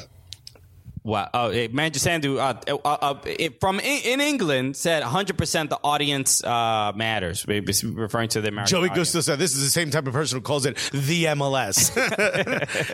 Wow. 1.04 1.30
Oh, 1.34 1.50
it, 1.50 1.74
Manchester 1.74 2.10
Sandu, 2.10 2.38
uh, 2.38 2.54
uh, 2.68 2.76
uh, 2.86 3.16
it, 3.26 3.60
from 3.60 3.80
in, 3.80 4.02
in 4.04 4.22
England 4.22 4.76
said 4.76 5.02
100% 5.02 5.70
the 5.70 5.80
audience 5.84 6.44
uh, 6.44 6.92
matters, 6.96 7.48
maybe 7.48 7.74
referring 7.86 8.30
to 8.30 8.42
the 8.42 8.50
American 8.50 8.70
Joey 8.70 8.90
audience. 8.90 9.14
Gusto 9.14 9.22
said 9.22 9.40
this 9.40 9.56
is 9.56 9.64
the 9.64 9.70
same 9.72 9.90
type 9.90 10.06
of 10.06 10.14
person 10.14 10.38
who 10.38 10.42
calls 10.44 10.68
it 10.68 10.76
the 10.94 11.26
MLS, 11.26 11.92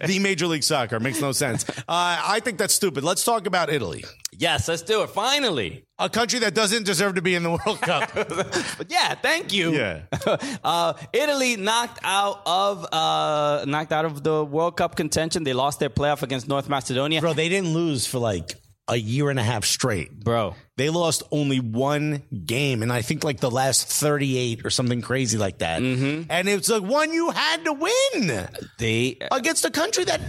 the 0.07 0.19
Major 0.19 0.47
League 0.47 0.63
Soccer. 0.63 1.01
Makes 1.01 1.19
no 1.19 1.33
sense. 1.33 1.67
Uh, 1.69 1.73
I 1.89 2.39
think 2.41 2.57
that's 2.57 2.73
stupid. 2.73 3.03
Let's 3.03 3.25
talk 3.25 3.47
about 3.47 3.69
Italy, 3.69 4.05
Yes, 4.37 4.67
let's 4.67 4.81
do 4.81 5.01
it. 5.03 5.09
Finally. 5.09 5.85
A 5.97 6.09
country 6.09 6.39
that 6.39 6.53
doesn't 6.53 6.83
deserve 6.83 7.15
to 7.15 7.21
be 7.21 7.35
in 7.35 7.43
the 7.43 7.51
World 7.51 7.81
Cup. 7.81 8.11
But 8.77 8.91
yeah, 8.91 9.15
thank 9.15 9.53
you. 9.53 9.71
Yeah. 9.71 10.01
uh, 10.63 10.93
Italy 11.13 11.55
knocked 11.55 11.99
out 12.03 12.41
of 12.45 12.85
uh, 12.91 13.65
knocked 13.65 13.93
out 13.93 14.05
of 14.05 14.23
the 14.23 14.43
World 14.43 14.75
Cup 14.77 14.95
contention. 14.95 15.43
They 15.43 15.53
lost 15.53 15.79
their 15.79 15.89
playoff 15.89 16.23
against 16.23 16.47
North 16.47 16.67
Macedonia. 16.67 17.21
Bro, 17.21 17.33
they 17.33 17.49
didn't 17.49 17.73
lose 17.73 18.05
for 18.05 18.19
like 18.19 18.55
a 18.87 18.95
year 18.95 19.29
and 19.29 19.39
a 19.39 19.43
half 19.43 19.65
straight. 19.65 20.23
Bro. 20.23 20.55
They 20.77 20.89
lost 20.89 21.23
only 21.31 21.59
one 21.59 22.23
game, 22.45 22.81
and 22.81 22.91
I 22.91 23.01
think 23.01 23.23
like 23.23 23.39
the 23.39 23.51
last 23.51 23.87
38 23.87 24.65
or 24.65 24.69
something 24.69 25.01
crazy 25.01 25.37
like 25.37 25.59
that. 25.59 25.81
And 25.81 26.49
it's 26.49 26.69
like 26.69 26.83
one 26.83 27.13
you 27.13 27.29
had 27.31 27.63
to 27.65 27.73
win 27.73 28.47
They 28.77 29.17
against 29.31 29.65
a 29.65 29.71
country 29.71 30.03
that. 30.05 30.21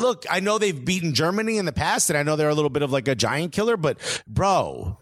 Look, 0.00 0.24
I 0.30 0.40
know 0.40 0.58
they've 0.58 0.84
beaten 0.84 1.14
Germany 1.14 1.58
in 1.58 1.66
the 1.66 1.72
past, 1.72 2.10
and 2.10 2.18
I 2.18 2.22
know 2.22 2.36
they're 2.36 2.48
a 2.48 2.54
little 2.54 2.70
bit 2.70 2.82
of 2.82 2.92
like 2.92 3.08
a 3.08 3.14
giant 3.14 3.52
killer, 3.52 3.76
but 3.76 3.98
bro, 4.26 4.98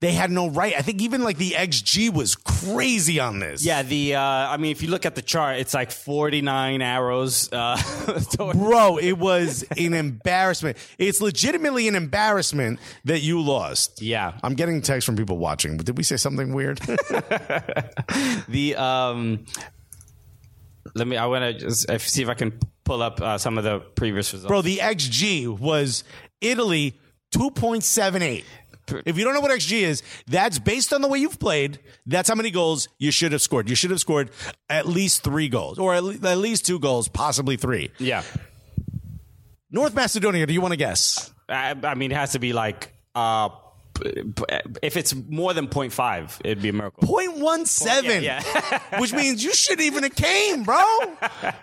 they 0.00 0.12
had 0.12 0.30
no 0.30 0.48
right. 0.48 0.74
I 0.76 0.80
think 0.80 1.02
even 1.02 1.22
like 1.22 1.36
the 1.36 1.50
XG 1.50 2.12
was 2.12 2.34
crazy 2.34 3.20
on 3.20 3.38
this. 3.38 3.64
Yeah, 3.64 3.82
the 3.82 4.14
uh, 4.14 4.20
I 4.20 4.56
mean, 4.56 4.72
if 4.72 4.82
you 4.82 4.88
look 4.88 5.04
at 5.04 5.14
the 5.14 5.20
chart, 5.20 5.58
it's 5.58 5.74
like 5.74 5.90
49 5.90 6.80
arrows. 6.80 7.52
Uh, 7.52 7.76
Bro, 8.54 8.96
it 8.98 9.18
was 9.18 9.62
an 9.76 9.92
embarrassment. 9.92 10.78
It's 10.98 11.20
legitimately 11.20 11.86
an 11.86 11.96
embarrassment 11.96 12.80
that 13.04 13.20
you 13.20 13.42
lost. 13.42 14.00
Yeah. 14.00 14.38
I'm 14.42 14.54
getting 14.54 14.80
texts 14.80 15.04
from 15.04 15.16
people 15.16 15.36
watching. 15.36 15.76
But 15.76 15.84
Did 15.84 15.98
we 15.98 16.02
say 16.02 16.16
something 16.16 16.54
weird? 16.54 16.78
the 18.48 18.76
um, 18.78 19.44
let 20.94 21.06
me. 21.06 21.18
I 21.18 21.26
want 21.26 21.60
to 21.60 21.98
see 21.98 22.22
if 22.22 22.28
I 22.30 22.34
can 22.34 22.58
pull 22.90 23.02
up 23.02 23.20
uh, 23.20 23.38
some 23.38 23.56
of 23.56 23.62
the 23.62 23.78
previous 23.78 24.32
results. 24.32 24.48
Bro, 24.48 24.62
the 24.62 24.78
XG 24.78 25.46
was 25.46 26.02
Italy 26.40 26.98
2.78. 27.32 28.42
If 29.06 29.16
you 29.16 29.22
don't 29.22 29.32
know 29.32 29.40
what 29.40 29.52
XG 29.52 29.82
is, 29.82 30.02
that's 30.26 30.58
based 30.58 30.92
on 30.92 31.00
the 31.00 31.06
way 31.06 31.20
you've 31.20 31.38
played. 31.38 31.78
That's 32.06 32.28
how 32.28 32.34
many 32.34 32.50
goals 32.50 32.88
you 32.98 33.12
should 33.12 33.30
have 33.30 33.42
scored. 33.42 33.68
You 33.68 33.76
should 33.76 33.92
have 33.92 34.00
scored 34.00 34.30
at 34.68 34.88
least 34.88 35.22
three 35.22 35.48
goals, 35.48 35.78
or 35.78 35.94
at 35.94 36.02
le- 36.02 36.28
at 36.28 36.38
least 36.38 36.66
two 36.66 36.80
goals, 36.80 37.06
possibly 37.06 37.56
three. 37.56 37.92
yeah, 37.98 38.24
North 39.70 39.94
Macedonia, 39.94 40.44
do 40.44 40.52
you 40.52 40.60
want 40.60 40.72
to 40.72 40.76
guess? 40.76 41.32
I, 41.48 41.76
I 41.84 41.94
mean, 41.94 42.10
it 42.10 42.16
has 42.16 42.32
to 42.32 42.40
be 42.40 42.52
like 42.52 42.92
uh, 43.14 43.50
if 44.82 44.96
it's 44.96 45.14
more 45.28 45.52
than 45.54 45.68
0.5, 45.68 46.40
it'd 46.44 46.62
be 46.62 46.68
a 46.70 46.72
miracle. 46.72 47.06
0.17, 47.06 48.22
Yeah, 48.22 49.00
which 49.00 49.12
means 49.12 49.42
you 49.44 49.52
shouldn't 49.52 49.82
even 49.82 50.02
have 50.02 50.14
came, 50.14 50.62
bro. 50.64 50.82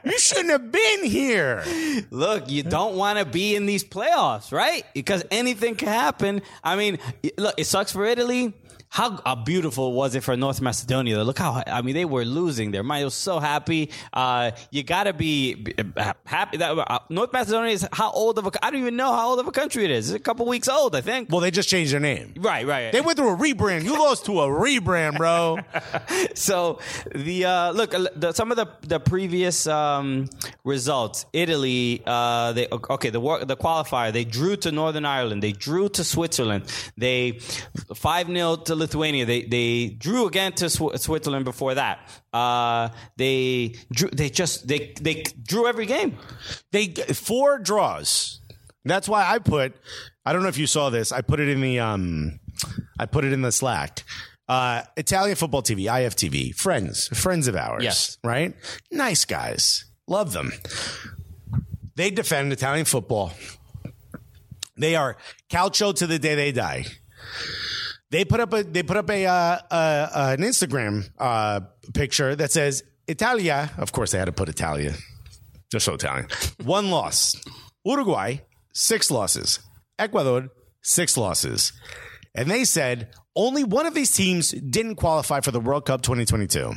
You 0.03 0.17
shouldn't 0.19 0.49
have 0.49 0.71
been 0.71 1.03
here. 1.03 1.63
Look, 2.11 2.49
you 2.49 2.63
don't 2.63 2.95
want 2.95 3.19
to 3.19 3.25
be 3.25 3.55
in 3.55 3.65
these 3.65 3.83
playoffs, 3.83 4.51
right? 4.51 4.83
Because 4.93 5.23
anything 5.31 5.75
can 5.75 5.89
happen. 5.89 6.41
I 6.63 6.75
mean, 6.75 6.99
look, 7.37 7.55
it 7.57 7.65
sucks 7.65 7.91
for 7.91 8.05
Italy. 8.05 8.53
How 8.89 9.19
uh, 9.25 9.35
beautiful 9.35 9.93
was 9.93 10.15
it 10.15 10.23
for 10.23 10.35
North 10.37 10.61
Macedonia? 10.61 11.23
Look 11.23 11.37
how 11.37 11.63
I 11.67 11.81
mean 11.81 11.93
they 11.93 12.05
were 12.05 12.25
losing 12.25 12.71
their 12.71 12.83
mind. 12.83 13.01
They 13.01 13.05
were 13.05 13.11
so 13.11 13.39
happy. 13.39 13.89
Uh, 14.13 14.51
you 14.71 14.83
got 14.83 15.03
to 15.03 15.13
be 15.13 15.55
be- 15.55 15.75
happy 16.25 16.57
that 16.57 16.77
uh, 16.77 16.99
North 17.09 17.33
Macedonia 17.33 17.71
is 17.71 17.87
how 17.91 18.11
old 18.11 18.37
of 18.37 18.47
a 18.47 18.65
I 18.65 18.71
don't 18.71 18.81
even 18.81 18.95
know 18.95 19.13
how 19.13 19.29
old 19.29 19.39
of 19.39 19.47
a 19.47 19.51
country 19.51 19.83
it 19.83 19.91
is. 19.91 20.09
It's 20.09 20.15
a 20.15 20.19
couple 20.19 20.45
weeks 20.45 20.67
old, 20.67 20.95
I 20.95 21.01
think. 21.01 21.29
Well, 21.31 21.41
they 21.41 21.51
just 21.51 21.69
changed 21.69 21.93
their 21.93 21.99
name. 21.99 22.33
Right, 22.37 22.65
right. 22.65 22.91
They 22.91 23.01
went 23.01 23.17
through 23.17 23.33
a 23.33 23.37
rebrand. 23.37 23.83
You 23.83 23.93
lost 23.93 24.25
to 24.25 24.41
a 24.41 24.47
rebrand, 24.47 25.17
bro. 25.17 25.59
so 26.33 26.79
the 27.13 27.45
uh, 27.45 27.71
look 27.71 27.93
uh, 27.93 28.07
the, 28.15 28.31
some 28.31 28.51
of 28.51 28.57
the 28.57 28.67
the 28.81 28.99
previous 28.99 29.67
um, 29.67 30.29
results 30.63 31.25
italy 31.33 32.01
uh, 32.05 32.51
they 32.53 32.67
okay 32.71 33.09
the 33.09 33.19
the 33.45 33.57
qualifier 33.57 34.11
they 34.11 34.23
drew 34.23 34.55
to 34.55 34.71
northern 34.71 35.05
ireland 35.05 35.41
they 35.43 35.51
drew 35.51 35.89
to 35.89 36.03
switzerland 36.03 36.63
they 36.97 37.33
5-0 37.33 38.65
to 38.65 38.75
lithuania 38.87 39.25
they 39.25 39.43
they 39.43 39.87
drew 39.99 40.25
again 40.27 40.51
to 40.53 40.69
Sw- 40.69 40.95
switzerland 40.95 41.45
before 41.45 41.75
that 41.75 41.99
uh, 42.33 42.89
they 43.17 43.75
drew 43.91 44.09
they 44.09 44.29
just 44.29 44.67
they 44.67 44.93
they 45.01 45.23
drew 45.43 45.67
every 45.67 45.85
game 45.85 46.17
they 46.71 46.87
four 47.13 47.59
draws. 47.59 48.39
That's 48.85 49.09
why 49.09 49.25
I 49.29 49.39
put. 49.39 49.75
I 50.25 50.31
don't 50.31 50.43
know 50.43 50.47
if 50.49 50.57
you 50.57 50.67
saw 50.67 50.89
this. 50.89 51.11
I 51.11 51.21
put 51.21 51.39
it 51.39 51.49
in 51.49 51.59
the 51.59 51.79
um, 51.79 52.39
I 52.97 53.05
put 53.05 53.25
it 53.25 53.33
in 53.33 53.41
the 53.41 53.51
Slack. 53.51 54.03
Uh, 54.47 54.83
Italian 54.95 55.35
football 55.35 55.61
TV, 55.61 55.91
IFTV, 55.91 56.55
friends, 56.55 57.09
friends 57.09 57.49
of 57.49 57.55
ours. 57.57 57.83
Yes. 57.83 58.17
right. 58.23 58.55
Nice 58.91 59.25
guys, 59.25 59.85
love 60.07 60.31
them. 60.31 60.53
They 61.95 62.11
defend 62.11 62.53
Italian 62.53 62.85
football. 62.85 63.33
They 64.77 64.95
are 64.95 65.17
calcio 65.49 65.93
to 65.95 66.07
the 66.07 66.19
day 66.19 66.35
they 66.35 66.51
die. 66.53 66.85
They 68.09 68.23
put 68.23 68.39
up 68.39 68.53
a 68.53 68.63
they 68.63 68.83
put 68.83 68.97
up 68.97 69.09
a 69.09 69.25
uh, 69.25 69.31
uh, 69.69 70.35
an 70.37 70.43
Instagram 70.43 71.09
uh, 71.19 71.61
picture 71.93 72.35
that 72.35 72.51
says 72.51 72.83
Italia. 73.07 73.71
Of 73.77 73.91
course, 73.91 74.11
they 74.11 74.17
had 74.17 74.25
to 74.25 74.31
put 74.31 74.49
Italia. 74.49 74.93
Just 75.69 75.85
so 75.85 75.95
Italian. 75.95 76.27
One 76.63 76.89
loss. 76.89 77.35
Uruguay, 77.83 78.37
six 78.73 79.11
losses. 79.11 79.59
Ecuador, 79.99 80.49
six 80.81 81.17
losses. 81.17 81.73
And 82.33 82.49
they 82.49 82.63
said 82.63 83.09
only 83.37 83.63
one 83.63 83.85
of 83.85 83.93
these 83.93 84.11
teams 84.11 84.49
didn't 84.49 84.95
qualify 84.95 85.39
for 85.41 85.51
the 85.51 85.59
World 85.59 85.85
Cup 85.85 86.01
2022. 86.01 86.73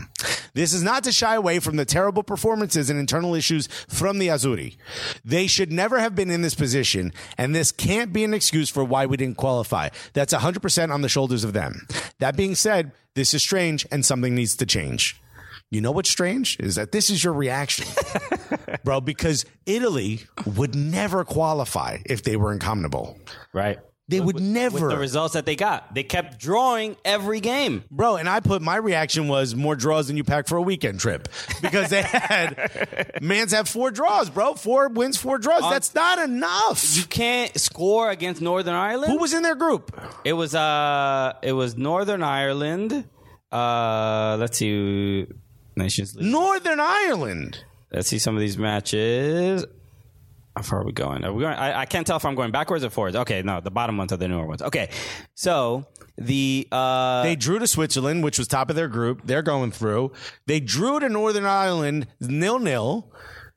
This 0.52 0.74
is 0.74 0.82
not 0.82 1.04
to 1.04 1.12
shy 1.12 1.34
away 1.34 1.58
from 1.58 1.76
the 1.76 1.86
terrible 1.86 2.22
performances 2.22 2.90
and 2.90 3.00
internal 3.00 3.34
issues 3.34 3.66
from 3.88 4.18
the 4.18 4.28
Azzurri. 4.28 4.76
They 5.24 5.46
should 5.46 5.72
never 5.72 5.98
have 5.98 6.14
been 6.14 6.30
in 6.30 6.42
this 6.42 6.54
position, 6.54 7.12
and 7.38 7.54
this 7.54 7.72
can't 7.72 8.12
be 8.12 8.24
an 8.24 8.34
excuse 8.34 8.68
for 8.68 8.84
why 8.84 9.06
we 9.06 9.16
didn't 9.16 9.38
qualify. 9.38 9.88
That's 10.12 10.34
100% 10.34 10.92
on 10.92 11.00
the 11.00 11.08
shoulders 11.08 11.44
of 11.44 11.54
them. 11.54 11.86
That 12.18 12.36
being 12.36 12.54
said, 12.54 12.92
this 13.14 13.32
is 13.32 13.42
strange 13.42 13.86
and 13.90 14.04
something 14.04 14.34
needs 14.34 14.54
to 14.56 14.66
change. 14.66 15.20
You 15.70 15.80
know 15.80 15.92
what's 15.92 16.10
strange 16.10 16.58
is 16.60 16.74
that 16.74 16.92
this 16.92 17.08
is 17.08 17.24
your 17.24 17.32
reaction, 17.32 17.86
bro, 18.84 19.00
because 19.00 19.46
Italy 19.64 20.26
would 20.44 20.74
never 20.74 21.24
qualify 21.24 21.98
if 22.04 22.22
they 22.22 22.36
were 22.36 22.52
incompatible. 22.52 23.18
right 23.54 23.78
They 24.10 24.20
would 24.20 24.40
never. 24.40 24.74
with 24.80 24.90
the 24.90 24.98
results 24.98 25.34
that 25.34 25.46
they 25.46 25.56
got 25.56 25.94
they 25.94 26.02
kept 26.02 26.38
drawing 26.38 26.96
every 27.04 27.40
game 27.40 27.84
Bro, 27.90 28.16
and 28.16 28.28
I 28.28 28.40
put 28.40 28.60
my 28.62 28.76
reaction 28.76 29.28
was 29.28 29.54
more 29.54 29.76
draws 29.76 30.08
than 30.08 30.16
you 30.16 30.24
pack 30.24 30.48
for 30.48 30.56
a 30.56 30.62
weekend 30.62 31.00
trip 31.00 31.28
because 31.62 31.88
they 31.90 32.02
had 32.42 33.18
man's 33.22 33.52
have 33.52 33.68
four 33.68 33.90
draws, 33.90 34.28
bro. 34.30 34.54
Four 34.54 34.88
wins, 34.88 35.16
four 35.16 35.38
draws. 35.38 35.62
That's 35.62 35.94
not 35.94 36.18
enough. 36.18 36.96
you 36.96 37.04
can't 37.04 37.58
score 37.58 38.10
against 38.10 38.40
northern 38.42 38.74
ireland 38.74 39.12
Who 39.12 39.18
was 39.18 39.32
in 39.32 39.42
their 39.42 39.54
group? 39.54 39.98
It 40.24 40.32
was 40.34 40.54
uh 40.54 41.32
it 41.42 41.52
was 41.52 41.76
Northern 41.76 42.22
Ireland. 42.22 43.04
Uh 43.52 44.36
let's 44.38 44.58
see 44.58 45.26
Nations 45.76 46.14
League. 46.14 46.30
Northern 46.30 46.80
Ireland. 46.80 47.64
Let's 47.92 48.08
see 48.08 48.18
some 48.18 48.34
of 48.36 48.40
these 48.40 48.58
matches. 48.58 49.64
How 50.56 50.62
far 50.62 50.80
are 50.80 50.84
we 50.84 50.92
going? 50.92 51.24
Are 51.24 51.32
we 51.32 51.42
going 51.42 51.54
I, 51.54 51.80
I 51.80 51.86
can't 51.86 52.06
tell 52.06 52.16
if 52.16 52.24
I'm 52.24 52.34
going 52.34 52.50
backwards 52.50 52.84
or 52.84 52.90
forwards. 52.90 53.16
Okay, 53.16 53.42
no, 53.42 53.60
the 53.60 53.70
bottom 53.70 53.96
ones 53.96 54.12
are 54.12 54.16
the 54.16 54.28
newer 54.28 54.46
ones. 54.46 54.62
Okay. 54.62 54.90
So 55.34 55.86
the 56.18 56.66
uh 56.72 57.22
They 57.22 57.36
drew 57.36 57.58
to 57.58 57.66
Switzerland, 57.66 58.24
which 58.24 58.38
was 58.38 58.48
top 58.48 58.68
of 58.68 58.76
their 58.76 58.88
group. 58.88 59.22
They're 59.24 59.42
going 59.42 59.70
through. 59.70 60.12
They 60.46 60.60
drew 60.60 60.98
to 61.00 61.08
Northern 61.08 61.44
Ireland 61.44 62.08
nil 62.20 62.58
nil. 62.58 63.12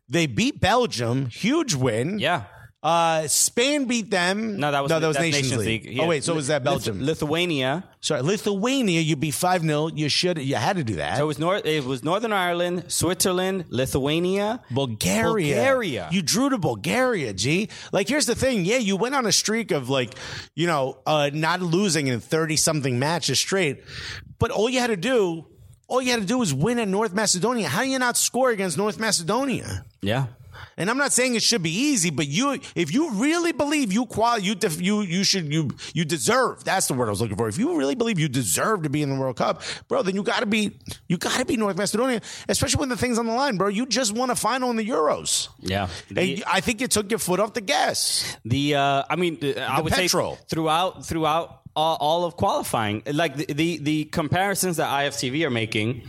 They 0.07 0.27
beat 0.27 0.59
Belgium, 0.59 1.27
huge 1.27 1.73
win. 1.73 2.19
yeah. 2.19 2.43
Uh, 2.83 3.25
Spain 3.29 3.85
beat 3.85 4.11
them. 4.11 4.57
No, 4.57 4.69
that 4.69 4.81
was 4.81 4.89
no, 4.89 4.99
that 4.99 5.07
was 5.07 5.15
that's 5.15 5.31
Nations, 5.31 5.55
League. 5.65 5.85
Yeah. 5.85 6.03
Oh 6.03 6.07
wait, 6.07 6.25
so 6.25 6.33
was 6.33 6.47
that 6.47 6.63
Lith- 6.63 6.85
Belgium? 6.85 7.01
Lithuania. 7.01 7.85
Sorry, 8.01 8.21
Lithuania. 8.21 8.99
You 8.99 9.15
beat 9.15 9.31
five 9.35 9.61
0 9.61 9.87
You 9.95 10.09
should. 10.09 10.37
You 10.37 10.55
had 10.55 10.75
to 10.75 10.83
do 10.83 10.95
that. 10.95 11.15
So 11.15 11.23
it 11.23 11.27
was 11.27 11.39
North. 11.39 11.65
It 11.65 11.85
was 11.85 12.03
Northern 12.03 12.33
Ireland, 12.33 12.91
Switzerland, 12.91 13.65
Lithuania, 13.69 14.59
Bulgaria. 14.69 15.55
Bulgaria. 15.55 16.09
You 16.11 16.21
drew 16.21 16.49
to 16.49 16.57
Bulgaria, 16.57 17.31
G. 17.33 17.69
Like, 17.93 18.09
here's 18.09 18.25
the 18.25 18.35
thing. 18.35 18.65
Yeah, 18.65 18.79
you 18.79 18.97
went 18.97 19.15
on 19.15 19.25
a 19.25 19.31
streak 19.31 19.71
of 19.71 19.87
like, 19.89 20.15
you 20.53 20.67
know, 20.67 20.97
uh, 21.05 21.29
not 21.33 21.61
losing 21.61 22.07
in 22.07 22.19
30 22.19 22.57
something 22.57 22.99
matches 22.99 23.39
straight. 23.39 23.81
But 24.39 24.51
all 24.51 24.69
you 24.69 24.79
had 24.79 24.87
to 24.87 24.97
do, 24.97 25.45
all 25.87 26.01
you 26.01 26.11
had 26.11 26.19
to 26.19 26.27
do 26.27 26.39
was 26.39 26.53
win 26.53 26.79
at 26.79 26.89
North 26.89 27.13
Macedonia. 27.13 27.69
How 27.69 27.83
do 27.83 27.87
you 27.87 27.97
not 27.99 28.17
score 28.17 28.49
against 28.49 28.77
North 28.77 28.99
Macedonia? 28.99 29.85
Yeah. 30.01 30.25
And 30.77 30.89
I'm 30.89 30.97
not 30.97 31.11
saying 31.13 31.35
it 31.35 31.43
should 31.43 31.63
be 31.63 31.71
easy, 31.71 32.09
but 32.09 32.27
you, 32.27 32.59
if 32.75 32.93
you 32.93 33.11
really 33.11 33.51
believe 33.51 33.91
you 33.93 34.05
qual, 34.05 34.39
you, 34.39 34.55
def, 34.55 34.81
you, 34.81 35.01
you 35.01 35.23
should, 35.23 35.51
you, 35.53 35.69
you 35.93 36.05
deserve. 36.05 36.63
That's 36.63 36.87
the 36.87 36.93
word 36.93 37.07
I 37.07 37.09
was 37.11 37.21
looking 37.21 37.37
for. 37.37 37.47
If 37.47 37.57
you 37.57 37.77
really 37.77 37.95
believe 37.95 38.19
you 38.19 38.27
deserve 38.29 38.83
to 38.83 38.89
be 38.89 39.01
in 39.01 39.09
the 39.09 39.15
World 39.15 39.37
Cup, 39.37 39.61
bro, 39.87 40.01
then 40.03 40.15
you 40.15 40.23
got 40.23 40.39
to 40.39 40.45
be, 40.45 40.77
you 41.07 41.17
got 41.17 41.37
to 41.39 41.45
be 41.45 41.57
North 41.57 41.77
Macedonia, 41.77 42.21
especially 42.49 42.79
when 42.79 42.89
the 42.89 42.97
things 42.97 43.17
on 43.17 43.25
the 43.25 43.33
line, 43.33 43.57
bro. 43.57 43.67
You 43.67 43.85
just 43.85 44.13
won 44.13 44.29
a 44.29 44.35
final 44.35 44.69
in 44.69 44.75
the 44.77 44.87
Euros. 44.87 45.49
Yeah. 45.59 45.87
And 46.15 46.43
I 46.47 46.59
think 46.61 46.81
you 46.81 46.87
took 46.87 47.09
your 47.09 47.19
foot 47.19 47.39
off 47.39 47.53
the 47.53 47.61
gas. 47.61 48.37
The 48.45 48.75
uh, 48.75 49.03
I 49.09 49.15
mean, 49.15 49.37
uh, 49.41 49.59
I 49.67 49.77
The 49.77 49.83
would 49.83 49.93
petrol. 49.93 50.35
say 50.35 50.41
throughout 50.49 51.05
throughout 51.05 51.61
all, 51.75 51.97
all 51.99 52.25
of 52.25 52.35
qualifying, 52.35 53.01
like 53.11 53.35
the, 53.35 53.45
the 53.51 53.77
the 53.79 54.05
comparisons 54.05 54.77
that 54.77 54.87
IFTV 54.89 55.43
are 55.45 55.49
making 55.49 56.07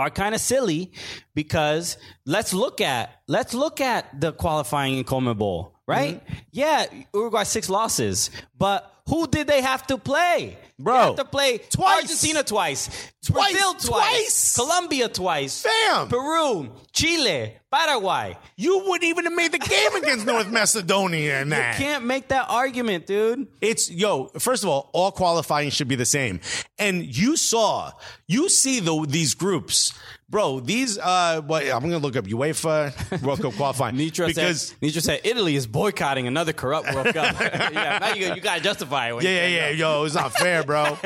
are 0.00 0.08
kind 0.08 0.34
of 0.34 0.40
silly 0.40 0.92
because 1.34 1.98
let's 2.24 2.54
look 2.54 2.80
at 2.80 3.20
let's 3.28 3.52
look 3.52 3.82
at 3.82 4.18
the 4.18 4.32
qualifying 4.32 4.96
in 4.96 5.04
CONMEBOL, 5.04 5.72
right? 5.86 6.24
Mm-hmm. 6.24 6.34
Yeah, 6.52 6.86
Uruguay 7.12 7.42
six 7.42 7.68
losses, 7.68 8.30
but 8.56 8.90
who 9.10 9.26
did 9.26 9.46
they 9.46 9.60
have 9.60 9.86
to 9.88 9.98
play? 9.98 10.56
Bro, 10.78 10.94
they 10.94 11.06
have 11.08 11.16
to 11.16 11.24
play 11.26 11.58
twice. 11.58 12.02
Argentina 12.04 12.42
twice, 12.42 12.88
Twice, 13.22 13.52
Brazil 13.52 13.72
twice, 13.74 13.86
twice. 13.86 14.56
Colombia 14.56 15.08
twice, 15.10 15.62
Fam. 15.66 16.08
Peru, 16.08 16.70
Chile, 16.92 17.54
Paraguay. 17.70 18.38
You 18.56 18.78
wouldn't 18.86 19.04
even 19.04 19.24
have 19.24 19.34
made 19.34 19.52
the 19.52 19.58
game 19.58 19.94
against 19.96 20.24
North 20.24 20.50
Macedonia 20.50 21.42
in 21.42 21.50
that. 21.50 21.78
You 21.78 21.84
can't 21.84 22.04
make 22.06 22.28
that 22.28 22.46
argument, 22.48 23.06
dude. 23.06 23.46
It's 23.60 23.90
yo. 23.90 24.30
First 24.38 24.62
of 24.62 24.70
all, 24.70 24.88
all 24.94 25.12
qualifying 25.12 25.68
should 25.68 25.88
be 25.88 25.96
the 25.96 26.06
same. 26.06 26.40
And 26.78 27.04
you 27.04 27.36
saw, 27.36 27.92
you 28.26 28.48
see 28.48 28.80
the 28.80 29.04
these 29.06 29.34
groups, 29.34 29.92
bro. 30.30 30.60
These 30.60 30.98
uh, 30.98 31.40
what 31.42 31.64
I'm 31.64 31.82
gonna 31.82 31.98
look 31.98 32.16
up 32.16 32.24
UEFA 32.24 33.22
World 33.22 33.42
Cup 33.42 33.54
qualifying 33.54 33.96
Nitra 33.96 34.28
because 34.28 34.68
said, 34.68 34.80
Nitra 34.80 35.02
said 35.02 35.20
Italy 35.24 35.56
is 35.56 35.66
boycotting 35.66 36.26
another 36.26 36.52
corrupt 36.52 36.92
World 36.94 37.12
Cup. 37.12 37.38
yeah, 37.40 37.98
now 38.00 38.14
you, 38.14 38.34
you 38.34 38.40
got 38.40 38.58
to 38.58 38.62
justify 38.62 39.12
it. 39.12 39.22
yeah, 39.22 39.30
yeah, 39.30 39.46
yeah, 39.48 39.68
yo, 39.70 40.04
it's 40.04 40.14
not 40.14 40.32
fair, 40.32 40.62
bro. 40.62 40.96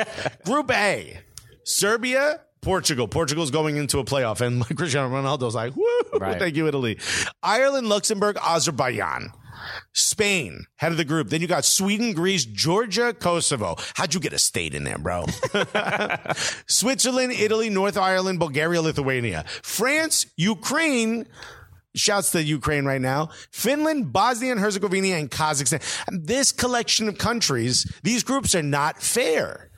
Group 0.45 0.71
A, 0.71 1.19
Serbia. 1.65 2.41
Portugal. 2.61 3.07
Portugal's 3.07 3.51
going 3.51 3.77
into 3.77 3.99
a 3.99 4.05
playoff, 4.05 4.41
and 4.41 4.65
Cristiano 4.79 5.11
Ronaldo's 5.15 5.55
like, 5.55 5.77
woo, 5.77 5.85
Right. 6.19 6.39
thank 6.39 6.57
you, 6.57 6.67
Italy. 6.67 6.99
Ireland, 7.43 7.91
Luxembourg, 7.91 8.39
Azerbaijan. 8.43 9.31
Spain, 9.93 10.67
head 10.77 10.93
of 10.93 10.99
the 10.99 11.05
group. 11.05 11.29
Then 11.29 11.41
you 11.41 11.47
got 11.47 11.65
Sweden, 11.65 12.13
Greece, 12.13 12.45
Georgia, 12.45 13.13
Kosovo. 13.13 13.77
How'd 13.95 14.15
you 14.15 14.21
get 14.21 14.33
a 14.33 14.39
state 14.39 14.75
in 14.75 14.85
there, 14.85 14.99
bro? 14.99 15.27
Switzerland, 16.67 17.33
Italy, 17.33 17.71
North 17.71 17.97
Ireland, 17.97 18.39
Bulgaria, 18.39 18.83
Lithuania. 18.83 19.45
France, 19.63 20.27
Ukraine, 20.37 21.27
Shouts 21.97 22.33
to 22.33 22.43
Ukraine 22.43 22.85
right 22.85 23.01
now. 23.01 23.29
Finland, 23.53 24.13
Bosnia 24.13 24.51
and 24.51 24.61
Herzegovina, 24.61 25.15
and 25.15 25.31
Kazakhstan. 25.31 25.81
This 26.11 26.51
collection 26.51 27.09
of 27.09 27.19
countries, 27.19 27.91
these 28.03 28.25
groups 28.25 28.55
are 28.57 28.65
not 28.65 29.01
fair. 29.01 29.71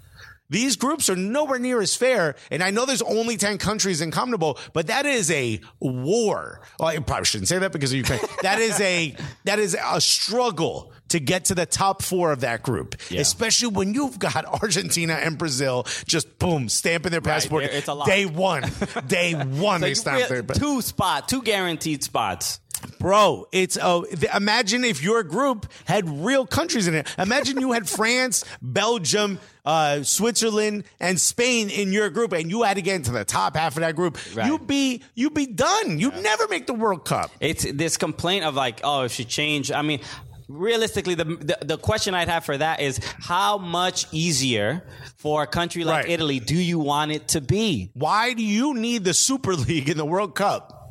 These 0.48 0.76
groups 0.76 1.10
are 1.10 1.16
nowhere 1.16 1.58
near 1.58 1.80
as 1.80 1.94
fair. 1.96 2.36
And 2.50 2.62
I 2.62 2.70
know 2.70 2.86
there's 2.86 3.02
only 3.02 3.36
10 3.36 3.58
countries 3.58 4.00
in 4.00 4.10
CONMEBOL, 4.10 4.58
but 4.72 4.86
that 4.88 5.06
is 5.06 5.30
a 5.30 5.60
war. 5.80 6.60
Well, 6.78 6.88
I 6.88 6.98
probably 6.98 7.24
shouldn't 7.24 7.48
say 7.48 7.58
that 7.58 7.72
because 7.72 7.92
of 7.92 7.98
Ukraine. 7.98 8.20
that 8.42 8.58
is 8.60 8.80
a, 8.80 9.14
that 9.44 9.58
is 9.58 9.76
a 9.82 10.00
struggle 10.00 10.92
to 11.08 11.20
get 11.20 11.46
to 11.46 11.54
the 11.54 11.66
top 11.66 12.02
four 12.02 12.32
of 12.32 12.40
that 12.40 12.62
group, 12.64 12.96
Yeah. 13.10 13.20
especially 13.20 13.68
when 13.68 13.94
you've 13.94 14.18
got 14.18 14.44
Argentina 14.62 15.14
and 15.14 15.38
Brazil 15.38 15.86
just 16.06 16.38
boom, 16.38 16.68
stamping 16.68 17.12
their 17.12 17.20
passport. 17.20 17.64
there- 17.64 17.72
it's 17.78 17.88
a 17.88 17.94
lot. 17.94 18.06
Day 18.06 18.26
one, 18.26 18.64
day 19.06 19.32
one, 19.34 19.80
they 19.80 19.90
You 19.90 19.94
stamp 19.94 20.28
their 20.28 20.42
two 20.42 20.82
spot, 20.82 21.28
two 21.28 21.42
guaranteed 21.42 22.02
spots. 22.02 22.58
Bro, 22.98 23.46
it's 23.52 23.78
oh, 23.80 24.04
th- 24.04 24.32
imagine 24.34 24.84
if 24.84 25.02
your 25.02 25.22
group 25.22 25.70
had 25.84 26.08
real 26.08 26.46
countries 26.46 26.86
in 26.88 26.94
it. 26.94 27.06
Imagine 27.18 27.60
you 27.60 27.72
had 27.72 27.88
France, 27.98 28.44
Belgium, 28.62 29.38
uh, 29.64 30.02
Switzerland, 30.02 30.84
and 31.00 31.20
Spain 31.20 31.70
in 31.70 31.92
your 31.92 32.10
group, 32.10 32.32
and 32.32 32.50
you 32.50 32.62
had 32.62 32.74
to 32.74 32.82
get 32.82 32.96
into 32.96 33.12
the 33.12 33.24
top 33.24 33.56
half 33.56 33.76
of 33.76 33.80
that 33.80 33.96
group. 33.96 34.18
Right. 34.34 34.46
You'd 34.46 34.66
be 34.66 35.02
you'd 35.14 35.34
be 35.34 35.46
done. 35.46 35.98
You'd 35.98 36.16
never 36.22 36.48
make 36.48 36.66
the 36.66 36.74
World 36.74 37.04
Cup. 37.04 37.30
It's 37.40 37.70
this 37.72 37.96
complaint 37.96 38.44
of 38.44 38.54
like, 38.54 38.80
oh, 38.84 39.02
if 39.02 39.12
she 39.12 39.24
changed. 39.24 39.72
I 39.72 39.82
mean, 39.82 40.00
realistically, 40.48 41.14
the, 41.14 41.24
the 41.24 41.58
the 41.62 41.78
question 41.78 42.14
I'd 42.14 42.28
have 42.28 42.44
for 42.44 42.56
that 42.56 42.80
is 42.80 42.98
how 43.20 43.58
much 43.58 44.06
easier 44.12 44.86
for 45.16 45.42
a 45.42 45.46
country 45.46 45.84
like 45.84 46.04
Right. 46.04 46.12
Italy 46.12 46.40
do 46.40 46.56
you 46.56 46.78
want 46.78 47.10
it 47.12 47.28
to 47.28 47.40
be? 47.40 47.90
Why 47.94 48.32
do 48.34 48.44
you 48.44 48.74
need 48.74 49.04
the 49.04 49.14
Super 49.14 49.54
League 49.66 49.88
in 49.88 49.96
the 49.96 50.04
World 50.06 50.34
Cup? 50.34 50.90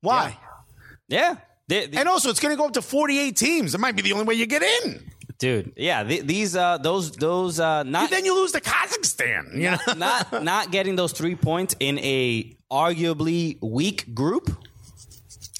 Why? 0.00 0.28
Yeah. 0.40 0.47
They- 1.08 1.86
they- 1.86 1.98
And 1.98 2.08
also, 2.08 2.30
it's 2.30 2.40
going 2.40 2.52
to 2.52 2.56
go 2.56 2.66
up 2.66 2.72
to 2.74 2.82
forty-eight 2.82 3.36
teams. 3.36 3.74
It 3.74 3.78
might 3.78 3.94
be 3.96 4.02
the 4.02 4.12
only 4.12 4.24
way 4.24 4.34
you 4.34 4.46
get 4.46 4.62
in. 4.62 5.10
dude, 5.38 5.72
yeah, 5.76 6.02
th- 6.02 6.22
these 6.24 6.56
uh 6.56 6.78
those 6.78 7.12
those 7.12 7.60
uh 7.60 7.82
not 7.84 8.10
Then 8.10 8.24
you 8.24 8.34
lose 8.34 8.52
to 8.52 8.60
Kazakhstan. 8.60 9.54
You 9.54 9.70
know. 9.72 9.78
not 9.96 10.42
not 10.42 10.70
getting 10.72 10.96
those 10.96 11.12
three 11.12 11.36
points 11.36 11.76
in 11.78 11.98
a 11.98 12.56
arguably 12.70 13.58
weak 13.62 14.14
group. 14.14 14.50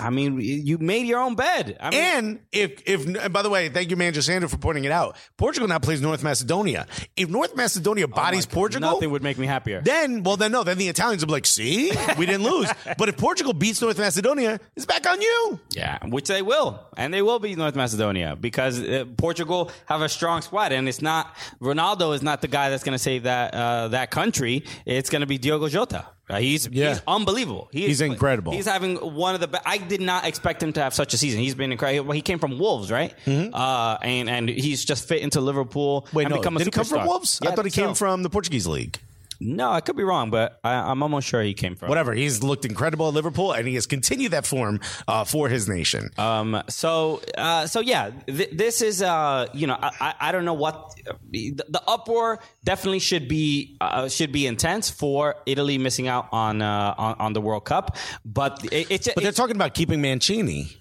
I 0.01 0.11
mean, 0.11 0.40
you 0.40 0.78
made 0.78 1.07
your 1.07 1.20
own 1.20 1.34
bed. 1.34 1.76
I 1.80 1.90
mean, 1.90 2.01
And 2.01 2.40
if 2.53 2.82
if 2.86 3.07
and 3.07 3.32
by 3.32 3.42
the 3.42 3.51
way, 3.51 3.68
thank 3.68 3.90
you, 3.90 3.96
Manchester 3.96 4.46
for 4.49 4.57
pointing 4.57 4.84
it 4.84 4.92
out. 4.92 5.16
Portugal 5.36 5.66
now 5.68 5.78
plays 5.78 6.01
North 6.01 6.22
Macedonia. 6.22 6.86
If 7.16 7.28
North 7.28 7.57
Macedonia 7.57 8.07
bodies 8.07 8.46
Portugal, 8.46 8.92
nothing 8.92 9.11
would 9.11 9.22
make 9.22 9.38
me 9.38 9.46
happier. 9.46 9.80
then 9.80 10.22
well 10.22 10.36
then 10.36 10.53
no, 10.53 10.62
then 10.62 10.78
the 10.78 10.88
Italians 10.88 11.22
will 11.22 11.28
be 11.28 11.32
like, 11.32 11.46
see, 11.46 11.90
we 12.16 12.26
didn't 12.26 12.44
lose. 12.44 12.70
but 12.99 13.09
if 13.09 13.16
Portugal 13.16 13.53
beats 13.53 13.82
North 13.82 13.99
Macedonia, 13.99 14.61
it's 14.76 14.86
back 14.86 15.07
on 15.07 15.20
you. 15.20 15.61
Yeah, 15.70 15.99
which 16.07 16.28
they 16.28 16.42
will, 16.42 16.80
and 16.96 17.12
they 17.12 17.22
will 17.22 17.38
beat 17.40 17.59
North 17.59 17.74
Macedonia 17.74 18.36
because 18.36 18.80
uh, 18.80 19.05
Portugal 19.16 19.70
have 19.86 20.01
a 20.03 20.09
strong 20.09 20.42
squad, 20.42 20.72
and 20.72 20.88
it's 20.88 21.03
not 21.03 21.34
Ronaldo 21.61 22.14
is 22.14 22.22
not 22.22 22.40
the 22.40 22.49
guy 22.49 22.70
that's 22.70 22.84
going 22.84 22.94
to 22.94 23.03
save 23.03 23.24
that 23.24 23.53
uh, 23.55 23.88
that 23.88 24.11
country. 24.11 24.64
It's 24.86 25.11
going 25.11 25.20
to 25.22 25.26
be 25.26 25.38
Diogo 25.38 25.68
Jota. 25.68 26.07
Uh, 26.31 26.39
he's 26.39 26.68
Yeah. 26.68 26.91
he's 26.91 27.03
unbelievable. 27.09 27.68
He 27.72 27.87
He's 27.87 28.01
incredible. 28.01 28.53
He's 28.53 28.66
having 28.66 28.97
one 28.97 29.35
of 29.35 29.41
the. 29.41 29.49
Be- 29.49 29.59
I 29.64 29.79
did 29.79 30.01
not 30.01 30.26
expect 30.26 30.62
him 30.62 30.72
to 30.74 30.81
have 30.83 30.93
such 30.93 31.14
a 31.14 31.18
season. 31.18 31.41
He's 31.41 31.55
been 31.55 31.72
incredible. 31.72 32.09
Well, 32.09 32.14
he 32.14 32.20
came 32.22 32.39
from 32.39 32.59
Wolves, 32.59 32.91
right? 32.91 33.14
Uh, 33.26 33.97
and 34.03 34.29
and 34.29 34.49
he's 34.49 34.85
just 34.85 35.09
fit 35.09 35.22
into 35.22 35.41
Liverpool. 35.41 36.03
Mm-hmm. 36.09 36.16
Wait, 36.16 36.24
and 36.26 36.35
no, 36.35 36.41
become 36.41 36.57
a 36.57 36.59
did 36.59 36.66
he 36.66 36.70
come 36.70 36.85
from. 36.85 37.07
Wolves? 37.07 37.41
Yeah, 37.43 37.51
I 37.51 37.55
thought 37.55 37.64
he 37.64 37.70
think 37.70 37.87
came 37.87 37.95
from 37.95 38.22
the 38.22 38.31
Portuguese 38.31 38.66
league. 38.66 38.99
No, 39.41 39.70
I 39.70 39.80
could 39.80 39.97
be 39.97 40.03
wrong, 40.03 40.30
but 40.30 40.59
I, 40.64 40.72
I'm 40.72 41.03
almost 41.03 41.28
sure 41.28 41.41
he 41.43 41.55
came 41.55 41.76
from. 41.76 41.89
Whatever. 41.89 42.12
He's 42.12 42.43
looked 42.43 42.64
incredible 42.64 43.07
at 43.09 43.14
Liverpool, 43.14 43.53
and 43.53 43.68
he 43.68 43.74
has 43.74 43.86
continued 43.86 44.32
that 44.32 44.47
form 44.47 44.80
uh, 45.07 45.24
for 45.24 45.49
his 45.49 45.68
nation. 45.68 46.11
Um, 46.18 46.61
so, 46.68 47.22
uh, 47.36 47.66
so 47.66 47.80
yeah, 47.80 48.11
th- 48.26 48.51
this 48.53 48.82
is, 48.82 49.01
uh, 49.01 49.47
you 49.53 49.68
know, 49.68 49.78
I, 49.80 49.91
I, 50.01 50.14
I 50.20 50.32
don't 50.32 50.45
know 50.45 50.55
what 50.55 50.93
the, 51.30 51.53
the 51.68 51.82
uproar 51.86 52.41
definitely 52.64 52.99
should 52.99 53.28
be, 53.28 53.76
uh, 53.80 54.09
should 54.09 54.32
be 54.32 54.47
intense 54.47 54.91
for 54.91 55.36
Italy 55.47 55.78
missing 55.78 56.09
out 56.09 56.28
on, 56.32 56.61
uh, 56.61 56.95
on, 56.99 57.14
on 57.20 57.32
the 57.32 57.41
World 57.41 57.64
Cup. 57.64 57.97
But 58.24 58.64
it, 58.72 58.91
it's, 58.91 59.09
But 59.14 59.22
they're 59.22 59.32
talking 59.32 59.55
about 59.57 59.74
keeping 59.74 60.01
Mancini. 60.01 60.78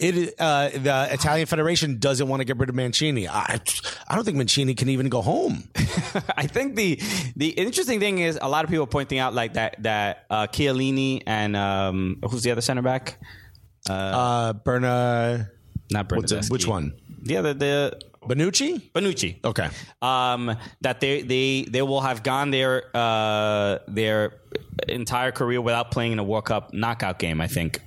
It 0.00 0.34
uh, 0.38 0.70
the 0.70 1.08
Italian 1.12 1.46
Federation 1.46 1.98
doesn't 1.98 2.26
want 2.26 2.40
to 2.40 2.44
get 2.44 2.58
rid 2.58 2.68
of 2.68 2.74
Mancini. 2.74 3.28
I, 3.28 3.60
I 4.08 4.14
don't 4.14 4.24
think 4.24 4.36
Mancini 4.36 4.74
can 4.74 4.88
even 4.88 5.08
go 5.08 5.22
home. 5.22 5.68
I 6.36 6.46
think 6.46 6.76
the, 6.76 7.00
the 7.36 7.50
interesting 7.50 8.00
thing 8.00 8.18
is 8.18 8.38
a 8.40 8.48
lot 8.48 8.64
of 8.64 8.70
people 8.70 8.86
pointing 8.86 9.18
out 9.18 9.34
like 9.34 9.54
that, 9.54 9.82
that, 9.82 10.24
uh, 10.28 10.46
Chiellini 10.48 11.22
and, 11.26 11.54
um, 11.56 12.18
who's 12.28 12.42
the 12.42 12.50
other 12.50 12.62
center 12.62 12.82
back? 12.82 13.18
Uh, 13.88 13.92
uh 13.92 14.52
Berna, 14.54 15.50
Not 15.90 16.08
Berna. 16.08 16.42
which 16.48 16.66
one? 16.66 16.94
The 17.22 17.36
other, 17.36 17.54
the, 17.54 18.00
Benucci. 18.26 18.80
Bonucci. 18.92 19.44
Okay. 19.44 19.68
um, 20.00 20.56
that 20.80 21.00
they, 21.00 21.22
they 21.22 21.62
they 21.68 21.82
will 21.82 22.00
have 22.00 22.22
gone 22.22 22.50
their 22.50 22.84
uh, 22.94 23.78
their 23.88 24.34
entire 24.88 25.32
career 25.32 25.60
without 25.60 25.90
playing 25.90 26.12
in 26.12 26.18
a 26.18 26.24
World 26.24 26.44
Cup 26.44 26.72
knockout 26.72 27.18
game. 27.18 27.40
I 27.40 27.48
think. 27.48 27.80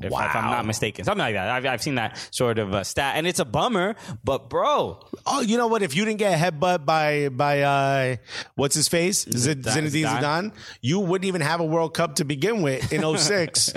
If, 0.00 0.06
if 0.06 0.12
I'm 0.12 0.50
not 0.50 0.66
mistaken. 0.66 1.04
Something 1.04 1.18
like 1.20 1.34
that. 1.34 1.48
I've, 1.48 1.66
I've 1.66 1.82
seen 1.82 1.96
that 1.96 2.18
sort 2.30 2.58
of 2.58 2.74
uh, 2.74 2.84
stat, 2.84 3.14
and 3.16 3.26
it's 3.26 3.38
a 3.40 3.44
bummer. 3.44 3.96
But 4.24 4.48
bro, 4.50 5.00
Oh, 5.26 5.40
you 5.40 5.56
know 5.56 5.66
what? 5.66 5.82
If 5.82 5.94
you 5.94 6.04
didn't 6.04 6.18
get 6.18 6.34
a 6.34 6.50
headbutt 6.50 6.84
by 6.84 7.28
by 7.28 7.60
uh, 7.62 8.16
what's 8.54 8.74
his 8.74 8.88
face. 8.88 9.24
Zinedine 9.24 9.90
Zidane, 9.90 10.52
you 10.80 11.00
wouldn't 11.00 11.26
even 11.26 11.40
have 11.40 11.60
a 11.60 11.64
World 11.64 11.94
Cup 11.94 12.16
to 12.16 12.24
begin 12.24 12.62
with 12.62 12.92
in 12.92 13.02
06. 13.18 13.72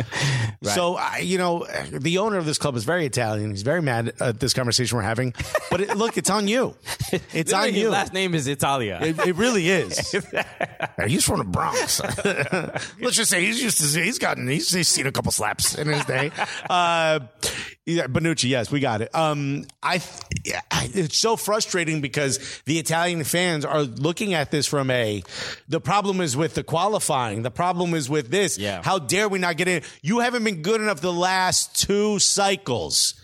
So 0.64 0.96
I 0.96 1.20
you 1.20 1.38
know, 1.38 1.68
the 1.92 2.18
owner 2.18 2.38
of 2.38 2.46
this 2.46 2.58
club 2.58 2.76
is 2.76 2.84
very 2.84 3.06
Italian. 3.06 3.52
He's 3.52 3.62
very 3.64 3.82
mad 3.82 4.14
at 4.20 4.40
this 4.40 4.54
conversation 4.54 4.98
we're 4.98 5.04
having. 5.04 5.34
But 5.70 5.82
it, 5.82 5.98
look, 5.98 6.18
it's 6.18 6.30
on 6.30 6.48
you. 6.48 6.76
It's 7.32 7.54
on 7.54 7.74
you. 7.74 7.90
last 7.90 8.14
name 8.14 8.34
is 8.34 8.48
Italia. 8.48 9.00
It, 9.02 9.20
it 9.20 9.36
really 9.36 9.70
is. 9.70 10.12
he's 11.08 11.24
from 11.24 11.40
the 11.40 11.44
Bronx. 11.46 12.02
Let's 13.00 13.16
just 13.16 13.30
say 13.30 13.46
he's 13.46 13.62
used 13.62 13.80
to. 13.80 14.02
He's 14.02 14.18
gotten. 14.18 14.48
He's, 14.48 14.72
he's 14.72 14.88
seen 14.88 15.06
a 15.08 15.12
couple 15.12 15.32
slaps 15.32 15.76
in 15.76 15.88
his 15.88 16.04
day. 16.06 16.13
Uh, 16.70 17.20
yeah, 17.86 18.08
Bonucci, 18.08 18.50
yes, 18.50 18.72
we 18.72 18.80
got 18.80 19.02
it. 19.02 19.14
Um, 19.14 19.66
I. 19.82 20.02
yeah, 20.46 20.62
It's 20.72 21.18
so 21.18 21.36
frustrating 21.36 22.00
because 22.02 22.62
the 22.66 22.80
Italian 22.80 23.24
fans 23.24 23.66
are 23.66 23.82
looking 23.84 24.34
at 24.34 24.52
this 24.52 24.66
from 24.66 24.90
a. 24.90 25.24
The 25.68 25.82
problem 25.82 26.22
is 26.22 26.38
with 26.38 26.54
the 26.54 26.64
qualifying. 26.64 27.42
The 27.42 27.52
problem 27.52 27.94
is 27.94 28.10
with 28.10 28.30
this. 28.30 28.58
Yeah. 28.58 28.82
How 28.84 29.00
dare 29.00 29.28
we 29.28 29.40
not 29.40 29.58
get 29.58 29.68
in? 29.68 29.84
You 30.02 30.20
haven't 30.20 30.44
been 30.44 30.62
good 30.62 30.82
enough 30.82 31.02
the 31.02 31.12
last 31.14 31.76
two 31.82 32.20
cycles. 32.20 33.16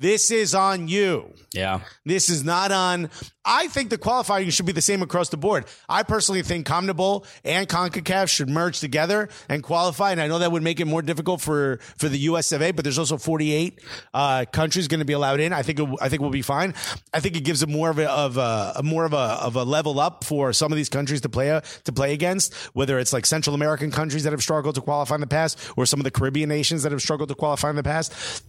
This 0.00 0.30
is 0.30 0.54
on 0.54 0.86
you. 0.86 1.34
yeah. 1.52 1.80
This 2.04 2.28
is 2.28 2.44
not 2.44 2.70
on. 2.70 3.10
I 3.44 3.66
think 3.66 3.90
the 3.90 3.98
qualifying 3.98 4.48
should 4.50 4.66
be 4.66 4.72
the 4.72 4.82
same 4.82 5.02
across 5.02 5.30
the 5.30 5.36
board. 5.36 5.64
I 5.88 6.04
personally 6.04 6.42
think 6.42 6.66
CONMEBOL 6.66 7.26
and 7.44 7.68
CONCACAF 7.68 8.28
should 8.28 8.48
merge 8.48 8.78
together 8.78 9.28
and 9.48 9.62
qualify. 9.62 10.12
And 10.12 10.20
I 10.20 10.28
know 10.28 10.38
that 10.38 10.52
would 10.52 10.62
make 10.62 10.78
it 10.78 10.84
more 10.84 11.02
difficult 11.02 11.40
for, 11.40 11.78
for 11.96 12.08
the 12.08 12.18
US 12.18 12.52
of 12.52 12.62
A, 12.62 12.70
but 12.70 12.84
there's 12.84 12.98
also 12.98 13.16
48 13.16 13.80
uh, 14.14 14.44
countries 14.52 14.86
going 14.86 15.00
to 15.00 15.06
be 15.06 15.14
allowed 15.14 15.40
in. 15.40 15.52
I 15.52 15.62
think 15.62 15.80
it, 15.80 15.88
I 16.00 16.08
think 16.08 16.22
we'll 16.22 16.30
be 16.30 16.42
fine. 16.42 16.74
I 17.12 17.18
think 17.18 17.36
it 17.36 17.42
gives 17.42 17.62
it 17.62 17.68
more 17.68 17.90
of 17.90 17.98
a, 17.98 18.08
of 18.08 18.36
a, 18.36 18.74
a 18.76 18.82
more 18.84 19.04
of 19.04 19.14
a 19.14 19.16
of 19.16 19.56
a 19.56 19.64
level 19.64 19.98
up 19.98 20.24
for 20.24 20.52
some 20.52 20.70
of 20.70 20.76
these 20.76 20.88
countries 20.88 21.22
to 21.22 21.28
play 21.28 21.50
uh, 21.50 21.62
to 21.84 21.92
play 21.92 22.12
against. 22.12 22.54
Whether 22.74 22.98
it's 22.98 23.12
like 23.12 23.26
Central 23.26 23.54
American 23.54 23.90
countries 23.90 24.22
that 24.24 24.32
have 24.32 24.42
struggled 24.42 24.76
to 24.76 24.80
qualify 24.80 25.16
in 25.16 25.20
the 25.20 25.26
past, 25.26 25.58
or 25.76 25.86
some 25.86 25.98
of 25.98 26.04
the 26.04 26.10
Caribbean 26.10 26.48
nations 26.48 26.84
that 26.84 26.92
have 26.92 27.02
struggled 27.02 27.30
to 27.30 27.34
qualify 27.34 27.70
in 27.70 27.76
the 27.76 27.82
past. 27.82 28.44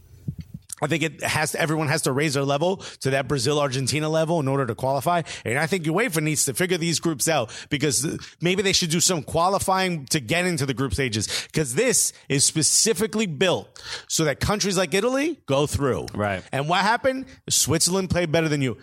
I 0.82 0.88
think 0.88 1.04
it 1.04 1.24
has 1.24 1.52
to, 1.52 1.62
everyone 1.62 1.88
has 1.88 2.04
to 2.04 2.12
raise 2.12 2.34
their 2.34 2.44
level 2.44 2.78
to 3.02 3.12
that 3.12 3.28
Brazil 3.28 3.60
Argentina 3.60 4.10
level 4.10 4.40
in 4.40 4.48
order 4.48 4.66
to 4.66 4.76
qualify. 4.76 5.24
And 5.46 5.58
I 5.58 5.68
think 5.68 5.84
UEFA 5.86 6.22
needs 6.22 6.46
to 6.46 6.54
figure 6.54 6.78
these 6.78 7.00
groups 7.00 7.28
out 7.28 7.52
because 7.70 8.06
maybe 8.42 8.62
they 8.62 8.74
should 8.74 8.90
do 8.90 9.00
some 9.00 9.24
qualifying 9.24 10.06
to 10.08 10.20
get 10.20 10.46
into 10.46 10.66
the 10.66 10.74
group 10.74 10.94
stages 10.94 11.28
because 11.52 11.76
this 11.76 12.14
is 12.28 12.44
specifically 12.44 13.26
built 13.26 13.82
so 14.08 14.26
that 14.26 14.40
countries 14.40 14.78
like 14.78 14.94
Italy 14.94 15.40
go 15.46 15.68
through. 15.68 16.08
Right. 16.14 16.44
And 16.52 16.70
what 16.70 16.82
happened? 16.82 17.26
Switzerland 17.50 18.10
played 18.10 18.32
better 18.32 18.48
than 18.50 18.62
you. 18.62 18.78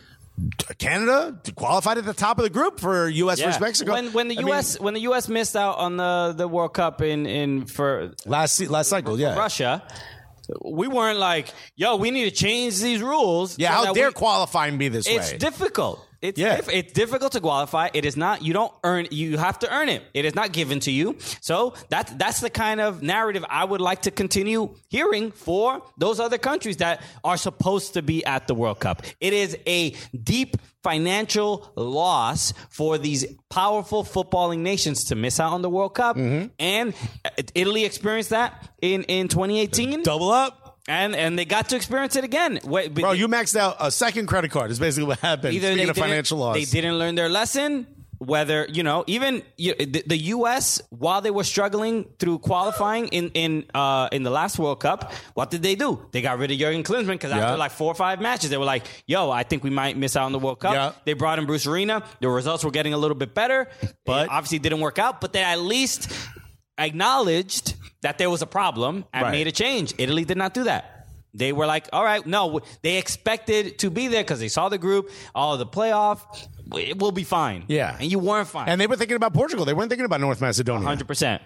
Canada 0.79 1.41
qualified 1.55 1.97
at 1.97 2.05
the 2.05 2.13
top 2.13 2.39
of 2.39 2.45
the 2.45 2.51
group 2.51 2.79
for 2.79 3.09
U.S. 3.09 3.41
versus 3.41 3.61
Mexico. 3.61 3.93
When 3.93 4.13
when 4.13 4.29
the 4.29 4.37
I 4.37 4.43
mean, 4.43 4.49
U.S. 4.49 4.79
when 4.79 4.93
the 4.93 5.01
U.S. 5.01 5.29
missed 5.29 5.57
out 5.57 5.79
on 5.79 5.97
the 5.97 6.35
the 6.37 6.47
World 6.47 6.75
Cup 6.75 7.01
in 7.01 7.25
in 7.25 7.65
for 7.65 8.13
last 8.27 8.61
last 8.69 8.89
cycle, 8.89 9.19
yeah. 9.19 9.35
Russia. 9.35 9.83
We 10.65 10.89
weren't 10.89 11.19
like, 11.19 11.49
yo, 11.77 11.97
we 11.97 12.11
need 12.11 12.25
to 12.25 12.31
change 12.31 12.79
these 12.81 13.01
rules. 13.01 13.59
Yeah, 13.59 13.79
so 13.81 13.87
how 13.87 13.93
dare 13.93 14.09
we- 14.09 14.13
qualifying 14.15 14.79
be 14.79 14.89
this 14.89 15.07
It's 15.07 15.17
way? 15.31 15.35
It's 15.37 15.45
difficult. 15.45 16.05
It's 16.27 16.39
Yeah. 16.39 16.57
diff- 16.57 16.69
it's 16.73 16.93
difficult 16.93 17.33
to 17.33 17.41
qualify. 17.41 17.89
It 17.95 18.05
is 18.05 18.17
not. 18.17 18.43
You 18.43 18.53
don't 18.53 18.73
earn. 18.85 19.07
You 19.11 19.39
have 19.39 19.59
to 19.61 19.73
earn 19.75 19.89
it. 19.89 20.03
It 20.15 20.25
is 20.25 20.35
not 20.35 20.53
given 20.53 20.81
to 20.81 20.91
you. 20.91 21.17
So 21.41 21.75
that's 21.89 22.13
that's 22.13 22.41
the 22.41 22.51
kind 22.51 22.81
of 22.81 23.03
narrative 23.03 23.45
I 23.49 23.65
would 23.65 23.81
like 23.81 24.03
to 24.03 24.11
continue 24.11 24.75
hearing 24.89 25.31
for 25.31 25.83
those 25.99 26.19
other 26.21 26.39
countries 26.39 26.79
that 26.79 27.03
are 27.25 27.37
supposed 27.37 27.95
to 27.95 28.03
be 28.03 28.25
at 28.25 28.47
the 28.49 28.55
World 28.55 28.81
Cup. 28.81 29.03
It 29.21 29.33
is 29.33 29.57
a 29.67 29.95
deep 30.35 30.57
financial 30.83 31.71
loss 31.77 32.53
for 32.71 32.97
these 32.99 33.25
powerful 33.51 34.05
footballing 34.05 34.61
nations 34.61 35.05
to 35.05 35.15
miss 35.17 35.41
out 35.41 35.53
on 35.53 35.63
the 35.63 35.71
World 35.71 35.95
Cup, 35.95 36.17
Mm-hmm. 36.17 36.47
and 36.61 36.95
Italy 37.55 37.85
experienced 37.85 38.31
that 38.31 38.69
in 38.81 39.03
in 39.05 39.29
2018. 39.29 40.03
Double 40.03 40.31
up. 40.31 40.63
And 40.89 41.17
and 41.17 41.39
they 41.39 41.45
got 41.45 41.69
to 41.71 41.77
experience 41.77 42.15
it 42.17 42.25
again. 42.25 42.61
Wait, 42.65 42.95
Bro, 42.95 43.13
you 43.13 43.27
maxed 43.29 43.57
out 43.57 43.77
a 43.81 43.91
second 43.91 44.27
credit 44.27 44.51
card. 44.53 44.71
Is 44.71 44.79
basically 44.79 45.09
what 45.09 45.19
happened. 45.19 45.55
either 45.55 45.69
Speaking 45.69 45.85
they 45.87 45.91
of 45.91 45.97
financial 45.97 46.39
loss, 46.39 46.55
they 46.57 46.65
didn't 46.65 46.99
learn 46.99 47.15
their 47.17 47.29
lesson. 47.29 47.87
Whether 48.19 48.67
you 48.73 48.83
know, 48.83 49.05
even 49.09 49.43
you, 49.59 49.75
the, 49.75 50.03
the 50.07 50.17
U.S. 50.17 50.81
while 50.89 51.21
they 51.21 51.31
were 51.31 51.45
struggling 51.45 52.09
through 52.19 52.39
qualifying 52.39 53.09
in 53.09 53.29
in 53.35 53.67
uh, 53.75 54.09
in 54.11 54.23
the 54.23 54.31
last 54.31 54.59
World 54.59 54.81
Cup, 54.81 55.13
what 55.35 55.51
did 55.51 55.63
they 55.63 55.75
do? 55.75 56.01
They 56.13 56.23
got 56.23 56.39
rid 56.39 56.51
of 56.51 56.57
Jurgen 56.57 56.83
Klinsmann 56.83 57.09
because 57.09 57.31
Yeah. 57.31 57.45
after 57.45 57.59
like 57.59 57.73
four 57.73 57.91
or 57.93 57.95
five 57.95 58.23
matches, 58.23 58.49
they 58.49 58.57
were 58.57 58.65
like, 58.65 58.87
"Yo, 59.07 59.31
I 59.31 59.43
think 59.43 59.65
we 59.65 59.71
might 59.71 59.99
miss 59.99 60.17
out 60.17 60.25
on 60.25 60.33
the 60.33 60.39
World 60.39 60.61
Cup." 60.61 60.73
Yeah. 60.73 60.93
They 61.05 61.13
brought 61.13 61.39
in 61.39 61.45
Bruce 61.45 61.67
Arena. 61.67 62.05
The 62.21 62.31
results 62.31 62.65
were 62.65 62.71
getting 62.71 62.95
a 62.95 62.99
little 62.99 63.17
bit 63.17 63.35
better, 63.35 63.69
But- 64.07 64.27
it 64.27 64.31
obviously 64.31 64.61
didn't 64.61 64.81
work 64.81 64.99
out. 64.99 65.21
But 65.21 65.35
they 65.35 65.43
at 65.43 65.61
least 65.61 66.11
acknowledged 66.79 67.75
that 68.03 68.19
there 68.19 68.31
was 68.31 68.43
a 68.43 68.47
problem 68.47 69.05
and 69.13 69.23
Right. 69.25 69.33
made 69.33 69.47
a 69.47 69.53
change. 69.53 69.95
Italy 69.99 70.25
did 70.25 70.37
not 70.37 70.55
do 70.55 70.65
that. 70.65 70.93
They 71.35 71.53
were 71.53 71.67
like, 71.67 71.89
all 71.93 72.03
right, 72.05 72.25
no, 72.27 72.61
they 72.83 72.97
expected 72.97 73.79
to 73.81 73.91
be 73.91 74.09
there 74.09 74.23
because 74.23 74.41
they 74.41 74.49
saw 74.49 74.69
the 74.71 74.79
group, 74.79 75.11
all 75.35 75.59
the 75.59 75.67
playoff. 75.67 76.21
It 76.73 76.99
will 76.99 77.13
be 77.13 77.25
fine. 77.25 77.65
Yeah. 77.69 77.97
And 78.01 78.11
you 78.11 78.19
weren't 78.19 78.49
fine. 78.49 78.69
And 78.69 78.81
they 78.81 78.87
were 78.87 78.97
thinking 78.97 79.17
about 79.17 79.35
Portugal. 79.35 79.65
They 79.67 79.75
weren't 79.75 79.91
thinking 79.91 80.07
about 80.07 80.21
North 80.21 80.41
Macedonia. 80.41 80.87
100%. 80.89 81.41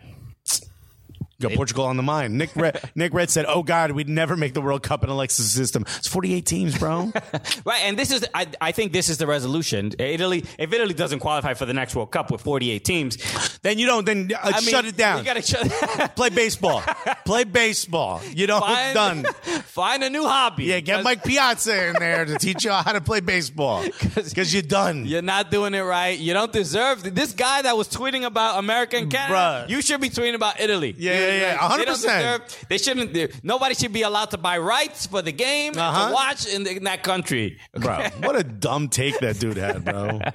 Got 1.41 1.53
Portugal 1.53 1.87
on 1.87 1.97
the 1.97 2.03
mind. 2.03 2.37
Nick 2.37 2.55
Red, 2.55 2.81
Nick 2.95 3.15
Red 3.15 3.31
said, 3.31 3.47
"Oh 3.49 3.63
God, 3.63 3.93
we'd 3.93 4.09
never 4.09 4.37
make 4.37 4.55
the 4.55 4.61
World 4.61 4.83
Cup 4.83 5.03
in 5.03 5.11
Alexis' 5.11 5.51
system. 5.53 5.85
It's 5.99 6.09
48 6.09 6.47
teams, 6.47 6.79
bro. 6.79 7.13
Right. 7.65 7.83
And 7.85 7.99
this 7.99 8.11
is, 8.11 8.25
I, 8.35 8.47
I 8.61 8.73
think 8.73 8.93
this 8.93 9.09
is 9.09 9.19
the 9.19 9.27
resolution. 9.27 9.93
Italy, 9.99 10.45
if 10.59 10.73
Italy 10.73 10.95
doesn't 10.95 11.21
qualify 11.21 11.55
for 11.55 11.67
the 11.67 11.75
next 11.75 11.95
World 11.95 12.11
Cup 12.11 12.31
with 12.31 12.41
48 12.41 12.85
teams, 12.85 13.59
then 13.61 13.79
you 13.79 13.87
don't. 13.87 14.05
Then 14.05 14.31
uh, 14.35 14.39
I 14.43 14.61
mean, 14.61 14.71
shut 14.71 14.85
it 14.85 14.97
down. 14.97 15.19
You 15.19 15.25
got 15.25 15.35
to 15.35 15.43
shut 15.43 16.15
Play 16.17 16.31
baseball. 16.31 16.83
Play 17.25 17.45
baseball. 17.45 18.21
You 18.35 18.47
know, 18.47 18.61
find, 18.61 18.95
done. 18.95 19.25
Find 19.65 20.03
a 20.05 20.11
new 20.11 20.25
hobby. 20.25 20.65
Yeah, 20.65 20.81
get 20.81 21.05
Mike 21.05 21.25
Piazza 21.25 21.89
in 21.89 21.95
there 21.95 22.25
to 22.25 22.37
teach 22.39 22.65
you 22.65 22.73
how 22.73 22.93
to 22.93 23.01
play 23.01 23.21
baseball 23.21 23.85
because 23.85 24.53
you're 24.53 24.63
done. 24.63 25.07
You're 25.07 25.23
not 25.23 25.51
doing 25.51 25.75
it 25.75 25.81
right. 25.81 26.19
You 26.19 26.33
don't 26.33 26.53
deserve 26.53 27.03
this 27.15 27.33
guy 27.33 27.63
that 27.63 27.77
was 27.77 27.89
tweeting 27.89 28.25
about 28.25 28.59
America 28.59 28.97
and 28.97 29.11
Canada. 29.11 29.67
Bruh. 29.67 29.71
You 29.71 29.83
should 29.83 30.01
be 30.01 30.11
tweeting 30.11 30.35
about 30.35 30.61
Italy. 30.61 30.95
Yeah, 30.99 31.13
yeah, 31.33 31.69
yeah. 31.69 31.77
They 31.77 31.85
100%. 31.85 32.69
They 32.69 32.79
shouldn't. 32.79 33.13
they- 33.13 33.29
Nobody 33.43 33.75
should 33.75 33.93
be 33.93 34.03
allowed 34.03 34.31
to 34.31 34.39
buy 34.39 34.59
rights 34.59 35.07
for 35.07 35.23
the 35.23 35.33
game 35.33 35.73
Uh-huh. 35.77 36.09
to 36.09 36.13
watch 36.15 36.47
in, 36.47 36.65
the, 36.65 36.77
in 36.77 36.85
that 36.85 37.03
country. 37.03 37.59
Bro, 37.75 38.09
what 38.23 38.37
a 38.37 38.43
dumb 38.45 38.89
take 38.89 39.19
that 39.21 39.39
dude 39.39 39.57
had, 39.57 39.85
bro. 39.85 40.21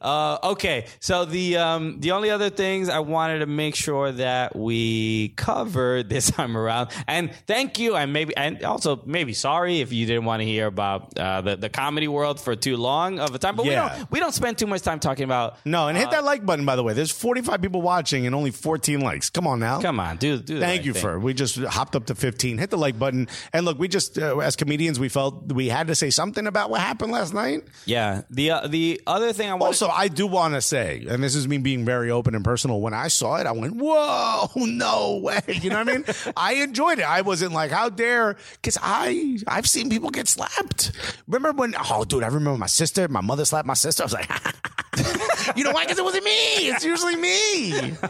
Uh, 0.00 0.38
okay, 0.44 0.86
so 1.00 1.24
the 1.24 1.56
um, 1.56 2.00
the 2.00 2.12
only 2.12 2.30
other 2.30 2.48
things 2.50 2.88
I 2.88 3.00
wanted 3.00 3.40
to 3.40 3.46
make 3.46 3.74
sure 3.74 4.12
that 4.12 4.56
we 4.56 5.28
covered 5.36 6.08
this 6.14 6.30
time 6.30 6.56
around, 6.56 6.90
and 7.06 7.32
thank 7.46 7.78
you, 7.78 7.96
and 7.96 8.12
maybe 8.12 8.34
and 8.36 8.62
also 8.64 9.02
maybe 9.04 9.32
sorry 9.32 9.80
if 9.80 9.92
you 9.92 10.06
didn't 10.06 10.24
want 10.24 10.40
to 10.40 10.46
hear 10.46 10.66
about 10.66 11.18
uh, 11.18 11.40
the 11.42 11.56
the 11.56 11.68
comedy 11.68 12.08
world 12.08 12.40
for 12.40 12.56
too 12.56 12.76
long 12.76 13.18
of 13.18 13.34
a 13.34 13.38
time, 13.38 13.56
but 13.56 13.66
Yeah. 13.66 13.70
we 13.92 13.98
don't 13.98 14.10
we 14.12 14.20
don't 14.20 14.32
spend 14.34 14.58
too 14.58 14.66
much 14.66 14.82
time 14.82 15.00
talking 15.00 15.24
about. 15.24 15.56
No, 15.64 15.88
and 15.88 15.98
hit 15.98 16.10
that 16.12 16.24
like 16.24 16.44
button, 16.46 16.64
by 16.64 16.76
the 16.76 16.82
way. 16.82 16.94
There's 16.94 17.10
45 17.12 17.60
people 17.60 17.82
watching 17.82 18.26
and 18.26 18.34
only 18.34 18.50
14 18.50 19.00
likes. 19.00 19.28
Come 19.30 19.46
on 19.46 19.60
now. 19.60 19.80
Come 19.80 20.00
on, 20.00 20.16
do 20.40 20.54
do. 20.54 20.54
the 20.54 20.60
Thank 20.60 20.78
right 20.80 20.86
you 20.86 20.92
thing. 20.92 21.02
for. 21.02 21.18
We 21.18 21.34
just 21.34 21.56
hopped 21.56 21.94
up 21.96 22.06
to 22.06 22.14
15. 22.14 22.58
Hit 22.58 22.70
the 22.70 22.76
like 22.78 22.98
button. 22.98 23.28
And 23.52 23.64
look, 23.64 23.78
we 23.78 23.88
just, 23.88 24.18
uh, 24.18 24.38
as 24.38 24.56
comedians, 24.56 24.98
we 24.98 25.08
felt 25.08 25.52
we 25.52 25.68
had 25.68 25.86
to 25.88 25.94
say 25.94 26.10
something 26.10 26.46
about 26.46 26.70
what 26.70 26.80
happened 26.80 27.12
last 27.12 27.32
night. 27.34 27.64
Yeah. 27.86 28.22
The 28.30 28.50
uh, 28.50 28.66
the 28.66 29.00
other 29.06 29.32
thing 29.32 29.48
I 29.48 29.54
want 29.54 29.64
Also, 29.64 29.88
I 29.88 30.08
do 30.08 30.26
want 30.26 30.54
to 30.54 30.60
say, 30.60 31.06
and 31.08 31.22
this 31.22 31.34
is 31.34 31.46
me 31.46 31.58
being 31.58 31.84
very 31.84 32.10
open 32.10 32.34
and 32.34 32.44
personal. 32.44 32.80
When 32.80 32.94
I 32.94 33.08
saw 33.08 33.36
it, 33.36 33.46
I 33.46 33.52
went, 33.52 33.76
"Whoa, 33.76 34.48
no 34.56 35.20
way!" 35.22 35.40
You 35.48 35.70
know 35.70 35.78
what 35.84 35.88
I 35.88 35.92
mean? 35.92 36.04
I 36.36 36.54
enjoyed 36.54 36.98
it. 36.98 37.08
I 37.08 37.20
wasn't 37.22 37.52
like, 37.52 37.70
"How 37.70 37.88
dare?" 37.88 38.36
Because 38.52 38.78
I 38.80 39.38
I've 39.46 39.68
seen 39.68 39.90
people 39.90 40.10
get 40.10 40.28
slapped. 40.28 40.92
Remember 41.26 41.58
when? 41.60 41.74
Oh, 41.90 42.04
dude, 42.04 42.22
I 42.24 42.28
remember 42.28 42.58
my 42.58 42.66
sister, 42.66 43.08
my 43.08 43.20
mother 43.20 43.44
slapped 43.44 43.66
my 43.66 43.74
sister. 43.74 44.02
I 44.02 44.06
was 44.06 44.12
like, 44.12 44.30
"You 45.56 45.64
know 45.64 45.72
why? 45.72 45.84
Because 45.84 45.98
it 45.98 46.04
wasn't 46.04 46.24
me. 46.24 46.68
It's 46.68 46.84
usually 46.84 47.16
me." 47.16 47.94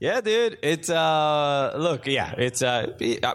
Yeah, 0.00 0.22
dude. 0.22 0.56
It's 0.62 0.88
uh 0.88 1.74
look, 1.76 2.06
yeah, 2.06 2.32
it's 2.38 2.62
uh 2.62 2.92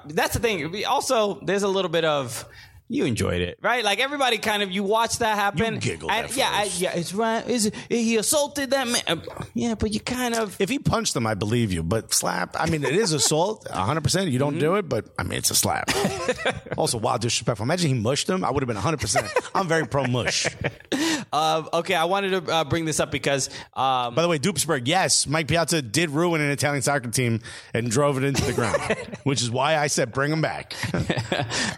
that's 0.08 0.34
the 0.34 0.40
thing. 0.40 0.84
Also, 0.86 1.40
there's 1.42 1.62
a 1.62 1.68
little 1.68 1.92
bit 1.92 2.06
of 2.06 2.44
you 2.88 3.06
enjoyed 3.06 3.42
it, 3.42 3.58
right? 3.62 3.84
Like 3.84 4.00
everybody 4.00 4.38
kind 4.38 4.62
of 4.62 4.72
you 4.72 4.84
watch 4.84 5.18
that 5.20 5.36
happen. 5.36 5.76
You 5.76 5.80
giggled 5.80 6.12
at 6.12 6.36
yeah, 6.38 6.50
I, 6.52 6.70
yeah, 6.78 6.94
it's 6.94 7.14
right. 7.14 7.48
Is 7.48 7.72
he 7.90 8.18
assaulted 8.18 8.72
that 8.72 8.88
man? 8.88 9.02
Uh, 9.08 9.18
Yeah, 9.54 9.76
but 9.76 9.94
you 9.94 10.00
kind 10.00 10.36
of 10.36 10.60
If 10.62 10.70
he 10.70 10.78
punched 10.78 11.14
them, 11.14 11.26
I 11.26 11.34
believe 11.34 11.72
you. 11.72 11.82
But 11.82 12.14
slap, 12.14 12.56
I 12.60 12.70
mean, 12.70 12.84
it 12.84 12.96
is 12.96 13.12
assault, 13.12 13.66
100%. 13.66 14.32
You 14.32 14.38
don't 14.38 14.60
do 14.60 14.76
it, 14.76 14.88
but 14.88 15.06
I 15.18 15.24
mean, 15.24 15.38
it's 15.38 15.50
a 15.50 15.56
slap. 15.56 15.90
also, 16.78 16.98
wild 16.98 17.22
disrespectful. 17.22 17.64
Imagine 17.64 17.88
he 17.88 18.00
mushed 18.00 18.30
him. 18.30 18.44
I 18.44 18.52
would 18.52 18.62
have 18.62 18.68
been 18.68 18.78
100%. 18.78 19.50
I'm 19.56 19.68
very 19.68 19.88
pro 19.88 20.06
mush. 20.06 20.48
Um, 21.34 21.70
okay, 21.74 21.96
I 21.96 22.06
wanted 22.06 22.46
to 22.46 22.52
uh, 22.52 22.64
bring 22.66 22.86
this 22.86 23.00
up 23.00 23.12
because 23.12 23.50
um, 23.74 24.14
By 24.14 24.22
the 24.22 24.28
way, 24.28 24.38
Dupsburg, 24.38 24.84
yes, 24.86 25.26
Mike 25.28 25.48
Piazza 25.48 25.82
did 25.82 26.12
ruin 26.12 26.40
an 26.42 26.52
Italian 26.52 26.84
soccer 26.84 27.10
team 27.10 27.42
and 27.74 27.90
drove 27.90 28.18
it 28.18 28.24
into 28.24 28.44
the 28.44 28.54
ground, 28.54 28.82
which 29.24 29.42
is 29.42 29.50
why 29.50 29.78
I 29.78 29.88
said 29.88 30.14
bring 30.14 30.32
him 30.32 30.42
back. 30.42 30.74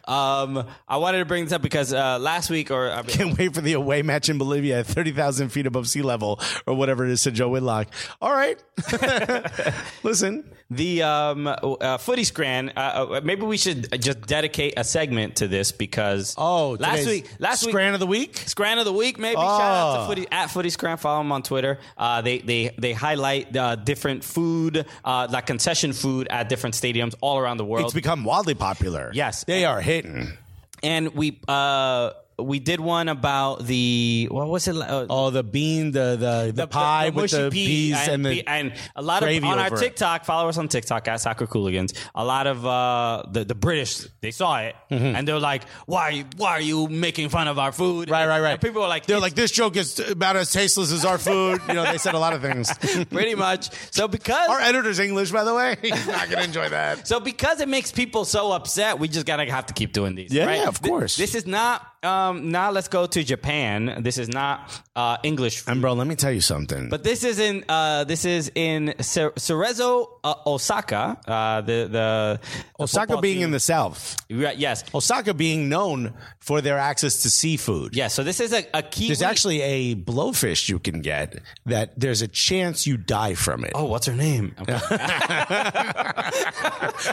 um, 0.07 0.65
I 0.87 0.96
wanted 0.97 1.19
to 1.19 1.25
bring 1.25 1.43
this 1.45 1.53
up 1.53 1.61
because 1.61 1.93
uh, 1.93 2.19
last 2.19 2.49
week 2.49 2.71
or 2.71 2.89
I 2.91 2.97
mean, 2.97 3.05
Can't 3.07 3.37
wait 3.37 3.53
for 3.53 3.61
the 3.61 3.73
away 3.73 4.01
match 4.01 4.29
in 4.29 4.37
Bolivia 4.37 4.79
at 4.79 4.85
30,000 4.87 5.49
feet 5.49 5.65
above 5.65 5.87
sea 5.87 6.01
level 6.01 6.39
or 6.65 6.73
whatever 6.75 7.05
it 7.05 7.11
is, 7.11 7.23
to 7.23 7.31
Joe 7.31 7.49
Whitlock. 7.49 7.87
All 8.21 8.31
right. 8.33 8.61
Listen, 10.03 10.49
the 10.69 11.03
um, 11.03 11.47
uh, 11.47 11.97
footy 11.97 12.23
scran. 12.23 12.71
Uh, 12.75 13.07
uh, 13.17 13.21
maybe 13.23 13.43
we 13.43 13.57
should 13.57 14.01
just 14.01 14.21
dedicate 14.21 14.73
a 14.77 14.83
segment 14.83 15.37
to 15.37 15.47
this 15.47 15.71
because 15.71 16.35
oh, 16.37 16.71
last 16.79 17.05
week, 17.07 17.29
last 17.39 17.63
week, 17.65 17.71
Scran 17.71 17.93
of 17.93 17.99
the 17.99 18.07
week. 18.07 18.37
Scran 18.37 18.77
of 18.79 18.85
the 18.85 18.93
week, 18.93 19.17
maybe. 19.19 19.35
Shout 19.35 19.61
out 19.61 19.95
to 19.95 20.01
Oh. 20.03 20.07
Footy 20.07 20.27
at 20.31 20.47
Footy 20.51 20.69
Scran. 20.69 20.97
Follow 20.97 21.19
them 21.19 21.31
on 21.31 21.43
Twitter. 21.43 21.79
Uh, 21.97 22.21
they 22.21 22.39
they 22.39 22.75
they 22.77 22.93
highlight 22.93 23.55
uh, 23.55 23.75
different 23.75 24.23
food, 24.23 24.85
uh, 25.03 25.27
like 25.29 25.45
concession 25.47 25.93
food 25.93 26.27
at 26.29 26.49
different 26.49 26.75
stadiums 26.75 27.15
all 27.21 27.37
around 27.37 27.57
the 27.57 27.65
world. 27.65 27.85
It's 27.85 27.93
become 27.93 28.23
wildly 28.23 28.55
popular. 28.55 29.11
Yes. 29.13 29.43
They 29.45 29.65
are 29.65 29.81
hitting. 29.81 30.37
And 30.83 31.13
we 31.15 31.39
uh, 31.47 32.11
we 32.39 32.59
did 32.59 32.79
one 32.79 33.09
about 33.09 33.65
the 33.65 34.27
what 34.29 34.47
was 34.47 34.67
it? 34.67 34.75
Uh, 34.77 35.07
Oh, 35.09 35.29
the 35.31 35.43
bean, 35.43 35.91
the 35.91 36.15
the, 36.17 36.51
the, 36.53 36.67
pie 36.67 37.09
with 37.09 37.31
the 37.31 37.49
pea 37.51 37.91
peas 37.93 38.07
and, 38.07 38.23
the 38.25 38.45
and 38.45 38.73
a 38.95 39.01
lot 39.01 39.23
of 39.23 39.29
on 39.43 39.59
our 39.59 39.65
over 39.67 39.75
it. 39.75 39.79
TikTok. 39.79 40.25
Follow 40.25 40.47
us 40.49 40.57
on 40.57 40.67
TikTok 40.67 41.07
at 41.07 41.19
Soccer 41.21 41.47
Cooligans. 41.47 41.93
A 42.13 42.23
lot 42.23 42.45
of 42.45 42.65
uh, 42.65 43.23
the 43.31 43.43
the 43.43 43.55
British 43.55 44.07
they 44.21 44.31
saw 44.31 44.59
it 44.59 44.75
and 44.89 45.27
they're 45.27 45.39
like, 45.39 45.63
"Why 45.87 46.01
are 46.03 46.11
you, 46.11 46.25
why 46.35 46.51
are 46.51 46.61
you 46.61 46.87
making 46.87 47.29
fun 47.29 47.47
of 47.47 47.57
our 47.57 47.71
food?" 47.71 48.03
Mm-hmm. 48.07 48.11
Right, 48.13 48.27
right, 48.27 48.41
right. 48.41 48.51
And 48.51 48.61
people 48.61 48.81
were 48.81 48.87
like, 48.87 49.05
they're 49.07 49.19
like, 49.19 49.33
this 49.35 49.51
joke 49.51 49.75
is 49.75 49.99
about 49.99 50.35
as 50.35 50.51
tasteless 50.51 50.91
as 50.91 51.05
our 51.05 51.17
food. 51.17 51.61
You 51.67 51.73
know, 51.73 51.83
they 51.85 51.97
said 51.97 52.13
a 52.13 52.19
lot 52.19 52.33
of 52.33 52.41
things. 52.41 52.71
pretty 53.09 53.35
much." 53.35 53.69
So 53.91 54.07
because 54.07 54.47
Our 54.49 54.59
editor's 54.59 54.99
English, 54.99 55.31
by 55.31 55.43
the 55.43 55.55
way. 55.55 55.75
He's 55.81 56.07
not 56.07 56.29
going 56.29 56.37
to 56.39 56.43
enjoy 56.43 56.69
that. 56.69 57.07
So 57.07 57.19
because 57.19 57.61
it 57.61 57.67
makes 57.67 57.91
people 57.91 58.25
so 58.25 58.51
upset, 58.51 58.99
we 58.99 59.07
just 59.07 59.25
gotta 59.25 59.45
have 59.49 59.65
to 59.67 59.73
keep 59.73 59.91
doing 59.93 60.15
these. 60.15 60.31
Yeah, 60.31 60.45
right? 60.45 60.57
yeah, 60.59 60.67
of 60.67 60.79
Th- 60.81 60.89
course. 60.91 61.17
This 61.17 61.33
is 61.33 61.47
not. 61.47 61.85
Um, 62.03 62.51
now 62.51 62.69
let's 62.71 62.87
go 62.87 63.07
to 63.07 63.23
Japan. 63.23 64.01
This 64.03 64.17
is 64.17 64.29
not 64.29 64.81
uh, 64.95 65.17
English. 65.23 65.61
food. 65.61 65.71
And 65.71 65.81
bro, 65.81 65.93
let 65.93 66.05
me 66.07 66.15
tell 66.15 66.31
you 66.31 66.41
something. 66.41 66.89
But 66.89 67.03
this 67.03 67.23
is 67.23 67.39
in 67.39 67.65
uh, 67.67 68.03
this 68.03 68.23
is 68.23 68.51
in 68.55 68.93
Cer- 69.01 69.31
Cerezo, 69.31 70.07
uh, 70.23 70.35
Osaka. 70.45 71.17
Uh, 71.27 71.61
the 71.61 71.87
the 71.91 72.39
Osaka 72.79 73.19
being 73.19 73.37
team. 73.37 73.45
in 73.45 73.51
the 73.51 73.59
south. 73.59 74.15
Right, 74.29 74.57
yes, 74.57 74.83
Osaka 74.93 75.33
being 75.33 75.69
known 75.69 76.13
for 76.39 76.61
their 76.61 76.77
access 76.77 77.23
to 77.23 77.29
seafood. 77.31 77.95
yes. 77.95 78.13
So 78.13 78.23
this 78.23 78.39
is 78.39 78.53
a, 78.53 78.65
a 78.73 78.83
key. 78.83 79.07
There's 79.07 79.21
actually 79.23 79.61
a 79.61 79.95
blowfish 79.95 80.69
you 80.69 80.79
can 80.79 81.01
get 81.01 81.39
that 81.65 81.99
there's 81.99 82.21
a 82.21 82.27
chance 82.27 82.85
you 82.85 82.97
die 82.97 83.33
from 83.33 83.63
it. 83.65 83.71
Oh, 83.75 83.85
what's 83.85 84.05
her 84.07 84.15
name? 84.15 84.55
Okay. 84.67 84.77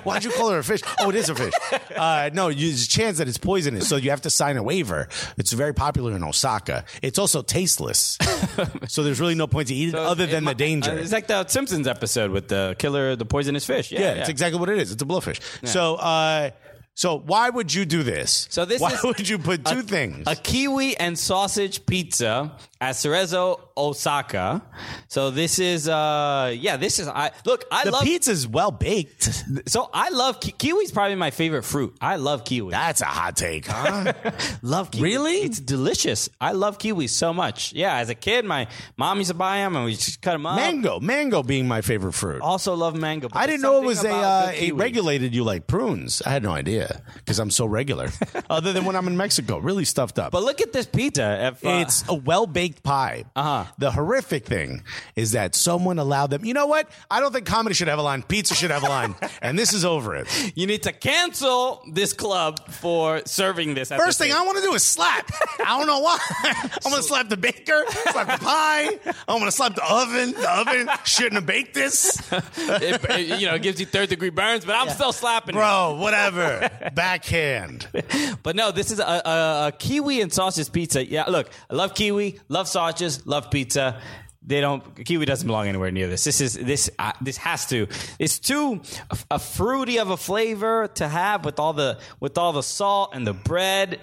Why'd 0.05 0.25
you 0.25 0.31
call 0.31 0.51
her 0.51 0.59
a 0.59 0.65
fish? 0.65 0.81
Oh, 1.01 1.11
it 1.11 1.17
is 1.17 1.29
a 1.31 1.35
fish. 1.35 1.55
Uh, 1.95 2.29
no, 2.33 2.53
there's 2.53 2.85
a 2.85 2.89
chance 2.89 3.19
that 3.19 3.29
it's 3.29 3.39
poisonous, 3.39 3.89
so 3.89 3.97
you 3.97 4.11
have 4.11 4.21
to 4.23 4.31
sign 4.31 4.57
a 4.57 4.63
waiver. 4.75 5.09
It's 5.37 5.53
very 5.53 5.73
popular 5.75 6.15
in 6.17 6.23
Osaka. 6.23 6.85
It's 7.03 7.19
also 7.19 7.43
tasteless, 7.43 8.19
so 8.89 9.03
there's 9.03 9.21
really 9.21 9.35
no 9.35 9.47
point 9.47 9.69
to 9.69 9.75
eat 9.75 9.91
it 9.91 9.95
other 9.95 10.27
than 10.27 10.45
It 10.45 10.47
the 10.47 10.55
danger. 10.55 10.91
uh, 10.91 10.95
It's 10.95 11.13
like 11.13 11.27
the 11.29 11.47
Simpsons 11.47 11.87
episode 11.87 12.31
with 12.31 12.49
the 12.49 12.75
killer, 12.79 13.17
the 13.17 13.25
poisonous 13.25 13.65
fish. 13.67 13.93
Yeah, 13.93 14.01
yeah, 14.01 14.13
it's 14.21 14.29
exactly 14.29 14.59
what 14.59 14.69
it 14.69 14.79
is. 14.79 14.91
It's 14.93 15.03
a 15.03 15.07
blowfish. 15.07 15.41
So, 15.67 15.95
uh, 15.97 16.51
so 16.97 17.19
why 17.19 17.51
would 17.51 17.75
you 17.75 17.85
do 17.85 18.05
this? 18.05 18.47
So 18.51 18.65
this 18.65 18.77
is 18.77 18.81
why 18.83 18.93
is 18.93 19.03
would 19.03 19.29
you 19.29 19.39
put 19.39 19.65
two 19.65 19.83
things? 19.83 20.25
a 20.29 20.37
kiwi 20.37 20.97
and 20.97 21.19
sausage 21.19 21.85
pizza 21.87 22.53
at 22.81 22.95
Cerezo, 22.95 23.61
Osaka. 23.77 24.63
So 25.09 25.31
this 25.31 25.59
is, 25.59 25.89
uh, 25.89 26.55
yeah, 26.57 26.77
this 26.77 26.99
is. 27.01 27.09
I 27.09 27.33
look. 27.45 27.65
I 27.73 27.85
the 27.85 27.91
love 27.91 28.03
pizza's 28.03 28.47
well 28.47 28.71
baked. 28.71 29.45
So 29.67 29.89
I 29.93 30.11
love 30.11 30.39
ki- 30.41 30.53
kiwi's 30.53 30.93
probably 30.93 31.17
my 31.17 31.31
favorite 31.31 31.65
fruit. 31.65 31.97
I 32.01 32.17
love 32.17 32.45
kiwi. 32.45 32.71
That's 32.71 33.01
a 33.01 33.07
hot 33.07 33.37
take, 33.37 33.67
huh? 33.67 34.13
love 34.63 34.91
kiwi. 34.91 35.03
Really? 35.03 35.37
It's 35.39 35.59
delicious. 35.59 36.29
I 36.41 36.53
love 36.53 36.79
kiwis 36.79 37.11
so 37.11 37.33
much. 37.33 37.73
Yeah, 37.73 37.97
as 37.97 38.09
a 38.11 38.15
kid, 38.15 38.45
my 38.45 38.69
mom 38.97 39.19
used 39.19 39.31
to 39.31 39.35
buy 39.35 39.59
them 39.59 39.75
and 39.77 39.85
we 39.87 39.95
just 39.95 40.23
cut 40.23 40.33
them 40.33 40.47
up. 40.47 40.57
mango, 40.57 41.01
mango 41.01 41.43
being 41.43 41.67
my 41.67 41.81
favorite 41.81 42.13
fruit. 42.13 42.41
Also 42.43 42.75
love 42.75 42.97
mango. 42.97 43.29
I 43.33 43.47
didn't 43.47 43.63
know 43.63 43.83
it 43.83 43.87
was 43.87 44.05
a 44.05 44.13
uh, 44.13 44.53
it 44.55 44.75
regulated 44.75 45.35
you 45.35 45.43
like 45.43 45.67
prunes. 45.67 46.23
I 46.25 46.31
had 46.31 46.43
no 46.43 46.53
idea 46.53 46.84
because 47.17 47.39
I'm 47.39 47.51
so 47.51 47.67
regular. 47.67 48.11
Other 48.51 48.73
than 48.73 48.85
when 48.85 48.97
I'm 48.97 49.07
in 49.07 49.17
Mexico, 49.17 49.59
really 49.59 49.85
stuffed 49.85 50.19
up. 50.19 50.33
But 50.33 50.43
look 50.43 50.61
at 50.61 50.73
this 50.73 50.87
pizza. 50.87 51.53
If, 51.55 51.65
uh, 51.65 51.83
it's 51.83 52.05
a 52.09 52.15
well 52.15 52.47
baked 52.47 52.83
pie. 52.83 53.25
Uh-huh. 53.37 53.71
The 53.79 53.91
horrific 53.91 54.47
thing 54.47 54.83
is 55.17 55.33
that 55.33 55.55
someone 55.55 55.99
allowed 55.99 56.31
them. 56.31 56.45
You 56.45 56.55
know 56.55 56.67
what? 56.67 56.89
I 57.11 57.21
don't 57.21 57.33
think 57.33 57.47
comedy 57.47 57.75
should 57.75 57.89
have 57.89 57.99
a 57.99 58.03
line. 58.03 58.23
Pizza 58.23 58.55
should 58.55 58.71
have 58.71 58.83
a 58.83 58.89
line, 58.89 59.15
and 59.43 59.59
this 59.59 59.73
is 59.73 59.85
over 59.85 60.15
it. 60.15 60.53
you 60.55 60.67
need 60.67 60.83
to 60.85 60.93
cancel 60.93 61.83
this 61.93 62.13
club 62.13 62.69
for 62.71 63.23
serving 63.27 63.75
this. 63.75 63.91
At 63.91 64.01
First 64.01 64.19
thing 64.19 64.33
I 64.33 64.45
want 64.45 64.59
to 64.59 64.65
do 64.65 64.75
is 64.75 64.83
slap. 64.83 65.31
I 65.61 65.79
don't 65.79 65.87
know 65.87 66.01
why. 66.01 66.19
I'm 66.85 66.91
gonna 66.91 67.03
slap 67.03 67.29
the 67.29 67.37
baker, 67.37 67.85
slap 68.11 68.39
the 68.39 68.45
pie. 68.45 68.99
I'm 69.29 69.39
gonna 69.39 69.51
slap 69.51 69.75
the 69.75 69.85
oven. 69.85 70.33
The 70.33 70.61
oven 70.61 70.89
shouldn't 71.05 71.35
have 71.35 71.47
baked 71.47 71.75
this, 71.75 72.21
it, 72.33 73.05
it, 73.11 73.41
you 73.41 73.47
know, 73.47 73.55
it 73.55 73.63
gives 73.63 73.81
you 73.81 73.87
third 73.87 74.09
degree 74.09 74.31
burns, 74.31 74.65
but 74.65 74.75
I'm 74.75 74.91
still 74.91 75.13
slapping 75.13 75.55
bro. 75.55 75.97
Whatever. 75.99 76.71
Backhand. 76.95 77.89
But 78.43 78.57
no, 78.57 78.73
this 78.73 78.91
is 78.91 79.01
a, 79.01 79.05
a, 79.05 79.67
a 79.69 79.73
kiwi 79.79 80.21
and 80.21 80.31
sausage 80.31 80.71
pizza. 80.71 81.05
Yeah, 81.05 81.25
look, 81.25 81.49
I 81.71 81.75
love 81.75 81.95
kiwi, 81.95 82.41
love 82.49 82.69
sausages, 82.69 83.27
love 83.27 83.51
pizza. 83.51 84.01
They 84.47 84.61
don't. 84.61 85.05
Kiwi 85.05 85.25
doesn't 85.25 85.47
belong 85.47 85.69
anywhere 85.69 85.91
near 85.91 86.07
this. 86.09 86.25
This 86.25 86.41
is 86.43 86.55
this. 86.55 86.91
Uh, 86.99 87.13
this 87.23 87.39
has 87.39 87.67
to. 87.67 87.87
It's 88.19 88.39
too 88.39 88.83
a, 89.31 89.39
fruity 89.39 89.99
of 89.99 90.11
a 90.11 90.19
flavor 90.19 90.89
to 90.97 91.09
have 91.09 91.47
with 91.47 91.59
all 91.59 91.73
the 91.73 91.99
with 92.21 92.37
all 92.37 92.53
the 92.53 92.63
salt 92.63 93.11
and 93.15 93.27
the 93.27 93.33
bread. 93.33 93.99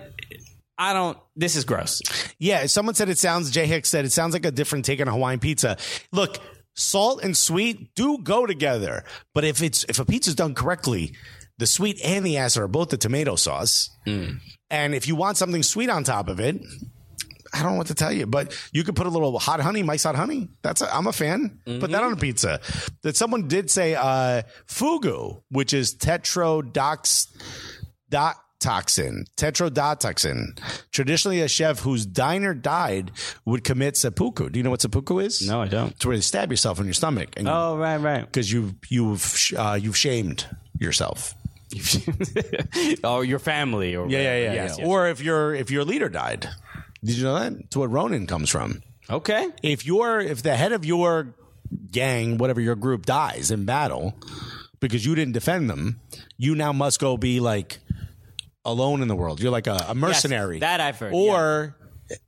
I 0.80 0.94
don't. 0.94 1.18
This 1.36 1.56
is 1.56 1.64
gross. 1.64 2.02
Yeah, 2.40 2.66
someone 2.66 2.96
said 2.96 3.10
it 3.10 3.20
sounds. 3.20 3.52
Jay 3.52 3.68
Hicks 3.68 3.90
said 3.90 4.04
it 4.04 4.12
sounds 4.12 4.34
like 4.34 4.46
a 4.46 4.52
different 4.52 4.86
take 4.86 5.00
on 5.00 5.08
a 5.08 5.12
Hawaiian 5.12 5.40
pizza. 5.40 5.78
Look, 6.12 6.40
salt 6.74 7.24
and 7.24 7.38
sweet 7.38 7.94
do 7.94 8.18
go 8.18 8.48
together, 8.48 9.04
but 9.36 9.44
if 9.44 9.62
it's 9.62 9.84
if 9.90 10.00
a 10.00 10.06
pizza's 10.06 10.34
done 10.34 10.56
correctly, 10.56 11.14
the 11.62 11.68
sweet 11.68 12.02
and 12.04 12.26
the 12.26 12.38
acid 12.38 12.64
are 12.64 12.68
both 12.68 12.90
the 12.90 12.98
tomato 12.98 13.36
sauce. 13.36 13.90
And 14.06 14.96
if 14.96 15.08
you 15.08 15.16
want 15.16 15.38
something 15.38 15.64
sweet 15.64 15.90
on 15.90 16.04
top 16.04 16.28
of 16.28 16.40
it, 16.40 16.60
I 17.54 17.62
don't 17.62 17.74
know 17.74 17.78
what 17.78 17.88
to 17.88 17.94
tell 17.96 18.12
you, 18.14 18.26
but 18.26 18.58
you 18.72 18.84
could 18.84 18.96
put 18.96 19.06
a 19.08 19.10
little 19.10 19.38
hot 19.38 19.60
honey, 19.60 19.84
Mike's 19.84 20.04
hot 20.04 20.16
honey. 20.16 20.48
That's 20.62 20.82
a, 20.82 20.94
I'm 20.96 21.06
a 21.08 21.12
fan. 21.14 21.60
Put 21.66 21.92
that 21.92 22.02
on 22.04 22.14
a 22.14 22.16
pizza. 22.16 22.62
That 23.04 23.16
someone 23.18 23.48
did 23.48 23.70
say 23.70 23.94
uh, 23.96 24.44
fugu, 24.68 25.42
which 25.50 25.74
is 25.74 25.94
tetrodox 25.96 27.28
dot 28.10 28.38
toxin, 28.62 29.26
tetrodotoxin. 29.36 30.58
Traditionally, 30.92 31.42
a 31.42 31.48
chef 31.50 31.80
whose 31.80 32.06
diner 32.06 32.54
died 32.54 33.12
would 33.44 33.64
commit 33.66 33.98
seppuku. 33.98 34.50
Do 34.50 34.58
you 34.60 34.64
know 34.64 34.70
what 34.70 34.82
seppuku 34.82 35.20
is? 35.20 35.46
No, 35.46 35.62
I 35.62 35.68
don't. 35.68 35.92
It's 35.92 36.06
where 36.06 36.16
you 36.16 36.22
stab 36.22 36.52
yourself 36.52 36.80
in 36.80 36.86
your 36.86 36.94
stomach, 36.94 37.30
and 37.38 37.50
Oh 37.50 37.76
right, 37.78 37.98
right. 37.98 38.26
because 38.26 38.50
you 38.52 38.76
you've 38.90 39.52
uh, 39.58 39.78
you've 39.82 39.98
shamed 39.98 40.46
yourself. 40.80 41.34
oh, 43.04 43.22
your 43.22 43.40
family 43.40 43.96
or 43.96 44.08
Yes, 44.10 44.44
yeah. 44.44 44.54
yes. 44.54 44.80
Or 44.82 45.08
if 45.08 45.22
your 45.22 45.54
if 45.56 45.72
your 45.72 45.84
leader 45.86 46.10
died, 46.10 46.50
did 47.04 47.16
you 47.16 47.24
know 47.24 47.40
that? 47.40 47.54
It's 47.54 47.76
what 47.76 47.90
Ronin 47.92 48.28
comes 48.28 48.50
from. 48.50 48.82
okay. 49.10 49.48
If 49.64 49.86
your 49.86 50.20
if 50.20 50.44
the 50.44 50.56
head 50.56 50.72
of 50.72 50.86
your 50.86 51.34
gang, 51.92 52.38
whatever 52.38 52.62
your 52.62 52.76
group, 52.76 53.06
dies 53.06 53.52
in 53.52 53.66
battle 53.66 54.16
because 54.80 55.06
you 55.06 55.16
didn't 55.16 55.34
defend 55.34 55.70
them, 55.70 56.00
you 56.38 56.56
now 56.56 56.74
must 56.74 57.00
go 57.00 57.18
be 57.18 57.40
like 57.40 57.80
alone 58.66 59.02
in 59.02 59.08
the 59.08 59.16
world. 59.16 59.42
You're 59.42 59.52
like 59.52 59.68
a, 59.68 59.86
a 59.90 59.96
mercenary. 59.96 60.60
that 60.60 60.80
I've 60.82 61.00
heard, 61.00 61.14
Or 61.14 61.76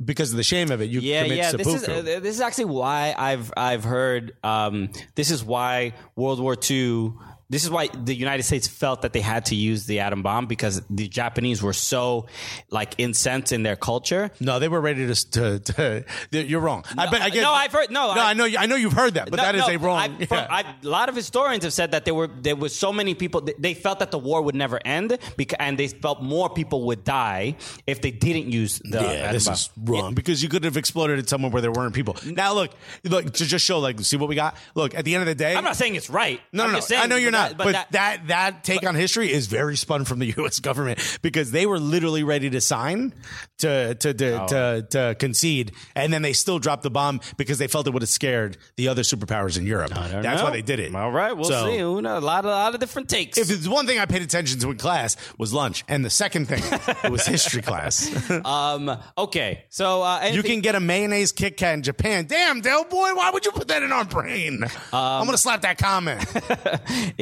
because 0.03 0.31
of 0.31 0.37
the 0.37 0.43
shame 0.43 0.71
of 0.71 0.81
it, 0.81 0.89
you 0.89 1.01
Yeah, 1.01 1.23
commit 1.23 1.37
yeah. 1.37 1.51
This 1.51 1.67
is 1.67 1.87
uh, 1.89 2.01
this 2.01 2.35
is 2.35 2.41
actually 2.41 2.65
why 2.65 3.13
I've 3.17 3.51
I've 3.57 3.83
heard. 3.83 4.35
Um, 4.43 4.89
this 5.15 5.29
is 5.29 5.43
why 5.43 5.93
World 6.15 6.39
War 6.39 6.55
II. 6.69 7.13
This 7.49 7.63
is 7.63 7.69
why 7.69 7.87
the 7.87 8.15
United 8.15 8.43
States 8.43 8.67
felt 8.67 9.03
that 9.03 9.13
they 9.13 9.19
had 9.21 9.45
to 9.47 9.55
use 9.55 9.85
the 9.85 9.99
atom 9.99 10.23
bomb 10.23 10.47
because 10.47 10.81
the 10.89 11.07
Japanese 11.07 11.61
were 11.61 11.73
so 11.73 12.25
like 12.71 12.95
incensed 12.97 13.51
in 13.51 13.63
their 13.63 13.75
culture. 13.75 14.31
no, 14.39 14.59
they 14.59 14.67
were 14.67 14.81
ready 14.81 15.05
to. 15.07 15.29
to, 15.31 15.59
to 15.59 16.03
you're 16.31 16.59
wrong. 16.61 16.83
I 16.97 17.09
bet. 17.11 17.21
I 17.21 17.29
get, 17.29 17.41
no, 17.41 17.51
I've 17.51 17.71
heard- 17.71 17.91
no, 17.91 18.13
no. 18.13 18.21
I- 18.21 18.29
I, 18.31 18.33
know. 18.33 18.45
you- 18.45 18.57
I 18.57 18.65
know 18.65 18.75
you've 18.75 18.93
heard 18.93 19.13
that, 19.15 19.29
but 19.29 19.37
No, 19.37 19.43
that 19.43 19.55
is 19.55 19.67
no, 19.67 19.73
a 19.73 19.77
wrong. 19.77 19.99
I- 19.99 20.25
for- 20.25 20.35
yeah. 20.35 20.47
I- 20.49 20.75
a 20.83 20.87
lot 20.87 21.09
of 21.09 21.15
historians 21.15 21.63
have 21.63 21.73
said 21.73 21.91
that 21.91 22.05
there 22.05 22.15
were 22.15 22.27
there 22.27 22.55
was 22.55 22.75
so 22.75 22.91
many 22.91 23.13
people. 23.13 23.41
They, 23.59 23.73
felt 23.73 23.99
that 23.99 24.11
the 24.11 24.19
war 24.19 24.41
would 24.41 24.55
never 24.55 24.79
end, 24.85 25.17
because, 25.35 25.57
and 25.59 25.77
they 25.77 25.87
felt 25.89 26.21
more 26.23 26.49
people 26.49 26.85
would 26.85 27.03
die 27.03 27.55
if 27.85 28.01
they 28.01 28.11
didn't 28.11 28.51
use 28.51 28.79
the 28.79 29.01
yeah, 29.01 29.31
this 29.31 29.45
bomb. 29.45 29.53
is 29.53 29.69
wrong 29.83 30.13
because 30.13 30.41
you 30.41 30.47
could 30.49 30.63
have 30.63 30.77
exploded 30.77 31.19
it 31.19 31.27
somewhere 31.29 31.51
where 31.51 31.61
there 31.61 31.71
weren't 31.71 31.93
people. 31.93 32.15
Now 32.25 32.53
look, 32.53 32.71
look 33.03 33.25
to 33.33 33.45
just 33.45 33.65
show 33.65 33.79
like 33.79 33.99
see 34.01 34.15
what 34.17 34.29
we 34.29 34.35
got. 34.35 34.55
Look, 34.75 34.95
at 34.95 35.03
the 35.05 35.13
end 35.15 35.21
of 35.21 35.27
the 35.27 35.35
day, 35.35 35.55
I'm 35.55 35.63
not 35.63 35.75
saying 35.75 35.95
it's 35.95 36.09
right. 36.09 36.39
No, 36.53 36.63
I'm 36.63 36.69
no, 36.69 36.75
no. 36.75 36.79
saying 36.81 37.01
I 37.03 37.07
know 37.07 37.17
you're 37.17 37.31
not. 37.33 37.49
that- 37.49 37.57
But, 37.57 37.71
that- 37.73 37.91
that, 37.91 38.27
that 38.27 38.63
take 38.63 38.85
on 38.87 38.95
history 38.95 39.31
is 39.31 39.47
very 39.47 39.75
spun 39.75 40.05
from 40.05 40.19
the 40.19 40.27
U.S. 40.37 40.59
government 40.59 41.19
because 41.21 41.51
they 41.51 41.65
were 41.65 41.79
literally 41.79 42.23
ready 42.23 42.49
to 42.51 42.61
sign 42.61 43.13
to 43.59 43.95
to 43.95 44.13
to, 44.13 44.41
Oh. 44.43 44.47
to, 44.47 44.87
to 44.91 45.15
concede, 45.19 45.71
and 45.95 46.11
then 46.13 46.21
they 46.21 46.33
still 46.33 46.59
dropped 46.59 46.83
the 46.83 46.89
bomb 46.89 47.19
because 47.37 47.57
they 47.57 47.67
felt 47.67 47.87
it 47.87 47.91
would 47.93 48.01
have 48.01 48.09
scared 48.09 48.57
the 48.77 48.87
other 48.87 49.01
superpowers 49.03 49.57
in 49.57 49.65
Europe. 49.65 49.91
That's 49.91 50.23
know. 50.23 50.43
why 50.43 50.51
they 50.51 50.61
did 50.61 50.79
it. 50.79 50.93
All 50.95 51.11
right, 51.11 51.33
we'll 51.33 51.45
So, 51.45 51.67
see. 51.67 51.77
Who 51.79 52.01
knows? 52.01 52.23
A 52.23 52.25
lot, 52.25 52.39
of, 52.45 52.51
a 52.51 52.53
lot 52.53 52.73
of 52.73 52.79
different 52.79 53.09
takes. 53.09 53.37
If 53.37 53.49
it's 53.51 53.67
one 53.67 53.85
thing 53.85 53.99
I 53.99 54.05
paid 54.05 54.21
attention 54.21 54.59
to 54.59 54.71
in 54.71 54.77
class 54.77 55.15
was 55.37 55.53
lunch, 55.53 55.83
and 55.87 56.03
the 56.05 56.09
second 56.09 56.47
thing 56.47 56.61
it 57.03 57.11
was 57.11 57.25
history 57.25 57.61
class. 57.61 58.09
um, 58.45 58.95
okay, 59.17 59.65
so 59.69 60.01
uh, 60.01 60.29
you 60.31 60.43
can 60.43 60.61
get 60.61 60.75
a 60.75 60.79
mayonnaise 60.79 61.31
Kit 61.31 61.57
Kat 61.57 61.73
in 61.75 61.83
Japan. 61.83 62.25
Damn, 62.25 62.61
Del 62.61 62.83
boy, 62.85 63.13
why 63.15 63.29
would 63.31 63.45
you 63.45 63.51
put 63.51 63.67
that 63.69 63.83
in 63.83 63.91
our 63.91 64.05
brain? 64.05 64.63
Um, 64.63 64.69
I'm 64.93 65.25
gonna 65.25 65.37
slap 65.37 65.61
that 65.61 65.77
comment. 65.77 66.23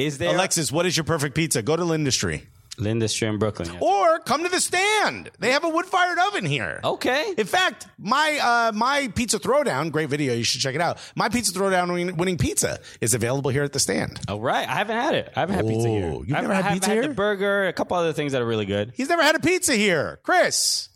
Is 0.06 0.18
there 0.18 0.34
Alexis, 0.34 0.70
what 0.72 0.86
is 0.86 0.96
your 0.96 1.04
perfect 1.04 1.34
pizza? 1.34 1.62
Go 1.62 1.76
to 1.76 1.84
L'Industrie. 1.84 2.46
L'Industrie 2.78 3.28
in 3.28 3.38
Brooklyn? 3.38 3.68
yeah. 3.72 3.80
Or 3.80 4.18
come 4.20 4.44
to 4.44 4.48
the 4.48 4.58
stand. 4.60 5.30
They 5.38 5.50
have 5.50 5.62
a 5.62 5.68
wood 5.68 5.84
fired 5.84 6.18
oven 6.18 6.46
here. 6.46 6.80
Okay. 6.82 7.34
In 7.36 7.46
fact, 7.46 7.86
my 7.98 8.38
uh, 8.42 8.72
my 8.72 9.08
pizza 9.14 9.38
throwdown, 9.38 9.90
great 9.92 10.08
video, 10.08 10.32
you 10.32 10.42
should 10.42 10.62
check 10.62 10.74
it 10.74 10.80
out. 10.80 10.96
My 11.14 11.28
pizza 11.28 11.52
throwdown 11.52 11.92
win- 11.92 12.16
winning 12.16 12.38
pizza 12.38 12.80
is 13.02 13.12
available 13.12 13.50
here 13.50 13.62
at 13.62 13.74
the 13.74 13.78
stand. 13.78 14.20
All 14.26 14.40
right, 14.40 14.66
I 14.66 14.72
haven't 14.72 14.96
had 14.96 15.14
it. 15.14 15.32
I 15.36 15.40
haven't 15.40 15.56
had 15.56 15.66
pizza 15.66 15.86
Oh, 15.88 15.92
here. 15.92 16.12
you've 16.12 16.32
I've, 16.34 16.42
never 16.42 16.54
had 16.54 16.64
I 16.64 16.68
have 16.68 16.72
pizza 16.74 16.88
had 16.88 16.94
here? 16.96 17.08
the 17.08 17.14
burger, 17.14 17.66
a 17.68 17.72
couple 17.74 17.96
other 17.98 18.14
things 18.14 18.32
that 18.32 18.40
are 18.40 18.46
really 18.46 18.66
good. 18.66 18.92
He's 18.96 19.10
never 19.10 19.22
had 19.22 19.34
a 19.36 19.40
pizza 19.40 19.74
here. 19.74 20.18
Chris, 20.22 20.88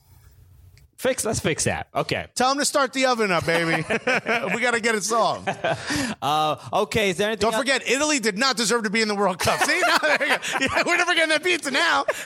Fix. 0.97 1.25
Let's 1.27 1.41
fix 1.41 1.65
that. 1.65 1.89
Okay. 1.95 2.27
tell 2.35 2.51
him 2.53 2.59
to 2.59 2.65
start 2.65 2.95
the 2.95 3.05
oven 3.07 3.31
up, 3.31 3.45
baby. 3.45 3.85
we 4.55 4.61
got 4.61 4.73
to 4.73 4.81
get 4.81 4.95
it 4.95 5.05
solved. 5.05 5.49
Uh, 6.23 6.57
okay. 6.73 7.11
Is 7.11 7.19
there 7.19 7.29
anything? 7.29 7.41
Don't 7.43 7.53
else- 7.53 7.61
forget, 7.63 7.87
Italy 7.89 8.19
did 8.19 8.39
not 8.39 8.57
deserve 8.57 8.85
to 8.85 8.91
be 8.91 9.03
in 9.03 9.09
the 9.09 9.15
World 9.15 9.39
Cup. 9.39 9.61
See, 9.61 9.79
now, 9.87 9.99
there 9.99 10.19
you 10.23 10.29
go. 10.29 10.37
Yeah, 10.61 10.83
we're 10.87 10.97
never 10.97 11.15
getting 11.15 11.29
that 11.31 11.45
pizza 11.45 11.71
now. 11.71 12.05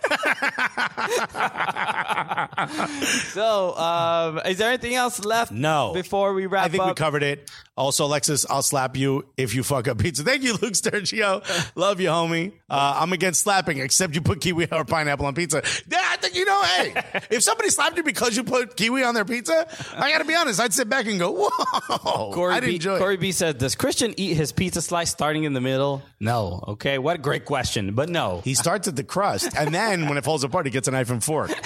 So, 3.32 3.76
um, 3.76 4.40
is 4.46 4.58
there 4.58 4.68
anything 4.68 4.94
else 4.94 5.24
left? 5.24 5.52
No. 5.52 5.92
Before 5.94 6.34
we 6.34 6.46
wrap 6.46 6.64
up? 6.64 6.66
I 6.66 6.68
think 6.70 6.82
up, 6.82 6.88
we 6.90 6.94
covered 6.94 7.22
it. 7.22 7.50
Also, 7.76 8.04
Alexis, 8.04 8.44
I'll 8.48 8.62
slap 8.62 8.96
you 8.96 9.26
if 9.36 9.54
you 9.54 9.62
fuck 9.62 9.88
up 9.88 9.98
pizza. 9.98 10.22
Thank 10.22 10.42
you, 10.42 10.52
Luke 10.52 10.74
Sturgio. 10.74 11.42
Love 11.76 12.00
you, 12.00 12.08
homie. 12.08 12.52
Uh, 12.68 12.98
I'm 13.00 13.12
against 13.12 13.40
slapping, 13.40 13.78
except 13.78 14.14
you 14.14 14.20
put 14.20 14.40
kiwi 14.40 14.68
or 14.70 14.84
pineapple 14.84 15.26
on 15.26 15.34
pizza. 15.34 15.62
Yeah, 15.90 15.98
I 16.02 16.16
think 16.16 16.34
you 16.34 16.44
know. 16.44 16.62
Hey, 16.62 16.94
if 17.30 17.42
somebody 17.42 17.70
slapped 17.70 17.96
you 17.96 18.02
because 18.02 18.36
you 18.36 18.44
put 18.44 18.59
kiwi 18.66 19.02
on 19.04 19.14
their 19.14 19.24
pizza, 19.24 19.66
I 19.96 20.10
got 20.10 20.18
to 20.18 20.24
be 20.24 20.34
honest. 20.34 20.60
I'd 20.60 20.72
sit 20.72 20.88
back 20.88 21.06
and 21.06 21.18
go, 21.18 21.30
"Whoa!" 21.50 22.32
Corey 22.32 22.54
I'd 22.54 22.64
B, 22.64 22.74
enjoy. 22.76 22.98
Corey. 22.98 23.16
B 23.16 23.32
said, 23.32 23.58
"Does 23.58 23.74
Christian 23.74 24.14
eat 24.16 24.34
his 24.34 24.52
pizza 24.52 24.82
slice 24.82 25.10
starting 25.10 25.44
in 25.44 25.52
the 25.52 25.60
middle?" 25.60 26.02
No. 26.20 26.62
Okay. 26.68 26.98
What 26.98 27.16
a 27.16 27.18
great 27.20 27.44
question, 27.44 27.94
but 27.94 28.08
no. 28.08 28.40
He 28.44 28.54
starts 28.54 28.88
at 28.88 28.96
the 28.96 29.04
crust, 29.04 29.50
and 29.56 29.74
then 29.74 30.08
when 30.08 30.18
it 30.18 30.24
falls 30.24 30.44
apart, 30.44 30.66
he 30.66 30.70
gets 30.72 30.88
a 30.88 30.90
knife 30.90 31.10
and 31.10 31.22
fork. 31.22 31.50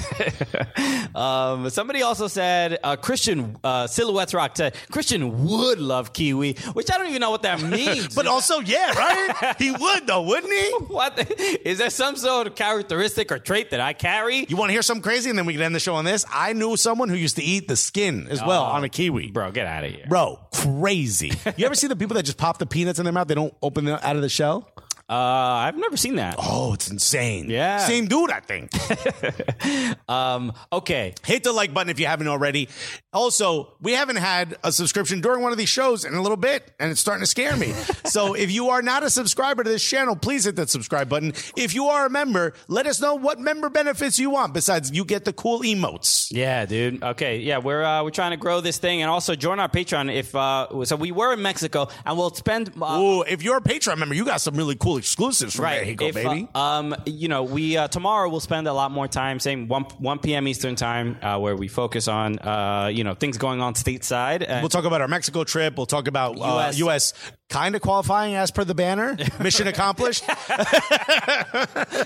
Um, 1.14 1.70
somebody 1.70 2.02
also 2.02 2.26
said 2.26 2.78
uh, 2.82 2.96
Christian 2.96 3.56
uh, 3.62 3.86
Silhouettes 3.86 4.34
Rock 4.34 4.56
said 4.56 4.74
Christian 4.90 5.44
would 5.44 5.78
love 5.78 6.12
kiwi, 6.12 6.54
which 6.72 6.90
I 6.90 6.98
don't 6.98 7.06
even 7.08 7.20
know 7.20 7.30
what 7.30 7.42
that 7.42 7.62
means. 7.70 8.14
But 8.16 8.26
also, 8.26 8.58
yeah, 8.60 8.92
right? 8.94 9.54
He 9.58 9.70
would 9.70 10.06
though, 10.08 10.22
wouldn't 10.22 10.52
he? 10.52 10.70
what 10.88 11.32
is 11.64 11.78
there 11.78 11.90
some 11.90 12.16
sort 12.16 12.48
of 12.48 12.56
characteristic 12.56 13.30
or 13.30 13.38
trait 13.38 13.70
that 13.70 13.80
I 13.80 13.92
carry? 13.92 14.44
You 14.48 14.56
want 14.56 14.70
to 14.70 14.72
hear 14.72 14.82
something 14.82 15.02
crazy, 15.02 15.30
and 15.30 15.38
then 15.38 15.46
we 15.46 15.52
can 15.52 15.62
end 15.62 15.74
the 15.74 15.78
show 15.80 15.94
on 15.94 16.04
this. 16.04 16.24
I 16.32 16.52
knew 16.52 16.76
someone 16.84 17.08
who 17.08 17.16
used 17.16 17.36
to 17.36 17.42
eat 17.42 17.66
the 17.66 17.76
skin 17.76 18.28
as 18.28 18.40
well 18.44 18.62
oh, 18.62 18.66
on 18.66 18.84
a 18.84 18.88
kiwi. 18.88 19.32
Bro, 19.32 19.52
get 19.52 19.66
out 19.66 19.82
of 19.84 19.90
here. 19.90 20.04
Bro, 20.08 20.38
crazy. 20.52 21.32
You 21.56 21.66
ever 21.66 21.74
see 21.74 21.88
the 21.88 21.96
people 21.96 22.14
that 22.14 22.24
just 22.24 22.38
pop 22.38 22.58
the 22.58 22.66
peanuts 22.66 22.98
in 22.98 23.04
their 23.04 23.12
mouth? 23.12 23.26
They 23.26 23.34
don't 23.34 23.54
open 23.62 23.86
them 23.86 23.98
out 24.02 24.16
of 24.16 24.22
the 24.22 24.28
shell? 24.28 24.70
Uh, 25.08 25.14
I've 25.14 25.76
never 25.76 25.96
seen 25.96 26.16
that. 26.16 26.36
Oh, 26.38 26.72
it's 26.72 26.90
insane. 26.90 27.50
Yeah. 27.50 27.78
Same 27.78 28.06
dude, 28.06 28.30
I 28.30 28.40
think. 28.40 28.70
Um, 30.08 30.52
okay. 30.72 31.14
Hit 31.24 31.44
the 31.44 31.52
like 31.52 31.72
button 31.72 31.88
if 31.88 31.98
you 31.98 32.06
haven't 32.06 32.28
already. 32.28 32.68
Also, 33.12 33.74
we 33.80 33.92
haven't 33.92 34.16
had 34.16 34.56
a 34.62 34.70
subscription 34.72 35.20
during 35.20 35.42
one 35.42 35.52
of 35.52 35.58
these 35.58 35.68
shows 35.68 36.04
in 36.04 36.14
a 36.14 36.20
little 36.20 36.36
bit, 36.36 36.72
and 36.78 36.90
it's 36.90 37.00
starting 37.00 37.22
to 37.22 37.26
scare 37.26 37.56
me. 37.56 37.72
so 38.04 38.34
if 38.34 38.50
you 38.50 38.68
are 38.68 38.82
not 38.82 39.02
a 39.02 39.10
subscriber 39.10 39.64
to 39.64 39.70
this 39.70 39.82
channel, 39.82 40.16
please 40.16 40.44
hit 40.44 40.56
that 40.56 40.68
subscribe 40.68 41.08
button. 41.08 41.32
If 41.56 41.74
you 41.74 41.86
are 41.86 42.06
a 42.06 42.10
member, 42.10 42.54
let 42.68 42.86
us 42.86 43.00
know 43.00 43.14
what 43.14 43.38
member 43.38 43.70
benefits 43.70 44.18
you 44.18 44.30
want. 44.30 44.52
Besides, 44.52 44.90
you 44.90 45.04
get 45.04 45.24
the 45.24 45.32
cool 45.32 45.60
emotes. 45.60 46.28
Yeah, 46.30 46.66
dude. 46.66 47.02
Okay, 47.02 47.38
yeah, 47.38 47.58
we're 47.58 47.82
uh, 47.82 48.02
we're 48.02 48.10
trying 48.10 48.32
to 48.32 48.36
grow 48.36 48.60
this 48.60 48.78
thing, 48.78 49.00
and 49.02 49.10
also 49.10 49.34
join 49.34 49.60
our 49.60 49.68
Patreon. 49.68 50.14
If 50.14 50.34
uh, 50.34 50.84
so, 50.84 50.96
we 50.96 51.12
were 51.12 51.32
in 51.32 51.42
Mexico, 51.42 51.88
and 52.04 52.18
we'll 52.18 52.34
spend. 52.34 52.72
Uh, 52.80 52.98
Ooh, 53.00 53.22
if 53.22 53.42
you're 53.42 53.58
a 53.58 53.62
Patreon 53.62 53.98
member, 53.98 54.14
you 54.14 54.24
got 54.24 54.40
some 54.40 54.56
really 54.56 54.76
cool 54.76 54.93
exclusives 54.96 55.54
from 55.56 55.64
Right. 55.64 55.80
Mexico, 55.86 56.06
If, 56.06 56.14
baby. 56.14 56.48
uh, 56.54 56.58
um, 56.58 56.94
you 57.06 57.28
know, 57.28 57.42
we 57.42 57.76
uh, 57.76 57.88
tomorrow 57.88 58.28
we'll 58.28 58.40
spend 58.40 58.66
a 58.68 58.72
lot 58.72 58.90
more 58.90 59.08
time, 59.08 59.38
same 59.40 59.68
one 59.68 59.84
one 59.98 60.18
p.m. 60.18 60.46
Eastern 60.48 60.74
time, 60.76 61.16
uh, 61.22 61.38
where 61.38 61.56
we 61.56 61.68
focus 61.68 62.08
on 62.08 62.38
uh, 62.40 62.90
you 62.92 63.04
know 63.04 63.14
things 63.14 63.38
going 63.38 63.60
on 63.60 63.74
stateside. 63.74 64.44
And 64.46 64.62
We'll 64.62 64.68
talk 64.68 64.84
about 64.84 65.00
our 65.00 65.08
Mexico 65.08 65.44
trip. 65.44 65.76
We'll 65.76 65.86
talk 65.86 66.08
about 66.08 66.38
uh, 66.38 66.58
US. 66.68 66.78
U.S. 66.78 67.14
kind 67.48 67.74
of 67.76 67.82
qualifying 67.82 68.34
as 68.34 68.50
per 68.50 68.64
the 68.64 68.74
banner. 68.74 69.16
Mission 69.40 69.66
accomplished. 69.66 70.24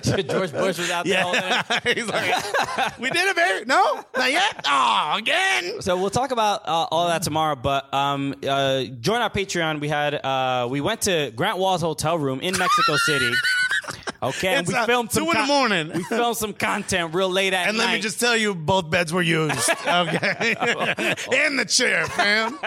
George 0.02 0.52
Bush 0.52 0.78
was 0.78 0.90
out 0.90 1.06
there. 1.06 1.22
holding 1.22 1.42
it. 1.42 1.64
He's 1.96 2.06
like, 2.06 2.98
we 2.98 3.10
did 3.10 3.28
it, 3.28 3.36
baby. 3.36 3.64
No, 3.66 4.04
not 4.16 4.30
yet. 4.32 4.60
Oh, 4.66 5.14
again. 5.16 5.80
So 5.80 5.96
we'll 5.96 6.10
talk 6.10 6.30
about 6.30 6.62
uh, 6.66 6.86
all 6.90 7.08
that 7.08 7.22
tomorrow. 7.22 7.56
But 7.56 7.92
um, 7.94 8.34
uh, 8.46 8.84
join 9.00 9.20
our 9.20 9.30
Patreon. 9.30 9.80
We 9.80 9.88
had 9.88 10.14
uh, 10.14 10.68
we 10.70 10.80
went 10.80 11.02
to 11.02 11.32
Grant 11.34 11.58
Wahl's 11.58 11.80
hotel 11.82 12.18
room 12.18 12.40
in 12.40 12.56
Mexico 12.58 12.96
City. 12.96 13.32
Okay, 14.20 14.54
and 14.54 14.66
we 14.66 14.74
uh, 14.74 14.84
filmed 14.86 15.12
some 15.12 15.24
two 15.24 15.30
in 15.30 15.36
the 15.36 15.46
morning. 15.46 15.92
We 15.94 16.02
filmed 16.02 16.36
some 16.36 16.52
content 16.52 17.14
real 17.14 17.30
late 17.30 17.52
at 17.52 17.68
And 17.68 17.76
night. 17.76 17.84
And 17.84 17.92
let 17.92 17.96
me 17.96 18.02
just 18.02 18.18
tell 18.18 18.36
you, 18.36 18.54
both 18.54 18.90
beds 18.90 19.12
were 19.12 19.22
used. 19.22 19.58
Okay, 19.88 20.54
in 21.46 21.56
the 21.56 21.64
chair, 21.64 22.04
fam. 22.06 22.58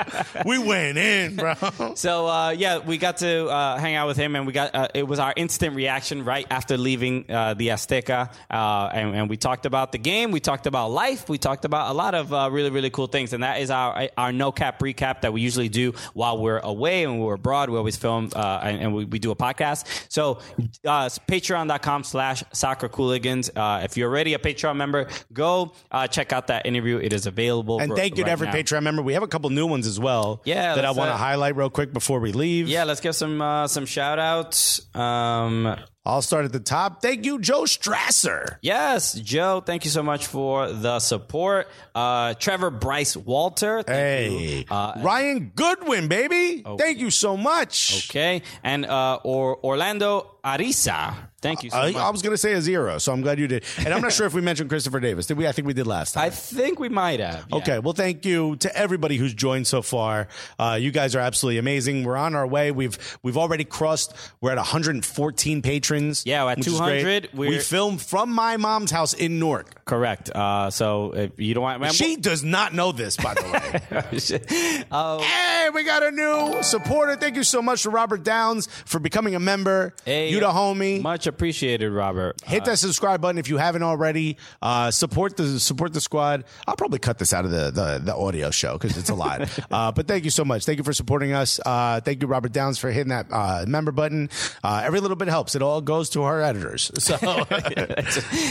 We 0.46 0.58
went 0.58 0.98
in, 0.98 1.36
bro. 1.36 1.54
So 1.96 2.28
uh, 2.28 2.50
yeah, 2.50 2.80
we 2.80 2.98
got 2.98 3.18
to 3.18 3.48
uh, 3.48 3.78
hang 3.78 3.96
out 3.96 4.08
with 4.08 4.18
him, 4.18 4.36
and 4.36 4.48
we 4.48 4.54
got 4.54 4.74
uh, 4.74 4.88
it 4.94 5.08
was 5.08 5.20
our 5.20 5.34
instant 5.36 5.76
reaction 5.76 6.26
right 6.26 6.48
after 6.50 6.78
leaving 6.78 7.30
uh, 7.30 7.54
the 7.54 7.70
Azteca, 7.70 8.34
uh, 8.50 8.90
and, 8.94 9.16
and 9.16 9.30
we 9.30 9.38
talked 9.38 9.66
about 9.66 9.92
the 9.92 9.98
game, 9.98 10.32
we 10.32 10.40
talked 10.40 10.66
about 10.68 10.90
life, 10.90 11.30
we 11.30 11.38
talked 11.38 11.64
about 11.64 11.92
a 11.92 11.94
lot 11.94 12.16
of 12.16 12.34
uh, 12.34 12.50
really 12.52 12.70
really 12.72 12.90
cool 12.90 13.08
things, 13.08 13.34
and 13.34 13.44
that 13.44 13.62
is 13.62 13.70
our 13.70 14.10
our 14.18 14.32
no 14.32 14.52
cap 14.52 14.80
recap 14.80 15.22
that 15.22 15.32
we 15.32 15.42
usually 15.42 15.70
do 15.70 15.94
while 16.14 16.38
we're 16.40 16.60
away 16.60 17.04
and 17.04 17.22
we're 17.22 17.36
abroad. 17.36 17.70
We 17.70 17.78
always 17.78 17.98
film 17.98 18.30
uh, 18.36 18.62
and, 18.64 18.82
and 18.82 18.96
we, 18.96 19.06
we 19.06 19.20
do 19.20 19.32
a 19.32 19.36
podcast. 19.36 19.86
So 20.10 20.40
uh, 20.86 21.10
Patreon.com/slash 21.42 22.44
Soccer 22.54 22.90
Cooligans. 22.90 23.50
Uh, 23.56 23.84
if 23.84 23.98
you're 23.98 24.10
already 24.10 24.34
a 24.34 24.40
Patreon 24.40 24.76
member, 24.76 25.08
go 25.34 25.74
uh, 25.92 26.08
check 26.08 26.34
out 26.34 26.48
that 26.48 26.66
interview. 26.66 26.98
It 26.98 27.14
is 27.14 27.26
available. 27.26 27.80
And 27.80 27.94
thank 27.96 28.18
you 28.18 28.24
to 28.26 28.30
every 28.32 28.48
now. 28.48 28.54
Patreon 28.54 28.84
member. 28.84 29.02
We 29.02 29.14
have 29.14 29.24
a 29.24 29.28
couple 29.28 29.50
new 29.50 29.66
ones 29.68 29.88
as 29.88 30.00
well. 30.00 30.42
Yeah, 30.46 30.76
that 30.76 30.86
I 30.86 30.92
want 30.92 31.10
to 31.10 31.14
uh, 31.14 31.18
highlight 31.18 31.56
real 31.56 31.70
quick 31.70 31.94
before 31.94 32.20
we 32.20 32.32
leave. 32.32 32.68
Yeah, 32.68 32.84
let's 32.84 33.02
give 33.02 33.16
some 33.16 33.42
uh, 33.42 33.68
some 33.68 33.86
shout 33.86 34.20
outs. 34.20 34.82
Um, 34.96 35.76
I'll 36.04 36.24
start 36.24 36.46
at 36.46 36.52
the 36.52 36.60
top. 36.60 37.04
Thank 37.04 37.26
you, 37.28 37.38
Joe 37.40 37.62
Strasser. 37.64 38.58
yes, 38.64 39.14
Joe, 39.14 39.62
thank 39.64 39.86
you 39.86 39.92
so 39.92 40.02
much 40.02 40.26
for 40.26 40.72
the 40.72 41.00
support. 41.00 41.68
Uh, 41.94 42.34
Trevor 42.34 42.72
Bryce 42.72 43.16
Walter. 43.16 43.84
Thank 43.84 44.32
Hey, 44.42 44.58
you. 44.58 44.66
Uh, 44.72 44.94
Ryan 45.04 45.52
Goodwin, 45.56 46.08
baby. 46.08 46.64
Thank 46.80 46.98
you 46.98 47.12
so 47.12 47.38
much. 47.38 48.10
okay. 48.10 48.42
And 48.64 48.84
uh, 48.88 49.20
or 49.24 49.64
Orlando 49.64 50.38
Arisa. 50.44 51.14
Thank 51.42 51.64
you 51.64 51.72
so 51.72 51.78
I, 51.78 51.92
much. 51.92 52.02
I 52.02 52.10
was 52.12 52.22
going 52.22 52.34
to 52.34 52.38
say 52.38 52.54
a 52.54 52.62
zero, 52.62 53.00
so 53.00 53.12
I'm 53.12 53.22
glad 53.22 53.40
you 53.40 53.48
did. 53.48 53.64
And 53.80 53.92
I'm 53.92 54.02
not 54.02 54.14
sure 54.14 54.28
if 54.28 54.34
we 54.36 54.42
mentioned 54.42 54.70
Christopher 54.70 55.00
Davis. 55.00 55.26
Did 55.26 55.38
we? 55.38 55.48
I 55.48 55.52
think 55.52 55.68
we 55.68 55.74
did 55.74 55.88
last 55.88 56.14
time. 56.14 56.24
I 56.24 56.30
think 56.30 56.80
we 56.80 56.88
might 56.88 57.20
have. 57.20 57.48
yeah. 57.50 57.56
Okay, 57.58 57.80
well, 57.80 57.94
thank 57.94 58.26
you 58.26 58.58
to 58.58 58.76
everybody 58.76 59.18
who's 59.18 59.34
joined 59.34 59.66
so 59.66 59.82
far. 59.82 60.28
Uh, 60.60 60.78
you 60.80 60.92
guys 60.92 61.16
are 61.16 61.20
absolutely 61.20 61.58
amazing. 61.58 62.04
We're 62.04 62.16
on 62.16 62.36
our 62.36 62.46
way. 62.46 62.72
We've 62.72 62.98
we've 63.24 63.38
already 63.38 63.64
crossed. 63.64 64.14
We're 64.40 64.52
at 64.52 64.58
114 64.58 65.62
patrons. 65.64 66.24
Yeah, 66.28 66.44
we're 66.44 66.52
at 66.52 66.58
which 66.60 66.68
is 66.68 66.80
great. 66.80 67.02
200. 67.02 67.30
We 67.34 67.58
filmed 67.58 68.02
from 68.02 68.32
my 68.32 68.58
mom's 68.58 68.92
house 68.92 69.14
in 69.16 69.40
Newark. 69.40 69.84
Correct. 69.86 70.30
Uh, 70.30 70.70
so 70.70 71.12
if 71.16 71.40
you 71.40 71.56
don't 71.56 71.64
want, 71.64 71.94
She 71.94 72.18
does 72.18 72.44
not 72.44 72.74
know 72.76 72.92
this, 72.92 73.18
by 73.18 73.34
the 73.34 73.42
way. 73.42 74.86
oh, 74.92 75.20
hey, 75.24 75.70
we 75.74 75.84
got 75.84 76.04
a 76.04 76.12
new 76.12 76.62
supporter. 76.62 77.16
Thank 77.16 77.36
you 77.36 77.44
so 77.44 77.64
much 77.64 77.84
to 77.84 77.90
Robert 77.90 78.24
Downs 78.24 78.68
for 78.86 79.00
becoming 79.00 79.34
a 79.36 79.40
member. 79.40 79.96
Hey, 80.06 80.31
you 80.32 80.40
the 80.40 80.48
homie. 80.48 81.02
much 81.02 81.28
appreciated, 81.28 81.92
Robert. 81.92 82.42
Hit 82.44 82.66
that 82.66 82.80
subscribe 82.80 83.22
button 83.22 83.38
if 83.38 83.50
you 83.50 83.58
haven't 83.58 83.84
already. 83.84 84.38
Uh, 84.62 84.92
support 84.92 85.38
the 85.38 85.60
support 85.60 85.94
the 85.94 86.02
squad. 86.02 86.44
I'll 86.68 86.76
probably 86.76 87.00
cut 87.00 87.18
this 87.20 87.34
out 87.34 87.46
of 87.46 87.52
the 87.52 87.72
the, 87.72 88.02
the 88.04 88.16
audio 88.16 88.52
show 88.52 88.74
because 88.74 88.98
it's 88.98 89.10
a 89.10 89.16
lot. 89.16 89.48
uh, 89.72 89.92
but 89.92 90.08
thank 90.08 90.24
you 90.26 90.32
so 90.32 90.44
much. 90.46 90.66
Thank 90.66 90.78
you 90.78 90.84
for 90.84 90.94
supporting 90.94 91.34
us. 91.34 91.60
Uh, 91.66 92.00
thank 92.02 92.22
you, 92.22 92.28
Robert 92.28 92.52
Downs, 92.52 92.80
for 92.80 92.92
hitting 92.92 93.10
that 93.10 93.28
uh, 93.32 93.66
member 93.68 93.92
button. 93.92 94.30
Uh, 94.64 94.82
every 94.84 95.00
little 95.00 95.18
bit 95.18 95.28
helps. 95.28 95.56
It 95.56 95.62
all 95.62 95.82
goes 95.82 96.10
to 96.12 96.24
our 96.24 96.42
editors. 96.42 96.92
So 97.02 97.18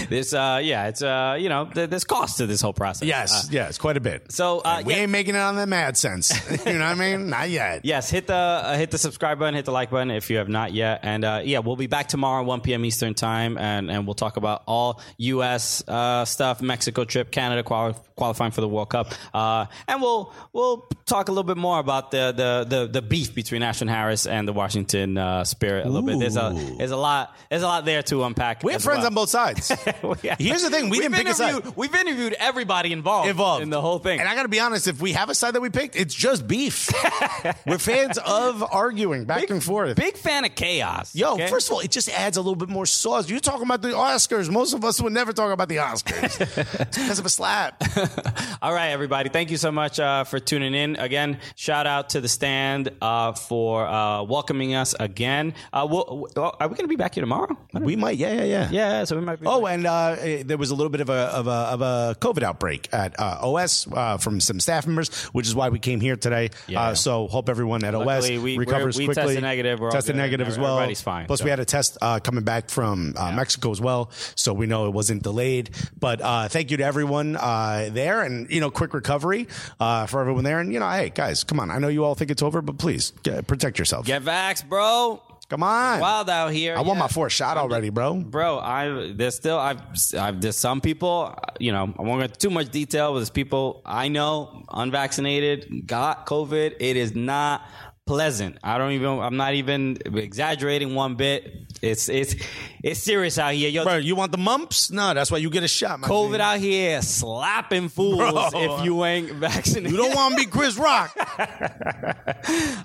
this, 0.09 0.35
uh, 0.35 0.61
yeah, 0.63 0.89
it's 0.89 1.03
uh, 1.03 1.37
you 1.39 1.49
know, 1.49 1.67
th- 1.67 1.89
there's 1.89 2.05
cost 2.05 2.39
to 2.39 2.47
this 2.47 2.61
whole 2.61 2.73
process. 2.73 3.07
yes, 3.09 3.49
yes, 3.51 3.79
quite 3.79 3.97
a 3.97 4.01
bit. 4.01 4.31
So 4.33 4.59
uh, 4.61 4.83
we 4.85 4.93
yeah, 4.95 5.01
ain't 5.01 5.11
making 5.11 5.35
it 5.35 5.39
on 5.39 5.57
the 5.57 5.67
mad 5.67 5.97
sense. 5.97 6.31
you 6.51 6.73
know 6.75 6.81
what 6.81 6.83
I 6.83 6.95
mean? 6.95 7.31
Not 7.31 7.49
yet. 7.49 7.85
Yes, 7.85 8.11
hit 8.11 8.27
the 8.27 8.35
uh, 8.35 8.77
hit 8.77 8.91
the 8.91 8.99
subscribe 8.99 9.39
button, 9.39 9.55
hit 9.55 9.65
the 9.65 9.73
like 9.73 9.91
button 9.91 10.11
if 10.11 10.31
you 10.31 10.39
have 10.39 10.49
not 10.49 10.73
yet, 10.73 11.01
and 11.03 11.25
uh, 11.25 11.41
yeah, 11.45 11.61
we'll 11.61 11.70
be 11.77 11.87
back 11.87 12.09
tomorrow 12.09 12.43
1 12.43 12.61
p.m. 12.61 12.85
Eastern 12.85 13.15
time, 13.15 13.59
and 13.59 13.91
and 13.91 14.07
we'll 14.07 14.15
talk 14.15 14.37
about 14.37 14.63
all 14.67 15.01
U.S. 15.19 15.83
Uh, 15.87 16.25
stuff, 16.25 16.63
Mexico 16.63 17.05
trip, 17.05 17.31
Canada 17.31 17.63
quali- 17.63 17.95
qualifying 18.21 18.53
for 18.53 18.61
the 18.61 18.69
World 18.69 18.91
Cup, 18.91 19.15
uh, 19.33 19.65
and 19.89 20.03
we'll 20.03 20.31
we'll 20.53 20.87
talk 21.07 21.29
a 21.29 21.33
little 21.33 21.45
bit 21.45 21.57
more 21.57 21.79
about 21.79 22.11
the 22.11 22.33
the 22.37 22.77
the, 22.77 22.87
the 22.87 23.03
beef 23.03 23.35
between 23.35 23.63
Ashlyn 23.63 23.89
Harris 23.89 24.27
and 24.27 24.47
the 24.47 24.53
Washington 24.53 25.17
uh, 25.17 25.43
Spirit 25.45 25.87
a 25.87 25.89
little 25.89 26.07
bit. 26.07 26.19
There's 26.19 26.37
a 26.37 26.53
there's 26.77 26.91
a 26.91 26.99
lot 26.99 27.35
there's 27.49 27.63
a 27.63 27.67
lot 27.67 27.87
there 27.87 28.03
to 28.05 28.25
unpack. 28.25 28.63
We 28.63 28.73
have 28.73 28.83
friends 28.83 28.99
well. 28.99 29.07
on 29.07 29.15
both 29.15 29.31
sides. 29.31 29.69
Here's 30.39 30.63
the 30.63 30.69
thing: 30.71 30.91
we 30.91 30.99
We've 30.99 31.03
didn't 31.03 31.15
pick 31.15 31.29
a 31.29 31.35
side. 31.35 31.51
interviewed- 31.55 31.77
We've 31.77 31.95
interviewed 31.95 32.35
everybody 32.35 32.93
involved, 32.93 33.31
involved 33.31 33.63
in 33.63 33.71
the 33.71 33.81
whole 33.81 33.99
thing. 33.99 34.21
And 34.21 34.29
I 34.29 34.35
got 34.35 34.43
to 34.43 34.49
be 34.49 34.61
honest, 34.61 34.87
if 34.87 35.01
we 35.01 35.13
have 35.13 35.31
a 35.31 35.35
side 35.35 35.55
that 35.55 35.63
we 35.63 35.71
picked, 35.71 35.97
it's 35.97 36.15
just 36.15 36.47
beef. 36.47 36.91
We're 37.67 37.79
fans 37.79 38.19
of 38.19 38.63
arguing 38.63 39.25
back 39.25 39.49
and 39.49 39.63
forth. 39.65 39.97
Big 39.97 40.17
fan 40.19 40.45
of 40.45 40.55
chaos. 40.55 41.15
Yo, 41.15 41.35
okay? 41.35 41.47
first 41.49 41.69
of 41.69 41.75
all, 41.75 41.81
it 41.81 41.91
just 41.91 42.11
adds 42.11 42.37
a 42.37 42.41
little 42.41 42.55
bit 42.57 42.69
more 42.69 42.85
sauce. 42.87 43.31
You're 43.31 43.41
talking 43.41 43.63
about 43.63 43.81
the 43.83 43.89
Oscars. 43.89 44.51
Most 44.51 44.75
of 44.75 44.85
us 44.85 45.01
would 45.01 45.13
never 45.13 45.33
talk 45.33 45.53
about 45.53 45.69
the 45.69 45.77
Oscars. 45.77 46.39
because 46.79 47.19
of 47.19 47.25
a 47.25 47.31
slap. 47.31 47.81
All 48.63 48.73
right, 48.73 48.89
everybody. 48.91 49.29
Thank 49.29 49.51
you 49.51 49.57
so 49.57 49.71
much 49.73 49.99
uh, 50.01 50.25
for 50.25 50.39
tuning 50.39 50.75
in. 50.75 50.97
Again, 50.97 51.39
shout 51.57 51.87
out 51.87 52.11
to 52.11 52.21
the 52.21 52.29
stand 52.29 52.91
uh, 53.01 53.33
for 53.33 53.87
uh, 53.87 54.23
welcoming 54.23 54.75
us 54.75 54.95
again. 54.99 55.55
Uh, 55.73 55.87
we'll, 55.91 56.29
we'll- 56.37 56.57
are 56.61 56.69
we 56.69 56.75
going 56.75 56.85
to 56.85 56.89
be 56.89 56.97
back 56.97 57.15
here 57.15 57.23
tomorrow? 57.23 57.57
We 57.73 57.97
might, 57.97 58.17
yeah, 58.17 58.33
yeah, 58.33 58.45
yeah. 58.45 58.69
Yeah, 58.71 59.05
so 59.05 59.17
we 59.17 59.23
might 59.23 59.41
be. 59.41 59.47
Oh, 59.47 59.67
and 59.67 59.87
uh, 59.87 60.17
eh, 60.19 60.43
there 60.45 60.59
was 60.59 60.71
a 60.71 60.75
little 60.75 60.91
bit 60.91 61.01
of 61.01 61.09
a 61.11 61.13
of 61.13 61.47
a, 61.47 61.51
of 61.51 61.81
a 61.83 62.17
COVID 62.21 62.43
outbreak 62.43 62.89
at 62.93 63.19
uh, 63.19 63.39
OS 63.43 63.87
uh, 63.93 64.17
from 64.19 64.41
some 64.41 64.61
staff 64.61 64.87
members, 64.87 65.11
which 65.27 65.47
is 65.47 65.55
why 65.55 65.69
we 65.69 65.79
came 65.79 66.01
here 66.01 66.17
today. 66.17 66.51
Yeah. 66.67 66.81
Uh, 66.83 66.95
so 66.95 67.29
hope 67.29 67.49
everyone 67.49 67.85
at 67.85 67.95
Luckily, 67.95 68.37
OS 68.37 68.43
we- 68.43 68.59
recovers 68.59 68.97
we 68.99 69.05
quickly. 69.07 69.23
tested 69.25 69.43
negative. 69.43 69.81
We're 69.81 69.87
all 69.87 69.93
tested 69.93 70.17
negative 70.17 70.49
as 70.49 70.59
well. 70.59 70.77
Everybody's 70.79 71.03
fine, 71.03 71.27
Plus, 71.27 71.39
so. 71.41 71.45
we 71.45 71.51
had 71.51 71.61
a 71.61 71.65
test 71.65 71.97
uh, 72.03 72.19
coming 72.21 72.45
back 72.45 72.69
from 72.71 73.15
uh, 73.17 73.33
Mexico 73.33 73.71
as 73.71 73.81
well, 73.81 74.11
so 74.35 74.53
we 74.53 74.67
know 74.67 74.87
it 74.87 74.91
wasn't 74.93 75.23
delayed. 75.23 75.71
But 75.99 76.21
uh, 76.21 76.49
thank 76.49 76.71
you 76.71 76.77
to 76.79 76.85
everyone 76.85 77.37
uh, 77.37 77.89
there, 78.01 78.23
and 78.23 78.51
you 78.51 78.61
know, 78.61 78.71
quick 78.71 78.95
recovery 78.95 79.47
uh, 79.79 80.07
for 80.07 80.21
everyone 80.21 80.45
there. 80.45 80.61
And 80.61 80.73
you 80.73 80.81
know, 80.81 80.91
hey 80.91 81.11
guys, 81.15 81.45
come 81.45 81.61
on. 81.61 81.71
I 81.71 81.79
know 81.79 81.89
you 81.89 82.05
all 82.05 82.15
think 82.15 82.31
it's 82.31 82.43
over, 82.43 82.63
but 82.63 82.79
please 82.79 83.13
get, 83.23 83.47
protect 83.47 83.79
yourself. 83.79 84.07
Get 84.07 84.23
vaxxed, 84.23 84.69
bro. 84.69 85.21
come 85.49 85.63
on. 85.63 86.01
Wild 86.01 86.31
out 86.31 86.53
here. 86.53 86.77
I 86.77 86.81
want 86.81 86.99
my 86.99 87.09
fourth 87.09 87.33
shot 87.33 87.57
already, 87.57 87.91
bro. 87.91 88.15
Bro, 88.15 88.59
I 88.61 89.13
there's 89.13 89.35
still 89.35 89.59
I've, 89.59 89.83
I've 90.19 90.41
there's 90.41 90.57
some 90.57 90.81
people 90.81 91.35
you 91.59 91.73
know 91.73 91.93
I 91.99 92.03
won't 92.03 92.21
go 92.21 92.25
into 92.25 92.39
too 92.39 92.51
much 92.51 92.71
detail. 92.71 93.13
But 93.13 93.19
there's 93.21 93.31
people 93.31 93.83
I 93.85 94.09
know 94.09 94.65
unvaccinated 94.71 95.87
got 95.87 96.27
COVID. 96.27 96.77
It 96.81 96.97
is 96.97 97.15
not 97.15 97.63
pleasant. 98.07 98.59
I 98.63 98.79
don't 98.79 98.93
even. 98.93 99.21
I'm 99.21 99.37
not 99.37 99.55
even 99.55 99.99
exaggerating 100.05 100.95
one 100.95 101.15
bit. 101.17 101.55
It's 101.83 102.09
it's 102.09 102.35
it's 102.83 103.01
serious 103.03 103.39
out 103.39 103.55
here. 103.55 103.71
Yo, 103.71 103.85
Bro, 103.85 103.97
you 103.99 104.15
want 104.17 104.33
the 104.33 104.39
mumps? 104.39 104.91
No, 104.91 105.15
that's 105.15 105.31
why 105.31 105.39
you 105.39 105.49
get 105.49 105.63
a 105.63 105.69
shot. 105.69 106.01
COVID 106.03 106.37
G. 106.37 106.41
out 106.43 106.59
here 106.59 107.01
slapping 107.03 107.89
fools 107.89 108.19
Bro. 108.19 108.49
if 108.55 108.85
you 108.85 109.05
ain't 109.05 109.31
vaccinated. 109.35 109.91
You 109.93 109.97
don't 109.97 110.15
want 110.15 110.35
to 110.35 110.41
be 110.45 110.47
Chris 110.51 110.77
Rock. 110.77 111.17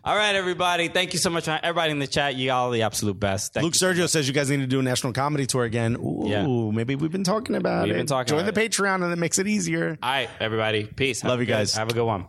All 0.04 0.16
right, 0.16 0.36
everybody. 0.36 0.88
Thank 0.88 1.14
you 1.14 1.20
so 1.20 1.30
much, 1.30 1.48
everybody 1.48 1.92
in 1.92 2.00
the 2.00 2.08
chat. 2.08 2.36
You 2.36 2.52
all 2.52 2.72
the 2.72 2.84
absolute 2.84 3.20
best. 3.20 3.54
Thank 3.54 3.64
Luke. 3.64 3.74
Sergio 3.74 4.08
says 4.08 4.28
you 4.28 4.34
guys 4.34 4.50
need 4.50 4.58
to 4.62 4.68
do 4.68 4.80
a 4.80 4.84
national 4.84 5.14
comedy 5.14 5.46
tour 5.46 5.64
again. 5.64 5.96
Ooh, 5.98 6.24
Yeah. 6.26 6.46
maybe 6.72 6.96
we've 6.96 7.12
been 7.12 7.24
talking 7.24 7.56
about 7.56 7.86
We've 7.86 7.96
it. 7.96 7.98
been 7.98 8.06
talking 8.06 8.30
Join 8.38 8.46
the 8.46 8.58
it. 8.58 8.72
Patreon 8.72 9.04
and 9.04 9.12
it 9.12 9.18
makes 9.18 9.40
it 9.40 9.48
easier. 9.48 9.98
All 10.02 10.10
right, 10.10 10.30
everybody. 10.40 10.86
Peace. 10.86 11.24
Love 11.24 11.40
you 11.40 11.46
good- 11.46 11.54
guys. 11.54 11.74
Have 11.76 11.90
a 11.90 11.94
good 11.94 12.06
one. 12.06 12.28